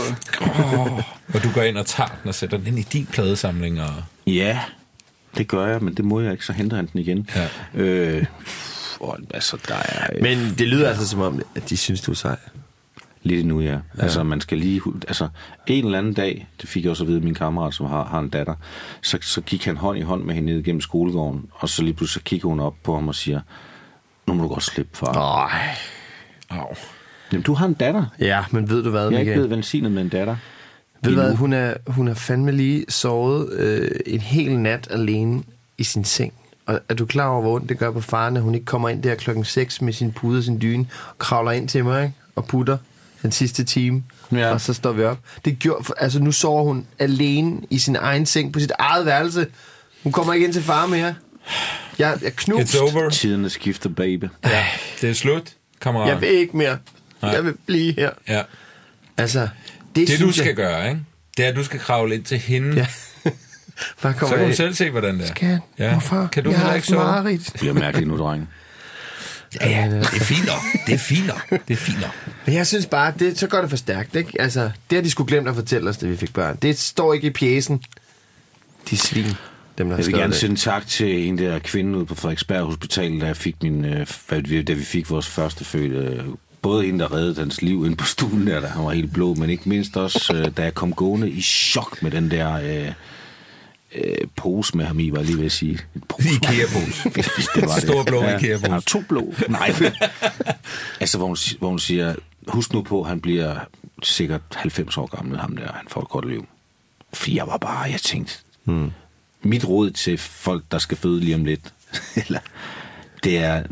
Oh, 0.42 0.98
og 1.34 1.44
du 1.44 1.52
går 1.54 1.62
ind 1.62 1.78
og 1.78 1.86
tager 1.86 2.10
den 2.22 2.30
og 2.30 2.36
sætter 2.36 2.58
den 2.58 2.68
ind 2.68 2.80
i 2.80 2.82
din 2.82 3.06
pladesamling. 3.06 3.82
Og... 3.82 3.94
Ja, 4.28 4.60
det 5.38 5.48
gør 5.48 5.68
jeg, 5.68 5.82
men 5.82 5.94
det 5.94 6.06
må 6.06 6.20
jeg 6.20 6.32
ikke, 6.32 6.46
så 6.46 6.54
henter 6.54 6.76
han 6.76 6.90
den 6.94 7.00
igen. 7.00 7.30
Ja. 7.36 7.48
Øh, 7.82 8.26
og, 9.00 9.18
altså, 9.34 9.58
der 9.68 9.76
er... 9.76 10.22
Men 10.22 10.38
det 10.58 10.68
lyder 10.68 10.90
altså 10.90 11.08
som 11.08 11.22
om, 11.22 11.42
at 11.56 11.70
de 11.70 11.78
synes, 11.78 12.02
du 12.02 12.12
er 12.12 12.16
sej. 12.16 12.38
Lidt 13.24 13.46
nu, 13.46 13.62
ja. 13.62 13.78
Altså, 14.00 14.24
man 14.24 14.42
skal 14.42 14.58
lige... 14.58 14.82
Altså, 15.08 15.28
en 15.68 15.86
eller 15.86 15.98
anden 15.98 16.14
dag, 16.14 16.48
det 16.62 16.70
fik 16.70 16.84
jeg 16.84 16.92
også 16.92 17.04
at 17.04 17.08
vide 17.08 17.18
af 17.18 17.24
min 17.24 17.34
kammerat, 17.34 17.74
som 17.74 17.86
har, 17.86 18.04
har 18.04 18.20
en 18.20 18.30
datter, 18.30 18.56
så, 19.02 19.18
så 19.22 19.42
gik 19.42 19.66
han 19.66 19.78
hånd 19.78 19.98
i 19.98 20.02
hånd 20.02 20.24
med 20.24 20.36
hende 20.36 20.54
ned 20.54 20.64
gennem 20.64 20.82
skolegården, 20.82 21.46
og 21.52 21.70
så 21.70 21.84
lige 21.84 21.94
pludselig 21.94 22.22
så 22.22 22.26
kigger 22.26 22.50
hun 22.50 22.60
op 22.60 22.76
på 22.84 22.96
ham 22.96 23.08
og 23.08 23.16
siger, 23.16 23.42
nu 24.28 24.34
må 24.34 24.44
du 24.44 24.50
godt 24.50 24.64
slippe, 24.64 24.98
far. 24.98 25.14
Nej. 25.14 25.76
Au. 26.50 26.76
Jamen, 27.32 27.44
du 27.44 27.54
har 27.54 27.66
en 27.66 27.74
datter. 27.74 28.06
Ja, 28.20 28.44
men 28.52 28.70
ved 28.70 28.84
du 28.84 28.90
hvad, 28.90 29.04
Jeg 29.10 29.14
er 29.16 29.20
ikke 29.20 29.34
blevet 29.34 29.50
velsignet 29.50 29.92
med 29.92 30.02
en 30.02 30.10
datter. 30.10 30.36
Ved 31.04 31.12
du 31.16 31.22
hvad, 31.22 31.34
hun 31.36 31.54
er, 31.54 31.74
hun 31.88 32.08
er 32.08 32.14
fandme 32.14 32.52
lige 32.52 32.86
sovet 32.90 33.54
øh, 33.54 33.92
en 34.06 34.20
hel 34.20 34.60
nat 34.60 34.88
alene 34.92 35.44
i 35.78 35.84
sin 35.84 36.04
seng. 36.06 36.34
Og 36.66 36.80
er 36.90 36.94
du 36.94 37.06
klar 37.06 37.28
over, 37.28 37.42
hvor 37.42 37.56
ondt 37.56 37.70
det 37.70 37.78
gør 37.80 37.92
på 37.92 38.02
faren, 38.02 38.38
at 38.38 38.44
hun 38.44 38.56
ikke 38.56 38.66
kommer 38.66 38.90
ind 38.90 39.04
der 39.04 39.16
klokken 39.16 39.46
6 39.46 39.82
med 39.82 39.94
sin 39.94 40.12
pude 40.12 40.38
og 40.38 40.44
sin 40.44 40.62
dyne, 40.62 40.86
og 41.10 41.18
kravler 41.18 41.52
ind 41.52 41.68
til 41.70 41.84
mig, 41.84 42.04
ikke? 42.04 42.16
og 42.36 42.46
putter 42.46 42.78
den 43.22 43.32
sidste 43.32 43.64
time, 43.64 44.04
Ja. 44.32 44.52
og 44.52 44.62
så 44.62 44.74
står 44.74 44.92
vi 44.92 45.04
op. 45.04 45.18
Det 45.46 45.60
gjorde, 45.60 45.84
for- 45.84 45.96
altså 46.00 46.20
nu 46.20 46.32
sover 46.32 46.64
hun 46.64 46.86
alene 47.00 47.62
i 47.70 47.78
sin 47.80 47.96
egen 47.96 48.26
seng 48.26 48.54
på 48.54 48.60
sit 48.60 48.72
eget 48.80 49.06
værelse. 49.06 49.48
Hun 50.04 50.12
kommer 50.12 50.34
ikke 50.34 50.46
ind 50.46 50.54
til 50.54 50.62
far 50.64 50.86
mere. 50.86 51.16
Jeg, 52.00 52.18
jeg 52.24 52.36
knust. 52.36 52.76
It's 52.76 52.82
over. 52.82 53.10
Tiderne 53.10 53.50
skifter, 53.50 53.90
baby. 53.90 54.24
Ja. 54.46 54.66
Det 55.02 55.10
er 55.10 55.14
slut, 55.14 55.54
kammerat. 55.82 56.10
Jeg 56.10 56.22
vil 56.22 56.30
ikke 56.30 56.58
mere. 56.58 56.78
Nej. 57.22 57.32
Jeg 57.32 57.46
vil 57.46 57.54
blive 57.66 57.94
her. 57.98 58.10
Ja. 58.28 58.42
Altså, 59.18 59.48
det, 59.96 60.08
Det 60.08 60.20
du 60.20 60.32
skal 60.32 60.46
jeg, 60.46 60.56
gøre, 60.56 60.90
ikke? 60.90 61.02
det 61.38 61.46
er, 61.46 61.50
at 61.50 61.56
du 61.56 61.64
skal 61.64 61.80
kravle 61.80 62.16
ind 62.16 62.24
til 62.24 62.38
hende. 62.38 62.76
Ja. 62.78 62.88
Bare 64.02 64.14
Så 64.14 64.20
kan 64.20 64.38
du 64.38 64.44
jeg- 64.44 64.56
selv 64.56 64.74
se, 64.74 64.90
hvordan 64.90 65.16
det 65.20 65.24
er. 65.24 65.28
Skat, 65.28 65.60
Ja. 65.80 65.92
hvorfor? 65.92 66.28
Kan 66.32 66.44
du 66.44 66.50
jeg 66.50 66.58
heller 66.58 66.70
har 66.70 66.76
ikke 66.76 66.88
sove? 66.88 67.32
Det 67.32 67.54
bliver 67.60 67.74
mærkeligt 67.74 68.08
nu, 68.10 68.18
dreng. 68.18 68.50
Ja, 69.62 69.70
ja, 69.70 69.90
det 69.90 70.00
er 70.00 70.20
fint 70.20 70.46
nok. 70.46 70.62
Det 70.88 70.94
er 70.94 70.98
fint 70.98 71.28
nok. 71.28 71.50
Det 71.68 71.74
er 71.74 71.78
fint 71.78 72.02
nok. 72.02 72.12
Men 72.46 72.56
jeg 72.56 72.68
synes 72.68 72.86
bare, 72.86 73.14
det, 73.20 73.40
så 73.40 73.48
går 73.48 73.62
det 73.62 73.70
for 73.70 73.78
stærkt, 73.78 74.16
ikke? 74.16 74.42
Altså, 74.42 74.62
det 74.90 74.96
har 74.96 75.04
de 75.04 75.12
skulle 75.12 75.28
glemt 75.28 75.48
at 75.48 75.56
fortælle 75.56 75.90
os, 75.90 75.98
da 75.98 76.06
vi 76.06 76.18
fik 76.18 76.34
børn. 76.34 76.56
Det 76.62 76.80
står 76.80 77.14
ikke 77.14 77.28
i 77.28 77.30
pjæsen. 77.30 77.84
De 78.90 78.98
svin, 78.98 79.26
dem 79.78 79.88
der 79.88 79.96
har 79.96 80.04
Jeg 80.04 80.06
vil 80.06 80.16
gerne 80.16 80.32
det. 80.32 80.40
sende 80.40 80.56
tak 80.56 80.88
til 80.88 81.28
en 81.28 81.38
der 81.38 81.60
kvinde 81.60 81.98
ude 81.98 82.06
på 82.06 82.16
Frederiksberg 82.16 82.64
Hospital, 82.66 83.22
da, 83.22 83.26
jeg 83.26 83.38
fik 83.38 83.64
min, 83.64 83.86
øh, 83.86 84.08
da 84.68 84.74
vi 84.74 84.84
fik 84.84 85.10
vores 85.10 85.28
første 85.28 85.66
fødte. 85.66 86.24
Både 86.62 86.86
hende, 86.86 87.00
der 87.00 87.14
reddede 87.14 87.40
hans 87.40 87.62
liv 87.62 87.86
ind 87.86 87.98
på 87.98 88.06
stuen 88.06 88.48
der, 88.48 88.60
da 88.60 88.68
han 88.68 88.86
var 88.86 88.92
helt 88.92 89.14
blå, 89.14 89.34
men 89.34 89.50
ikke 89.50 89.70
mindst 89.70 89.98
også, 89.98 90.34
øh, 90.36 90.52
da 90.58 90.64
jeg 90.64 90.74
kom 90.74 90.94
gående 90.94 91.30
i 91.30 91.42
chok 91.42 92.04
med 92.04 92.12
den 92.12 92.32
der 92.32 92.54
øh, 92.54 92.92
øh, 93.96 94.28
pose 94.36 94.78
med 94.78 94.86
ham 94.86 95.00
i, 95.00 95.10
var 95.10 95.18
jeg 95.18 95.26
lige 95.26 95.38
ved 95.38 95.46
at 95.46 95.52
sige. 95.52 95.80
En 95.96 96.04
pose. 96.10 96.30
Ikea-pose. 96.30 97.10
det 97.56 97.68
var 97.68 97.74
det. 97.74 97.84
Stor 97.84 98.04
blå 98.04 98.24
ja, 98.24 98.38
Ikea-pose. 98.38 98.62
Han 98.62 98.72
har 98.72 98.80
to 98.80 99.02
blå. 99.10 99.34
Nej. 99.50 99.74
altså, 101.02 101.18
hvor 101.18 101.28
hun, 101.28 101.38
hvor 101.60 101.70
hun 101.70 101.80
siger, 101.80 102.16
husk 102.48 102.74
nu 102.74 102.82
på, 102.82 103.04
han 103.04 103.22
bliver 103.22 103.56
sikkert 104.04 104.42
90 104.56 104.98
år 104.98 105.06
gammel, 105.16 105.40
ham 105.40 105.58
der, 105.58 105.72
han 105.72 105.86
får 105.90 106.02
et 106.02 106.10
godt 106.10 106.30
liv. 106.30 106.48
For 107.14 107.32
jeg 107.32 107.48
var 107.48 107.58
bare, 107.58 107.80
jeg 107.80 108.00
tænkte, 108.00 108.34
hmm. 108.64 108.92
Mit 109.42 109.70
råd 109.70 109.90
til 109.92 110.18
folk, 110.18 110.64
der 110.72 110.78
skal 110.78 110.98
føde 110.98 111.20
lige 111.20 111.36
om 111.36 111.46
lidt, 111.46 111.74
eller, 112.28 112.40
det 113.24 113.38
er, 113.38 113.64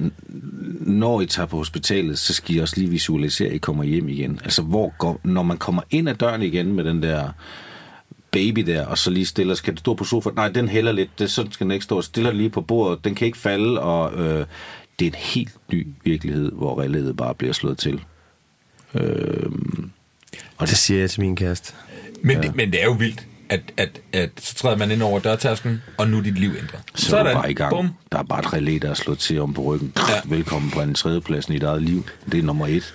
når 0.80 1.22
I 1.22 1.26
tager 1.26 1.48
på 1.48 1.58
hospitalet, 1.58 2.20
så 2.20 2.34
skal 2.34 2.56
I 2.56 2.60
også 2.60 2.76
lige 2.78 2.90
visualisere, 2.90 3.48
at 3.48 3.56
I 3.56 3.58
kommer 3.58 3.84
hjem 3.84 4.10
igen. 4.10 4.40
Altså, 4.44 4.62
hvor 4.62 4.94
går, 4.98 5.20
når 5.24 5.44
man 5.44 5.58
kommer 5.58 5.82
ind 5.90 6.10
ad 6.10 6.16
døren 6.16 6.42
igen 6.42 6.74
med 6.74 6.84
den 6.84 7.04
der 7.04 7.30
baby 8.32 8.60
der, 8.60 8.86
og 8.86 8.98
så 8.98 9.10
lige 9.10 9.26
stiller, 9.26 9.56
skal 9.56 9.74
det 9.74 9.80
stå 9.80 9.94
på 9.94 10.04
sofaen? 10.04 10.36
Nej, 10.36 10.50
den 10.50 10.68
hælder 10.70 10.92
lidt, 10.92 11.20
det, 11.20 11.32
sådan 11.32 11.52
skal 11.52 11.66
den 11.66 11.72
ikke 11.72 11.84
stå. 11.84 12.02
Stiller 12.02 12.32
lige 12.32 12.50
på 12.50 12.62
bordet, 12.62 13.04
den 13.04 13.16
kan 13.16 13.26
ikke 13.26 13.38
falde, 13.38 13.80
og 13.82 14.14
øh, 14.14 14.46
det 15.00 15.06
er 15.06 15.10
en 15.10 15.16
helt 15.16 15.52
ny 15.72 15.88
virkelighed, 16.04 16.52
hvor 16.52 16.82
relæet 16.82 17.18
bare 17.18 17.36
bliver 17.36 17.54
slået 17.54 17.78
til. 17.78 18.02
Øh, 18.94 19.50
Og 20.58 20.68
det 20.68 20.78
siger 20.78 21.00
jeg 21.00 21.10
til 21.10 21.22
min 21.22 21.36
kæreste. 21.36 21.74
Men, 22.22 22.44
det, 22.44 22.56
men 22.56 22.72
det 22.72 22.82
er 22.82 22.86
jo 22.86 22.92
vildt, 22.92 23.28
at, 23.50 23.62
at, 23.78 24.02
at 24.14 24.30
så 24.40 24.56
træder 24.56 24.78
man 24.78 24.92
ind 24.92 25.02
over 25.02 25.20
dørtasken, 25.20 25.82
og 25.98 26.10
nu 26.10 26.18
er 26.18 26.22
dit 26.22 26.40
liv 26.40 26.50
ændret. 26.50 26.80
så 26.96 27.18
er 27.18 27.24
du 27.24 27.34
bare 27.34 27.52
i 27.52 27.54
gang. 27.54 27.70
Bum. 27.70 27.90
Der 28.12 28.18
er 28.18 28.24
bare 28.24 28.40
et 28.40 28.54
relæ, 28.54 28.78
der 28.82 28.90
er 28.90 28.94
slået 28.94 29.20
til 29.20 29.42
om 29.42 29.54
på 29.54 29.62
ryggen. 29.62 29.94
Ja. 29.98 30.36
Velkommen 30.36 30.72
på 30.72 30.82
en 30.82 30.94
tredjepladsen 30.94 31.54
i 31.54 31.56
dit 31.56 31.64
eget 31.64 31.82
liv. 31.84 32.06
Det 32.32 32.40
er 32.40 32.44
nummer 32.44 32.68
et. 32.68 32.94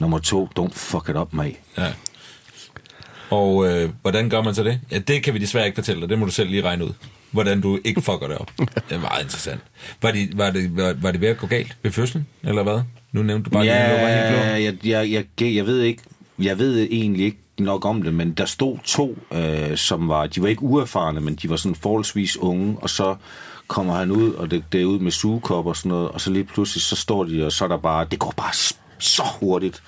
Nummer 0.00 0.18
to, 0.18 0.48
don't 0.58 0.72
fuck 0.74 1.08
it 1.08 1.16
up, 1.16 1.32
mate. 1.32 1.56
Ja. 1.78 1.92
Og 3.30 3.68
øh, 3.68 3.90
hvordan 4.02 4.30
gør 4.30 4.42
man 4.42 4.54
så 4.54 4.64
det? 4.64 4.80
Ja, 4.90 4.98
det 4.98 5.22
kan 5.22 5.34
vi 5.34 5.38
desværre 5.38 5.66
ikke 5.66 5.76
fortælle 5.76 6.00
dig. 6.00 6.08
Det 6.08 6.18
må 6.18 6.24
du 6.24 6.30
selv 6.30 6.50
lige 6.50 6.62
regne 6.62 6.84
ud. 6.84 6.90
Hvordan 7.30 7.60
du 7.60 7.78
ikke 7.84 8.02
fucker 8.02 8.26
det 8.28 8.38
op. 8.38 8.50
Det 8.88 8.96
er 8.96 9.00
meget 9.00 9.22
interessant. 9.22 9.60
Var 10.02 10.10
det, 10.10 10.38
var 10.38 10.50
det, 10.50 10.76
var, 10.76 10.94
var 11.02 11.10
det 11.10 11.20
ved 11.20 11.28
at 11.28 11.38
gå 11.38 11.46
galt 11.46 11.76
ved 11.82 11.90
fødslen, 11.90 12.26
eller 12.44 12.62
hvad? 12.62 12.80
Nu 13.12 13.22
nævnte 13.22 13.44
du 13.44 13.50
bare, 13.50 13.64
ja, 13.64 13.74
at 13.74 13.90
lår 13.90 14.06
var 14.06 14.14
helt 14.14 14.28
blå. 14.28 14.86
jeg, 14.86 15.08
jeg, 15.10 15.24
jeg, 15.40 15.54
jeg 15.54 15.66
ved 15.66 15.80
ikke, 15.80 16.02
jeg 16.38 16.58
ved 16.58 16.88
egentlig 16.90 17.24
ikke 17.24 17.38
nok 17.60 17.84
om 17.84 18.02
det, 18.02 18.14
men 18.14 18.32
der 18.32 18.44
stod 18.44 18.78
to, 18.84 19.18
øh, 19.32 19.76
som 19.76 20.08
var, 20.08 20.26
de 20.26 20.42
var 20.42 20.48
ikke 20.48 20.62
uerfarne, 20.62 21.20
men 21.20 21.34
de 21.34 21.50
var 21.50 21.56
sådan 21.56 21.76
forholdsvis 21.76 22.36
unge, 22.36 22.76
og 22.80 22.90
så 22.90 23.16
kommer 23.68 23.94
han 23.94 24.10
ud, 24.10 24.32
og 24.32 24.50
det, 24.50 24.64
det 24.72 24.80
er 24.80 24.84
ud 24.84 24.98
med 24.98 25.10
sugekop 25.10 25.66
og 25.66 25.76
sådan 25.76 25.88
noget, 25.88 26.08
og 26.08 26.20
så 26.20 26.30
lige 26.30 26.44
pludselig, 26.44 26.82
så 26.82 26.96
står 26.96 27.24
de, 27.24 27.46
og 27.46 27.52
så 27.52 27.64
er 27.64 27.68
der 27.68 27.78
bare, 27.78 28.06
det 28.10 28.18
går 28.18 28.34
bare 28.36 28.52
så 28.98 29.22
hurtigt. 29.40 29.82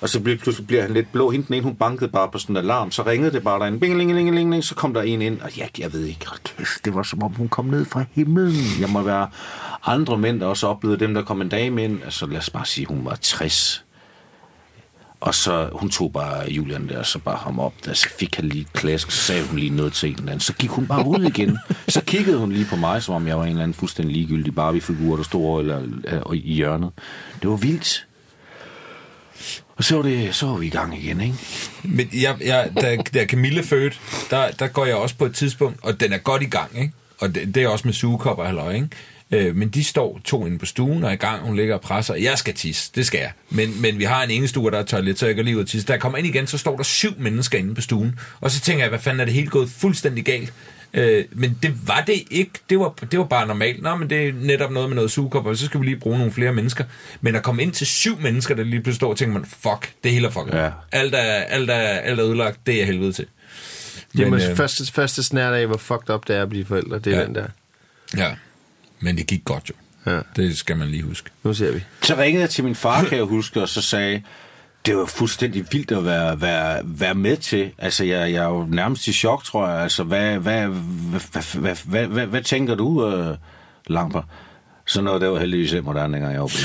Og 0.00 0.08
så 0.08 0.20
bliver, 0.20 0.38
pludselig 0.38 0.66
bliver 0.66 0.82
han 0.82 0.92
lidt 0.92 1.12
blå. 1.12 1.30
Hende 1.30 1.46
den 1.46 1.54
ene, 1.54 1.62
hun 1.62 1.74
bankede 1.74 2.10
bare 2.10 2.28
på 2.32 2.38
sådan 2.38 2.56
en 2.56 2.56
alarm. 2.56 2.90
Så 2.90 3.02
ringede 3.02 3.32
det 3.32 3.44
bare 3.44 3.58
derinde. 3.60 3.80
Bing, 3.80 3.98
ling, 3.98 4.14
ling, 4.14 4.34
ling, 4.34 4.50
ling. 4.50 4.64
Så 4.64 4.74
kom 4.74 4.94
der 4.94 5.02
en 5.02 5.22
ind. 5.22 5.40
Og 5.40 5.58
jeg, 5.58 5.70
jeg 5.78 5.92
ved 5.92 6.04
ikke, 6.04 6.28
hold 6.28 6.40
kæft, 6.44 6.84
det 6.84 6.94
var 6.94 7.02
som 7.02 7.22
om 7.22 7.32
hun 7.32 7.48
kom 7.48 7.64
ned 7.64 7.84
fra 7.84 8.04
himlen. 8.12 8.54
Jeg 8.80 8.88
må 8.88 9.02
være 9.02 9.28
andre 9.86 10.18
mænd, 10.18 10.40
der 10.40 10.46
også 10.46 10.66
oplevede 10.66 11.00
dem, 11.00 11.14
der 11.14 11.22
kom 11.22 11.40
en 11.40 11.48
dame 11.48 11.84
ind. 11.84 12.02
Altså 12.04 12.26
lad 12.26 12.38
os 12.38 12.50
bare 12.50 12.66
sige, 12.66 12.86
hun 12.86 13.04
var 13.04 13.14
60. 13.14 13.85
Og 15.20 15.34
så 15.34 15.68
hun 15.72 15.90
tog 15.90 16.12
bare 16.12 16.50
Julian 16.50 16.88
der, 16.88 17.02
så 17.02 17.18
bare 17.18 17.36
ham 17.36 17.58
op. 17.58 17.74
Der, 17.84 17.94
så 17.94 18.08
fik 18.18 18.36
han 18.36 18.44
lige 18.48 18.60
et 18.60 18.72
klask, 18.72 19.10
så 19.10 19.18
sagde 19.22 19.46
hun 19.46 19.58
lige 19.58 19.70
noget 19.70 19.92
til 19.92 20.08
en 20.08 20.14
eller 20.14 20.26
anden. 20.26 20.40
Så 20.40 20.52
gik 20.52 20.70
hun 20.70 20.86
bare 20.86 21.06
ud 21.06 21.24
igen. 21.24 21.58
Så 21.88 22.00
kiggede 22.00 22.38
hun 22.38 22.52
lige 22.52 22.66
på 22.70 22.76
mig, 22.76 23.02
som 23.02 23.14
om 23.14 23.26
jeg 23.26 23.38
var 23.38 23.44
en 23.44 23.50
eller 23.50 23.62
anden 23.62 23.74
fuldstændig 23.74 24.16
ligegyldig 24.16 24.54
Barbie-figur, 24.54 25.16
der 25.16 25.22
stod 25.22 25.44
over 25.44 25.60
eller, 25.60 25.78
eller, 26.04 26.32
i 26.32 26.52
hjørnet. 26.52 26.90
Det 27.42 27.50
var 27.50 27.56
vildt. 27.56 28.06
Og 29.76 29.84
så 29.84 29.96
var, 29.96 30.02
det, 30.02 30.34
så 30.34 30.46
var 30.46 30.56
vi 30.56 30.66
i 30.66 30.70
gang 30.70 30.98
igen, 30.98 31.20
ikke? 31.20 31.34
Men 31.82 32.08
jeg, 32.12 32.36
jeg, 32.44 32.70
da, 32.80 32.96
da 33.14 33.26
Camille 33.26 33.62
fødte, 33.62 33.96
der, 34.30 34.50
der 34.50 34.66
går 34.66 34.86
jeg 34.86 34.96
også 34.96 35.16
på 35.16 35.24
et 35.24 35.34
tidspunkt, 35.34 35.78
og 35.82 36.00
den 36.00 36.12
er 36.12 36.18
godt 36.18 36.42
i 36.42 36.46
gang, 36.46 36.78
ikke? 36.78 36.92
Og 37.18 37.34
det, 37.34 37.54
det 37.54 37.62
er 37.62 37.68
også 37.68 37.88
med 37.88 37.94
sugekopper 37.94 38.42
og 38.42 38.48
halløj, 38.48 38.72
ikke? 38.72 38.88
Øh, 39.30 39.56
men 39.56 39.68
de 39.68 39.84
står 39.84 40.20
to 40.24 40.46
inde 40.46 40.58
på 40.58 40.66
stuen 40.66 41.04
og 41.04 41.08
er 41.10 41.14
i 41.14 41.16
gang. 41.16 41.42
Hun 41.42 41.56
ligger 41.56 41.74
og 41.74 41.80
presser. 41.80 42.14
Jeg 42.14 42.38
skal 42.38 42.54
tisse, 42.54 42.92
det 42.94 43.06
skal 43.06 43.18
jeg. 43.18 43.32
Men, 43.50 43.82
men 43.82 43.98
vi 43.98 44.04
har 44.04 44.22
en 44.22 44.30
ene 44.30 44.48
stue, 44.48 44.70
der 44.70 44.78
er 44.78 44.82
toilet, 44.82 45.18
så 45.18 45.26
jeg 45.26 45.36
går 45.36 45.42
lige 45.42 45.56
ud 45.56 45.62
og 45.62 45.68
tisse. 45.68 45.86
Da 45.86 45.92
jeg 45.92 46.00
kommer 46.00 46.18
ind 46.18 46.26
igen, 46.26 46.46
så 46.46 46.58
står 46.58 46.76
der 46.76 46.82
syv 46.82 47.12
mennesker 47.18 47.58
inde 47.58 47.74
på 47.74 47.80
stuen. 47.80 48.18
Og 48.40 48.50
så 48.50 48.60
tænker 48.60 48.82
jeg, 48.82 48.88
hvad 48.88 48.98
fanden 48.98 49.20
er 49.20 49.24
det 49.24 49.34
helt 49.34 49.50
gået 49.50 49.70
fuldstændig 49.70 50.24
galt? 50.24 50.52
Øh, 50.94 51.24
men 51.32 51.58
det 51.62 51.88
var 51.88 52.04
det 52.06 52.22
ikke. 52.30 52.52
Det 52.70 52.78
var, 52.78 52.94
det 53.10 53.18
var 53.18 53.24
bare 53.24 53.46
normalt. 53.46 53.82
Nå, 53.82 53.96
men 53.96 54.10
det 54.10 54.28
er 54.28 54.32
netop 54.32 54.70
noget 54.70 54.88
med 54.88 54.94
noget 54.94 55.10
sugekopper, 55.10 55.50
og 55.50 55.56
så 55.56 55.66
skal 55.66 55.80
vi 55.80 55.86
lige 55.86 55.96
bruge 55.96 56.18
nogle 56.18 56.32
flere 56.32 56.52
mennesker. 56.52 56.84
Men 57.20 57.34
at 57.34 57.42
komme 57.42 57.62
ind 57.62 57.72
til 57.72 57.86
syv 57.86 58.20
mennesker, 58.20 58.54
der 58.54 58.64
lige 58.64 58.82
pludselig 58.82 58.96
står 58.96 59.10
og 59.10 59.16
tænker 59.16 59.34
man, 59.34 59.44
fuck, 59.44 59.92
det 60.04 60.12
hele 60.12 60.26
er 60.26 60.30
fucket. 60.30 60.54
Ja. 60.54 60.70
Alt, 60.92 61.14
er, 61.14 61.18
alt, 61.18 61.70
er, 61.70 61.74
alt 61.74 62.20
er 62.20 62.26
ødelagt, 62.26 62.66
det 62.66 62.82
er 62.82 62.84
helvede 62.84 63.12
til. 63.12 63.26
Det 64.12 64.26
er 64.26 64.50
øh, 64.50 64.56
første, 64.56 64.92
første 64.92 65.22
snært 65.22 65.54
af, 65.54 65.66
hvor 65.66 65.76
fucked 65.76 66.10
up 66.10 66.28
det 66.28 66.36
er 66.36 66.42
at 66.42 66.48
blive 66.48 66.64
forældre. 66.64 66.98
Det 66.98 67.14
er 67.14 67.18
ja. 67.18 67.24
den 67.24 67.34
der. 67.34 67.46
Ja, 68.16 68.34
men 69.00 69.16
det 69.16 69.26
gik 69.26 69.44
godt 69.44 69.68
jo. 69.68 69.74
Ja. 70.12 70.20
Det 70.36 70.58
skal 70.58 70.76
man 70.76 70.88
lige 70.88 71.02
huske. 71.02 71.30
Nu 71.42 71.54
ser 71.54 71.72
vi. 71.72 71.84
Så 72.02 72.16
ringede 72.16 72.40
jeg 72.40 72.50
til 72.50 72.64
min 72.64 72.74
far, 72.74 73.04
kan 73.04 73.18
jeg 73.18 73.24
huske, 73.24 73.62
og 73.62 73.68
så 73.68 73.82
sagde, 73.82 74.22
det 74.86 74.96
var 74.96 75.06
fuldstændig 75.06 75.66
vildt 75.72 75.92
at 75.92 76.04
være, 76.04 76.40
være, 76.40 76.80
være 76.84 77.14
med 77.14 77.36
til. 77.36 77.70
Altså, 77.78 78.04
jeg, 78.04 78.32
jeg 78.32 78.44
er 78.44 78.48
jo 78.48 78.66
nærmest 78.70 79.08
i 79.08 79.12
chok, 79.12 79.44
tror 79.44 79.68
jeg. 79.68 79.82
Altså, 79.82 80.04
hvad, 80.04 80.38
hvad, 80.38 80.66
hvad, 80.66 81.20
hvad, 81.32 81.60
hvad, 81.60 81.76
hvad, 81.84 82.06
hvad, 82.06 82.26
hvad 82.26 82.42
tænker 82.42 82.74
du, 82.74 83.06
uh, 83.06 83.36
Lamper? 83.86 84.22
Så 84.86 85.00
noget, 85.00 85.20
det 85.20 85.30
var 85.30 85.38
heldigvis 85.38 85.72
ikke 85.72 85.84
moderne, 85.84 86.12
dengang 86.14 86.32
jeg 86.32 86.40
var 86.40 86.46
på 86.46 86.56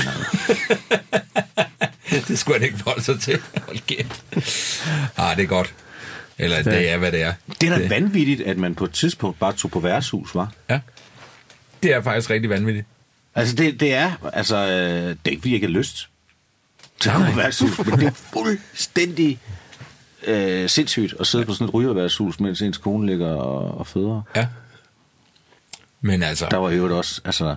det 2.28 2.38
skulle 2.38 2.58
han 2.58 2.66
ikke 2.66 2.78
forholde 2.78 3.02
sig 3.04 3.20
til. 3.20 3.40
Hold 3.66 3.78
kæft. 3.86 4.24
Ah, 5.16 5.36
det 5.36 5.42
er 5.42 5.46
godt. 5.46 5.74
Eller 6.38 6.62
det 6.62 6.90
er, 6.90 6.96
hvad 6.96 7.12
det 7.12 7.22
er. 7.22 7.32
Det 7.60 7.68
er 7.68 7.78
da 7.78 7.88
vanvittigt, 7.88 8.40
at 8.40 8.58
man 8.58 8.74
på 8.74 8.84
et 8.84 8.92
tidspunkt 8.92 9.38
bare 9.38 9.52
tog 9.52 9.70
på 9.70 9.80
værtshus, 9.80 10.34
var. 10.34 10.52
Ja. 10.70 10.80
Det 11.82 11.92
er 11.92 12.02
faktisk 12.02 12.30
rigtig 12.30 12.50
vanvittigt. 12.50 12.86
Altså, 13.34 13.56
det, 13.56 13.80
det 13.80 13.94
er, 13.94 14.12
altså, 14.32 14.56
øh, 14.56 15.08
det 15.08 15.18
er 15.24 15.30
ikke, 15.30 15.40
fordi 15.40 15.50
jeg 15.50 15.54
ikke 15.54 15.66
har 15.66 15.72
lyst 15.72 16.08
til 17.00 17.10
at 17.10 17.36
værtshus, 17.36 17.78
men 17.86 17.98
det 17.98 18.06
er 18.06 18.10
fuldstændig 18.10 19.38
øh, 20.26 20.68
sindssygt 20.68 21.14
at 21.20 21.26
sidde 21.26 21.44
på 21.44 21.52
sådan 21.52 21.68
et 21.68 21.74
rygerværtshus, 21.74 22.40
mens 22.40 22.62
ens 22.62 22.78
kone 22.78 23.06
ligger 23.06 23.28
og, 23.28 23.78
og 23.78 23.86
føder. 23.86 24.22
Ja. 24.36 24.46
Men 26.00 26.22
altså, 26.22 26.46
Der 26.50 26.56
var 26.56 26.70
jo 26.70 26.96
også, 26.98 27.20
altså, 27.24 27.56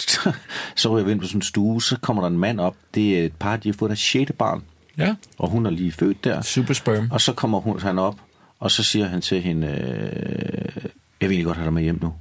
så 0.76 0.88
ryger 0.88 1.04
vi 1.04 1.12
ind 1.12 1.20
på 1.20 1.26
sådan 1.26 1.38
en 1.38 1.42
stue, 1.42 1.82
så 1.82 1.96
kommer 2.00 2.22
der 2.22 2.30
en 2.30 2.38
mand 2.38 2.60
op, 2.60 2.76
det 2.94 3.18
er 3.18 3.24
et 3.24 3.36
par, 3.38 3.56
de 3.56 3.68
har 3.68 3.74
fået 3.78 3.88
deres 3.88 4.00
sjette 4.00 4.32
barn, 4.32 4.62
ja, 4.98 5.14
og 5.38 5.48
hun 5.48 5.66
er 5.66 5.70
lige 5.70 5.92
født 5.92 6.24
der. 6.24 6.42
super 6.42 6.74
sperm. 6.74 7.08
Og 7.10 7.20
så 7.20 7.32
kommer 7.32 7.60
hun, 7.60 7.80
han 7.80 7.98
op, 7.98 8.16
og 8.60 8.70
så 8.70 8.82
siger 8.82 9.06
han 9.06 9.20
til 9.20 9.42
hende, 9.42 9.66
øh, 9.66 10.84
jeg 11.20 11.28
vil 11.28 11.34
egentlig 11.34 11.44
godt 11.44 11.56
have 11.56 11.64
dig 11.64 11.72
med 11.72 11.82
hjem 11.82 11.98
nu. 12.02 12.14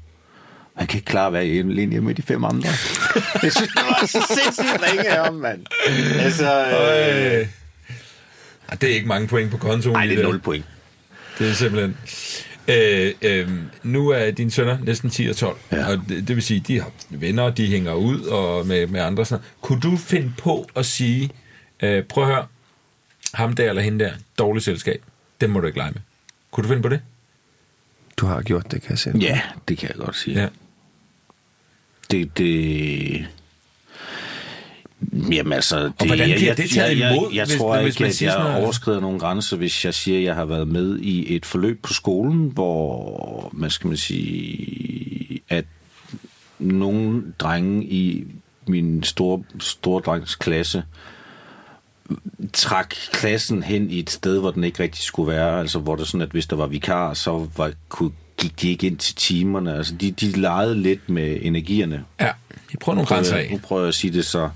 Han 0.75 0.87
kan 0.87 0.97
ikke 0.97 1.05
klare 1.05 1.27
at 1.27 1.33
være 1.33 1.45
hjemme, 1.45 1.71
alene 1.73 1.91
hjemme 1.91 2.07
med 2.07 2.15
de 2.15 2.21
fem 2.21 2.43
andre. 2.43 2.69
jeg 3.43 3.51
synes, 3.51 3.69
det 3.69 3.75
var 3.75 4.05
så 4.05 4.39
sindssygt 4.43 4.81
ringe 4.91 5.09
ham, 5.11 5.33
mand. 5.33 5.65
Altså, 6.19 6.65
øh, 6.67 7.47
Det 8.81 8.89
er 8.91 8.93
ikke 8.95 9.07
mange 9.07 9.27
point 9.27 9.51
på 9.51 9.57
kontoen. 9.57 9.93
nej, 9.93 10.03
i 10.03 10.09
det 10.09 10.19
er 10.19 10.23
0 10.23 10.39
point. 10.39 10.65
Det 11.39 11.49
er 11.49 11.53
simpelthen... 11.53 11.97
Øh, 12.67 13.13
øh, 13.21 13.49
nu 13.83 14.09
er 14.09 14.31
dine 14.31 14.51
sønner 14.51 14.77
næsten 14.83 15.09
10 15.09 15.27
og 15.27 15.35
12, 15.35 15.57
Ja. 15.71 15.87
og 15.91 16.01
det, 16.09 16.27
det 16.27 16.35
vil 16.35 16.43
sige, 16.43 16.59
de 16.67 16.79
har 16.81 16.91
venner, 17.09 17.49
de 17.49 17.67
hænger 17.67 17.93
ud 17.93 18.19
og 18.21 18.67
med, 18.67 18.87
med 18.87 18.99
andre. 19.01 19.25
Sådan. 19.25 19.45
Kunne 19.61 19.81
du 19.81 19.97
finde 19.97 20.33
på 20.37 20.69
at 20.75 20.85
sige, 20.85 21.29
øh, 21.83 22.03
prøv 22.03 22.23
at 22.23 22.29
høre, 22.29 22.45
ham 23.33 23.53
der 23.55 23.69
eller 23.69 23.81
hende 23.81 24.05
der, 24.05 24.11
dårligt 24.39 24.65
selskab, 24.65 25.01
dem 25.41 25.49
må 25.49 25.59
du 25.59 25.67
ikke 25.67 25.79
lege 25.79 25.91
med. 25.91 26.01
Kunne 26.51 26.63
du 26.63 26.67
finde 26.67 26.81
på 26.81 26.89
det? 26.89 27.01
Du 28.17 28.25
har 28.25 28.41
gjort 28.41 28.71
det, 28.71 28.81
kan 28.81 28.89
jeg 28.89 28.99
se. 28.99 29.13
Ja, 29.21 29.41
det 29.67 29.77
kan 29.77 29.89
jeg 29.89 29.97
godt 29.97 30.15
sige. 30.15 30.41
Ja. 30.41 30.47
Det, 32.11 32.37
det... 32.37 33.25
Jamen 35.31 35.53
altså... 35.53 35.83
Det, 35.83 36.07
hvordan 36.07 36.29
bliver 36.29 36.45
jeg, 36.45 36.57
det 36.57 36.69
taget 36.69 36.89
jeg, 36.89 36.97
jeg, 36.99 37.15
imod, 37.15 37.27
Jeg, 37.29 37.35
jeg 37.35 37.45
hvis- 37.45 37.57
tror 37.57 37.81
hvis 37.81 37.95
ikke, 37.95 38.03
man 38.03 38.09
at 38.09 38.21
jeg 38.21 38.43
noget? 38.43 38.63
overskrider 38.63 38.99
nogle 38.99 39.19
grænser, 39.19 39.57
hvis 39.57 39.85
jeg 39.85 39.93
siger, 39.93 40.17
at 40.17 40.23
jeg 40.23 40.35
har 40.35 40.45
været 40.45 40.67
med 40.67 40.99
i 40.99 41.35
et 41.35 41.45
forløb 41.45 41.81
på 41.83 41.93
skolen, 41.93 42.49
hvor, 42.53 43.49
hvad 43.53 43.69
skal 43.69 43.87
man 43.87 43.97
sige, 43.97 45.41
at 45.49 45.65
nogle 46.59 47.23
drenge 47.39 47.83
i 47.85 48.23
min 48.67 49.03
store, 49.03 49.43
store 49.59 50.01
drengs 50.01 50.35
klasse 50.35 50.83
trak 52.53 52.89
klassen 53.11 53.63
hen 53.63 53.91
i 53.91 53.99
et 53.99 54.09
sted, 54.09 54.39
hvor 54.39 54.51
den 54.51 54.63
ikke 54.63 54.83
rigtig 54.83 55.03
skulle 55.03 55.31
være. 55.31 55.59
Altså, 55.59 55.79
hvor 55.79 55.95
det 55.95 56.07
sådan, 56.07 56.21
at 56.21 56.29
hvis 56.29 56.45
der 56.47 56.55
var 56.55 56.67
vikar, 56.67 57.13
så 57.13 57.47
var, 57.57 57.71
kunne, 57.89 58.11
gik 58.41 58.61
de 58.61 58.69
ikke 58.69 58.87
ind 58.87 58.97
til 58.97 59.15
timerne. 59.15 59.75
Altså, 59.77 59.95
de, 59.95 60.11
de 60.11 60.25
legede 60.31 60.75
lidt 60.81 61.09
med 61.09 61.37
energierne. 61.41 62.03
Ja, 62.19 62.29
vi 62.71 62.77
prøver 62.81 62.95
nogle 62.95 63.07
grænser 63.07 63.37
Øh, 63.37 63.49
Nu 63.49 63.55
af. 63.55 63.61
prøver 63.61 63.81
jeg 63.81 63.87
at 63.87 63.95
sige 63.95 64.13
det 64.13 64.25
så. 64.25 64.49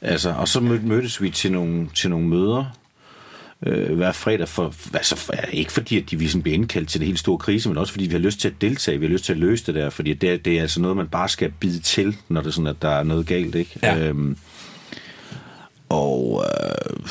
Altså, 0.00 0.30
og 0.30 0.48
så 0.48 0.60
mød, 0.60 0.78
mødtes 0.80 1.22
vi 1.22 1.30
til 1.30 1.52
nogle, 1.52 1.88
til 1.94 2.10
nogle 2.10 2.26
møder 2.26 2.64
øh, 3.66 3.96
hver 3.96 4.12
fredag. 4.12 4.48
For, 4.48 4.74
altså, 4.94 5.16
for, 5.16 5.32
ikke 5.52 5.72
fordi, 5.72 5.98
at 6.02 6.10
de 6.10 6.16
ligesom 6.16 6.42
bliver 6.42 6.54
indkaldt 6.54 6.88
til 6.88 7.00
det 7.00 7.06
helt 7.06 7.18
store 7.18 7.38
krise, 7.38 7.68
men 7.68 7.78
også 7.78 7.92
fordi 7.92 8.06
vi 8.06 8.12
har 8.12 8.18
lyst 8.18 8.40
til 8.40 8.48
at 8.48 8.54
deltage. 8.60 8.98
Vi 9.00 9.06
har 9.06 9.12
lyst 9.12 9.24
til 9.24 9.32
at 9.32 9.38
løse 9.38 9.66
det 9.66 9.74
der, 9.74 9.90
fordi 9.90 10.14
det, 10.14 10.30
er- 10.32 10.36
det 10.36 10.56
er 10.58 10.60
altså 10.62 10.80
noget, 10.80 10.96
man 10.96 11.08
bare 11.08 11.28
skal 11.28 11.52
bide 11.60 11.80
til, 11.80 12.16
når 12.28 12.40
det 12.40 12.48
er 12.48 12.52
sådan, 12.52 12.66
at 12.66 12.82
der 12.82 12.88
er 12.90 13.02
noget 13.02 13.26
galt. 13.26 13.54
Ikke? 13.54 13.78
Ja. 13.82 13.98
Øhm, 13.98 14.36
og 15.88 16.44
øh, 16.64 17.06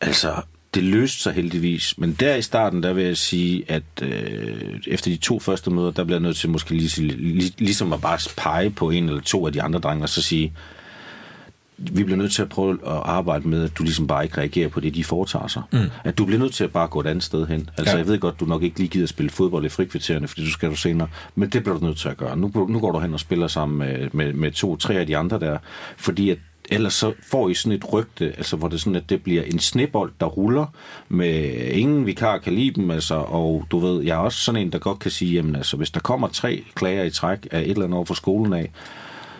altså, 0.00 0.34
det 0.74 0.82
løste 0.82 1.22
sig 1.22 1.32
heldigvis. 1.32 1.98
Men 1.98 2.16
der 2.20 2.34
i 2.34 2.42
starten, 2.42 2.82
der 2.82 2.92
vil 2.92 3.04
jeg 3.04 3.16
sige, 3.16 3.64
at 3.68 3.82
øh, 4.02 4.80
efter 4.86 5.10
de 5.10 5.16
to 5.16 5.38
første 5.40 5.70
møder, 5.70 5.90
der 5.90 6.04
bliver 6.04 6.16
jeg 6.18 6.22
nødt 6.22 6.36
til 6.36 6.50
måske 6.50 6.70
lige, 6.74 7.06
lige, 7.16 7.52
ligesom 7.58 7.92
at 7.92 8.00
bare 8.00 8.18
pege 8.36 8.70
på 8.70 8.90
en 8.90 9.08
eller 9.08 9.20
to 9.20 9.46
af 9.46 9.52
de 9.52 9.62
andre 9.62 9.78
drenge, 9.80 10.04
og 10.04 10.08
så 10.08 10.22
sige, 10.22 10.52
vi 11.78 12.04
bliver 12.04 12.16
nødt 12.16 12.32
til 12.32 12.42
at 12.42 12.48
prøve 12.48 12.72
at 12.72 12.92
arbejde 13.04 13.48
med, 13.48 13.64
at 13.64 13.78
du 13.78 13.82
ligesom 13.82 14.06
bare 14.06 14.24
ikke 14.24 14.38
reagerer 14.38 14.68
på 14.68 14.80
det, 14.80 14.94
de 14.94 15.04
foretager 15.04 15.46
sig. 15.46 15.62
Mm. 15.72 15.78
At 16.04 16.18
du 16.18 16.24
bliver 16.24 16.38
nødt 16.38 16.54
til 16.54 16.64
at 16.64 16.70
bare 16.72 16.86
gå 16.88 17.00
et 17.00 17.06
andet 17.06 17.24
sted 17.24 17.46
hen. 17.46 17.70
Altså, 17.76 17.92
Ja. 17.92 17.98
jeg 17.98 18.06
ved 18.08 18.18
godt, 18.18 18.40
du 18.40 18.44
nok 18.44 18.62
ikke 18.62 18.78
lige 18.78 18.88
gider 18.88 19.04
at 19.04 19.08
spille 19.08 19.30
fodbold 19.30 19.64
i 19.64 19.68
frikvartererne, 19.68 20.28
fordi 20.28 20.44
du 20.44 20.50
skal 20.50 20.70
du 20.70 20.76
senere. 20.76 21.08
Men 21.34 21.48
det 21.48 21.62
bliver 21.62 21.78
du 21.78 21.84
nødt 21.86 21.98
til 21.98 22.08
at 22.08 22.16
gøre. 22.16 22.36
Nu, 22.36 22.66
nu 22.68 22.80
går 22.80 22.92
du 22.92 22.98
hen 22.98 23.14
og 23.14 23.20
spiller 23.20 23.46
sammen 23.48 23.78
med, 23.78 24.08
med, 24.12 24.32
med 24.32 24.52
to-tre 24.52 24.94
af 24.94 25.06
de 25.06 25.16
andre 25.16 25.40
der, 25.40 25.58
fordi 25.96 26.30
at 26.30 26.38
ellers 26.70 26.94
så 26.94 27.12
får 27.30 27.48
I 27.48 27.54
sådan 27.54 27.78
et 27.78 27.92
rygte, 27.92 28.34
altså 28.36 28.56
hvor 28.56 28.68
det 28.68 28.80
sådan, 28.80 28.96
at 28.96 29.10
det 29.10 29.22
bliver 29.22 29.42
en 29.42 29.58
snebold, 29.58 30.12
der 30.20 30.26
ruller, 30.26 30.66
med 31.08 31.54
ingen 31.70 32.06
vikar 32.06 32.38
kan 32.38 32.52
lide 32.52 32.70
dem, 32.70 32.90
altså, 32.90 33.14
og 33.14 33.66
du 33.70 33.78
ved, 33.78 34.02
jeg 34.02 34.14
er 34.14 34.18
også 34.18 34.38
sådan 34.38 34.60
en, 34.60 34.72
der 34.72 34.78
godt 34.78 34.98
kan 34.98 35.10
sige, 35.10 35.32
jamen 35.34 35.56
altså, 35.56 35.76
hvis 35.76 35.90
der 35.90 36.00
kommer 36.00 36.28
tre 36.28 36.64
klager 36.74 37.04
i 37.04 37.10
træk 37.10 37.46
af 37.50 37.60
et 37.60 37.70
eller 37.70 37.84
andet 37.84 37.96
over 37.96 38.04
for 38.04 38.14
skolen 38.14 38.52
af, 38.52 38.70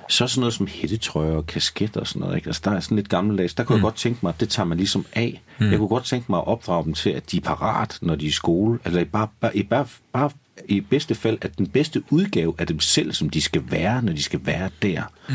så 0.09 0.27
sådan 0.27 0.41
noget 0.41 0.55
som 0.55 0.67
hættetrøjer 0.67 1.37
og 1.37 1.47
kasket 1.47 1.97
og 1.97 2.07
sådan 2.07 2.21
noget. 2.21 2.37
Ikke? 2.37 2.47
Altså, 2.47 2.63
der 2.65 2.71
er 2.71 2.81
sådan 2.81 2.97
lidt 2.97 3.09
gammeldags. 3.09 3.55
Der 3.55 3.65
kunne 3.65 3.77
mm. 3.77 3.79
jeg 3.79 3.83
godt 3.83 3.97
tænke 3.97 4.19
mig, 4.23 4.29
at 4.29 4.41
det 4.41 4.49
tager 4.49 4.67
man 4.67 4.79
ligesom 4.79 5.07
af. 5.13 5.43
Mm. 5.59 5.71
Jeg 5.71 5.79
kunne 5.79 5.89
godt 5.89 6.05
tænke 6.05 6.27
mig 6.29 6.39
at 6.39 6.47
opdrage 6.47 6.85
dem 6.85 6.95
til, 6.95 7.11
at 7.11 7.31
de 7.31 7.37
er 7.37 7.41
parat, 7.41 7.99
når 8.03 8.15
de 8.15 8.25
er 8.25 8.29
i 8.29 8.33
skole. 8.33 8.79
Eller 8.85 9.05
bare, 9.05 9.29
bare, 9.41 9.57
i, 9.57 9.63
bare, 9.63 9.87
bare 10.13 10.31
i 10.69 10.81
bedste 10.81 11.15
fald, 11.15 11.39
at 11.41 11.59
den 11.59 11.67
bedste 11.67 12.03
udgave 12.11 12.55
af 12.59 12.67
dem 12.67 12.81
selv, 12.81 13.13
som 13.13 13.31
de 13.31 13.41
skal 13.41 13.63
være, 13.71 14.03
når 14.03 14.13
de 14.13 14.23
skal 14.23 14.41
være 14.45 14.71
der. 14.83 15.03
Mm. 15.29 15.35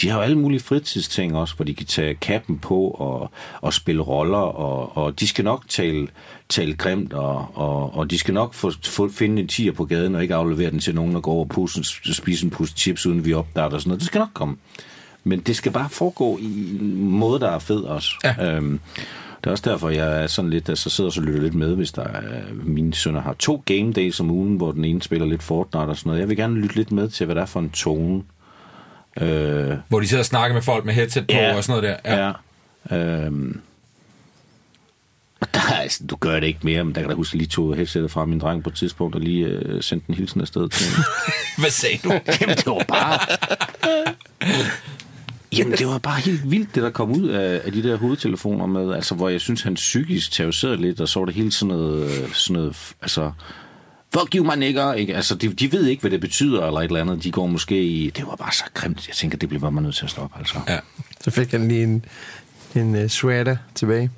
De 0.00 0.08
har 0.08 0.16
jo 0.16 0.22
alle 0.22 0.38
mulige 0.38 0.60
fritidsting 0.60 1.36
også, 1.36 1.56
hvor 1.56 1.64
de 1.64 1.74
kan 1.74 1.86
tage 1.86 2.14
kappen 2.14 2.58
på 2.58 2.88
og, 2.88 3.30
og 3.60 3.74
spille 3.74 4.02
roller, 4.02 4.38
og, 4.38 4.96
og 4.96 5.20
de 5.20 5.28
skal 5.28 5.44
nok 5.44 5.64
tale, 5.68 6.08
tale 6.48 6.74
grimt, 6.74 7.12
og, 7.12 7.46
og, 7.54 7.94
og 7.96 8.10
de 8.10 8.18
skal 8.18 8.34
nok 8.34 8.54
få, 8.54 8.72
få, 8.84 9.08
finde 9.08 9.42
en 9.42 9.48
tiger 9.48 9.72
på 9.72 9.84
gaden, 9.84 10.14
og 10.14 10.22
ikke 10.22 10.34
aflevere 10.34 10.70
den 10.70 10.78
til 10.78 10.94
nogen, 10.94 11.14
der 11.14 11.20
går 11.20 11.32
over 11.32 11.44
og 11.44 11.48
pusse, 11.48 12.14
spise 12.14 12.44
en 12.44 12.50
pose 12.50 12.74
chips, 12.76 13.06
uden 13.06 13.24
vi 13.24 13.32
opdager 13.32 13.68
og 13.68 13.80
sådan 13.80 13.88
noget. 13.88 14.00
Det 14.00 14.06
skal 14.06 14.18
nok 14.18 14.34
komme. 14.34 14.56
Men 15.24 15.40
det 15.40 15.56
skal 15.56 15.72
bare 15.72 15.88
foregå 15.90 16.38
i 16.38 16.78
en 16.80 16.96
måde, 16.96 17.40
der 17.40 17.50
er 17.50 17.58
fed 17.58 17.80
også. 17.80 18.10
Ja. 18.24 18.56
Øhm, 18.56 18.80
det 19.44 19.46
er 19.46 19.50
også 19.50 19.70
derfor, 19.70 19.90
jeg 19.90 20.22
er 20.22 20.26
sådan 20.26 20.50
lidt, 20.50 20.68
altså 20.68 20.90
sidder 20.90 21.08
og 21.08 21.14
så 21.14 21.20
lytter 21.20 21.42
lidt 21.42 21.54
med, 21.54 21.74
hvis 21.74 21.92
der 21.92 22.02
er, 22.02 22.42
mine 22.64 22.94
sønner 22.94 23.20
har 23.20 23.32
to 23.32 23.62
game 23.66 23.92
days 23.92 24.20
om 24.20 24.30
ugen, 24.30 24.56
hvor 24.56 24.72
den 24.72 24.84
ene 24.84 25.02
spiller 25.02 25.26
lidt 25.26 25.42
Fortnite 25.42 25.84
og 25.84 25.96
sådan 25.96 26.10
noget. 26.10 26.20
Jeg 26.20 26.28
vil 26.28 26.36
gerne 26.36 26.54
lytte 26.54 26.76
lidt 26.76 26.92
med 26.92 27.08
til, 27.08 27.26
hvad 27.26 27.34
der 27.34 27.42
er 27.42 27.46
for 27.46 27.60
en 27.60 27.70
tone. 27.70 28.22
Øh, 29.20 29.76
Hvor 29.88 30.00
de 30.00 30.08
sidder 30.08 30.22
og 30.22 30.26
snakker 30.26 30.54
med 30.54 30.62
folk 30.62 30.84
med 30.84 30.94
headset 30.94 31.26
på 31.26 31.38
og 31.56 31.64
sådan 31.64 31.82
noget 31.82 32.00
der. 32.04 32.16
Ja. 32.16 32.32
Ja. 32.90 32.96
Øhm. 33.26 33.60
Og 35.40 35.54
Der 35.54 35.60
er, 35.60 35.74
altså, 35.80 36.04
du 36.10 36.16
gør 36.16 36.40
det 36.40 36.46
ikke 36.46 36.60
mere, 36.62 36.84
men 36.84 36.94
der 36.94 37.00
kan 37.00 37.10
da 37.10 37.14
huske, 37.16 37.30
at 37.30 37.34
jeg 37.34 37.38
lige 37.38 37.48
tog 37.48 37.76
headsetet 37.76 38.10
fra 38.10 38.24
min 38.24 38.38
dreng 38.38 38.62
på 38.62 38.70
et 38.70 38.76
tidspunkt, 38.76 39.14
og 39.14 39.20
lige 39.20 39.44
øh, 39.46 39.82
sendte 39.82 40.06
en 40.08 40.14
hilsen 40.14 40.40
afsted 40.40 40.68
til. 40.68 40.86
Hvad 41.58 41.70
sagde 41.70 41.98
du? 42.04 42.10
Jamen, 42.40 42.56
det 42.56 42.66
var 42.66 42.84
bare... 42.88 43.18
Jamen, 45.58 45.78
det 45.78 45.86
var 45.86 45.98
bare 45.98 46.20
helt 46.20 46.50
vildt, 46.50 46.74
det 46.74 46.82
der 46.82 46.90
kom 46.90 47.10
ud 47.10 47.28
af, 47.28 47.60
af 47.64 47.72
de 47.72 47.82
der 47.82 47.96
hovedtelefoner 47.96 48.66
med, 48.66 48.94
altså, 48.94 49.14
hvor 49.14 49.28
jeg 49.28 49.40
synes, 49.40 49.62
han 49.62 49.74
psykisk 49.74 50.32
terroriserede 50.32 50.76
lidt, 50.76 51.00
og 51.00 51.08
så 51.08 51.18
var 51.18 51.26
det 51.26 51.34
hele 51.34 51.52
sådan 51.52 51.76
noget, 51.76 52.04
øh, 52.04 52.32
sådan 52.32 52.62
noget 52.62 52.76
altså, 53.02 53.32
fuck 54.14 54.34
you, 54.34 54.44
my 54.44 54.58
nigger, 54.58 54.94
ikke? 54.94 55.16
Altså, 55.16 55.34
de, 55.34 55.52
de 55.52 55.72
ved 55.72 55.86
ikke, 55.86 56.00
hvad 56.00 56.10
det 56.10 56.20
betyder, 56.20 56.66
eller 56.66 56.80
et 56.80 56.84
eller 56.84 57.00
andet. 57.00 57.24
De 57.24 57.30
går 57.30 57.46
måske 57.46 57.82
i, 57.82 58.10
det 58.10 58.26
var 58.26 58.36
bare 58.36 58.52
så 58.52 58.64
grimt. 58.74 59.08
Jeg 59.08 59.16
tænker, 59.16 59.38
det 59.38 59.48
bliver 59.48 59.70
man 59.70 59.82
nødt 59.82 59.96
til 59.96 60.04
at 60.04 60.10
stoppe, 60.10 60.38
altså. 60.38 60.60
Ja. 60.68 60.78
Så 61.20 61.30
fik 61.30 61.50
han 61.50 61.68
lige 61.68 61.82
en, 61.82 62.04
en 62.74 63.04
uh, 63.04 63.08
sweater 63.08 63.56
tilbage. 63.74 64.10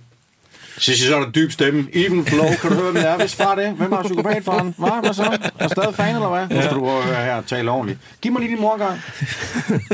Så 0.78 0.80
siger 0.80 1.09
så 1.09 1.16
er 1.16 1.20
der 1.20 1.30
dyb 1.30 1.53
stemme. 1.53 1.88
Even 1.92 2.26
flow, 2.26 2.47
kan 2.61 2.70
du 2.70 2.76
høre, 2.76 2.92
hvem 2.92 2.95
det 2.95 3.11
er? 3.11 3.16
Hvis 3.16 3.34
far 3.34 3.55
det? 3.55 3.72
Hvem 3.72 3.92
er 3.92 4.03
psykopatfaren? 4.03 4.74
Hvad? 4.78 5.03
Hvad 5.03 5.14
så? 5.14 5.38
Er 5.59 5.68
stadig 5.68 5.95
fan, 5.95 6.14
eller 6.14 6.28
hvad? 6.28 6.57
Nu 6.57 6.62
skal 6.62 6.76
du 6.76 6.90
høre 6.90 7.24
her 7.24 7.34
og 7.34 7.47
tale 7.47 7.70
ordentligt. 7.70 7.99
Giv 8.22 8.32
mig 8.32 8.40
lige 8.40 8.51
din 8.51 8.61
morgang. 8.61 9.01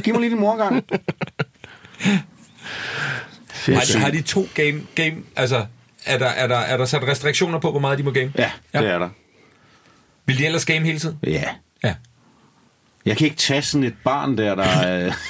Giv 0.05 0.15
mig 0.15 0.21
lige 0.21 0.31
din 0.31 0.41
morgang. 0.41 0.85
Har, 3.67 3.99
har 3.99 4.11
de 4.11 4.23
to 4.23 4.49
game, 4.55 4.81
game 4.95 5.15
altså, 5.37 5.65
er 6.05 6.19
der, 6.19 6.27
er, 6.27 6.47
der, 6.47 6.57
er 6.57 6.77
der 6.77 6.85
sat 6.85 7.03
restriktioner 7.03 7.59
på, 7.59 7.71
hvor 7.71 7.81
meget 7.81 7.99
de 7.99 8.03
må 8.03 8.11
game? 8.11 8.33
Ja, 8.39 8.51
det 8.73 8.89
er 8.89 8.99
der. 8.99 9.09
Vil 10.31 10.39
de 10.39 10.47
ellers 10.47 10.65
game 10.65 10.81
hele 10.87 10.99
tiden? 10.99 11.17
Ja. 11.27 11.45
Ja. 11.85 11.95
Jeg 13.07 13.17
kan 13.17 13.25
ikke 13.25 13.37
tage 13.37 13.63
sådan 13.63 13.85
et 13.85 13.95
barn 14.05 14.39
der, 14.39 14.55
der... 14.55 14.63
er- 14.65 15.13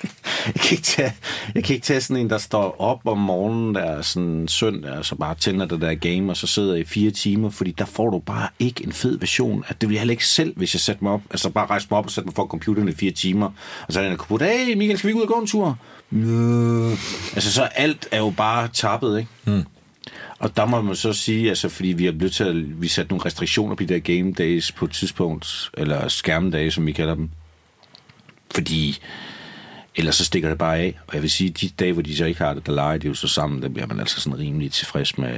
jeg, 0.46 0.54
kan 0.54 0.70
ikke 0.70 0.82
tage, 0.82 1.12
jeg 1.54 1.64
kan 1.64 1.74
ikke 1.74 1.84
tage 1.86 2.00
sådan 2.00 2.16
en, 2.22 2.30
der 2.30 2.38
står 2.38 2.80
op 2.80 3.00
om 3.06 3.18
morgenen, 3.18 3.74
der 3.74 3.80
er 3.80 4.02
sådan 4.02 4.48
søndag, 4.48 4.90
og 4.92 5.04
så 5.04 5.14
bare 5.14 5.34
tænder 5.34 5.66
det 5.66 5.80
der 5.80 5.94
game, 5.94 6.32
og 6.32 6.36
så 6.36 6.46
sidder 6.46 6.74
i 6.74 6.84
fire 6.84 7.10
timer, 7.10 7.50
fordi 7.50 7.70
der 7.70 7.84
får 7.84 8.10
du 8.10 8.18
bare 8.18 8.48
ikke 8.58 8.84
en 8.84 8.92
fed 8.92 9.18
version. 9.18 9.64
At 9.68 9.80
det 9.80 9.88
vil 9.88 9.94
jeg 9.94 10.00
heller 10.00 10.12
ikke 10.12 10.26
selv, 10.26 10.52
hvis 10.56 10.74
jeg 10.74 10.80
sætter 10.80 11.02
mig 11.02 11.12
op, 11.12 11.20
altså 11.30 11.50
bare 11.50 11.66
rejse 11.66 11.86
mig 11.90 11.98
op 11.98 12.04
og 12.04 12.10
sætte 12.10 12.26
mig 12.26 12.34
for 12.34 12.46
computeren 12.46 12.88
i 12.88 12.92
fire 12.94 13.10
timer, 13.12 13.46
og 13.86 13.92
så 13.92 14.00
er 14.00 14.04
der 14.04 14.10
en 14.10 14.16
computer, 14.16 14.46
hey 14.46 14.74
Michael, 14.74 14.98
skal 14.98 15.08
vi 15.08 15.10
ikke 15.10 15.18
ud 15.18 15.26
og 15.26 15.34
gå 15.34 15.40
en 15.40 15.46
tur? 15.46 15.78
Øh. 16.12 16.90
Altså 17.36 17.52
så 17.52 17.62
alt 17.62 18.08
er 18.12 18.18
jo 18.18 18.30
bare 18.30 18.68
tappet, 18.68 19.18
ikke? 19.18 19.30
Hmm. 19.44 19.64
Og 20.38 20.56
der 20.56 20.66
må 20.66 20.82
man 20.82 20.96
så 20.96 21.12
sige, 21.12 21.48
altså 21.48 21.68
fordi 21.68 21.88
vi 21.88 22.06
er 22.06 22.12
blevet 22.12 22.32
til 22.32 22.44
at, 22.44 22.80
vi 22.80 22.88
satte 22.88 23.12
nogle 23.12 23.24
restriktioner 23.24 23.74
på 23.74 23.82
de 23.82 23.88
der 23.88 23.98
game 23.98 24.32
days 24.32 24.72
på 24.72 24.84
et 24.84 24.90
tidspunkt, 24.90 25.70
eller 25.74 26.08
skærmdage, 26.08 26.70
som 26.70 26.86
vi 26.86 26.92
kalder 26.92 27.14
dem. 27.14 27.30
Fordi 28.54 28.98
ellers 29.96 30.16
så 30.16 30.24
stikker 30.24 30.48
det 30.48 30.58
bare 30.58 30.78
af. 30.78 30.98
Og 31.06 31.14
jeg 31.14 31.22
vil 31.22 31.30
sige, 31.30 31.50
de 31.50 31.68
dage, 31.68 31.92
hvor 31.92 32.02
de 32.02 32.16
så 32.16 32.24
ikke 32.24 32.40
har 32.40 32.54
det, 32.54 32.66
der 32.66 32.72
leger 32.72 32.98
de 32.98 33.06
jo 33.06 33.14
så 33.14 33.28
sammen, 33.28 33.62
der 33.62 33.68
bliver 33.68 33.86
man 33.86 34.00
altså 34.00 34.20
sådan 34.20 34.38
rimelig 34.38 34.72
tilfreds 34.72 35.18
med, 35.18 35.34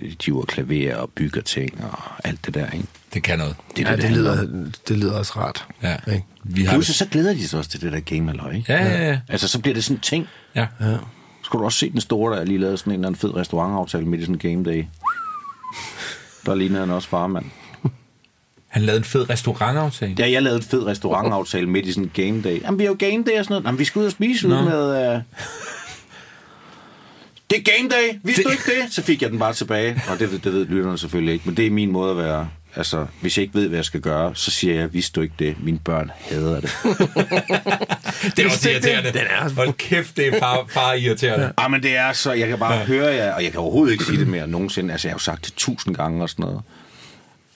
øh, 0.00 0.10
de 0.10 0.14
jo 0.28 0.44
klaver 0.48 0.96
og 0.96 1.10
bygger 1.10 1.40
ting 1.40 1.84
og 1.84 1.98
alt 2.24 2.46
det 2.46 2.54
der, 2.54 2.70
ikke? 2.70 2.86
Det 3.14 3.22
kan 3.22 3.38
noget. 3.38 3.56
Det 3.76 3.84
Ja, 3.84 3.96
det, 3.96 4.02
det 4.02 4.10
lyder, 4.10 4.64
det 4.88 4.96
lyder 4.98 5.18
også 5.18 5.32
rart. 5.36 5.66
Ja. 5.82 5.96
Ikke? 6.12 6.24
Vi 6.44 6.64
har 6.64 6.72
Pludselig 6.72 6.96
så 6.96 7.06
glæder 7.06 7.34
de 7.34 7.48
sig 7.48 7.58
også 7.58 7.70
til 7.70 7.80
det 7.80 7.92
der 7.92 8.00
game 8.00 8.30
eller 8.30 8.50
ikke? 8.50 8.72
Ja, 8.72 8.84
ja, 8.84 9.08
ja. 9.08 9.20
Altså, 9.28 9.48
så 9.48 9.60
bliver 9.60 9.74
det 9.74 9.84
sådan 9.84 9.96
en 9.96 10.00
ting. 10.00 10.28
ja. 10.54 10.66
Ja. 10.80 10.96
Skulle 11.54 11.62
du 11.62 11.66
også 11.66 11.78
se 11.78 11.90
den 11.90 12.00
store, 12.00 12.34
der 12.34 12.40
er 12.40 12.44
lige 12.44 12.58
lavet 12.58 12.78
sådan 12.78 12.90
en 12.92 12.94
eller 12.94 13.06
anden 13.08 13.20
fed 13.20 13.34
restaurantaftale 13.36 14.04
midt 14.06 14.20
i 14.20 14.24
sådan 14.24 14.34
en 14.34 14.62
game 14.64 14.72
day. 14.74 14.84
Der 16.46 16.54
ligner 16.54 16.80
han 16.80 16.90
også 16.90 17.08
farmand. 17.08 17.44
Han 18.68 18.82
lavede 18.82 18.98
en 18.98 19.04
fed 19.04 19.30
restaurantaftale. 19.30 20.14
Ja, 20.18 20.30
jeg 20.30 20.42
lavede 20.42 20.56
en 20.56 20.62
fed 20.64 20.86
restaurantaftale 20.86 21.66
midt 21.68 21.86
i 21.86 21.92
sådan 21.92 22.04
en 22.04 22.10
game 22.32 22.42
day. 22.42 22.62
Jamen, 22.62 22.78
vi 22.78 22.84
har 22.84 22.90
jo 22.90 22.96
game 22.98 23.24
day 23.24 23.38
og 23.38 23.44
sådan 23.44 23.46
noget. 23.48 23.64
Jamen, 23.64 23.78
vi 23.78 23.84
skal 23.84 24.00
ud 24.00 24.06
og 24.06 24.12
spise 24.12 24.48
ud 24.48 24.52
med... 24.64 25.14
Uh... 25.16 25.22
Det 27.50 27.58
er 27.58 27.72
game 27.76 27.88
day! 27.88 28.18
Vidste 28.22 28.42
Det- 28.42 28.46
du 28.46 28.50
ikke 28.50 28.82
det? 28.82 28.92
Så 28.92 29.02
fik 29.02 29.22
jeg 29.22 29.30
den 29.30 29.38
bare 29.38 29.52
tilbage. 29.52 30.02
Og 30.10 30.18
det, 30.18 30.44
det 30.44 30.52
ved 30.52 30.66
lytterne 30.66 30.98
selvfølgelig 30.98 31.32
ikke. 31.34 31.44
Men 31.48 31.56
det 31.56 31.66
er 31.66 31.70
min 31.70 31.92
måde 31.92 32.10
at 32.10 32.16
være... 32.16 32.48
Altså, 32.76 33.06
hvis 33.20 33.38
jeg 33.38 33.42
ikke 33.42 33.54
ved, 33.54 33.68
hvad 33.68 33.78
jeg 33.78 33.84
skal 33.84 34.00
gøre, 34.00 34.34
så 34.36 34.50
siger 34.50 34.74
jeg, 34.74 34.92
vidste 34.92 35.12
du 35.12 35.20
ikke 35.20 35.34
det? 35.38 35.56
Mine 35.64 35.78
børn 35.78 36.10
hader 36.20 36.60
det. 36.60 36.70
Det 38.36 38.44
er 38.44 38.50
også 38.50 38.70
irriterende. 38.70 39.12
Den 39.12 39.20
er 39.30 39.42
også- 39.44 39.54
Hold 39.56 39.72
kæft, 39.72 40.16
det 40.16 40.26
er 40.28 40.38
far, 40.38 40.66
far 40.70 40.92
irriterende. 40.92 41.52
Ah, 41.56 41.70
men 41.70 41.82
det 41.82 41.96
er 41.96 42.12
så... 42.12 42.32
Jeg 42.32 42.48
kan 42.48 42.58
bare 42.58 42.78
høre 42.84 43.14
jer, 43.14 43.32
og 43.34 43.42
jeg 43.44 43.50
kan 43.50 43.60
overhovedet 43.60 43.92
ikke 43.92 44.04
sige 44.04 44.18
det 44.18 44.26
mere 44.28 44.46
nogensinde. 44.46 44.92
Altså, 44.92 45.08
jeg 45.08 45.12
har 45.12 45.14
jo 45.14 45.18
sagt 45.22 45.44
det 45.44 45.54
tusind 45.56 45.94
gange 45.96 46.22
og 46.22 46.30
sådan 46.30 46.42
noget. 46.44 46.60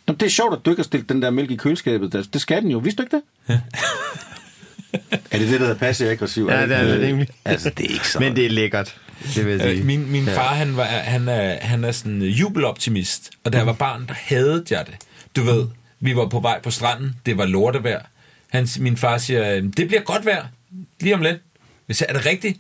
Nå, 0.07 0.15
det 0.15 0.27
er 0.27 0.31
sjovt, 0.31 0.55
at 0.59 0.65
du 0.65 0.71
ikke 0.71 0.81
har 0.81 0.85
stillet 0.85 1.09
den 1.09 1.23
der 1.23 1.31
mælk 1.31 1.51
i 1.51 1.57
køleskabet. 1.57 2.13
Det- 2.13 2.33
Det 2.33 2.41
skal 2.41 2.63
den 2.63 2.71
jo. 2.71 2.79
Vidste 2.79 3.03
du 3.03 3.03
ikke 3.03 3.17
det? 3.49 3.61
er 5.31 5.39
det 5.39 5.49
det, 5.49 5.61
der 5.61 5.67
hedder 5.67 5.75
passiv-aggressiv? 5.75 6.49
Ja, 6.51 6.63
det 6.67 6.77
er 6.77 6.85
det 6.85 7.01
nemlig. 7.01 7.29
Altså, 7.45 7.71
det 7.71 7.87
er 7.87 7.93
ikke 7.93 8.09
så. 8.09 8.21
Men 8.21 8.37
det 8.37 8.47
er 8.47 8.51
lækkert, 8.51 8.97
det 9.35 9.47
vil 9.47 9.53
jeg 9.53 9.61
sige. 9.61 9.73
Øh, 9.81 9.85
Min, 9.87 10.11
min 10.13 10.27
far, 10.27 10.55
han, 10.55 10.77
var, 10.77 10.85
han, 10.85 11.29
er, 11.29 11.59
han 11.61 11.85
er 11.85 11.93
sådan 11.93 12.13
en 12.13 12.23
jubeloptimist, 12.23 13.31
og 13.45 13.53
da 13.53 13.59
jeg 13.59 13.67
var 13.67 13.73
barn, 13.73 14.07
der 14.09 14.15
havde 14.17 14.65
jeg 14.71 14.85
det. 14.87 14.95
Du 15.37 15.43
ved, 15.43 15.67
vi 16.01 16.17
var 16.17 16.27
på 16.27 16.41
vej 16.41 16.61
på 16.63 16.71
stranden, 16.71 17.15
det 17.27 17.39
var 17.39 17.47
lortevejr. 17.47 18.01
Han, 18.49 18.69
min 18.79 18.97
far 18.97 19.19
siger, 19.19 19.57
"Øh, 19.57 19.63
det 19.77 19.89
bliver 19.89 20.03
godt 20.03 20.25
vejr, 20.27 20.47
lige 21.01 21.15
om 21.15 21.23
lidt. 21.23 21.37
Jeg 21.89 21.97
siger, 21.97 22.09
er 22.09 22.13
det 22.13 22.27
rigtigt? 22.27 22.59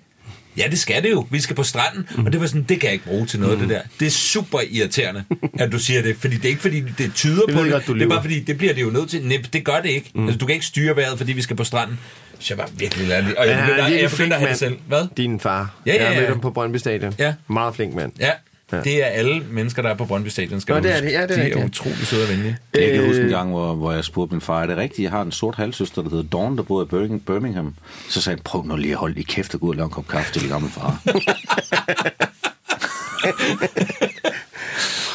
Ja, 0.56 0.64
det 0.70 0.78
skal 0.78 1.02
det 1.02 1.10
jo. 1.10 1.26
Vi 1.30 1.40
skal 1.40 1.56
på 1.56 1.62
stranden. 1.62 2.08
Og 2.26 2.32
det 2.32 2.40
var 2.40 2.46
sådan, 2.46 2.62
det 2.62 2.80
kan 2.80 2.86
jeg 2.86 2.92
ikke 2.92 3.04
bruge 3.04 3.26
til 3.26 3.40
noget, 3.40 3.60
det 3.60 3.68
der. 3.68 3.80
Det 4.00 4.06
er 4.06 4.10
super 4.10 4.60
irriterende, 4.70 5.24
at 5.60 5.72
du 5.72 5.78
siger 5.78 6.02
det. 6.02 6.16
Fordi 6.16 6.34
det 6.36 6.44
er 6.44 6.48
ikke, 6.48 6.60
fordi 6.60 6.80
det 6.98 7.12
tyder 7.14 7.42
Jeg 7.48 7.56
på 7.56 7.62
det. 7.64 7.72
godt, 7.72 7.86
det 7.86 8.02
er 8.02 8.08
bare, 8.08 8.22
fordi 8.22 8.40
det 8.40 8.58
bliver 8.58 8.74
det 8.74 8.82
jo 8.82 8.90
nødt 8.90 9.10
til. 9.10 9.22
Nej, 9.26 9.42
det 9.52 9.64
gør 9.64 9.80
det 9.80 9.88
ikke. 9.90 10.10
Mm. 10.14 10.24
Altså, 10.24 10.38
du 10.38 10.46
kan 10.46 10.54
ikke 10.54 10.66
styre 10.66 10.96
vejret, 10.96 11.18
fordi 11.18 11.32
vi 11.32 11.42
skal 11.42 11.56
på 11.56 11.64
stranden. 11.64 11.98
Så 12.38 12.54
jeg 12.54 12.58
var 12.58 12.70
virkelig 12.76 13.08
lærlig. 13.08 13.38
Og 13.38 13.46
jeg 13.46 13.54
er 13.54 13.60
begynder, 13.66 13.88
jeg 13.88 14.00
det 14.02 14.10
flink 14.10 14.56
selv. 14.56 14.76
Hvad? 14.86 15.06
Din 15.16 15.40
far. 15.40 15.74
Ja, 15.86 15.94
ja, 15.94 16.04
Jeg 16.04 16.12
ja. 16.12 16.18
mødt 16.20 16.28
ham 16.30 16.40
på 16.40 16.50
Brøndby 16.50 16.76
Stadion. 16.76 17.14
Ja. 17.18 17.34
Meget 17.48 17.74
flink 17.74 17.94
mand. 17.94 18.12
Ja, 18.20 18.30
Ja. 18.72 18.80
det 18.80 19.02
er 19.02 19.06
alle 19.06 19.42
mennesker, 19.50 19.82
der 19.82 19.88
er 19.88 19.94
på 19.94 20.04
Brøndby 20.04 20.28
Stadion, 20.28 20.60
skal 20.60 20.74
Nå, 20.74 20.80
det 20.80 20.96
er 20.96 21.00
det. 21.00 21.12
Ja, 21.12 21.22
det 21.26 21.38
er 21.38 21.42
De 21.54 21.60
er 21.60 21.64
utrolig 21.64 22.06
søde 22.06 22.22
og 22.24 22.28
venlige. 22.30 22.56
Jeg 22.74 22.92
kan 22.94 23.06
huske 23.06 23.20
en 23.20 23.26
Øh. 23.26 23.30
gang, 23.32 23.50
hvor, 23.50 23.74
hvor 23.74 23.92
jeg 23.92 24.04
spurgte 24.04 24.34
min 24.34 24.40
far, 24.40 24.62
er 24.62 24.66
det 24.66 24.76
rigtigt, 24.76 25.02
jeg 25.02 25.10
har 25.10 25.22
en 25.22 25.32
sort 25.32 25.54
halvsøster, 25.54 26.02
der 26.02 26.10
hedder 26.10 26.24
Dawn, 26.32 26.56
der 26.56 26.62
bor 26.62 26.82
i 26.82 26.84
Birmingham- 26.84 27.24
Birmingham. 27.26 27.74
Så 28.08 28.20
sagde 28.20 28.36
han, 28.36 28.42
prøv 28.44 28.64
nu 28.64 28.76
lige 28.76 28.92
at 28.92 28.98
holde 28.98 29.20
i 29.20 29.22
kæft 29.22 29.54
og 29.54 29.60
gå 29.60 29.66
ud 29.66 29.70
og 29.70 29.76
lave 29.76 29.84
en 29.84 29.90
kop 29.90 30.08
kaffe 30.08 30.32
til 30.32 30.42
din 30.42 30.50
gamle 30.50 30.68
far. 30.70 31.02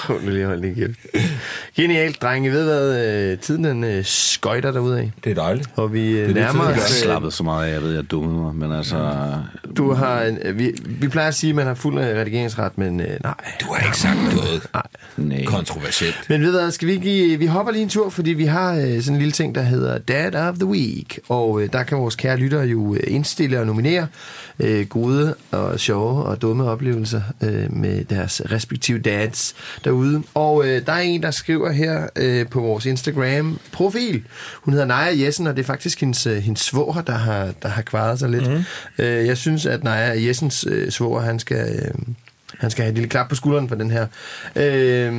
Hold 0.07 0.23
nu 0.23 0.31
lige 0.31 0.45
hold 0.45 0.61
lige 0.61 0.75
kæft. 0.75 0.99
Genialt, 1.75 2.21
drenge. 2.21 2.51
Ved 2.51 2.63
hvad, 2.63 3.05
øh, 3.31 3.37
tiden 3.39 3.63
den 3.63 3.83
øh, 3.83 4.05
skøjter 4.05 4.71
derude 4.71 4.99
af. 4.99 5.11
Det 5.23 5.31
er 5.31 5.35
dejligt. 5.35 5.69
Og 5.75 5.93
vi 5.93 6.11
øh, 6.11 6.27
det, 6.27 6.35
nærmer 6.35 6.51
tiden 6.51 6.67
Jeg 6.69 6.75
har 6.75 6.83
os... 6.83 6.89
slappet 6.91 7.33
så 7.33 7.43
meget 7.43 7.67
af, 7.67 7.73
jeg 7.73 7.81
ved, 7.81 7.93
jeg 7.95 8.11
dummede 8.11 8.35
mig, 8.43 8.55
men 8.55 8.71
altså... 8.77 9.13
Du 9.77 9.93
har, 9.93 10.21
en- 10.23 10.39
vi, 10.53 10.71
vi 10.85 11.07
plejer 11.07 11.27
at 11.27 11.35
sige, 11.35 11.49
at 11.49 11.55
man 11.55 11.65
har 11.67 11.73
fuld 11.73 11.97
redigeringsret, 11.99 12.77
men 12.77 12.99
øh, 12.99 13.07
nej. 13.23 13.33
Du 13.61 13.73
har 13.73 13.85
ikke 13.85 13.97
sagt 13.97 14.17
noget 14.35 14.67
Nej. 15.17 15.45
kontroversielt. 15.45 16.15
Men 16.29 16.41
ved 16.41 16.51
du 16.53 16.59
hvad, 16.59 16.71
skal 16.71 16.87
vi 16.87 16.97
give, 16.97 17.39
vi 17.39 17.45
hopper 17.45 17.71
lige 17.71 17.83
en 17.83 17.89
tur, 17.89 18.09
fordi 18.09 18.29
vi 18.33 18.45
har 18.45 18.73
øh, 18.75 19.01
sådan 19.01 19.13
en 19.13 19.17
lille 19.19 19.31
ting, 19.31 19.55
der 19.55 19.61
hedder 19.61 19.97
Dad 19.97 20.35
of 20.35 20.55
the 20.55 20.65
Week. 20.65 21.19
Og 21.29 21.61
øh, 21.61 21.69
der 21.73 21.83
kan 21.83 21.97
vores 21.97 22.15
kære 22.15 22.37
lyttere 22.37 22.61
jo 22.63 22.95
indstille 23.07 23.59
og 23.59 23.65
nominere 23.67 24.07
øh, 24.59 24.87
gode 24.87 25.35
og 25.51 25.79
sjove 25.79 26.23
og 26.23 26.41
dumme 26.41 26.63
oplevelser 26.63 27.21
øh, 27.43 27.73
med 27.73 28.03
deres 28.03 28.41
respektive 28.51 28.99
dads 28.99 29.55
derude. 29.83 30.23
Og 30.33 30.67
øh, 30.67 30.85
der 30.85 30.91
er 30.91 30.99
en, 30.99 31.23
der 31.23 31.31
skriver 31.31 31.71
her 31.71 32.07
øh, 32.15 32.47
på 32.47 32.61
vores 32.61 32.85
Instagram-profil. 32.85 34.23
Hun 34.61 34.73
hedder 34.73 34.87
Naja 34.87 35.25
Jessen, 35.25 35.47
og 35.47 35.55
det 35.55 35.61
er 35.61 35.67
faktisk 35.67 35.99
hendes, 35.99 36.27
øh, 36.27 36.37
hendes 36.37 36.61
svoger, 36.61 37.01
der 37.01 37.13
har, 37.13 37.53
der 37.61 37.69
har 37.69 37.81
kvaret 37.81 38.19
sig 38.19 38.29
lidt. 38.29 38.51
Mm. 38.51 38.63
Øh, 38.99 39.27
jeg 39.27 39.37
synes, 39.37 39.65
at 39.65 39.83
Naja 39.83 40.25
Jessens 40.27 40.65
øh, 40.69 40.91
svoger, 40.91 41.21
han 41.21 41.39
skal... 41.39 41.79
Øh, 41.79 42.13
han 42.63 42.71
skal 42.71 42.83
have 42.83 42.89
et 42.89 42.95
lille 42.95 43.09
klap 43.09 43.29
på 43.29 43.35
skulderen 43.35 43.69
for 43.69 43.75
den 43.75 43.91
her. 43.91 44.07
Øh, 44.55 45.09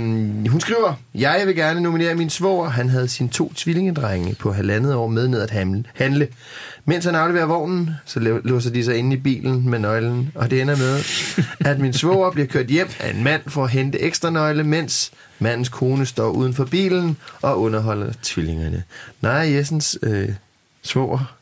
hun 0.49 0.61
skriver, 0.61 0.95
jeg 1.15 1.43
vil 1.47 1.57
gerne 1.57 1.81
nominere 1.81 2.15
min 2.15 2.31
svoger. 2.31 2.69
Han 2.69 2.89
havde 2.89 3.09
sine 3.09 3.29
to 3.29 3.53
tvillingedrenge 3.57 4.35
på 4.35 4.53
halvandet 4.53 4.95
år 4.95 5.07
med 5.07 5.29
ned 5.29 5.41
at 5.41 5.51
handle. 5.95 6.29
Mens 6.85 7.05
han 7.05 7.15
afleverer 7.15 7.47
vognen, 7.47 7.91
så 8.05 8.41
låser 8.45 8.71
de 8.71 8.85
sig 8.85 8.97
inde 8.97 9.17
i 9.17 9.21
bilen 9.21 9.71
med 9.71 9.79
nøglen. 9.79 10.33
Og 10.35 10.51
det 10.51 10.61
ender 10.61 10.77
med, 10.77 10.99
at 11.71 11.79
min 11.79 11.93
svoger 11.93 12.31
bliver 12.31 12.47
kørt 12.47 12.67
hjem 12.67 12.89
af 13.01 13.11
en 13.11 13.25
mand 13.25 13.43
for 13.47 13.65
at 13.65 13.71
hente 13.71 14.01
ekstra 14.01 14.31
nøgle, 14.31 14.65
mens 14.65 15.13
mandens 15.39 15.69
kone 15.69 16.07
står 16.07 16.31
uden 16.31 16.55
for 16.55 16.65
bilen 16.65 17.17
og 17.43 17.61
underholder 17.61 18.13
tvillingerne. 18.23 18.83
Nej, 19.21 19.33
Jessens 19.33 19.99
øh, 20.03 20.29
svoger 20.83 21.37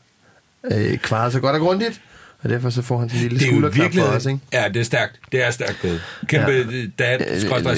øh, 0.63 0.97
kvarede 0.97 1.31
så 1.31 1.39
godt 1.39 1.55
og 1.55 1.61
grundigt, 1.61 2.01
og 2.43 2.49
derfor 2.49 2.69
så 2.69 2.81
får 2.81 2.99
han 2.99 3.09
sin 3.09 3.19
lille 3.19 3.35
er 3.47 3.49
skulderklap 3.51 3.93
for 3.93 4.01
os, 4.01 4.25
ikke? 4.25 4.39
Ja, 4.53 4.67
det 4.67 4.79
er 4.79 4.83
stærkt. 4.83 5.19
Det 5.31 5.43
er 5.43 5.51
stærkt 5.51 5.77
gået. 5.81 6.01
Kæmpe 6.27 6.51
Ja. 6.51 7.05
dad, 7.17 7.39
skrådstræk. 7.39 7.77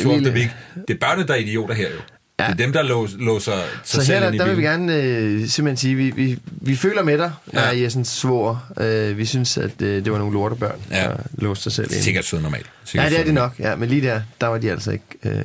Det 0.88 0.94
er 0.94 0.98
børnene, 1.00 1.28
der 1.28 1.34
er 1.34 1.38
idioter 1.38 1.74
her 1.76 1.90
jo. 1.90 2.00
Ja. 2.40 2.44
Det 2.46 2.52
er 2.52 2.56
dem, 2.56 2.74
der 2.74 2.84
lås, 2.84 3.16
låser 3.20 3.52
sig 3.52 4.02
Så 4.02 4.06
selv 4.06 4.14
her 4.14 4.20
der, 4.20 4.28
ind 4.28 4.36
i 4.36 4.38
der 4.38 4.46
vil 4.46 4.58
vi 4.58 4.62
gerne 4.64 4.96
øh, 4.96 5.48
simpelthen 5.48 5.78
sige, 5.78 5.96
vi, 5.96 6.10
vi, 6.10 6.40
vi 6.48 6.76
føler 6.76 7.04
med 7.04 7.18
dig, 7.18 7.32
Ja. 7.54 7.70
ja. 7.70 7.82
Jessens 7.82 8.08
svor. 8.08 8.64
Øh, 8.80 9.18
vi 9.18 9.26
synes, 9.26 9.58
at 9.58 9.82
øh, 9.82 10.06
det 10.06 10.12
var 10.12 10.18
nogle 10.18 10.34
lortebørn, 10.34 10.76
Ja. 10.92 11.02
der 11.04 11.16
låste 11.38 11.64
sig 11.64 11.72
selv 11.72 11.88
ind. 11.92 12.02
Sikkert 12.02 12.26
sød 12.26 12.42
normalt. 12.42 12.66
Ja, 12.66 12.90
Sikkert 12.90 13.12
det 13.12 13.20
er 13.20 13.24
det 13.24 13.34
nok. 13.34 13.54
Ja, 13.60 13.76
men 13.76 13.90
lige 13.90 14.02
der, 14.02 14.22
der 14.42 14.48
var 14.48 14.58
de 14.58 14.72
altså 14.72 14.92
ikke. 14.92 15.06
Øh. 15.24 15.42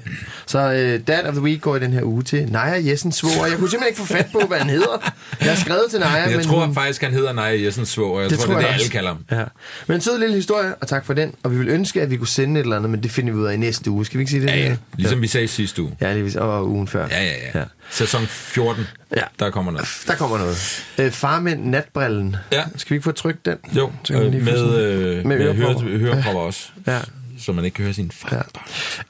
Så 0.46 0.58
øh, 0.72 1.00
Dad 1.06 1.24
of 1.26 1.32
the 1.34 1.42
Week 1.42 1.60
går 1.60 1.76
i 1.76 1.80
den 1.80 1.92
her 1.92 2.02
uge 2.02 2.22
til 2.22 2.48
Naja 2.52 2.88
Jessens 2.90 3.16
svor. 3.16 3.46
Jeg 3.46 3.56
kunne 3.58 3.70
simpelthen 3.70 3.86
ikke 3.88 4.00
få 4.00 4.06
fat 4.06 4.26
på, 4.32 4.38
hvad 4.48 4.58
han 4.58 4.70
hedder. 4.70 5.12
Jeg 5.40 5.48
har 5.48 5.56
skrevet 5.56 5.84
til 5.90 6.00
Naja, 6.00 6.20
Men 6.22 6.30
jeg 6.30 6.36
men 6.36 6.46
tror 6.46 6.64
hun... 6.66 6.74
faktisk, 6.74 7.02
han 7.02 7.12
hedder 7.12 7.32
Naja 7.32 7.64
Jessens 7.64 7.88
svoger. 7.88 8.20
Jeg 8.20 8.30
Det 8.30 8.38
tror, 8.38 8.46
tror 8.46 8.54
det 8.54 8.62
er 8.64 8.68
jeg 8.68 8.74
det, 8.78 8.80
alle 8.82 8.90
kalder 8.92 9.08
ham. 9.08 9.24
Ja. 9.38 9.44
Men 9.86 9.94
en 9.94 10.00
sød 10.00 10.18
lille 10.18 10.34
historie, 10.34 10.74
og 10.74 10.88
tak 10.88 11.06
for 11.06 11.14
den. 11.14 11.34
Og 11.42 11.52
vi 11.52 11.58
vil 11.58 11.68
ønske, 11.68 12.02
at 12.02 12.10
vi 12.10 12.16
kunne 12.16 12.28
sende 12.28 12.60
et 12.60 12.64
eller 12.64 12.76
andet, 12.76 12.90
men 12.90 13.02
det 13.02 13.10
finder 13.10 13.32
vi 13.32 13.38
ud 13.38 13.46
af 13.46 13.54
i 13.54 13.56
næste 13.56 13.90
uge. 13.90 14.06
Skal 14.06 14.18
vi 14.18 14.22
ikke 14.22 14.30
sige 14.30 14.42
det? 14.42 14.48
Ja, 14.48 14.56
ja. 14.56 14.76
Ligesom 14.96 15.22
vi 15.22 15.26
sagde 15.26 15.48
sidste 15.48 15.82
uge. 15.82 15.92
Ja, 16.00 16.14
lige, 16.14 16.42
og 16.42 16.70
ugen 16.70 16.79
ugen 16.80 16.88
før. 16.88 17.06
Ja, 17.10 17.22
ja, 17.24 17.32
ja. 17.54 17.58
Ja. 17.58 17.64
Sæson 17.90 18.26
14, 18.26 18.84
Ja. 19.16 19.22
der 19.38 19.50
kommer 19.50 19.72
noget. 19.72 19.88
Der 20.06 20.14
kommer 20.14 20.38
noget. 20.38 20.84
Øh, 20.98 21.10
farmænd, 21.10 21.64
natbrillen. 21.64 22.36
Ja. 22.52 22.64
Skal 22.76 22.90
vi 22.90 22.94
ikke 22.94 23.04
få 23.04 23.12
trykt 23.12 23.46
den? 23.46 23.56
Jo, 23.76 23.92
Så 24.04 24.12
kan 24.12 24.22
øh, 24.22 24.30
lige 24.30 24.44
med, 24.44 24.56
sådan- 24.58 24.80
øh, 24.80 25.26
med 25.26 25.38
med, 25.38 25.46
ørepropper. 25.46 25.82
høre, 25.88 25.98
hørepropper 25.98 26.40
også, 26.40 26.68
Ja. 26.86 26.98
så 27.38 27.52
man 27.52 27.64
ikke 27.64 27.74
kan 27.74 27.84
høre 27.84 27.94
sin 27.94 28.10
far. 28.10 28.36
Ja. 28.36 28.42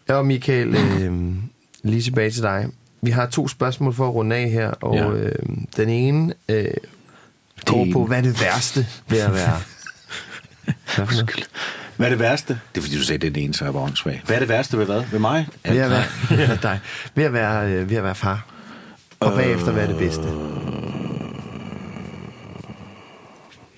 Ja, 0.09 0.15
og 0.19 0.27
Michael, 0.27 0.69
øh, 0.75 1.13
lige 1.83 2.03
tilbage 2.03 2.31
til 2.31 2.43
dig. 2.43 2.67
Vi 3.03 3.11
har 3.11 3.27
to 3.27 3.49
spørgsmål 3.49 3.95
for 3.95 4.09
at 4.09 4.15
runde 4.15 4.37
af 4.37 4.51
her, 4.51 4.69
og 4.71 4.97
Ja. 4.97 5.05
ja. 5.05 5.11
øh, 5.11 5.33
den 5.77 5.89
ene 5.89 6.35
øh, 6.49 6.65
går 7.67 7.87
på, 7.93 8.05
hvad 8.07 8.19
er 8.19 8.23
det 8.23 8.41
værste 8.43 8.87
ved 9.09 9.19
at 9.19 9.35
være... 9.35 9.61
Noget? 10.99 11.49
Hvad 11.97 12.07
er 12.07 12.11
det 12.11 12.19
værste? 12.19 12.61
Det 12.75 12.81
er 12.81 12.83
fordi, 12.83 12.97
du 12.97 13.05
sagde, 13.05 13.19
det 13.19 13.27
er 13.27 13.33
den 13.33 13.43
ene, 13.43 13.55
så 13.55 13.65
jeg 13.65 13.73
bare 13.73 13.83
åndssvag. 13.83 14.23
Hvad 14.27 14.37
er 14.37 14.41
det 14.41 14.49
værste 14.49 14.79
ved 14.79 14.87
hvad? 14.87 15.03
Ved 15.11 15.19
mig? 15.19 15.49
Ved 15.65 15.79
at 15.79 15.91
være, 15.91 16.05
ja, 16.31 16.57
dig. 16.63 16.81
Ved 17.15 17.25
at 17.25 17.33
være, 17.33 17.71
øh, 17.73 17.91
ved 17.91 17.97
at 17.97 18.05
være 18.05 18.15
far. 18.15 18.47
Og 19.21 19.33
bagefter, 19.33 19.73
hvad 19.73 19.83
er 19.83 19.87
det 19.87 19.99
bedste? 19.99 20.23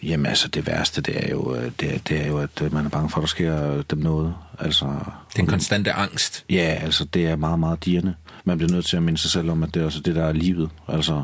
Jamen 0.03 0.27
altså, 0.27 0.49
det 0.49 0.67
værste, 0.67 1.01
det 1.01 1.25
er 1.27 1.31
jo, 1.31 1.55
øh, 1.57 1.73
det 1.81 1.95
er, 1.95 1.99
det 1.99 2.23
er 2.23 2.27
jo 2.27 2.39
at 2.39 2.63
øh, 2.63 2.75
man 2.75 2.85
er 2.85 2.91
bange 2.91 3.11
for, 3.11 3.17
at 3.17 3.23
der 3.23 3.27
sker 3.29 3.73
øh, 3.73 3.85
dem 3.91 3.99
noget. 3.99 4.35
Altså, 4.59 4.95
Den 5.37 5.47
konstante 5.47 5.93
angst. 5.93 6.45
Ja, 6.51 6.79
altså 6.83 7.05
det 7.05 7.27
er 7.27 7.37
meget, 7.37 7.59
meget 7.59 7.85
dirrende. 7.85 8.15
Man 8.45 8.59
bliver 8.59 8.73
nødt 8.73 8.87
til 8.87 8.97
at 8.97 9.03
minde 9.03 9.19
sig 9.19 9.31
selv 9.31 9.51
om, 9.51 9.63
at 9.63 9.75
det 9.75 9.83
er 9.83 9.87
også 9.87 10.01
det, 10.01 10.15
der 10.15 10.25
er 10.25 10.33
livet. 10.33 10.71
Altså, 10.89 11.23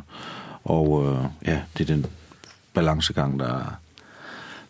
og 0.65 1.07
øh, 1.07 1.25
ja, 1.53 1.61
det 1.79 1.91
er 1.91 1.95
den 1.95 2.07
balancegang, 2.75 3.39
der 3.39 3.59
er, 3.59 3.79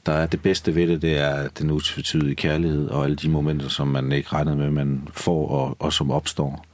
der 0.08 0.14
er 0.14 0.26
det 0.26 0.42
bedste 0.42 0.74
ved 0.74 0.88
det, 0.88 1.02
det 1.02 1.18
er 1.18 1.48
den 1.48 1.70
utvetydige 1.70 2.34
kærlighed 2.34 2.88
og 2.88 3.04
alle 3.04 3.16
de 3.16 3.28
momenter, 3.28 3.68
som 3.68 3.88
man 3.88 4.12
ikke 4.12 4.32
regnede 4.32 4.56
med, 4.56 4.70
man 4.70 5.08
får 5.12 5.48
og, 5.48 5.76
og 5.78 5.92
som 5.92 6.10
opstår. 6.10 6.64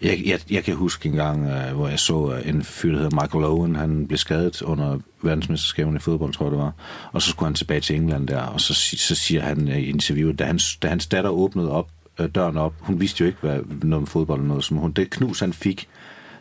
Jeg, 0.00 0.22
jeg, 0.26 0.40
jeg 0.50 0.64
kan 0.64 0.74
huske 0.74 1.08
en 1.08 1.14
gang, 1.14 1.46
uh, 1.46 1.76
hvor 1.76 1.88
jeg 1.88 1.98
så 1.98 2.42
en 2.44 2.64
fyr, 2.64 2.92
der 2.92 2.98
hedder 2.98 3.22
Michael 3.22 3.44
Owen, 3.44 3.76
han 3.76 4.06
blev 4.06 4.18
skadet 4.18 4.62
under 4.62 4.98
verdensmesterskaberne 5.22 5.96
i 5.96 6.00
fodbold, 6.00 6.32
tror 6.32 6.46
jeg 6.46 6.50
det 6.50 6.58
var. 6.58 6.72
Og 7.12 7.22
så 7.22 7.30
skulle 7.30 7.46
han 7.46 7.54
tilbage 7.54 7.80
til 7.80 7.96
England 7.96 8.28
der, 8.28 8.40
og 8.40 8.60
så, 8.60 8.74
så 8.96 9.14
siger 9.14 9.40
han 9.40 9.68
i 9.68 9.84
interviewet, 9.84 10.38
da 10.38 10.44
hans, 10.44 10.76
da 10.76 10.88
hans 10.88 11.06
datter 11.06 11.30
åbnede 11.30 11.70
op, 11.70 11.88
uh, 12.20 12.26
døren 12.34 12.56
op, 12.56 12.74
hun 12.80 13.00
vidste 13.00 13.20
jo 13.20 13.26
ikke 13.26 13.38
hvad, 13.40 13.58
noget 13.82 14.02
om 14.02 14.06
fodbold 14.06 14.38
eller 14.38 14.48
noget, 14.48 14.64
som 14.64 14.76
hun, 14.76 14.92
det 14.92 15.10
knus 15.10 15.40
han 15.40 15.52
fik, 15.52 15.88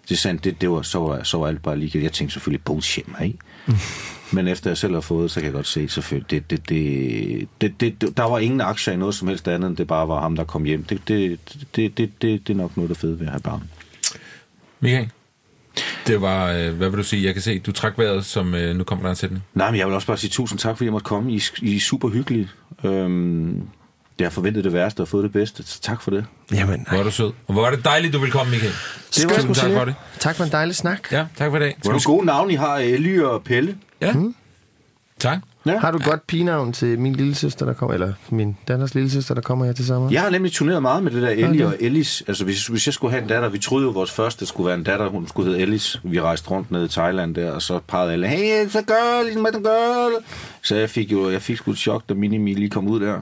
det, 0.10 0.18
sagde, 0.18 0.38
han, 0.38 0.44
det, 0.44 0.62
det 0.62 0.70
var, 0.70 0.82
så, 0.82 1.00
var, 1.00 1.24
så 1.24 1.38
var 1.38 1.48
alt 1.48 1.64
bare 1.64 1.78
lige. 1.78 2.04
Jeg 2.04 2.12
tænkte 2.12 2.34
selvfølgelig, 2.34 2.64
bullshit, 2.64 3.08
mig, 3.08 3.26
ikke? 3.26 3.38
Men 4.34 4.48
efter 4.48 4.70
jeg 4.70 4.78
selv 4.78 4.94
har 4.94 5.02
fået, 5.02 5.32
så 5.32 5.40
kan 5.40 5.46
jeg 5.46 5.54
godt 5.54 5.68
se, 5.68 5.90
selvfølgelig, 5.90 6.30
det, 6.30 6.50
det, 6.50 6.70
det, 6.70 7.48
det, 7.62 7.74
det, 7.80 8.02
det, 8.02 8.18
der 8.18 8.24
var 8.24 8.40
ingen 8.40 8.62
aktier 8.62 8.94
i 8.94 8.98
noget 8.98 9.16
som 9.16 9.28
helst 9.28 9.48
andet, 9.48 9.68
end 9.68 9.78
det 9.78 9.88
bare 9.88 10.08
var 10.08 10.22
ham, 10.22 10.36
der 10.36 10.44
kom 10.44 10.64
hjem. 10.64 10.84
Det, 10.84 11.02
det, 11.08 11.40
det, 11.76 11.98
det, 11.98 12.22
det, 12.22 12.48
det 12.48 12.54
er 12.54 12.58
nok 12.58 12.78
noget, 12.78 12.90
der 12.90 12.96
er 12.96 13.00
fedt 13.00 13.20
ved 13.20 13.26
at 13.28 13.32
have 13.32 13.42
barn. 13.42 13.70
Michael, 14.80 15.10
det 16.08 16.22
var, 16.22 16.52
øh, 16.52 16.74
hvad 16.74 16.90
vil 16.90 16.98
du 16.98 17.04
sige? 17.04 17.26
Jeg 17.26 17.34
kan 17.34 17.42
se, 17.42 17.60
du 17.60 17.72
trak 17.72 17.98
vejret, 17.98 18.26
som 18.26 18.56
øh, 18.56 18.76
nu 18.76 18.84
kommer 18.84 19.04
der 19.04 19.10
en 19.10 19.16
sætning. 19.16 19.44
Nej, 19.54 19.72
men 19.72 19.80
jeg 19.80 19.88
vil 19.88 19.96
også 19.96 20.08
bare 20.08 20.18
sige 20.18 20.30
tusind 20.30 20.60
tak, 20.60 20.78
fordi 20.78 20.86
jeg 20.86 20.92
måtte 20.92 21.06
komme. 21.06 21.32
I, 21.34 21.42
I 21.62 21.76
er 21.76 21.80
super 21.80 22.10
hyggelige. 22.10 22.50
Øhm, 22.84 23.62
jeg 24.20 24.26
har 24.26 24.32
forventet 24.32 24.64
det 24.64 24.74
værste 24.74 25.02
og 25.02 25.08
fået 25.08 25.24
det 25.24 25.32
bedste, 25.32 25.64
så 25.64 25.82
tak 25.82 26.02
for 26.02 26.12
det. 26.12 26.26
Jamen, 26.54 26.86
Hvor 26.90 26.98
er 26.98 27.04
du 27.04 27.12
sød. 27.12 27.32
Og 27.48 27.54
hvor 27.54 27.66
er 27.68 27.72
det 27.72 27.86
dejligt, 27.86 28.14
du 28.14 28.20
vil 28.20 28.32
komme, 28.32 28.52
Michael. 28.52 28.74
Det 29.16 29.30
var 29.30 29.36
Tusind 29.36 29.56
tak 29.56 29.72
for 29.72 29.86
det. 29.86 29.96
Tak 30.20 30.36
for 30.36 30.44
en 30.44 30.52
dejlig 30.52 30.76
snak. 30.76 31.12
Ja, 31.12 31.26
tak 31.38 31.50
for 31.50 31.58
i 31.58 31.60
dag. 31.60 31.78
Hvor 31.84 31.92
er 31.92 31.96
det 31.96 32.06
gode 32.06 32.26
navn, 32.26 32.52
I 32.52 32.56
har, 32.56 32.78
Elly 32.78 33.20
og 33.20 33.44
Pelle. 33.44 33.76
Ja. 34.02 34.14
Tak. 35.20 35.38
Ja. 35.66 35.80
Har 35.80 35.92
du 35.92 35.98
et 35.98 36.04
godt 36.04 36.28
pigenavn 36.28 36.74
til 36.74 37.00
min 37.00 37.14
lille 37.16 37.36
søster, 37.36 37.66
der 37.66 37.74
kommer, 37.74 37.94
eller 37.94 38.14
min 38.30 38.58
datters 38.68 38.96
lille 38.96 39.10
søster, 39.10 39.34
der 39.36 39.42
kommer 39.42 39.66
her 39.66 39.74
til 39.74 39.86
sommer? 39.86 40.12
Jeg 40.12 40.22
har 40.22 40.30
nemlig 40.30 40.52
turneret 40.52 40.82
meget 40.82 41.04
med 41.04 41.12
det 41.12 41.22
der 41.22 41.30
Ellie 41.30 41.48
Okay. 41.48 41.66
og 41.66 41.76
Ellis. 41.80 42.24
Altså, 42.28 42.44
hvis, 42.44 42.68
hvis 42.68 42.88
jeg 42.88 42.94
skulle 42.94 43.12
have 43.12 43.24
en 43.24 43.30
datter, 43.30 43.50
vi 43.50 43.60
troede 43.60 43.84
jo, 43.84 43.90
at 43.90 43.96
vores 43.96 44.12
første 44.12 44.46
skulle 44.46 44.68
være 44.68 44.78
en 44.78 44.84
datter, 44.84 45.08
hun 45.10 45.28
skulle 45.28 45.50
hedde 45.50 45.62
Ellis. 45.62 46.00
Vi 46.04 46.22
rejste 46.22 46.50
rundt 46.52 46.72
ned 46.72 46.86
i 46.86 46.88
Thailand 46.88 47.36
der, 47.36 47.52
og 47.52 47.62
så 47.62 47.80
pegede 47.88 48.14
alle, 48.14 48.28
hey, 48.28 48.66
it's 48.66 48.78
a 48.78 48.82
girl, 48.82 49.28
it's 49.30 49.48
a 49.48 49.60
girl. 49.60 50.24
Så 50.64 50.76
jeg 50.76 50.90
fik 50.90 51.12
jo, 51.12 51.30
jeg 51.30 51.42
fik 51.42 51.58
sgu 51.58 51.72
et 51.72 51.78
chok, 51.78 52.04
da 52.10 52.14
Minimi 52.14 52.54
lige 52.54 52.70
kom 52.70 52.88
ud 52.88 53.00
der. 53.00 53.22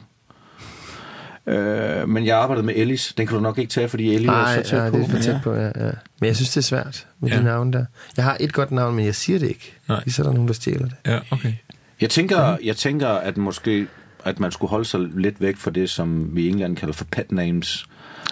Øh, 1.47 2.09
men 2.09 2.25
jeg 2.25 2.37
arbejdede 2.37 2.65
med 2.65 2.73
Ellis. 2.77 3.13
Den 3.17 3.27
kan 3.27 3.35
du 3.35 3.41
nok 3.41 3.57
ikke 3.57 3.69
tage, 3.71 3.89
fordi 3.89 4.13
Ellie 4.15 4.27
Nej, 4.27 4.55
er 4.55 4.63
så 4.63 4.69
tæt 4.69 4.79
ja, 4.85 4.89
på. 4.89 4.97
det 4.97 5.05
er 5.05 5.09
for 5.09 5.17
tæt 5.17 5.33
ja. 5.33 5.39
på, 5.43 5.53
ja, 5.53 5.65
ja. 5.65 5.91
Men 6.19 6.27
jeg 6.27 6.35
synes, 6.35 6.49
det 6.49 6.57
er 6.57 6.61
svært 6.61 7.07
med 7.19 7.29
Ja. 7.29 7.37
de 7.37 7.43
navne 7.43 7.73
der. 7.73 7.85
Jeg 8.17 8.25
har 8.25 8.37
et 8.39 8.53
godt 8.53 8.71
navn, 8.71 8.95
men 8.95 9.05
jeg 9.05 9.15
siger 9.15 9.39
det 9.39 9.47
ikke. 9.47 9.73
Nej. 9.89 10.01
Lige 10.05 10.13
så 10.13 10.21
er 10.21 10.25
der 10.25 10.33
nogen, 10.33 10.47
der 10.47 10.53
stjæler 10.53 10.85
det. 10.85 10.95
Ja, 11.05 11.19
okay. 11.31 11.53
Jeg 12.01 12.09
tænker, 12.09 12.57
jeg 12.63 12.75
tænker, 12.75 13.07
at 13.07 13.37
måske 13.37 13.87
at 14.25 14.39
man 14.39 14.51
skulle 14.51 14.69
holde 14.69 14.85
sig 14.85 14.99
lidt 14.99 15.41
væk 15.41 15.57
fra 15.57 15.71
det, 15.71 15.89
som 15.89 16.35
vi 16.35 16.43
i 16.45 16.49
England 16.49 16.75
kalder 16.75 16.93
for 16.93 17.05
pet 17.11 17.31
names. 17.31 17.87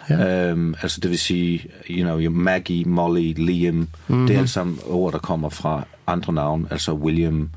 Ja. 0.10 0.50
Øhm, 0.50 0.76
altså 0.82 1.00
det 1.02 1.10
vil 1.12 1.20
sige, 1.20 1.66
you 1.90 2.04
know, 2.18 2.32
Maggie, 2.32 2.86
Molly, 2.86 3.34
Liam, 3.38 3.74
mm-hmm. 3.76 4.28
det 4.28 4.36
er 4.36 4.40
alt 4.40 4.50
sammen 4.50 4.80
ord, 4.86 5.14
der 5.14 5.20
kommer 5.20 5.50
fra 5.50 5.84
andre 6.08 6.34
navne, 6.34 6.68
altså 6.72 6.94
William 6.94 7.50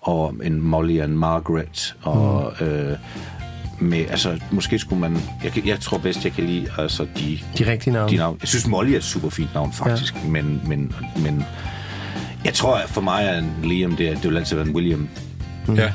og 0.00 0.34
en 0.42 0.60
Molly 0.60 0.98
og 0.98 1.04
en 1.04 1.18
Margaret 1.18 1.94
og 2.02 2.52
mm. 2.60 2.66
øh, 2.66 2.96
med, 3.84 4.04
altså 4.10 4.38
måske 4.50 4.78
skulle 4.78 5.00
man, 5.00 5.18
jeg, 5.44 5.66
jeg 5.66 5.80
tror 5.80 5.98
bedst, 5.98 6.24
jeg 6.24 6.32
kan 6.32 6.44
lide 6.44 6.66
altså 6.78 7.06
de, 7.18 7.38
De 7.58 7.70
rigtige 7.70 7.92
navne. 7.92 8.10
de 8.12 8.16
navne. 8.16 8.38
Jeg 8.42 8.48
synes 8.48 8.66
Molly 8.66 8.90
er 8.92 8.96
et 8.96 9.04
super 9.04 9.28
fint 9.30 9.54
navn 9.54 9.72
faktisk, 9.72 10.14
ja. 10.14 10.28
men, 10.28 10.60
men, 10.66 10.92
men 11.16 11.44
jeg 12.44 12.54
tror 12.54 12.76
at 12.76 12.88
for 12.88 13.00
mig 13.00 13.24
er 13.24 13.42
Liam, 13.68 13.96
det, 13.96 14.08
er, 14.08 14.14
det 14.14 14.30
vil 14.30 14.36
altid 14.36 14.56
være 14.56 14.66
en 14.66 14.74
William. 14.74 15.08
Ja. 15.76 15.92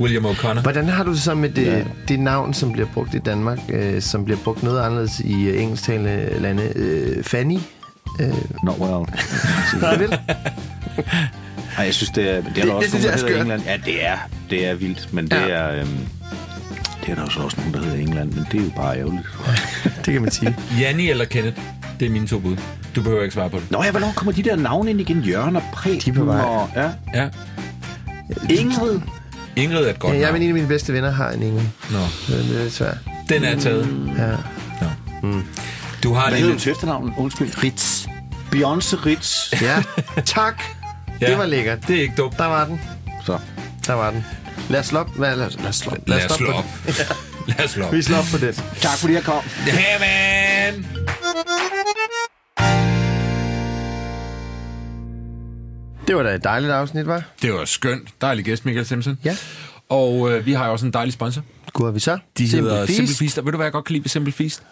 William 0.00 0.26
O'Connor. 0.26 0.60
Hvordan 0.60 0.88
har 0.88 1.04
du 1.04 1.10
det 1.10 1.20
så 1.20 1.34
med 1.34 1.48
det, 1.50 1.66
Ja. 1.66 1.82
det 2.08 2.20
navn, 2.20 2.54
som 2.54 2.72
bliver 2.72 2.88
brugt 2.94 3.14
i 3.14 3.18
Danmark, 3.18 3.58
øh, 3.68 4.02
som 4.02 4.24
bliver 4.24 4.38
brugt 4.44 4.62
noget 4.62 4.80
anderledes 4.82 5.20
i 5.20 5.44
øh, 5.48 5.62
engelsktalende 5.62 6.40
lande? 6.40 6.72
Øh, 6.76 7.24
Fanny? 7.24 7.58
Øh, 8.20 8.28
Not 8.62 8.78
well. 8.78 9.06
nej, 11.76 11.84
jeg 11.84 11.94
synes, 11.94 12.10
det 12.10 12.30
er, 12.30 12.40
det 12.40 12.58
er 12.58 12.62
Det- 12.62 12.70
også 12.72 12.96
det- 12.96 13.02
det 13.02 13.30
nogen, 13.30 13.36
er. 13.36 13.40
England. 13.40 13.62
Ja, 13.62 13.76
det 13.84 14.06
er, 14.06 14.16
det 14.50 14.66
er 14.66 14.74
vildt, 14.74 15.12
men 15.14 15.24
det 15.24 15.32
Ja. 15.32 15.48
er... 15.48 15.80
Øhm, 15.80 15.88
det 15.88 16.55
er 17.12 17.14
der 17.14 17.22
jo 17.22 17.30
så 17.30 17.40
også 17.40 17.56
nogen, 17.56 17.74
der 17.74 17.80
hedder 17.80 17.96
i 17.96 18.00
England, 18.02 18.32
men 18.32 18.46
det 18.52 18.60
er 18.60 18.64
jo 18.64 18.70
bare 18.76 18.98
ærgerligt. 18.98 19.26
det 20.04 20.12
kan 20.12 20.22
man 20.22 20.30
sige. 20.30 20.56
Janni 20.80 21.10
eller 21.10 21.24
Kenneth? 21.24 21.60
Det 22.00 22.06
er 22.06 22.10
mine 22.10 22.26
to 22.26 22.38
bud. 22.38 22.56
Du 22.96 23.02
behøver 23.02 23.22
ikke 23.22 23.34
svare 23.34 23.50
på 23.50 23.56
det. 23.58 23.70
Nå 23.70 23.82
ja, 23.84 23.90
hvornår 23.90 24.12
kommer 24.16 24.32
de 24.32 24.42
der 24.42 24.56
navne 24.56 24.90
ind 24.90 25.00
igen? 25.00 25.20
Jørgen 25.20 25.56
og 25.56 25.62
Preben 25.72 26.00
De 26.00 26.10
er 26.10 26.14
på 26.14 26.24
vej. 26.24 26.40
og... 26.40 26.70
Ja. 26.76 26.90
Ja. 27.14 27.28
Ingrid. 28.50 29.00
Ingrid 29.56 29.84
er 29.84 29.90
et 29.90 29.98
godt 29.98 30.12
Ja, 30.12 30.18
jeg 30.18 30.22
navn. 30.26 30.32
men 30.34 30.42
en 30.42 30.48
af 30.48 30.54
mine 30.54 30.68
bedste 30.68 30.92
venner 30.92 31.10
har 31.10 31.30
en 31.30 31.42
Inge. 31.42 31.70
Nå, 31.90 31.98
Det 32.28 32.66
er 32.66 32.70
svært. 32.70 32.96
den 33.28 33.44
er 33.44 33.58
taget. 33.60 33.88
Ja. 34.18 34.26
Nå. 35.22 35.32
Du 36.02 36.12
har 36.14 36.22
Hvad 36.22 36.30
det 36.38 36.40
hedder 36.46 36.58
du 36.64 36.70
efternavn? 36.70 37.14
Undskyld. 37.18 37.62
Ritz. 37.64 38.06
Beyoncé 38.54 39.06
Ritz. 39.06 39.52
ja, 39.62 39.82
tak. 40.24 40.62
Ja, 41.20 41.26
Det 41.30 41.38
var 41.38 41.46
lækkert. 41.46 41.88
Det 41.88 41.96
er 41.96 42.00
ikke 42.02 42.14
dumt. 42.16 42.38
Der 42.38 42.46
var 42.46 42.64
den. 42.64 42.80
Så. 43.24 43.38
Der 43.86 43.92
var 43.92 44.10
den. 44.10 44.24
Lad 44.70 44.80
os 44.80 44.86
slå 44.86 44.98
op. 44.98 45.16
Hvad, 45.16 45.36
lad, 45.36 45.50
lad 45.50 45.68
os 45.68 45.76
slå, 45.76 45.92
Lad 46.06 46.30
os 46.30 46.32
slå 46.36 46.52
op. 46.52 46.64
Lad 47.48 47.64
os 47.64 47.70
slå 47.70 47.84
op. 47.84 47.92
Vi 47.92 48.02
slår 48.02 48.18
op 48.18 48.24
på 48.32 48.38
den. 48.38 48.54
Tak 48.80 48.98
fordi 48.98 49.12
jeg 49.12 49.22
kom. 49.22 49.42
Hey, 49.44 50.00
man! 50.00 50.86
Det 56.06 56.16
var 56.16 56.22
da 56.22 56.34
et 56.34 56.44
dejligt 56.44 56.72
afsnit, 56.72 57.06
var? 57.06 57.22
Det 57.42 57.52
var 57.52 57.64
skønt. 57.64 58.08
Dejlig 58.20 58.44
gæst, 58.44 58.64
Michael 58.64 58.86
Simpson. 58.86 59.18
Ja. 59.24 59.36
Og 59.88 60.32
øh, 60.32 60.46
vi 60.46 60.52
har 60.52 60.66
jo 60.66 60.72
også 60.72 60.86
en 60.86 60.92
dejlig 60.92 61.12
sponsor. 61.12 61.42
Gud, 61.72 61.86
er 61.88 61.92
vi 61.92 62.00
så? 62.00 62.18
De 62.38 62.48
Simple 62.50 62.70
hedder 62.70 62.86
Feast. 62.86 62.96
Simple 62.96 63.14
Feast. 63.14 63.38
Og 63.38 63.44
ved 63.44 63.52
du, 63.52 63.56
hvad 63.56 63.66
jeg 63.66 63.72
godt 63.72 63.84
kan 63.84 63.92
lide 63.92 64.04
ved 64.04 64.08
Simple 64.08 64.32
Feast? 64.32 64.62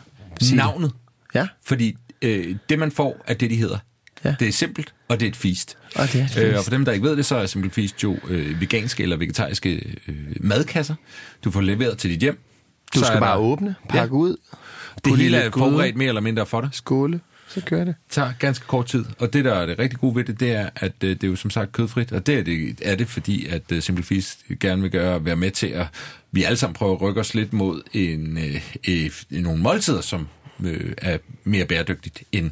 Sig 0.40 0.49
det. 0.49 0.57
Navnet. 0.57 0.92
Ja. 1.34 1.49
Fordi 1.64 1.97
øh, 2.22 2.57
det, 2.68 2.78
man 2.78 2.90
får, 2.92 3.16
er 3.26 3.34
det, 3.34 3.51
de 3.51 3.57
hedder. 3.57 3.78
Ja. 4.25 4.35
Det 4.41 4.49
er 4.49 4.53
simpelt, 4.53 4.95
og 5.09 5.20
det 5.20 5.27
er 5.27 5.31
et 5.31 5.37
feast. 5.37 5.77
Og 5.97 6.12
det 6.12 6.20
er 6.20 6.25
et 6.25 6.31
Øh, 6.37 6.43
feast. 6.43 6.59
og 6.59 6.64
for 6.64 6.70
dem, 6.70 6.85
der 6.85 6.93
ikke 6.93 7.07
ved 7.09 7.16
det, 7.16 7.27
så 7.27 7.37
er 7.37 7.47
Simple 7.47 7.70
Feast 7.70 8.03
jo 8.03 8.18
øh, 8.29 8.61
veganske 8.61 9.03
eller 9.03 9.16
vegetariske 9.16 9.97
øh, 10.09 10.14
madkasser. 10.41 10.95
Du 11.45 11.51
får 11.51 11.61
leveret 11.61 11.99
til 11.99 12.11
dit 12.11 12.20
hjem. 12.20 12.39
Du 12.95 12.99
Så 12.99 13.05
skal 13.07 13.20
bare 13.20 13.31
der- 13.33 13.37
åbne, 13.45 13.75
pakke 13.89 14.14
ud. 14.14 14.37
Det 15.05 15.16
hele 15.16 15.37
er 15.37 15.51
forberedt 15.51 15.97
mere 15.97 16.09
eller 16.09 16.20
mindre 16.20 16.47
for 16.47 16.61
dig. 16.61 16.70
Skåle. 16.72 17.20
Så 17.49 17.61
kører 17.61 17.85
det. 17.85 17.95
tager 18.11 18.33
ganske 18.39 18.66
kort 18.66 18.87
tid. 18.87 19.05
Og 19.18 19.33
det, 19.33 19.45
der 19.45 19.55
er 19.55 19.66
det 19.66 19.79
rigtig 19.79 19.99
gode 19.99 20.14
ved 20.16 20.25
det, 20.25 20.41
det 20.41 20.53
er, 20.53 20.70
at 20.77 20.93
øh, 21.05 21.11
det 21.11 21.25
er 21.25 21.29
jo 21.29 21.37
som 21.37 21.51
sagt 21.51 21.72
kødfrit. 21.72 22.12
Og 22.12 22.27
det 22.27 22.39
er 22.39 22.43
det, 22.43 22.79
er 22.83 22.95
det 22.95 23.09
fordi, 23.09 23.47
at 23.47 23.62
øh, 23.72 23.83
Simple 23.83 24.05
Feast 24.05 24.39
gerne 24.61 24.83
vil 24.83 24.91
gøre, 24.91 25.25
være 25.25 25.37
med 25.37 25.51
til 25.51 25.66
at 25.66 25.87
vi 26.33 26.43
alle 26.43 26.57
sammen 26.57 26.75
prøver 26.75 26.95
at 26.95 27.03
rykke 27.03 27.20
os 27.20 27.35
lidt 27.35 27.53
mod 27.53 27.83
en, 27.93 28.39
øh, 28.39 28.61
øh, 28.89 29.11
nogle 29.31 29.62
måltider, 29.62 30.01
som 30.01 30.29
øh, 30.64 30.93
er 30.99 31.18
mere 31.45 31.64
bæredygtigt 31.64 32.22
end 32.33 32.51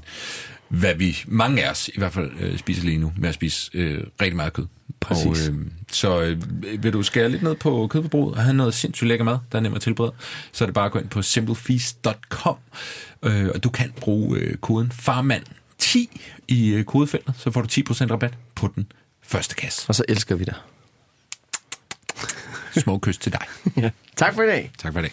hvad 0.73 0.95
vi, 0.95 1.25
mange 1.27 1.65
af 1.65 1.71
os 1.71 1.89
i 1.95 1.99
hvert 1.99 2.13
fald, 2.13 2.31
øh, 2.41 2.59
spiser 2.59 2.83
lige 2.85 2.99
nu, 2.99 3.13
med 3.17 3.29
at 3.29 3.35
spise 3.35 3.71
øh, 3.75 4.05
rigtig 4.21 4.37
meget 4.37 4.53
kød. 4.53 4.67
Præcis. 5.01 5.49
Og, 5.49 5.55
øh, 5.55 5.67
så 5.93 6.21
øh, 6.21 6.43
vil 6.83 6.93
du 6.93 7.03
skære 7.03 7.29
lidt 7.29 7.43
ned 7.43 7.55
på 7.55 7.87
kødforbruget 7.87 8.35
og 8.35 8.43
have 8.43 8.55
noget 8.55 8.75
sindssygt 8.75 9.09
lækker 9.09 9.25
mad, 9.25 9.39
der 9.53 9.59
er 9.59 9.63
nemt 9.63 9.77
at 9.77 9.83
tilberede, 9.83 10.13
så 10.53 10.65
er 10.65 10.67
det 10.67 10.75
bare 10.75 10.87
at 10.87 10.93
gå 10.93 10.99
ind 10.99 11.09
på 11.09 11.23
simplefeast.com, 11.23 12.57
øh, 13.23 13.49
og 13.55 13.65
du 13.65 13.71
kan 13.71 13.93
bruge 13.97 14.39
øh, 14.39 14.57
koden 14.57 14.93
FARMAND10 15.09 15.99
i 16.49 16.69
øh, 16.69 16.85
kodefeltet, 16.85 17.35
så 17.39 17.51
får 17.51 17.63
du 17.63 17.69
10% 17.69 18.11
rabat 18.11 18.35
på 18.55 18.73
den 18.75 18.87
første 19.23 19.55
kasse. 19.55 19.85
Og 19.89 19.95
så 19.95 20.05
elsker 20.09 20.35
vi 20.35 20.45
dig. 20.45 20.55
Små 22.81 22.99
kys 22.99 23.19
til 23.19 23.33
dig. 23.33 23.41
Ja. 23.83 23.91
Tak 24.17 24.35
for 24.35 24.43
i 24.43 24.47
dag. 24.47 24.71
Tak 24.79 24.93
for 24.93 25.01
det. 25.01 25.13